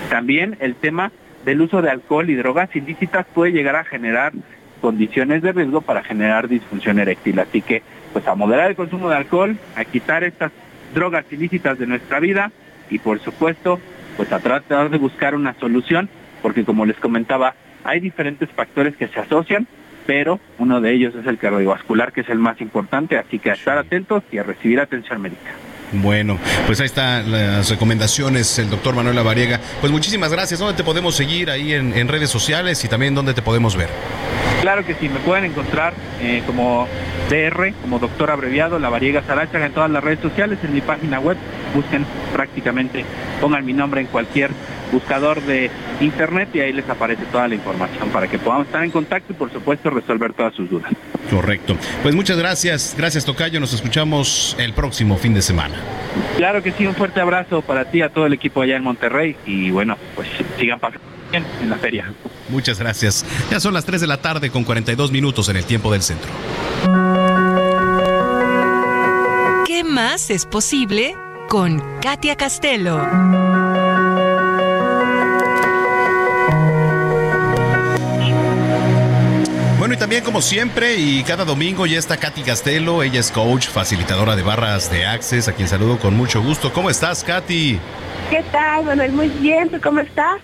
También 0.10 0.58
el 0.62 0.74
tema 0.74 1.12
del 1.46 1.62
uso 1.62 1.82
de 1.82 1.92
alcohol 1.92 2.30
y 2.30 2.36
drogas 2.36 2.76
ilícitas 2.76 3.26
puede 3.34 3.52
llegar 3.52 3.76
a 3.76 3.84
generar 3.84 4.34
condiciones 4.82 5.42
de 5.42 5.54
riesgo 5.54 5.82
para 5.82 6.04
generar 6.04 6.48
disfunción 6.48 7.00
eréctil. 7.00 7.40
Así 7.40 7.62
que, 7.62 7.84
pues 8.12 8.28
a 8.28 8.36
moderar 8.36 8.72
el 8.72 8.76
consumo 8.76 9.10
de 9.10 9.16
alcohol, 9.16 9.58
a 9.76 9.86
quitar 9.86 10.24
estas 10.24 10.52
drogas 10.94 11.26
ilícitas 11.32 11.78
de 11.78 11.88
nuestra 11.88 12.20
vida 12.20 12.52
y 12.90 13.00
por 13.00 13.20
supuesto, 13.20 13.80
pues 14.18 14.32
a 14.32 14.40
tratar 14.40 14.90
de 14.90 14.98
buscar 14.98 15.36
una 15.36 15.54
solución, 15.56 16.10
porque 16.42 16.66
como 16.66 16.86
les 16.86 16.98
comentaba, 16.98 17.56
hay 17.84 18.00
diferentes 18.00 18.50
factores 18.50 18.96
que 18.96 19.08
se 19.08 19.20
asocian, 19.20 19.68
pero 20.06 20.40
uno 20.60 20.82
de 20.82 20.94
ellos 20.94 21.16
es 21.16 21.26
el 21.26 21.38
cardiovascular, 21.38 22.12
que 22.12 22.22
es 22.22 22.30
el 22.30 22.40
más 22.40 22.62
importante, 22.62 23.18
así 23.18 23.40
que 23.40 23.52
a 23.52 23.54
estar 23.54 23.78
atentos 23.78 24.24
y 24.32 24.38
a 24.38 24.44
recibir 24.44 24.80
atención 24.80 25.22
médica. 25.22 25.52
Bueno, 25.92 26.40
pues 26.66 26.80
ahí 26.80 26.88
están 26.88 27.32
las 27.32 27.70
recomendaciones, 27.70 28.58
el 28.60 28.70
doctor 28.70 28.96
Manuel 28.96 29.16
Lavariega. 29.16 29.60
Pues 29.80 29.92
muchísimas 29.92 30.32
gracias. 30.32 30.60
¿Dónde 30.60 30.76
te 30.76 30.84
podemos 30.84 31.16
seguir 31.16 31.50
ahí 31.50 31.74
en, 31.74 32.08
redes 32.08 32.30
sociales 32.30 32.84
y 32.84 32.88
también 32.88 33.16
dónde 33.16 33.34
te 33.34 33.42
podemos 33.42 33.76
ver? 33.76 33.90
Claro 34.66 34.84
que 34.84 34.96
sí, 34.96 35.10
me 35.10 35.20
pueden 35.20 35.46
encontrar 35.46 35.94
eh, 36.20 36.42
como 36.48 36.88
DR, 37.30 37.72
como 37.84 38.00
doctor 38.00 38.32
abreviado, 38.32 38.80
Lavariega 38.80 39.22
Sarachaga 39.22 39.68
en 39.68 39.74
todas 39.74 39.92
las 39.92 40.04
redes 40.04 40.22
sociales, 40.22 40.58
en 40.64 40.74
mi 40.74 40.82
página 40.82 41.20
web. 41.20 41.38
Busquen 41.76 42.04
prácticamente, 42.34 43.06
pongan 43.40 43.64
mi 43.64 43.74
nombre 43.74 44.02
en 44.02 44.08
cualquier 44.08 44.50
buscador 44.92 45.40
de 45.44 45.70
internet 46.02 46.50
y 46.56 46.62
ahí 46.62 46.74
les 46.74 46.90
aparece 46.90 47.26
toda 47.26 47.48
la 47.48 47.54
información 47.54 48.10
para 48.10 48.28
que 48.28 48.40
podamos 48.40 48.66
estar 48.66 48.84
en 48.84 48.90
contacto 48.90 49.34
y 49.34 49.36
por 49.36 49.54
supuesto 49.54 49.92
resolver 49.92 50.34
todas 50.34 50.56
sus 50.56 50.68
dudas. 50.68 50.92
Correcto. 51.30 51.78
Pues 52.02 52.16
muchas 52.16 52.40
gracias, 52.40 52.96
gracias 52.98 53.24
Tocayo, 53.24 53.60
nos 53.60 53.72
escuchamos 53.72 54.56
el 54.58 54.74
próximo 54.74 55.18
fin 55.18 55.36
de 55.36 55.44
semana. 55.44 55.76
Claro 56.38 56.64
que 56.64 56.72
sí, 56.72 56.88
un 56.88 56.96
fuerte 56.96 57.22
abrazo 57.22 57.62
para 57.62 57.86
ti, 57.92 58.02
a 58.02 58.10
todo 58.10 58.26
el 58.26 58.34
equipo 58.34 58.64
allá 58.64 58.78
en 58.78 58.84
Monterrey 58.84 59.36
y 59.46 59.70
bueno, 59.70 59.96
pues 60.16 60.28
sigan 60.58 60.80
pasando 60.80 61.15
bien 61.40 61.46
en 61.62 61.70
la 61.70 61.78
feria. 61.78 62.14
Muchas 62.50 62.80
gracias. 62.80 63.26
Ya 63.52 63.60
son 63.60 63.74
las 63.74 63.86
3 63.86 64.02
de 64.02 64.08
la 64.08 64.18
tarde 64.18 64.50
con 64.50 64.64
42 64.64 65.12
minutos 65.12 65.50
en 65.50 65.58
el 65.58 65.66
tiempo 65.66 65.92
del 65.92 66.02
centro. 66.02 66.30
¿Qué 69.66 69.84
más 69.84 70.30
es 70.30 70.46
posible 70.46 71.16
con 71.50 71.82
Katia 72.02 72.36
Castelo? 72.36 73.02
y 79.94 79.98
también 79.98 80.26
como 80.26 80.42
siempre 80.42 80.96
y 80.96 81.24
cada 81.24 81.46
domingo 81.46 81.86
ya 81.86 81.98
está 81.98 82.18
Katy 82.18 82.42
Castelo, 82.42 83.02
ella 83.02 83.22
es 83.22 83.32
coach, 83.32 83.68
facilitadora 83.68 84.36
de 84.36 84.44
barras 84.44 84.92
de 84.92 85.06
Access, 85.06 85.48
a 85.48 85.54
quien 85.54 85.70
saludo 85.70 86.00
con 86.00 86.18
mucho 86.18 86.42
gusto. 86.42 86.74
¿Cómo 86.74 86.90
estás, 86.90 87.24
Katy? 87.24 87.80
¿Qué 88.30 88.44
tal, 88.52 88.84
Manuel? 88.84 89.14
Muy 89.14 89.30
bien, 89.30 89.70
¿tú 89.70 89.80
cómo 89.82 90.02
estás? 90.02 90.42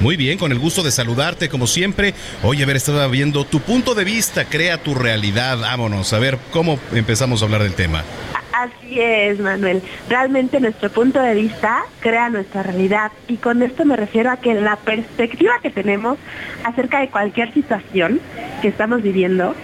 Muy 0.00 0.16
bien, 0.16 0.38
con 0.38 0.52
el 0.52 0.60
gusto 0.60 0.84
de 0.84 0.92
saludarte 0.92 1.48
como 1.48 1.66
siempre. 1.66 2.14
Oye, 2.44 2.62
a 2.62 2.66
ver, 2.66 2.76
estaba 2.76 3.08
viendo 3.08 3.44
tu 3.44 3.58
punto 3.58 3.96
de 3.96 4.04
vista, 4.04 4.44
crea 4.44 4.78
tu 4.78 4.94
realidad. 4.94 5.58
Vámonos, 5.58 6.12
a 6.12 6.20
ver 6.20 6.38
cómo 6.52 6.78
empezamos 6.92 7.42
a 7.42 7.46
hablar 7.46 7.64
del 7.64 7.74
tema. 7.74 8.04
Así 8.52 9.00
es, 9.00 9.40
Manuel. 9.40 9.82
Realmente 10.08 10.60
nuestro 10.60 10.90
punto 10.90 11.20
de 11.20 11.34
vista 11.34 11.84
crea 12.00 12.30
nuestra 12.30 12.62
realidad 12.62 13.10
y 13.26 13.36
con 13.36 13.62
esto 13.62 13.84
me 13.84 13.96
refiero 13.96 14.30
a 14.30 14.36
que 14.36 14.54
la 14.54 14.76
perspectiva 14.76 15.60
que 15.62 15.70
tenemos 15.70 16.16
acerca 16.64 17.00
de 17.00 17.08
cualquier 17.08 17.52
situación 17.52 18.20
que 18.62 18.68
estamos 18.68 19.02
viviendo 19.02 19.54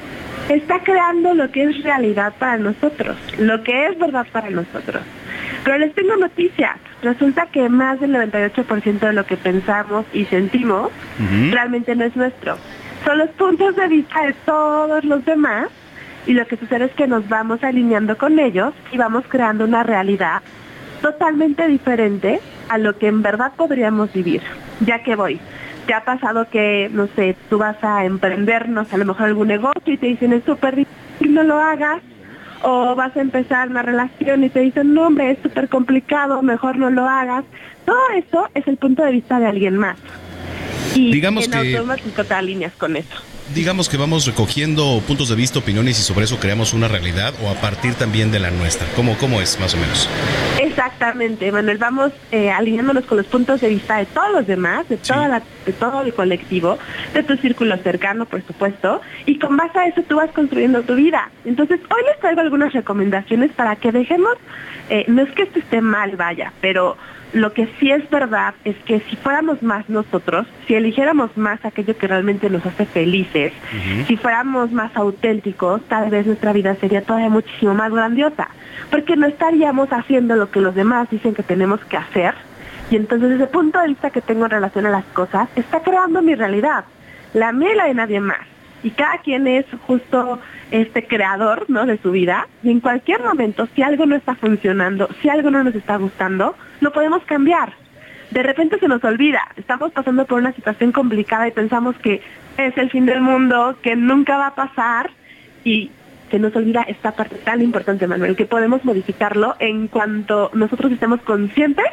está 0.49 0.81
creando 0.83 1.35
lo 1.35 1.51
que 1.51 1.65
es 1.65 1.83
realidad 1.83 2.35
para 2.39 2.57
nosotros, 2.57 3.17
lo 3.39 3.63
que 3.63 3.87
es 3.87 3.99
verdad 3.99 4.27
para 4.33 4.51
nosotros. 4.51 5.03
Pero 5.65 5.79
les 5.79 5.95
tengo 5.95 6.17
noticias. 6.17 6.77
Resulta 7.05 7.47
que 7.53 7.69
más 7.69 8.01
del 8.01 8.15
98% 8.15 8.99
de 8.99 9.13
lo 9.13 9.27
que 9.27 9.37
pensamos 9.37 10.07
y 10.15 10.25
sentimos 10.25 10.91
realmente 11.51 11.95
no 11.95 12.05
es 12.05 12.17
nuestro. 12.17 12.57
Son 13.05 13.19
los 13.19 13.29
puntos 13.31 13.77
de 13.77 13.89
vista 13.89 14.27
de 14.27 14.33
todos 14.47 15.05
los 15.05 15.23
demás 15.27 15.69
y 16.27 16.33
lo 16.33 16.47
que 16.47 16.57
sucede 16.57 16.87
es 16.87 16.93
que 16.93 17.07
nos 17.07 17.29
vamos 17.29 17.63
alineando 17.63 18.17
con 18.17 18.39
ellos 18.39 18.73
y 18.91 18.97
vamos 18.97 19.25
creando 19.29 19.67
una 19.67 19.83
realidad 19.83 20.41
totalmente 21.03 21.69
diferente 21.69 22.41
a 22.71 22.79
lo 22.79 22.97
que 22.97 23.09
en 23.09 23.21
verdad 23.21 23.53
podríamos 23.55 24.11
vivir. 24.15 24.41
Ya 24.81 25.03
que 25.03 25.15
voy, 25.15 25.39
te 25.87 25.93
ha 25.93 26.05
pasado 26.05 26.49
que, 26.49 26.89
no 26.91 27.07
sé, 27.09 27.37
tú 27.51 27.59
vas 27.59 27.77
a 27.85 28.07
emprendernos 28.07 28.91
a 28.95 28.97
lo 28.97 29.05
mejor 29.05 29.27
algún 29.27 29.49
negocio 29.49 29.93
y 29.93 29.99
te 29.99 30.07
dicen 30.07 30.33
es 30.33 30.43
súper 30.45 30.77
difícil, 30.77 31.35
no 31.35 31.43
lo 31.43 31.59
hagas. 31.59 32.01
O 32.65 32.95
vas 32.95 33.17
a 33.17 33.21
empezar 33.21 33.69
una 33.69 33.83
relación 33.83 34.43
y 34.43 34.49
te 34.49 34.61
dicen, 34.61 34.95
no 34.95 35.07
hombre, 35.07 35.33
es 35.33 35.39
súper 35.43 35.69
complicado, 35.69 36.43
mejor 36.43 36.77
no 36.77 36.91
lo 36.91 37.07
hagas. 37.07 37.45
Todo 37.85 38.11
eso 38.17 38.49
es 38.55 38.67
el 38.67 38.79
punto 38.79 39.05
de 39.05 39.13
vista 39.13 39.39
de 39.39 39.47
alguien 39.47 39.77
más. 39.77 39.99
Y 40.95 41.13
Digamos 41.13 41.45
en 41.45 41.51
que... 41.51 41.77
automático 41.77 42.25
te 42.25 42.35
alineas 42.35 42.73
con 42.73 42.97
eso 42.97 43.34
digamos 43.55 43.89
que 43.89 43.97
vamos 43.97 44.27
recogiendo 44.27 45.01
puntos 45.07 45.29
de 45.29 45.37
vista, 45.37 45.61
opiniones 45.61 45.99
y 46.01 46.03
sobre 46.03 46.25
eso 46.25 46.39
creamos 46.41 46.75
una 46.75 46.89
realidad 46.89 47.33
o 47.43 47.49
a 47.49 47.55
partir 47.55 47.95
también 47.95 48.33
de 48.33 48.41
la 48.41 48.51
nuestra. 48.51 48.87
¿Cómo, 48.97 49.17
cómo 49.17 49.41
es 49.41 49.59
más 49.61 49.75
o 49.75 49.77
menos? 49.77 50.09
Exactamente, 50.61 51.53
Manuel. 51.53 51.79
Vamos 51.79 52.13
eh, 52.33 52.51
alineándonos 52.51 53.05
con 53.05 53.17
los 53.17 53.27
puntos 53.27 53.61
de 53.61 53.69
vista 53.69 53.99
de 53.99 54.07
todos 54.07 54.33
los 54.33 54.47
demás, 54.47 54.89
de, 54.89 54.97
toda 54.97 55.29
la, 55.29 55.43
de 55.65 55.73
todo 55.73 56.03
el 56.03 56.13
colectivo, 56.13 56.79
de 57.15 57.23
tu 57.23 57.37
círculo 57.37 57.77
cercano, 57.79 58.27
por 58.27 58.45
supuesto, 58.45 59.01
y 59.25 59.39
con 59.39 59.57
base 59.57 59.79
a 59.79 59.87
eso 59.87 60.03
tú 60.03 60.17
vas 60.17 60.31
construyendo 60.33 60.83
tu 60.83 60.97
vida. 60.97 61.31
Entonces, 61.45 61.79
hoy 61.91 62.03
les 62.09 62.19
traigo 62.19 62.41
algunas 62.41 62.73
recomendaciones 62.73 63.53
para 63.53 63.77
que 63.77 63.93
dejemos, 63.93 64.35
eh, 64.91 65.05
no 65.07 65.23
es 65.23 65.31
que 65.33 65.45
esto 65.45 65.61
esté 65.61 65.81
mal, 65.81 66.17
vaya, 66.17 66.53
pero 66.61 66.97
lo 67.35 67.53
que 67.53 67.69
sí 67.79 67.91
es 67.91 68.09
verdad 68.11 68.55
es 68.65 68.77
que 68.85 69.01
si 69.01 69.17
fuéramos 69.17 69.61
más 69.63 69.89
nosotros, 69.89 70.47
si 70.67 70.75
eligiéramos 70.75 71.37
más 71.37 71.63
aquello 71.65 71.99
que 71.99 72.07
realmente 72.07 72.49
nos 72.49 72.65
hace 72.65 72.87
felices, 72.87 73.53
si 74.07 74.17
fuéramos 74.17 74.71
más 74.71 74.97
auténticos, 74.97 75.83
tal 75.89 76.11
vez 76.11 76.27
nuestra 76.27 76.53
vida 76.53 76.77
sería 76.77 77.03
todavía 77.03 77.29
muchísimo 77.29 77.75
más 77.75 77.93
grandiosa, 77.93 78.49
porque 78.91 79.17
no 79.17 79.27
estaríamos 79.27 79.89
haciendo 79.93 80.37
lo 80.37 80.51
que 80.51 80.61
los 80.61 80.77
demás 80.77 81.11
dicen 81.11 81.35
que 81.35 81.43
tenemos 81.43 81.85
que 81.85 81.97
hacer. 81.97 82.35
Y 82.91 82.97
entonces 82.97 83.33
ese 83.33 83.47
punto 83.47 83.81
de 83.81 83.89
vista 83.89 84.11
que 84.11 84.21
tengo 84.21 84.45
en 84.45 84.53
relación 84.53 84.87
a 84.87 84.91
las 84.91 85.05
cosas 85.07 85.49
está 85.57 85.81
creando 85.81 86.23
mi 86.23 86.37
realidad, 86.37 86.85
la 87.33 87.53
mía 87.53 87.73
y 87.73 87.77
la 87.77 87.85
de 87.87 87.95
nadie 87.95 88.21
más. 88.21 88.54
Y 88.85 88.91
cada 88.91 89.19
quien 89.19 89.49
es 89.49 89.65
justo 89.87 90.39
este 90.71 91.07
creador 91.07 91.65
¿no? 91.69 91.87
de 91.87 91.99
su 91.99 92.13
vida 92.13 92.47
y 92.63 92.71
en 92.71 92.81
cualquier 92.81 93.23
momento 93.23 93.67
si 93.75 93.83
algo 93.83 94.07
no 94.07 94.15
está 94.15 94.37
funcionando, 94.37 95.09
si 95.21 95.29
algo 95.29 95.51
no 95.51 95.65
nos 95.65 95.75
está 95.75 95.97
gustando, 95.97 96.55
lo 96.81 96.93
podemos 96.93 97.25
cambiar. 97.25 97.73
De 98.31 98.43
repente 98.43 98.79
se 98.79 98.87
nos 98.87 99.03
olvida, 99.03 99.41
estamos 99.57 99.93
pasando 99.93 100.27
por 100.27 100.39
una 100.39 100.53
situación 100.53 100.93
complicada 100.93 101.49
y 101.49 101.53
pensamos 101.53 101.97
que 101.97 102.21
es 102.59 102.77
el 102.77 102.91
fin 102.91 103.07
del 103.07 103.21
mundo, 103.21 103.77
que 103.83 103.97
nunca 103.97 104.37
va 104.37 104.49
a 104.49 104.55
pasar 104.55 105.11
y 105.65 105.91
se 106.31 106.39
nos 106.39 106.55
olvida 106.55 106.83
esta 106.83 107.13
parte 107.13 107.37
tan 107.37 107.63
importante, 107.63 108.07
Manuel, 108.07 108.37
que 108.37 108.45
podemos 108.45 108.85
modificarlo 108.85 109.57
en 109.61 109.89
cuanto 109.89 110.51
nosotros 110.53 110.93
estemos 110.93 111.21
conscientes 111.23 111.87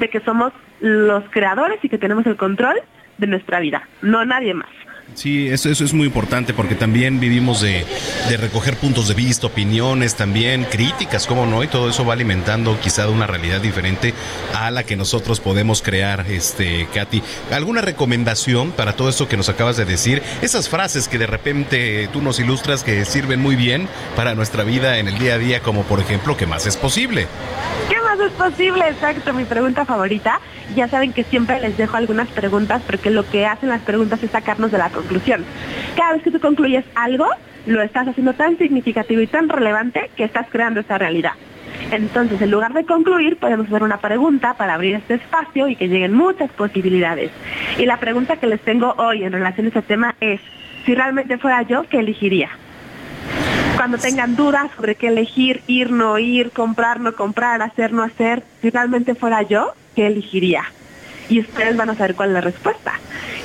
de 0.00 0.08
que 0.08 0.20
somos 0.20 0.52
los 0.80 1.22
creadores 1.30 1.78
y 1.82 1.88
que 1.88 1.98
tenemos 1.98 2.26
el 2.26 2.36
control 2.36 2.76
de 3.18 3.26
nuestra 3.28 3.60
vida, 3.60 3.86
no 4.02 4.24
nadie 4.24 4.54
más. 4.54 4.83
Sí, 5.14 5.48
eso, 5.48 5.70
eso 5.70 5.84
es 5.84 5.94
muy 5.94 6.06
importante 6.06 6.52
porque 6.52 6.74
también 6.74 7.20
vivimos 7.20 7.60
de, 7.60 7.86
recoger 8.36 8.76
puntos 8.76 9.06
de 9.06 9.14
vista, 9.14 9.46
opiniones, 9.46 10.16
también 10.16 10.64
críticas, 10.64 11.26
¿cómo 11.26 11.46
no? 11.46 11.62
Y 11.62 11.68
todo 11.68 11.88
eso 11.88 12.04
va 12.04 12.14
alimentando 12.14 12.78
quizá 12.80 13.08
una 13.08 13.26
realidad 13.26 13.60
diferente 13.60 14.12
a 14.54 14.72
la 14.72 14.82
que 14.82 14.96
nosotros 14.96 15.38
podemos 15.38 15.82
crear, 15.82 16.26
este, 16.28 16.88
Katy. 16.92 17.22
¿Alguna 17.52 17.80
recomendación 17.80 18.72
para 18.72 18.94
todo 18.94 19.08
esto 19.08 19.28
que 19.28 19.36
nos 19.36 19.48
acabas 19.48 19.76
de 19.76 19.84
decir? 19.84 20.20
Esas 20.42 20.68
frases 20.68 21.06
que 21.06 21.18
de 21.18 21.26
repente 21.26 22.08
tú 22.12 22.20
nos 22.20 22.40
ilustras 22.40 22.82
que 22.82 23.04
sirven 23.04 23.40
muy 23.40 23.54
bien 23.54 23.88
para 24.16 24.34
nuestra 24.34 24.64
vida 24.64 24.98
en 24.98 25.06
el 25.06 25.18
día 25.18 25.34
a 25.34 25.38
día, 25.38 25.60
como 25.60 25.84
por 25.84 26.00
ejemplo, 26.00 26.36
¿qué 26.36 26.46
más 26.46 26.66
es 26.66 26.76
posible? 26.76 27.28
¿Qué 27.88 28.00
más 28.00 28.18
es 28.18 28.32
posible? 28.32 28.88
Exacto, 28.88 29.32
mi 29.32 29.44
pregunta 29.44 29.84
favorita. 29.84 30.40
Ya 30.74 30.88
saben 30.88 31.12
que 31.12 31.24
siempre 31.24 31.60
les 31.60 31.76
dejo 31.76 31.96
algunas 31.96 32.28
preguntas 32.28 32.82
porque 32.86 33.10
lo 33.10 33.28
que 33.28 33.46
hacen 33.46 33.68
las 33.68 33.82
preguntas 33.82 34.22
es 34.22 34.30
sacarnos 34.30 34.72
de 34.72 34.78
la 34.78 34.90
conclusión. 34.90 35.44
Cada 35.96 36.14
vez 36.14 36.22
que 36.22 36.30
tú 36.30 36.40
concluyes 36.40 36.84
algo, 36.94 37.26
lo 37.66 37.82
estás 37.82 38.08
haciendo 38.08 38.34
tan 38.34 38.58
significativo 38.58 39.20
y 39.20 39.26
tan 39.26 39.48
relevante 39.48 40.10
que 40.16 40.24
estás 40.24 40.46
creando 40.50 40.80
esta 40.80 40.98
realidad. 40.98 41.32
Entonces, 41.90 42.40
en 42.40 42.50
lugar 42.50 42.72
de 42.72 42.84
concluir, 42.84 43.36
podemos 43.36 43.66
hacer 43.66 43.82
una 43.82 43.98
pregunta 43.98 44.54
para 44.54 44.74
abrir 44.74 44.96
este 44.96 45.14
espacio 45.14 45.68
y 45.68 45.76
que 45.76 45.88
lleguen 45.88 46.14
muchas 46.14 46.50
posibilidades. 46.50 47.30
Y 47.78 47.86
la 47.86 47.98
pregunta 47.98 48.36
que 48.36 48.46
les 48.46 48.60
tengo 48.60 48.94
hoy 48.96 49.24
en 49.24 49.32
relación 49.32 49.66
a 49.66 49.68
este 49.68 49.82
tema 49.82 50.14
es, 50.20 50.40
si 50.86 50.94
realmente 50.94 51.38
fuera 51.38 51.62
yo, 51.62 51.84
¿qué 51.88 51.98
elegiría? 51.98 52.50
Cuando 53.76 53.98
tengan 53.98 54.36
dudas 54.36 54.70
sobre 54.76 54.94
qué 54.94 55.08
elegir, 55.08 55.62
ir, 55.66 55.90
no 55.90 56.18
ir, 56.18 56.50
comprar, 56.50 57.00
no 57.00 57.14
comprar, 57.14 57.60
hacer, 57.60 57.92
no 57.92 58.02
hacer, 58.02 58.42
si 58.62 58.70
realmente 58.70 59.14
fuera 59.14 59.42
yo, 59.42 59.74
¿qué 59.94 60.06
elegiría? 60.06 60.64
Y 61.28 61.40
ustedes 61.40 61.76
van 61.76 61.90
a 61.90 61.94
saber 61.94 62.14
cuál 62.14 62.30
es 62.30 62.34
la 62.34 62.40
respuesta. 62.40 62.92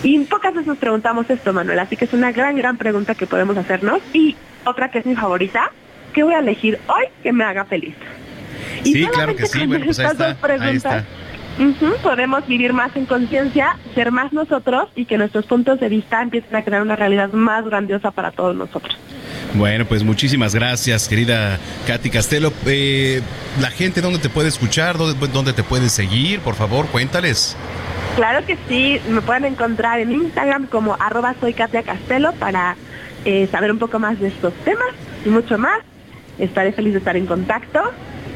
Y 0.04 0.20
pocas 0.20 0.54
veces 0.54 0.68
nos 0.68 0.78
preguntamos 0.78 1.30
esto, 1.30 1.54
Manuel, 1.54 1.80
así 1.80 1.96
que 1.96 2.06
es 2.06 2.14
una 2.14 2.32
gran, 2.32 2.56
gran 2.56 2.78
pregunta 2.78 3.16
que 3.16 3.26
podemos 3.26 3.58
hacernos. 3.58 4.02
Y 4.14 4.36
otra 4.66 4.90
que 4.90 5.00
es 5.00 5.06
mi 5.06 5.16
favorita, 5.16 5.72
¿qué 6.14 6.24
voy 6.24 6.34
a 6.34 6.40
elegir 6.40 6.80
hoy 6.88 7.06
que 7.24 7.32
me 7.32 7.44
haga 7.44 7.66
feliz? 7.66 7.96
Y 8.84 8.94
sí, 8.94 9.08
claro 9.08 9.36
que 9.36 9.46
sí, 9.46 9.66
bueno, 9.66 9.86
pues 9.86 10.00
ahí 10.00 10.12
está, 10.12 10.38
ahí 10.60 10.76
está. 10.76 11.06
podemos 12.02 12.46
vivir 12.48 12.74
más 12.74 12.96
en 12.96 13.06
conciencia, 13.06 13.78
ser 13.94 14.12
más 14.12 14.32
nosotros 14.32 14.90
y 14.96 15.06
que 15.06 15.18
nuestros 15.18 15.46
puntos 15.46 15.80
de 15.80 15.90
vista 15.90 16.22
empiecen 16.22 16.56
a 16.56 16.64
crear 16.64 16.82
una 16.82 16.96
realidad 16.96 17.32
más 17.32 17.66
grandiosa 17.66 18.12
para 18.12 18.32
todos 18.32 18.56
nosotros. 18.56 18.98
Bueno, 19.54 19.86
pues 19.86 20.04
muchísimas 20.04 20.54
gracias, 20.54 21.08
querida 21.08 21.60
Katy 21.88 22.10
Castelo. 22.10 22.54
Eh, 22.68 23.22
la 23.60 23.72
gente, 23.72 24.00
¿dónde 24.02 24.20
te 24.20 24.30
puede 24.30 24.48
escuchar? 24.48 24.98
¿Dónde, 24.98 25.28
¿Dónde 25.28 25.54
te 25.54 25.64
puede 25.64 25.90
seguir? 25.90 26.40
Por 26.42 26.56
favor, 26.56 26.86
cuéntales. 26.88 27.58
Claro 28.16 28.46
que 28.46 28.58
sí, 28.68 29.00
me 29.10 29.22
pueden 29.22 29.46
encontrar 29.46 30.00
en 30.00 30.12
Instagram 30.12 30.68
como 30.68 30.96
arroba 31.00 31.36
soy 31.40 31.54
Katia 31.54 31.84
Castelo 31.84 32.34
para 32.34 32.76
eh, 33.26 33.48
saber 33.52 33.72
un 33.72 33.80
poco 33.80 33.98
más 33.98 34.20
de 34.20 34.28
estos 34.28 34.54
temas 34.66 34.90
y 35.26 35.30
mucho 35.30 35.58
más. 35.58 35.80
Estaré 36.38 36.72
feliz 36.72 36.94
de 36.94 37.00
estar 37.00 37.18
en 37.18 37.26
contacto 37.26 37.80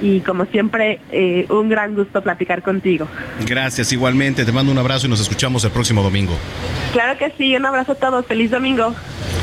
y 0.04 0.20
como 0.20 0.46
siempre, 0.46 1.00
eh, 1.14 1.46
un 1.50 1.70
gran 1.70 1.96
gusto 1.96 2.22
platicar 2.22 2.62
contigo. 2.62 3.08
Gracias, 3.48 3.94
igualmente. 3.94 4.44
Te 4.44 4.52
mando 4.52 4.70
un 4.70 4.78
abrazo 4.78 5.08
y 5.08 5.10
nos 5.10 5.22
escuchamos 5.22 5.64
el 5.64 5.72
próximo 5.72 6.04
domingo. 6.04 6.38
Claro 6.92 7.18
que 7.18 7.32
sí, 7.38 7.56
un 7.56 7.66
abrazo 7.66 7.94
a 7.94 7.96
todos. 7.96 8.26
Feliz 8.26 8.52
domingo. 8.52 8.94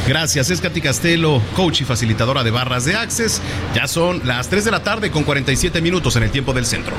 Gracias, 0.06 0.50
es 0.50 0.60
Katy 0.60 0.82
Castelo, 0.82 1.40
coach 1.56 1.80
y 1.80 1.84
facilitadora 1.84 2.44
de 2.44 2.50
barras 2.50 2.84
de 2.84 2.94
Access. 2.94 3.40
Ya 3.74 3.88
son 3.88 4.20
las 4.26 4.50
3 4.50 4.66
de 4.66 4.70
la 4.70 4.82
tarde 4.82 5.10
con 5.10 5.24
47 5.24 5.80
minutos 5.80 6.14
en 6.16 6.24
el 6.24 6.30
tiempo 6.30 6.52
del 6.52 6.66
centro. 6.66 6.94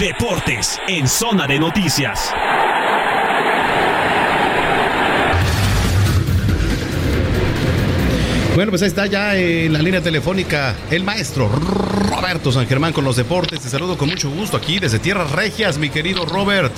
Deportes 0.00 0.80
en 0.88 1.06
zona 1.06 1.46
de 1.46 1.60
noticias. 1.60 2.34
Bueno, 8.58 8.72
pues 8.72 8.82
ahí 8.82 8.88
está 8.88 9.06
ya 9.06 9.36
en 9.36 9.72
la 9.72 9.78
línea 9.78 10.02
telefónica 10.02 10.74
el 10.90 11.04
maestro 11.04 11.48
Roberto 11.48 12.50
San 12.50 12.66
Germán 12.66 12.92
con 12.92 13.04
los 13.04 13.14
deportes. 13.14 13.60
Te 13.60 13.68
saludo 13.68 13.96
con 13.96 14.08
mucho 14.08 14.28
gusto 14.30 14.56
aquí 14.56 14.80
desde 14.80 14.98
Tierras 14.98 15.30
Regias, 15.30 15.78
mi 15.78 15.90
querido 15.90 16.24
Robert. 16.24 16.72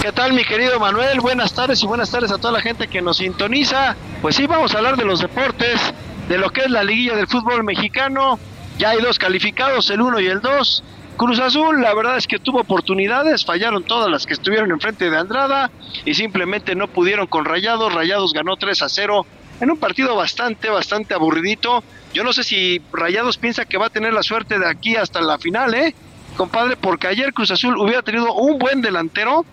¿Qué 0.00 0.10
tal, 0.12 0.32
mi 0.32 0.42
querido 0.42 0.80
Manuel? 0.80 1.20
Buenas 1.20 1.52
tardes 1.52 1.82
y 1.82 1.86
buenas 1.86 2.10
tardes 2.10 2.32
a 2.32 2.38
toda 2.38 2.54
la 2.54 2.62
gente 2.62 2.88
que 2.88 3.02
nos 3.02 3.18
sintoniza. 3.18 3.94
Pues 4.22 4.34
sí, 4.34 4.46
vamos 4.46 4.74
a 4.74 4.78
hablar 4.78 4.96
de 4.96 5.04
los 5.04 5.20
deportes, 5.20 5.78
de 6.26 6.38
lo 6.38 6.48
que 6.48 6.62
es 6.62 6.70
la 6.70 6.84
liguilla 6.84 7.16
del 7.16 7.26
fútbol 7.26 7.62
mexicano. 7.62 8.38
Ya 8.78 8.88
hay 8.88 9.02
dos 9.02 9.18
calificados, 9.18 9.90
el 9.90 10.00
1 10.00 10.20
y 10.20 10.26
el 10.28 10.40
2. 10.40 10.84
Cruz 11.18 11.38
Azul, 11.38 11.82
la 11.82 11.92
verdad 11.92 12.16
es 12.16 12.26
que 12.26 12.38
tuvo 12.38 12.60
oportunidades, 12.60 13.44
fallaron 13.44 13.84
todas 13.84 14.10
las 14.10 14.24
que 14.24 14.32
estuvieron 14.32 14.70
enfrente 14.70 15.10
de 15.10 15.18
Andrada 15.18 15.70
y 16.06 16.14
simplemente 16.14 16.74
no 16.74 16.88
pudieron 16.88 17.26
con 17.26 17.44
Rayados. 17.44 17.92
Rayados 17.92 18.32
ganó 18.32 18.56
3 18.56 18.80
a 18.80 18.88
0 18.88 19.26
en 19.60 19.70
un 19.70 19.76
partido 19.76 20.16
bastante, 20.16 20.68
bastante 20.70 21.14
aburridito. 21.14 21.84
Yo 22.12 22.24
no 22.24 22.32
sé 22.32 22.42
si 22.42 22.80
Rayados 22.92 23.36
piensa 23.38 23.64
que 23.64 23.78
va 23.78 23.86
a 23.86 23.90
tener 23.90 24.12
la 24.12 24.22
suerte 24.22 24.58
de 24.58 24.68
aquí 24.68 24.96
hasta 24.96 25.20
la 25.20 25.38
final, 25.38 25.74
¿eh? 25.74 25.94
Compadre, 26.36 26.76
porque 26.76 27.06
ayer 27.06 27.32
Cruz 27.32 27.50
Azul 27.50 27.76
hubiera 27.78 28.02
tenido 28.02 28.32
un 28.34 28.58
buen 28.58 28.80
delantero 28.80 29.44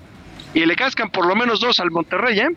y 0.54 0.66
le 0.66 0.76
cascan 0.76 1.10
por 1.10 1.26
lo 1.26 1.36
menos 1.36 1.60
dos 1.60 1.80
al 1.80 1.92
Monterrey, 1.92 2.40
¿eh? 2.40 2.50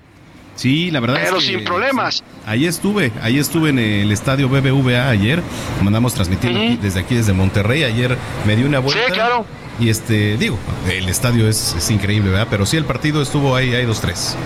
Sí, 0.54 0.90
la 0.90 1.00
verdad. 1.00 1.16
Pero 1.22 1.38
es 1.38 1.44
que, 1.44 1.52
sin 1.52 1.64
problemas. 1.64 2.22
ahí 2.44 2.66
estuve, 2.66 3.12
ahí 3.22 3.38
estuve 3.38 3.70
en 3.70 3.78
el 3.78 4.12
estadio 4.12 4.48
BBVA 4.48 5.08
ayer. 5.08 5.42
Mandamos 5.82 6.14
transmitiendo 6.14 6.82
desde 6.82 7.00
aquí, 7.00 7.14
desde 7.14 7.32
Monterrey. 7.32 7.84
Ayer 7.84 8.16
me 8.46 8.56
di 8.56 8.64
una 8.64 8.78
vuelta. 8.78 9.06
Sí, 9.06 9.12
claro. 9.12 9.46
Y 9.78 9.88
este, 9.88 10.36
digo, 10.36 10.58
el 10.90 11.08
estadio 11.08 11.48
es, 11.48 11.74
es 11.78 11.90
increíble, 11.90 12.30
¿verdad? 12.30 12.48
Pero 12.50 12.66
sí, 12.66 12.76
el 12.76 12.84
partido 12.84 13.22
estuvo 13.22 13.56
ahí, 13.56 13.74
hay 13.74 13.86
dos, 13.86 14.00
tres. 14.00 14.36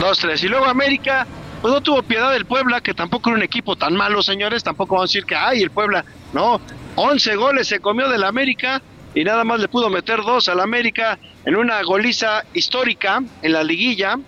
Dos, 0.00 0.18
tres. 0.18 0.42
Y 0.42 0.48
luego 0.48 0.66
América 0.66 1.26
pues 1.60 1.72
no 1.72 1.80
tuvo 1.80 2.02
piedad 2.02 2.32
del 2.32 2.46
Puebla, 2.46 2.80
que 2.80 2.94
tampoco 2.94 3.30
era 3.30 3.38
un 3.38 3.42
equipo 3.42 3.76
tan 3.76 3.94
malo, 3.94 4.22
señores, 4.22 4.62
tampoco 4.62 4.96
vamos 4.96 5.10
a 5.10 5.12
decir 5.12 5.24
que, 5.24 5.34
ay, 5.34 5.62
el 5.62 5.70
Puebla, 5.70 6.04
no, 6.32 6.60
11 6.96 7.36
goles 7.36 7.68
se 7.68 7.80
comió 7.80 8.08
del 8.08 8.24
América 8.24 8.82
y 9.14 9.24
nada 9.24 9.44
más 9.44 9.60
le 9.60 9.68
pudo 9.68 9.88
meter 9.90 10.22
dos 10.22 10.48
al 10.48 10.60
América 10.60 11.18
en 11.44 11.56
una 11.56 11.82
goliza 11.82 12.44
histórica 12.52 13.22
en 13.42 13.52
la 13.52 13.62
liguilla, 13.62 14.18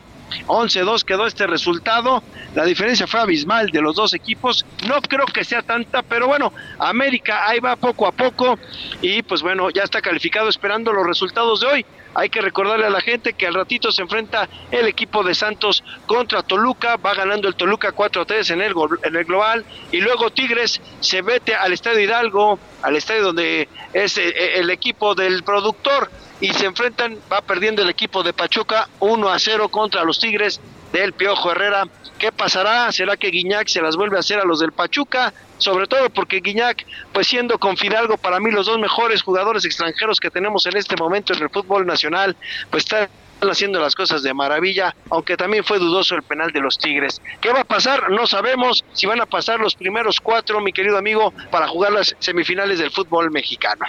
11-2 0.46 1.05
quedó 1.05 1.26
este 1.26 1.46
resultado. 1.46 2.22
La 2.55 2.64
diferencia 2.64 3.06
fue 3.06 3.20
abismal 3.20 3.70
de 3.70 3.80
los 3.80 3.96
dos 3.96 4.14
equipos. 4.14 4.64
No 4.86 5.00
creo 5.00 5.26
que 5.26 5.44
sea 5.44 5.62
tanta, 5.62 6.02
pero 6.02 6.26
bueno, 6.26 6.52
América 6.78 7.48
ahí 7.48 7.60
va 7.60 7.76
poco 7.76 8.06
a 8.06 8.12
poco 8.12 8.59
y 9.00 9.22
pues 9.22 9.42
bueno, 9.42 9.70
ya 9.70 9.82
está 9.82 10.00
calificado 10.00 10.48
esperando 10.48 10.92
los 10.92 11.06
resultados 11.06 11.60
de 11.60 11.66
hoy. 11.66 11.86
Hay 12.14 12.30
que 12.30 12.40
recordarle 12.40 12.86
a 12.86 12.90
la 12.90 13.01
gente 13.01 13.35
que 13.35 13.47
al 13.47 13.55
ratito 13.55 13.93
se 13.93 14.02
enfrenta 14.02 14.48
el 14.70 14.86
equipo 14.86 15.22
de 15.22 15.35
Santos 15.35 15.85
contra 16.06 16.43
Toluca, 16.43 16.97
va 16.97 17.14
ganando 17.14 17.48
el 17.48 17.55
Toluca 17.55 17.94
4-3 17.94 18.51
en 18.51 18.62
el, 18.62 18.74
en 19.02 19.16
el 19.16 19.24
global. 19.24 19.64
Y 19.93 20.01
luego 20.01 20.30
Tigres 20.30 20.80
se 21.01 21.22
vete 21.22 21.55
al 21.55 21.72
Estadio 21.72 22.01
Hidalgo, 22.01 22.59
al 22.82 22.97
estadio 22.97 23.24
donde 23.24 23.68
es 23.93 24.18
eh, 24.18 24.59
el 24.59 24.70
equipo 24.70 25.14
del 25.14 25.43
productor. 25.43 26.10
Y 26.40 26.52
se 26.52 26.66
enfrentan, 26.66 27.18
va 27.32 27.40
perdiendo 27.40 27.82
el 27.82 27.90
equipo 27.90 28.22
de 28.22 28.32
Pachuca 28.32 28.89
1 29.01 29.28
a 29.28 29.39
0 29.39 29.68
contra 29.70 30.05
los 30.05 30.20
Tigres 30.20 30.60
del 30.93 31.12
Piojo 31.12 31.52
Herrera. 31.52 31.85
¿Qué 32.19 32.32
pasará? 32.32 32.90
¿Será 32.93 33.16
que 33.16 33.28
Guiñac 33.28 33.69
se 33.69 33.81
las 33.81 33.97
vuelve 33.97 34.16
a 34.16 34.20
hacer 34.20 34.40
a 34.40 34.44
los 34.44 34.60
del 34.60 34.73
Pachuca? 34.73 35.32
Sobre 35.59 35.86
todo 35.86 36.10
porque 36.10 36.40
Guiñac, 36.40 36.85
pues 37.12 37.28
siendo 37.28 37.59
con 37.59 37.77
Fidalgo 37.77 38.16
para 38.16 38.40
mí 38.40 38.51
los 38.51 38.66
dos 38.66 38.78
mejores 38.78 39.23
jugadores 39.23 39.65
extranjeros 39.65 40.19
que 40.20 40.31
tenemos 40.31 40.66
en 40.66 40.77
este 40.77 40.97
momento 40.97 41.32
en 41.32 41.43
el 41.43 41.51
fútbol 41.51 41.86
nacional, 41.86 42.36
pues 42.70 42.85
están 42.85 43.09
haciendo 43.40 43.81
las 43.81 43.94
cosas 43.94 44.23
de 44.23 44.35
maravilla, 44.35 44.94
aunque 45.10 45.36
también 45.36 45.65
fue 45.65 45.78
dudoso 45.78 46.16
el 46.16 46.23
penal 46.23 46.51
de 46.51 46.60
los 46.60 46.78
Tigres. 46.78 47.20
¿Qué 47.40 47.52
va 47.52 47.60
a 47.60 47.65
pasar? 47.65 48.10
No 48.10 48.27
sabemos 48.27 48.85
si 48.93 49.06
van 49.06 49.20
a 49.20 49.27
pasar 49.27 49.60
los 49.60 49.77
primeros 49.77 50.20
cuatro, 50.20 50.60
mi 50.60 50.73
querido 50.73 50.98
amigo, 50.98 51.32
para 51.51 51.69
jugar 51.69 51.93
las 51.93 52.16
semifinales 52.19 52.78
del 52.81 52.90
fútbol 52.90 53.31
mexicano. 53.31 53.86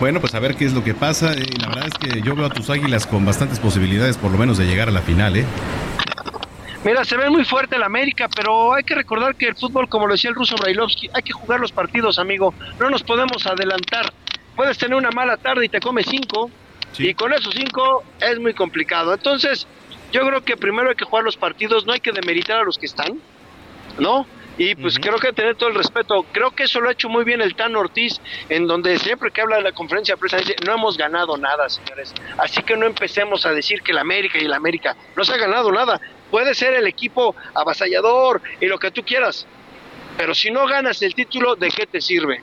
Bueno, 0.00 0.18
pues 0.18 0.34
a 0.34 0.40
ver 0.40 0.56
qué 0.56 0.64
es 0.64 0.72
lo 0.72 0.82
que 0.82 0.94
pasa. 0.94 1.34
Eh, 1.34 1.44
la 1.60 1.68
verdad 1.68 1.88
es 1.88 1.94
que 1.94 2.22
yo 2.22 2.34
veo 2.34 2.46
a 2.46 2.50
tus 2.50 2.70
águilas 2.70 3.06
con 3.06 3.26
bastantes 3.26 3.60
posibilidades, 3.60 4.16
por 4.16 4.32
lo 4.32 4.38
menos, 4.38 4.56
de 4.56 4.64
llegar 4.64 4.88
a 4.88 4.90
la 4.90 5.02
final, 5.02 5.36
¿eh? 5.36 5.44
Mira, 6.82 7.04
se 7.04 7.18
ve 7.18 7.28
muy 7.28 7.44
fuerte 7.44 7.76
el 7.76 7.82
América, 7.82 8.26
pero 8.34 8.72
hay 8.72 8.82
que 8.82 8.94
recordar 8.94 9.36
que 9.36 9.48
el 9.48 9.54
fútbol, 9.54 9.90
como 9.90 10.06
lo 10.06 10.14
decía 10.14 10.30
el 10.30 10.36
ruso 10.36 10.56
Brailovsky, 10.56 11.10
hay 11.12 11.22
que 11.22 11.34
jugar 11.34 11.60
los 11.60 11.70
partidos, 11.70 12.18
amigo. 12.18 12.54
No 12.80 12.88
nos 12.88 13.02
podemos 13.02 13.46
adelantar. 13.46 14.10
Puedes 14.56 14.78
tener 14.78 14.96
una 14.96 15.10
mala 15.10 15.36
tarde 15.36 15.66
y 15.66 15.68
te 15.68 15.80
comes 15.80 16.06
cinco, 16.08 16.50
y 16.96 17.12
con 17.12 17.34
esos 17.34 17.52
cinco 17.54 18.02
es 18.20 18.38
muy 18.40 18.54
complicado. 18.54 19.12
Entonces, 19.12 19.66
yo 20.12 20.26
creo 20.26 20.42
que 20.42 20.56
primero 20.56 20.88
hay 20.88 20.96
que 20.96 21.04
jugar 21.04 21.24
los 21.24 21.36
partidos, 21.36 21.84
no 21.84 21.92
hay 21.92 22.00
que 22.00 22.12
demeritar 22.12 22.60
a 22.60 22.64
los 22.64 22.78
que 22.78 22.86
están, 22.86 23.20
¿no? 23.98 24.26
Y 24.60 24.74
pues 24.74 24.98
creo 24.98 25.16
que 25.16 25.32
tener 25.32 25.56
todo 25.56 25.70
el 25.70 25.74
respeto. 25.74 26.26
Creo 26.32 26.50
que 26.50 26.64
eso 26.64 26.82
lo 26.82 26.90
ha 26.90 26.92
hecho 26.92 27.08
muy 27.08 27.24
bien 27.24 27.40
el 27.40 27.54
Tan 27.54 27.74
Ortiz, 27.76 28.20
en 28.50 28.66
donde 28.66 28.98
siempre 28.98 29.30
que 29.30 29.40
habla 29.40 29.56
de 29.56 29.62
la 29.62 29.72
conferencia 29.72 30.14
de 30.14 30.18
prensa 30.18 30.36
dice, 30.36 30.54
no 30.66 30.74
hemos 30.74 30.98
ganado 30.98 31.38
nada, 31.38 31.66
señores. 31.70 32.12
Así 32.36 32.62
que 32.62 32.76
no 32.76 32.84
empecemos 32.84 33.46
a 33.46 33.52
decir 33.52 33.80
que 33.80 33.92
el 33.92 33.98
América 33.98 34.36
y 34.38 34.44
el 34.44 34.52
América 34.52 34.94
no 35.16 35.24
se 35.24 35.32
ha 35.32 35.38
ganado 35.38 35.72
nada. 35.72 35.98
Puede 36.30 36.54
ser 36.54 36.74
el 36.74 36.86
equipo 36.86 37.34
avasallador 37.54 38.42
y 38.60 38.66
lo 38.66 38.78
que 38.78 38.90
tú 38.90 39.02
quieras, 39.02 39.46
pero 40.18 40.34
si 40.34 40.50
no 40.50 40.66
ganas 40.66 41.00
el 41.00 41.14
título, 41.14 41.56
¿de 41.56 41.70
qué 41.70 41.86
te 41.86 42.02
sirve? 42.02 42.42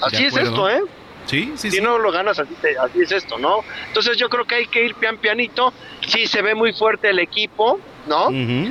Así 0.00 0.24
es 0.24 0.36
esto, 0.36 0.68
¿eh? 0.68 0.82
Sí, 1.26 1.52
sí, 1.54 1.70
si 1.70 1.80
no 1.80 1.98
lo 1.98 2.10
ganas, 2.10 2.36
así, 2.40 2.52
así, 2.80 3.00
es 3.00 3.12
esto, 3.12 3.38
¿no? 3.38 3.60
Entonces 3.86 4.16
yo 4.16 4.28
creo 4.28 4.44
que 4.44 4.56
hay 4.56 4.66
que 4.66 4.84
ir 4.84 4.96
pian 4.96 5.18
pianito. 5.18 5.72
Sí, 6.08 6.26
se 6.26 6.42
ve 6.42 6.56
muy 6.56 6.72
fuerte 6.72 7.10
el 7.10 7.20
equipo, 7.20 7.78
¿no? 8.06 8.28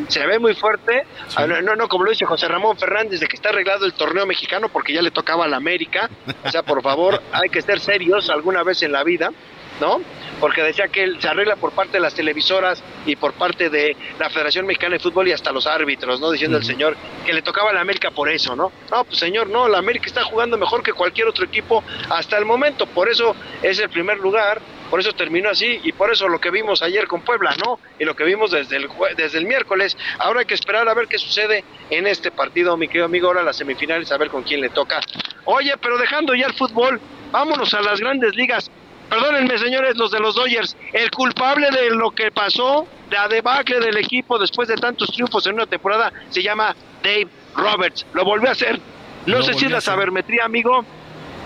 Se 0.08 0.26
ve 0.26 0.40
muy 0.40 0.54
fuerte. 0.56 1.04
Ah, 1.36 1.48
no, 1.48 1.76
no, 1.76 1.88
como 1.88 2.04
lo 2.04 2.12
dice 2.12 2.26
José 2.26 2.48
Ramón 2.48 2.78
Fernández, 2.78 3.20
de 3.20 3.28
que 3.28 3.36
está 3.36 3.50
arreglado 3.50 3.86
el 3.86 3.94
torneo 3.94 4.26
mexicano 4.26 4.70
porque 4.70 4.94
ya 4.94 5.02
le 5.02 5.12
tocaba 5.12 5.46
a 5.46 5.48
la 5.48 5.58
América. 5.58 6.10
O 6.44 6.50
sea, 6.50 6.64
por 6.64 6.82
favor, 6.82 7.22
hay 7.32 7.50
que 7.50 7.62
ser 7.62 7.80
serios 7.80 8.30
alguna 8.30 8.64
vez 8.64 8.84
en 8.84 8.92
la 8.92 9.04
vida, 9.04 9.32
¿no? 9.80 10.02
Porque 10.40 10.62
decía 10.62 10.88
que 10.88 11.04
él 11.04 11.18
se 11.22 11.28
arregla 11.28 11.56
por 11.56 11.72
parte 11.72 11.94
de 11.94 12.00
las 12.00 12.14
televisoras 12.14 12.84
y 13.06 13.16
por 13.16 13.34
parte 13.34 13.70
de 13.70 13.96
la 14.20 14.30
Federación 14.30 14.66
Mexicana 14.66 14.94
de 14.94 15.00
Fútbol 15.00 15.28
y 15.28 15.32
hasta 15.32 15.52
los 15.52 15.68
árbitros, 15.68 16.20
¿no? 16.20 16.32
Diciendo 16.32 16.58
el 16.58 16.64
señor 16.64 16.98
que 17.26 17.34
le 17.34 17.42
tocaba 17.42 17.70
a 17.70 17.74
la 17.74 17.82
América 17.82 18.12
por 18.12 18.30
eso, 18.30 18.56
¿no? 18.56 18.72
No, 18.92 19.04
pues 19.04 19.20
señor, 19.20 19.50
no, 19.50 19.68
la 19.68 19.78
América 19.78 20.06
está 20.08 20.24
jugando 20.24 20.58
mejor 20.58 20.84
que 20.84 20.94
cualquier 20.94 21.28
otro 21.28 21.46
equipo 21.46 21.84
hasta 22.10 22.38
el 22.38 22.46
momento, 22.46 22.86
por 22.86 23.10
eso 23.10 23.36
es 23.62 23.80
el 23.80 23.90
primer 23.90 24.18
lugar, 24.18 24.62
por 24.94 25.00
eso 25.00 25.12
terminó 25.14 25.50
así 25.50 25.80
y 25.84 25.92
por 25.92 26.12
eso 26.12 26.30
lo 26.30 26.40
que 26.40 26.52
vimos 26.52 26.84
ayer 26.84 27.08
con 27.08 27.22
Puebla, 27.22 27.56
¿no? 27.66 27.80
Y 27.98 28.06
lo 28.06 28.16
que 28.16 28.24
vimos 28.26 28.52
desde 28.52 28.76
el, 28.76 28.88
desde 29.18 29.40
el 29.40 29.48
miércoles. 29.48 29.98
Ahora 30.20 30.42
hay 30.42 30.46
que 30.46 30.54
esperar 30.54 30.88
a 30.88 30.94
ver 30.94 31.08
qué 31.08 31.18
sucede 31.18 31.64
en 31.90 32.06
este 32.06 32.30
partido, 32.30 32.78
mi 32.78 32.88
querido 32.88 33.06
amigo. 33.06 33.26
Ahora 33.26 33.42
las 33.42 33.58
semifinales, 33.58 34.12
a 34.12 34.20
ver 34.20 34.30
con 34.30 34.44
quién 34.44 34.62
le 34.62 34.70
toca. 34.70 35.02
Oye, 35.46 35.74
pero 35.82 35.98
dejando 35.98 36.36
ya 36.36 36.46
el 36.46 36.54
fútbol, 36.54 37.02
vámonos 37.32 37.74
a 37.74 37.82
las 37.82 38.00
grandes 38.00 38.36
ligas. 38.36 38.70
Perdónenme, 39.10 39.58
señores, 39.58 39.98
los 39.98 40.12
de 40.12 40.20
los 40.20 40.36
Dodgers. 40.36 40.78
El 40.92 41.10
culpable 41.10 41.72
de 41.72 41.90
lo 41.90 42.12
que 42.12 42.30
pasó, 42.30 42.88
la 43.10 43.28
debacle 43.28 43.80
del 43.80 43.98
equipo 43.98 44.38
después 44.38 44.68
de 44.68 44.76
tantos 44.76 45.12
triunfos 45.12 45.48
en 45.48 45.56
una 45.56 45.66
temporada, 45.66 46.14
se 46.30 46.44
llama 46.44 46.76
Dave 47.02 47.30
Roberts. 47.56 48.06
Lo 48.14 48.24
volvió 48.26 48.50
a 48.50 48.52
hacer. 48.52 48.80
No 49.26 49.42
sé 49.42 49.56
si 49.56 49.66
es 49.66 49.72
la 49.72 49.82
sabermetría, 49.82 50.46
amigo. 50.46 50.86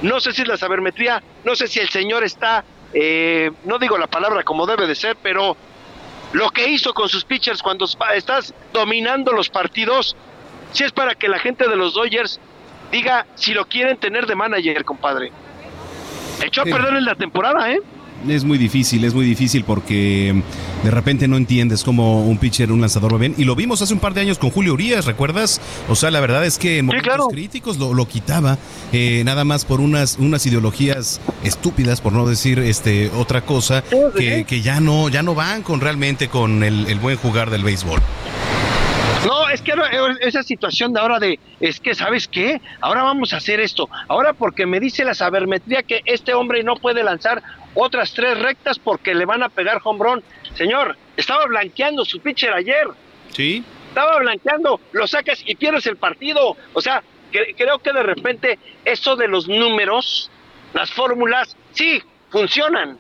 No 0.02 0.20
sé 0.20 0.34
si 0.34 0.42
es 0.42 0.50
la 0.50 0.58
sabermetría. 0.58 1.24
No 1.46 1.56
sé 1.56 1.68
si 1.68 1.80
el 1.80 1.88
señor 1.88 2.26
está 2.26 2.66
eh, 2.94 3.52
no 3.66 3.80
digo 3.80 3.98
la 3.98 4.08
palabra 4.08 4.44
como 4.44 4.66
debe 4.66 4.88
de 4.88 4.96
ser, 4.96 5.18
pero 5.22 5.58
lo 6.34 6.50
que 6.50 6.68
hizo 6.70 6.94
con 6.94 7.10
sus 7.10 7.24
pitchers 7.24 7.62
cuando 7.62 7.86
estás 8.16 8.54
dominando 8.74 9.32
los 9.32 9.50
partidos, 9.50 10.16
si 10.72 10.84
es 10.84 10.92
para 10.92 11.16
que 11.16 11.28
la 11.28 11.40
gente 11.40 11.68
de 11.68 11.76
los 11.76 11.94
Dodgers 11.94 12.40
diga 12.92 13.26
si 13.36 13.54
lo 13.54 13.66
quieren 13.66 13.98
tener 13.98 14.26
de 14.26 14.36
manager, 14.36 14.84
compadre. 14.86 15.32
Echó 16.42 16.62
a 16.62 16.66
perder 16.66 16.96
en 16.96 17.06
la 17.06 17.16
temporada, 17.16 17.72
¿eh? 17.72 17.82
Es 18.28 18.44
muy 18.44 18.58
difícil, 18.58 19.04
es 19.04 19.14
muy 19.14 19.26
difícil 19.26 19.64
porque 19.64 20.42
de 20.84 20.92
repente 20.92 21.28
no 21.28 21.38
entiendes 21.38 21.84
cómo 21.84 22.26
un 22.26 22.38
pitcher, 22.38 22.72
un 22.72 22.82
lanzador 22.82 23.12
lo 23.12 23.18
ven. 23.18 23.36
Y 23.38 23.44
lo 23.44 23.56
vimos 23.56 23.82
hace 23.82 23.94
un 23.94 24.00
par 24.00 24.14
de 24.14 24.22
años 24.22 24.38
con 24.38 24.50
Julio 24.50 24.74
Urias, 24.74 25.06
¿recuerdas? 25.06 25.62
O 25.90 25.96
sea, 25.96 26.12
la 26.12 26.20
verdad 26.20 26.46
es 26.46 26.58
que 26.58 26.80
en 26.80 26.88
momentos 26.88 27.28
críticos 27.30 27.78
lo, 27.78 27.94
lo 27.94 28.08
quitaba, 28.08 28.58
eh, 28.92 29.24
nada 29.26 29.44
más 29.44 29.66
por 29.66 29.82
unas, 29.82 30.18
unas 30.18 30.46
ideologías 30.46 31.22
estúpidas, 31.44 32.02
por 32.02 32.14
no 32.14 32.28
decir 32.28 32.60
este 32.60 33.10
otra 33.12 33.42
cosa, 33.42 33.84
que, 34.16 34.46
que 34.46 34.62
ya 34.62 34.80
no, 34.80 35.10
ya 35.10 35.24
no 35.24 35.36
van 35.36 35.64
con 35.64 35.82
realmente 35.82 36.28
con 36.28 36.64
el, 36.64 36.88
el 36.88 37.00
buen 37.00 37.18
jugar 37.18 37.50
del 37.50 37.64
béisbol. 37.64 38.02
No, 39.26 39.50
es 39.50 39.62
que 39.62 39.74
esa 40.22 40.44
situación 40.44 40.94
de 40.94 41.00
ahora 41.02 41.20
de, 41.20 41.40
es 41.60 41.80
que, 41.80 41.96
¿sabes 41.96 42.28
qué? 42.28 42.62
Ahora 42.80 43.04
vamos 43.04 43.34
a 43.34 43.38
hacer 43.38 43.60
esto. 43.60 43.90
Ahora 44.08 44.34
porque 44.34 44.66
me 44.66 44.80
dice 44.80 45.04
la 45.04 45.14
sabermetría 45.14 45.84
que 45.84 46.02
este 46.06 46.34
hombre 46.34 46.64
no 46.64 46.76
puede 46.76 47.04
lanzar 47.04 47.44
otras 47.80 48.12
tres 48.12 48.40
rectas 48.40 48.80
porque 48.80 49.14
le 49.14 49.26
van 49.26 49.44
a 49.44 49.50
pegar 49.50 49.80
hombrón. 49.84 50.24
Señor, 50.56 50.98
estaba 51.16 51.46
blanqueando 51.46 52.04
su 52.06 52.20
pitcher 52.20 52.52
ayer. 52.54 52.88
Sí. 53.34 53.64
Estaba 53.90 54.18
blanqueando, 54.18 54.80
lo 54.92 55.08
sacas 55.08 55.44
y 55.46 55.56
pierdes 55.56 55.86
el 55.86 55.98
partido. 55.98 56.58
O 56.74 56.82
sea, 56.82 57.04
creo 57.32 57.80
que 57.80 57.94
de 57.94 58.04
repente 58.04 58.60
eso 58.84 59.16
de 59.16 59.28
los 59.28 59.48
números, 59.48 60.32
las 60.74 60.92
fórmulas, 60.92 61.56
sí, 61.72 62.02
funcionan, 62.30 62.98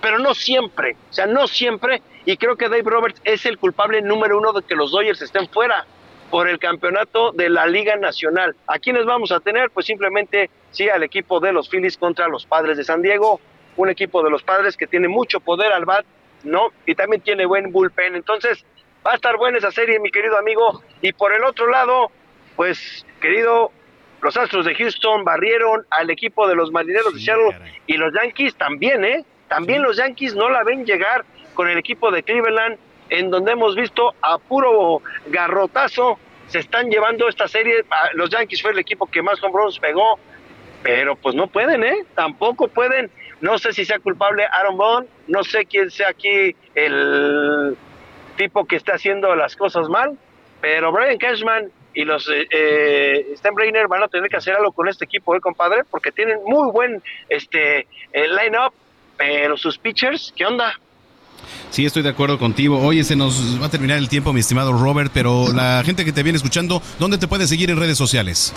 pero 0.00 0.18
no 0.18 0.34
siempre. 0.34 0.96
O 1.10 1.12
sea, 1.12 1.26
no 1.26 1.46
siempre. 1.46 2.02
Y 2.24 2.36
creo 2.36 2.56
que 2.56 2.68
Dave 2.68 2.82
Roberts 2.82 3.20
es 3.24 3.46
el 3.46 3.56
culpable 3.56 4.02
número 4.02 4.38
uno 4.38 4.52
de 4.52 4.62
que 4.62 4.74
los 4.74 4.90
Dodgers 4.90 5.22
estén 5.22 5.48
fuera 5.48 5.86
por 6.30 6.48
el 6.48 6.58
campeonato 6.58 7.32
de 7.32 7.48
la 7.48 7.66
Liga 7.66 7.96
Nacional. 7.96 8.54
¿A 8.66 8.78
quiénes 8.78 9.06
vamos 9.06 9.30
a 9.30 9.40
tener? 9.40 9.70
Pues 9.70 9.86
simplemente 9.86 10.50
sí 10.72 10.88
al 10.88 11.04
equipo 11.04 11.40
de 11.40 11.52
los 11.52 11.68
Phillies 11.68 11.96
contra 11.96 12.28
los 12.28 12.44
Padres 12.46 12.76
de 12.76 12.84
San 12.84 13.00
Diego 13.00 13.40
un 13.78 13.88
equipo 13.88 14.22
de 14.22 14.30
los 14.30 14.42
padres 14.42 14.76
que 14.76 14.86
tiene 14.86 15.08
mucho 15.08 15.40
poder 15.40 15.72
al 15.72 15.86
bat, 15.86 16.04
¿no? 16.44 16.68
Y 16.84 16.94
también 16.94 17.22
tiene 17.22 17.46
buen 17.46 17.72
bullpen. 17.72 18.14
Entonces, 18.14 18.64
va 19.06 19.12
a 19.12 19.14
estar 19.14 19.36
buena 19.36 19.58
esa 19.58 19.70
serie, 19.70 19.98
mi 20.00 20.10
querido 20.10 20.36
amigo. 20.36 20.82
Y 21.00 21.12
por 21.12 21.32
el 21.32 21.44
otro 21.44 21.68
lado, 21.70 22.10
pues, 22.56 23.06
querido, 23.20 23.72
los 24.20 24.36
Astros 24.36 24.66
de 24.66 24.74
Houston 24.74 25.24
barrieron 25.24 25.86
al 25.90 26.10
equipo 26.10 26.46
de 26.48 26.56
los 26.56 26.72
Marineros 26.72 27.14
de 27.14 27.20
Seattle 27.20 27.56
y 27.86 27.96
los 27.96 28.12
Yankees 28.12 28.54
también, 28.56 29.04
¿eh? 29.04 29.24
También 29.48 29.82
los 29.82 29.96
Yankees 29.96 30.34
no 30.34 30.50
la 30.50 30.64
ven 30.64 30.84
llegar 30.84 31.24
con 31.54 31.68
el 31.68 31.78
equipo 31.78 32.10
de 32.10 32.22
Cleveland, 32.22 32.78
en 33.10 33.30
donde 33.30 33.52
hemos 33.52 33.74
visto 33.74 34.14
a 34.20 34.38
puro 34.38 35.00
garrotazo 35.28 36.18
se 36.48 36.58
están 36.58 36.90
llevando 36.90 37.28
esta 37.28 37.46
serie. 37.46 37.84
Ah, 37.90 38.08
los 38.14 38.30
Yankees 38.30 38.60
fue 38.60 38.72
el 38.72 38.78
equipo 38.78 39.06
que 39.06 39.22
más 39.22 39.42
home 39.42 39.54
runs 39.54 39.78
pegó, 39.78 40.18
pero 40.82 41.16
pues 41.16 41.34
no 41.34 41.46
pueden, 41.46 41.84
¿eh? 41.84 42.04
Tampoco 42.14 42.68
pueden. 42.68 43.10
No 43.40 43.58
sé 43.58 43.72
si 43.72 43.84
sea 43.84 43.98
culpable 43.98 44.44
Aaron 44.44 44.76
Bond, 44.76 45.08
no 45.28 45.44
sé 45.44 45.64
quién 45.66 45.90
sea 45.90 46.08
aquí 46.08 46.54
el 46.74 47.76
tipo 48.36 48.64
que 48.64 48.76
está 48.76 48.94
haciendo 48.94 49.34
las 49.34 49.56
cosas 49.56 49.88
mal, 49.88 50.16
pero 50.60 50.92
Brian 50.92 51.18
Cashman 51.18 51.70
y 51.94 52.04
los 52.04 52.28
eh, 52.28 52.46
eh 52.50 53.34
Steinbrenner 53.36 53.88
van 53.88 54.02
a 54.02 54.08
tener 54.08 54.28
que 54.28 54.36
hacer 54.36 54.54
algo 54.54 54.72
con 54.72 54.88
este 54.88 55.04
equipo, 55.04 55.34
¿eh, 55.34 55.40
compadre? 55.40 55.82
Porque 55.90 56.12
tienen 56.12 56.38
muy 56.46 56.70
buen 56.70 57.02
este 57.28 57.80
eh, 57.80 58.28
line-up, 58.28 58.72
pero 59.16 59.56
sus 59.56 59.78
pitchers, 59.78 60.32
¿qué 60.36 60.46
onda? 60.46 60.72
Sí, 61.70 61.84
estoy 61.84 62.02
de 62.02 62.08
acuerdo 62.08 62.38
contigo. 62.38 62.80
Oye, 62.80 63.04
se 63.04 63.16
nos 63.16 63.60
va 63.60 63.66
a 63.66 63.70
terminar 63.70 63.98
el 63.98 64.08
tiempo, 64.08 64.32
mi 64.32 64.40
estimado 64.40 64.72
Robert, 64.72 65.10
pero 65.12 65.52
la 65.52 65.82
gente 65.84 66.04
que 66.04 66.12
te 66.12 66.22
viene 66.22 66.36
escuchando, 66.36 66.82
¿dónde 66.98 67.18
te 67.18 67.28
puede 67.28 67.46
seguir 67.46 67.70
en 67.70 67.78
redes 67.78 67.98
sociales? 67.98 68.54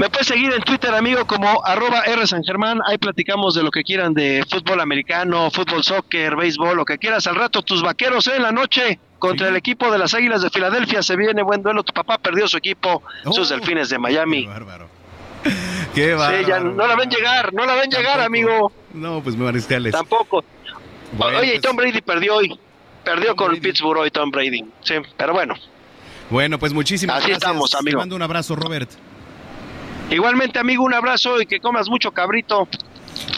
Me 0.00 0.08
puedes 0.08 0.28
seguir 0.28 0.50
en 0.50 0.62
Twitter, 0.62 0.94
amigo, 0.94 1.26
como 1.26 1.62
arroba 1.62 2.00
R 2.06 2.26
San 2.26 2.42
Germán. 2.42 2.80
Ahí 2.86 2.96
platicamos 2.96 3.54
de 3.54 3.62
lo 3.62 3.70
que 3.70 3.82
quieran 3.82 4.14
de 4.14 4.42
fútbol 4.48 4.80
americano, 4.80 5.50
fútbol, 5.50 5.84
soccer, 5.84 6.36
béisbol, 6.36 6.74
lo 6.74 6.86
que 6.86 6.96
quieras. 6.96 7.26
Al 7.26 7.34
rato, 7.34 7.60
tus 7.60 7.82
vaqueros 7.82 8.26
¿eh? 8.28 8.36
en 8.36 8.44
la 8.44 8.50
noche 8.50 8.98
contra 9.18 9.48
el 9.48 9.56
equipo 9.56 9.92
de 9.92 9.98
las 9.98 10.14
Águilas 10.14 10.40
de 10.40 10.48
Filadelfia. 10.48 11.02
Se 11.02 11.16
viene 11.16 11.42
buen 11.42 11.62
duelo. 11.62 11.82
Tu 11.82 11.92
papá 11.92 12.16
perdió 12.16 12.48
su 12.48 12.56
equipo, 12.56 13.02
sus 13.24 13.50
oh. 13.50 13.54
delfines 13.54 13.90
de 13.90 13.98
Miami. 13.98 14.44
Qué 14.44 14.48
bárbaro. 14.48 14.88
Qué 15.94 16.14
bárbaro. 16.14 16.72
no 16.72 16.86
la 16.86 16.96
ven 16.96 17.10
llegar, 17.10 17.52
no 17.52 17.66
la 17.66 17.74
ven 17.74 17.90
llegar, 17.90 18.20
amigo. 18.20 18.72
No, 18.94 19.22
pues 19.22 19.36
mariscales. 19.36 19.92
Tampoco. 19.92 20.42
Oye, 21.18 21.46
y 21.46 21.50
pues 21.50 21.60
Tom 21.60 21.76
Brady 21.76 22.00
perdió 22.00 22.36
hoy. 22.36 22.58
Perdió 23.04 23.36
con 23.36 23.54
Pittsburgh 23.54 23.98
hoy 23.98 24.10
Tom 24.10 24.30
Brady. 24.30 24.64
Sí, 24.82 24.94
pero 25.18 25.34
bueno. 25.34 25.56
Bueno, 26.30 26.58
pues 26.58 26.72
muchísimas 26.72 27.18
Así 27.18 27.28
gracias. 27.28 27.50
estamos, 27.50 27.74
amigo. 27.74 27.98
Te 27.98 28.02
mando 28.02 28.16
un 28.16 28.22
abrazo, 28.22 28.56
Robert. 28.56 28.88
Igualmente, 30.10 30.58
amigo, 30.58 30.82
un 30.84 30.92
abrazo 30.92 31.40
y 31.40 31.46
que 31.46 31.60
comas 31.60 31.88
mucho 31.88 32.10
cabrito. 32.10 32.68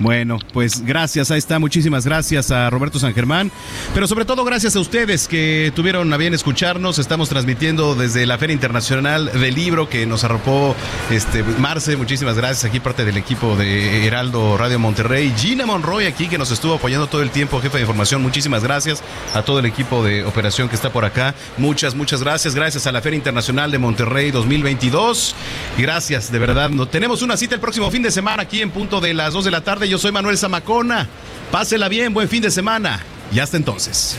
Bueno, 0.01 0.39
pues 0.53 0.85
gracias, 0.85 1.31
ahí 1.31 1.39
está, 1.39 1.59
muchísimas 1.59 2.05
gracias 2.05 2.51
a 2.51 2.71
Roberto 2.71 2.99
San 2.99 3.15
Germán, 3.15 3.51
pero 3.95 4.07
sobre 4.07 4.25
todo 4.25 4.45
gracias 4.45 4.75
a 4.77 4.81
ustedes 4.81 5.29
que 5.29 5.73
tuvieron 5.75 6.13
a 6.13 6.17
bien 6.17 6.35
escucharnos, 6.35 6.99
estamos 6.99 7.29
transmitiendo 7.29 7.95
desde 7.95 8.27
la 8.27 8.39
Feria 8.39 8.55
Internacional 8.55 9.31
del 9.33 9.55
Libro 9.55 9.89
que 9.89 10.07
nos 10.07 10.25
arropó 10.25 10.75
este 11.11 11.43
Marce, 11.59 11.97
muchísimas 11.97 12.37
gracias, 12.37 12.65
aquí 12.65 12.81
parte 12.81 13.05
del 13.05 13.17
equipo 13.17 13.57
de 13.57 14.07
Heraldo 14.07 14.57
Radio 14.57 14.79
Monterrey, 14.79 15.33
Gina 15.37 15.67
Monroy 15.67 16.07
aquí 16.07 16.29
que 16.29 16.39
nos 16.39 16.51
estuvo 16.51 16.75
apoyando 16.75 17.07
todo 17.07 17.23
el 17.23 17.31
tiempo, 17.31 17.61
jefe 17.61 17.79
de 17.79 17.83
información, 17.83 18.23
muchísimas 18.23 18.63
gracias 18.63 19.03
a 19.35 19.43
todo 19.43 19.59
el 19.59 19.67
equipo 19.67 20.05
de 20.05 20.25
operación 20.25 20.69
que 20.69 20.77
está 20.77 20.91
por 20.91 21.05
acá, 21.05 21.35
muchas, 21.59 21.95
muchas 21.95 22.23
gracias, 22.23 22.55
gracias 22.55 22.87
a 22.87 22.93
la 22.93 23.03
Feria 23.03 23.17
Internacional 23.17 23.71
de 23.71 23.79
Monterrey 23.79 24.31
2022, 24.31 25.35
gracias, 25.77 26.33
de 26.33 26.39
verdad, 26.39 26.71
tenemos 26.91 27.23
una 27.23 27.37
cita 27.37 27.55
el 27.55 27.61
próximo 27.61 27.91
fin 27.91 28.03
de 28.03 28.11
semana 28.11 28.43
aquí 28.43 28.63
en 28.63 28.71
punto 28.71 29.01
de 29.01 29.15
las 29.15 29.33
2 29.33 29.45
de 29.45 29.51
la 29.51 29.61
tarde. 29.61 29.72
Yo 29.81 29.99
soy 29.99 30.13
Manuel 30.13 30.37
Zamacona. 30.37 31.09
Pásela 31.51 31.89
bien, 31.89 32.13
buen 32.13 32.29
fin 32.29 32.43
de 32.43 32.51
semana. 32.51 33.01
Y 33.33 33.39
hasta 33.41 33.57
entonces. 33.57 34.19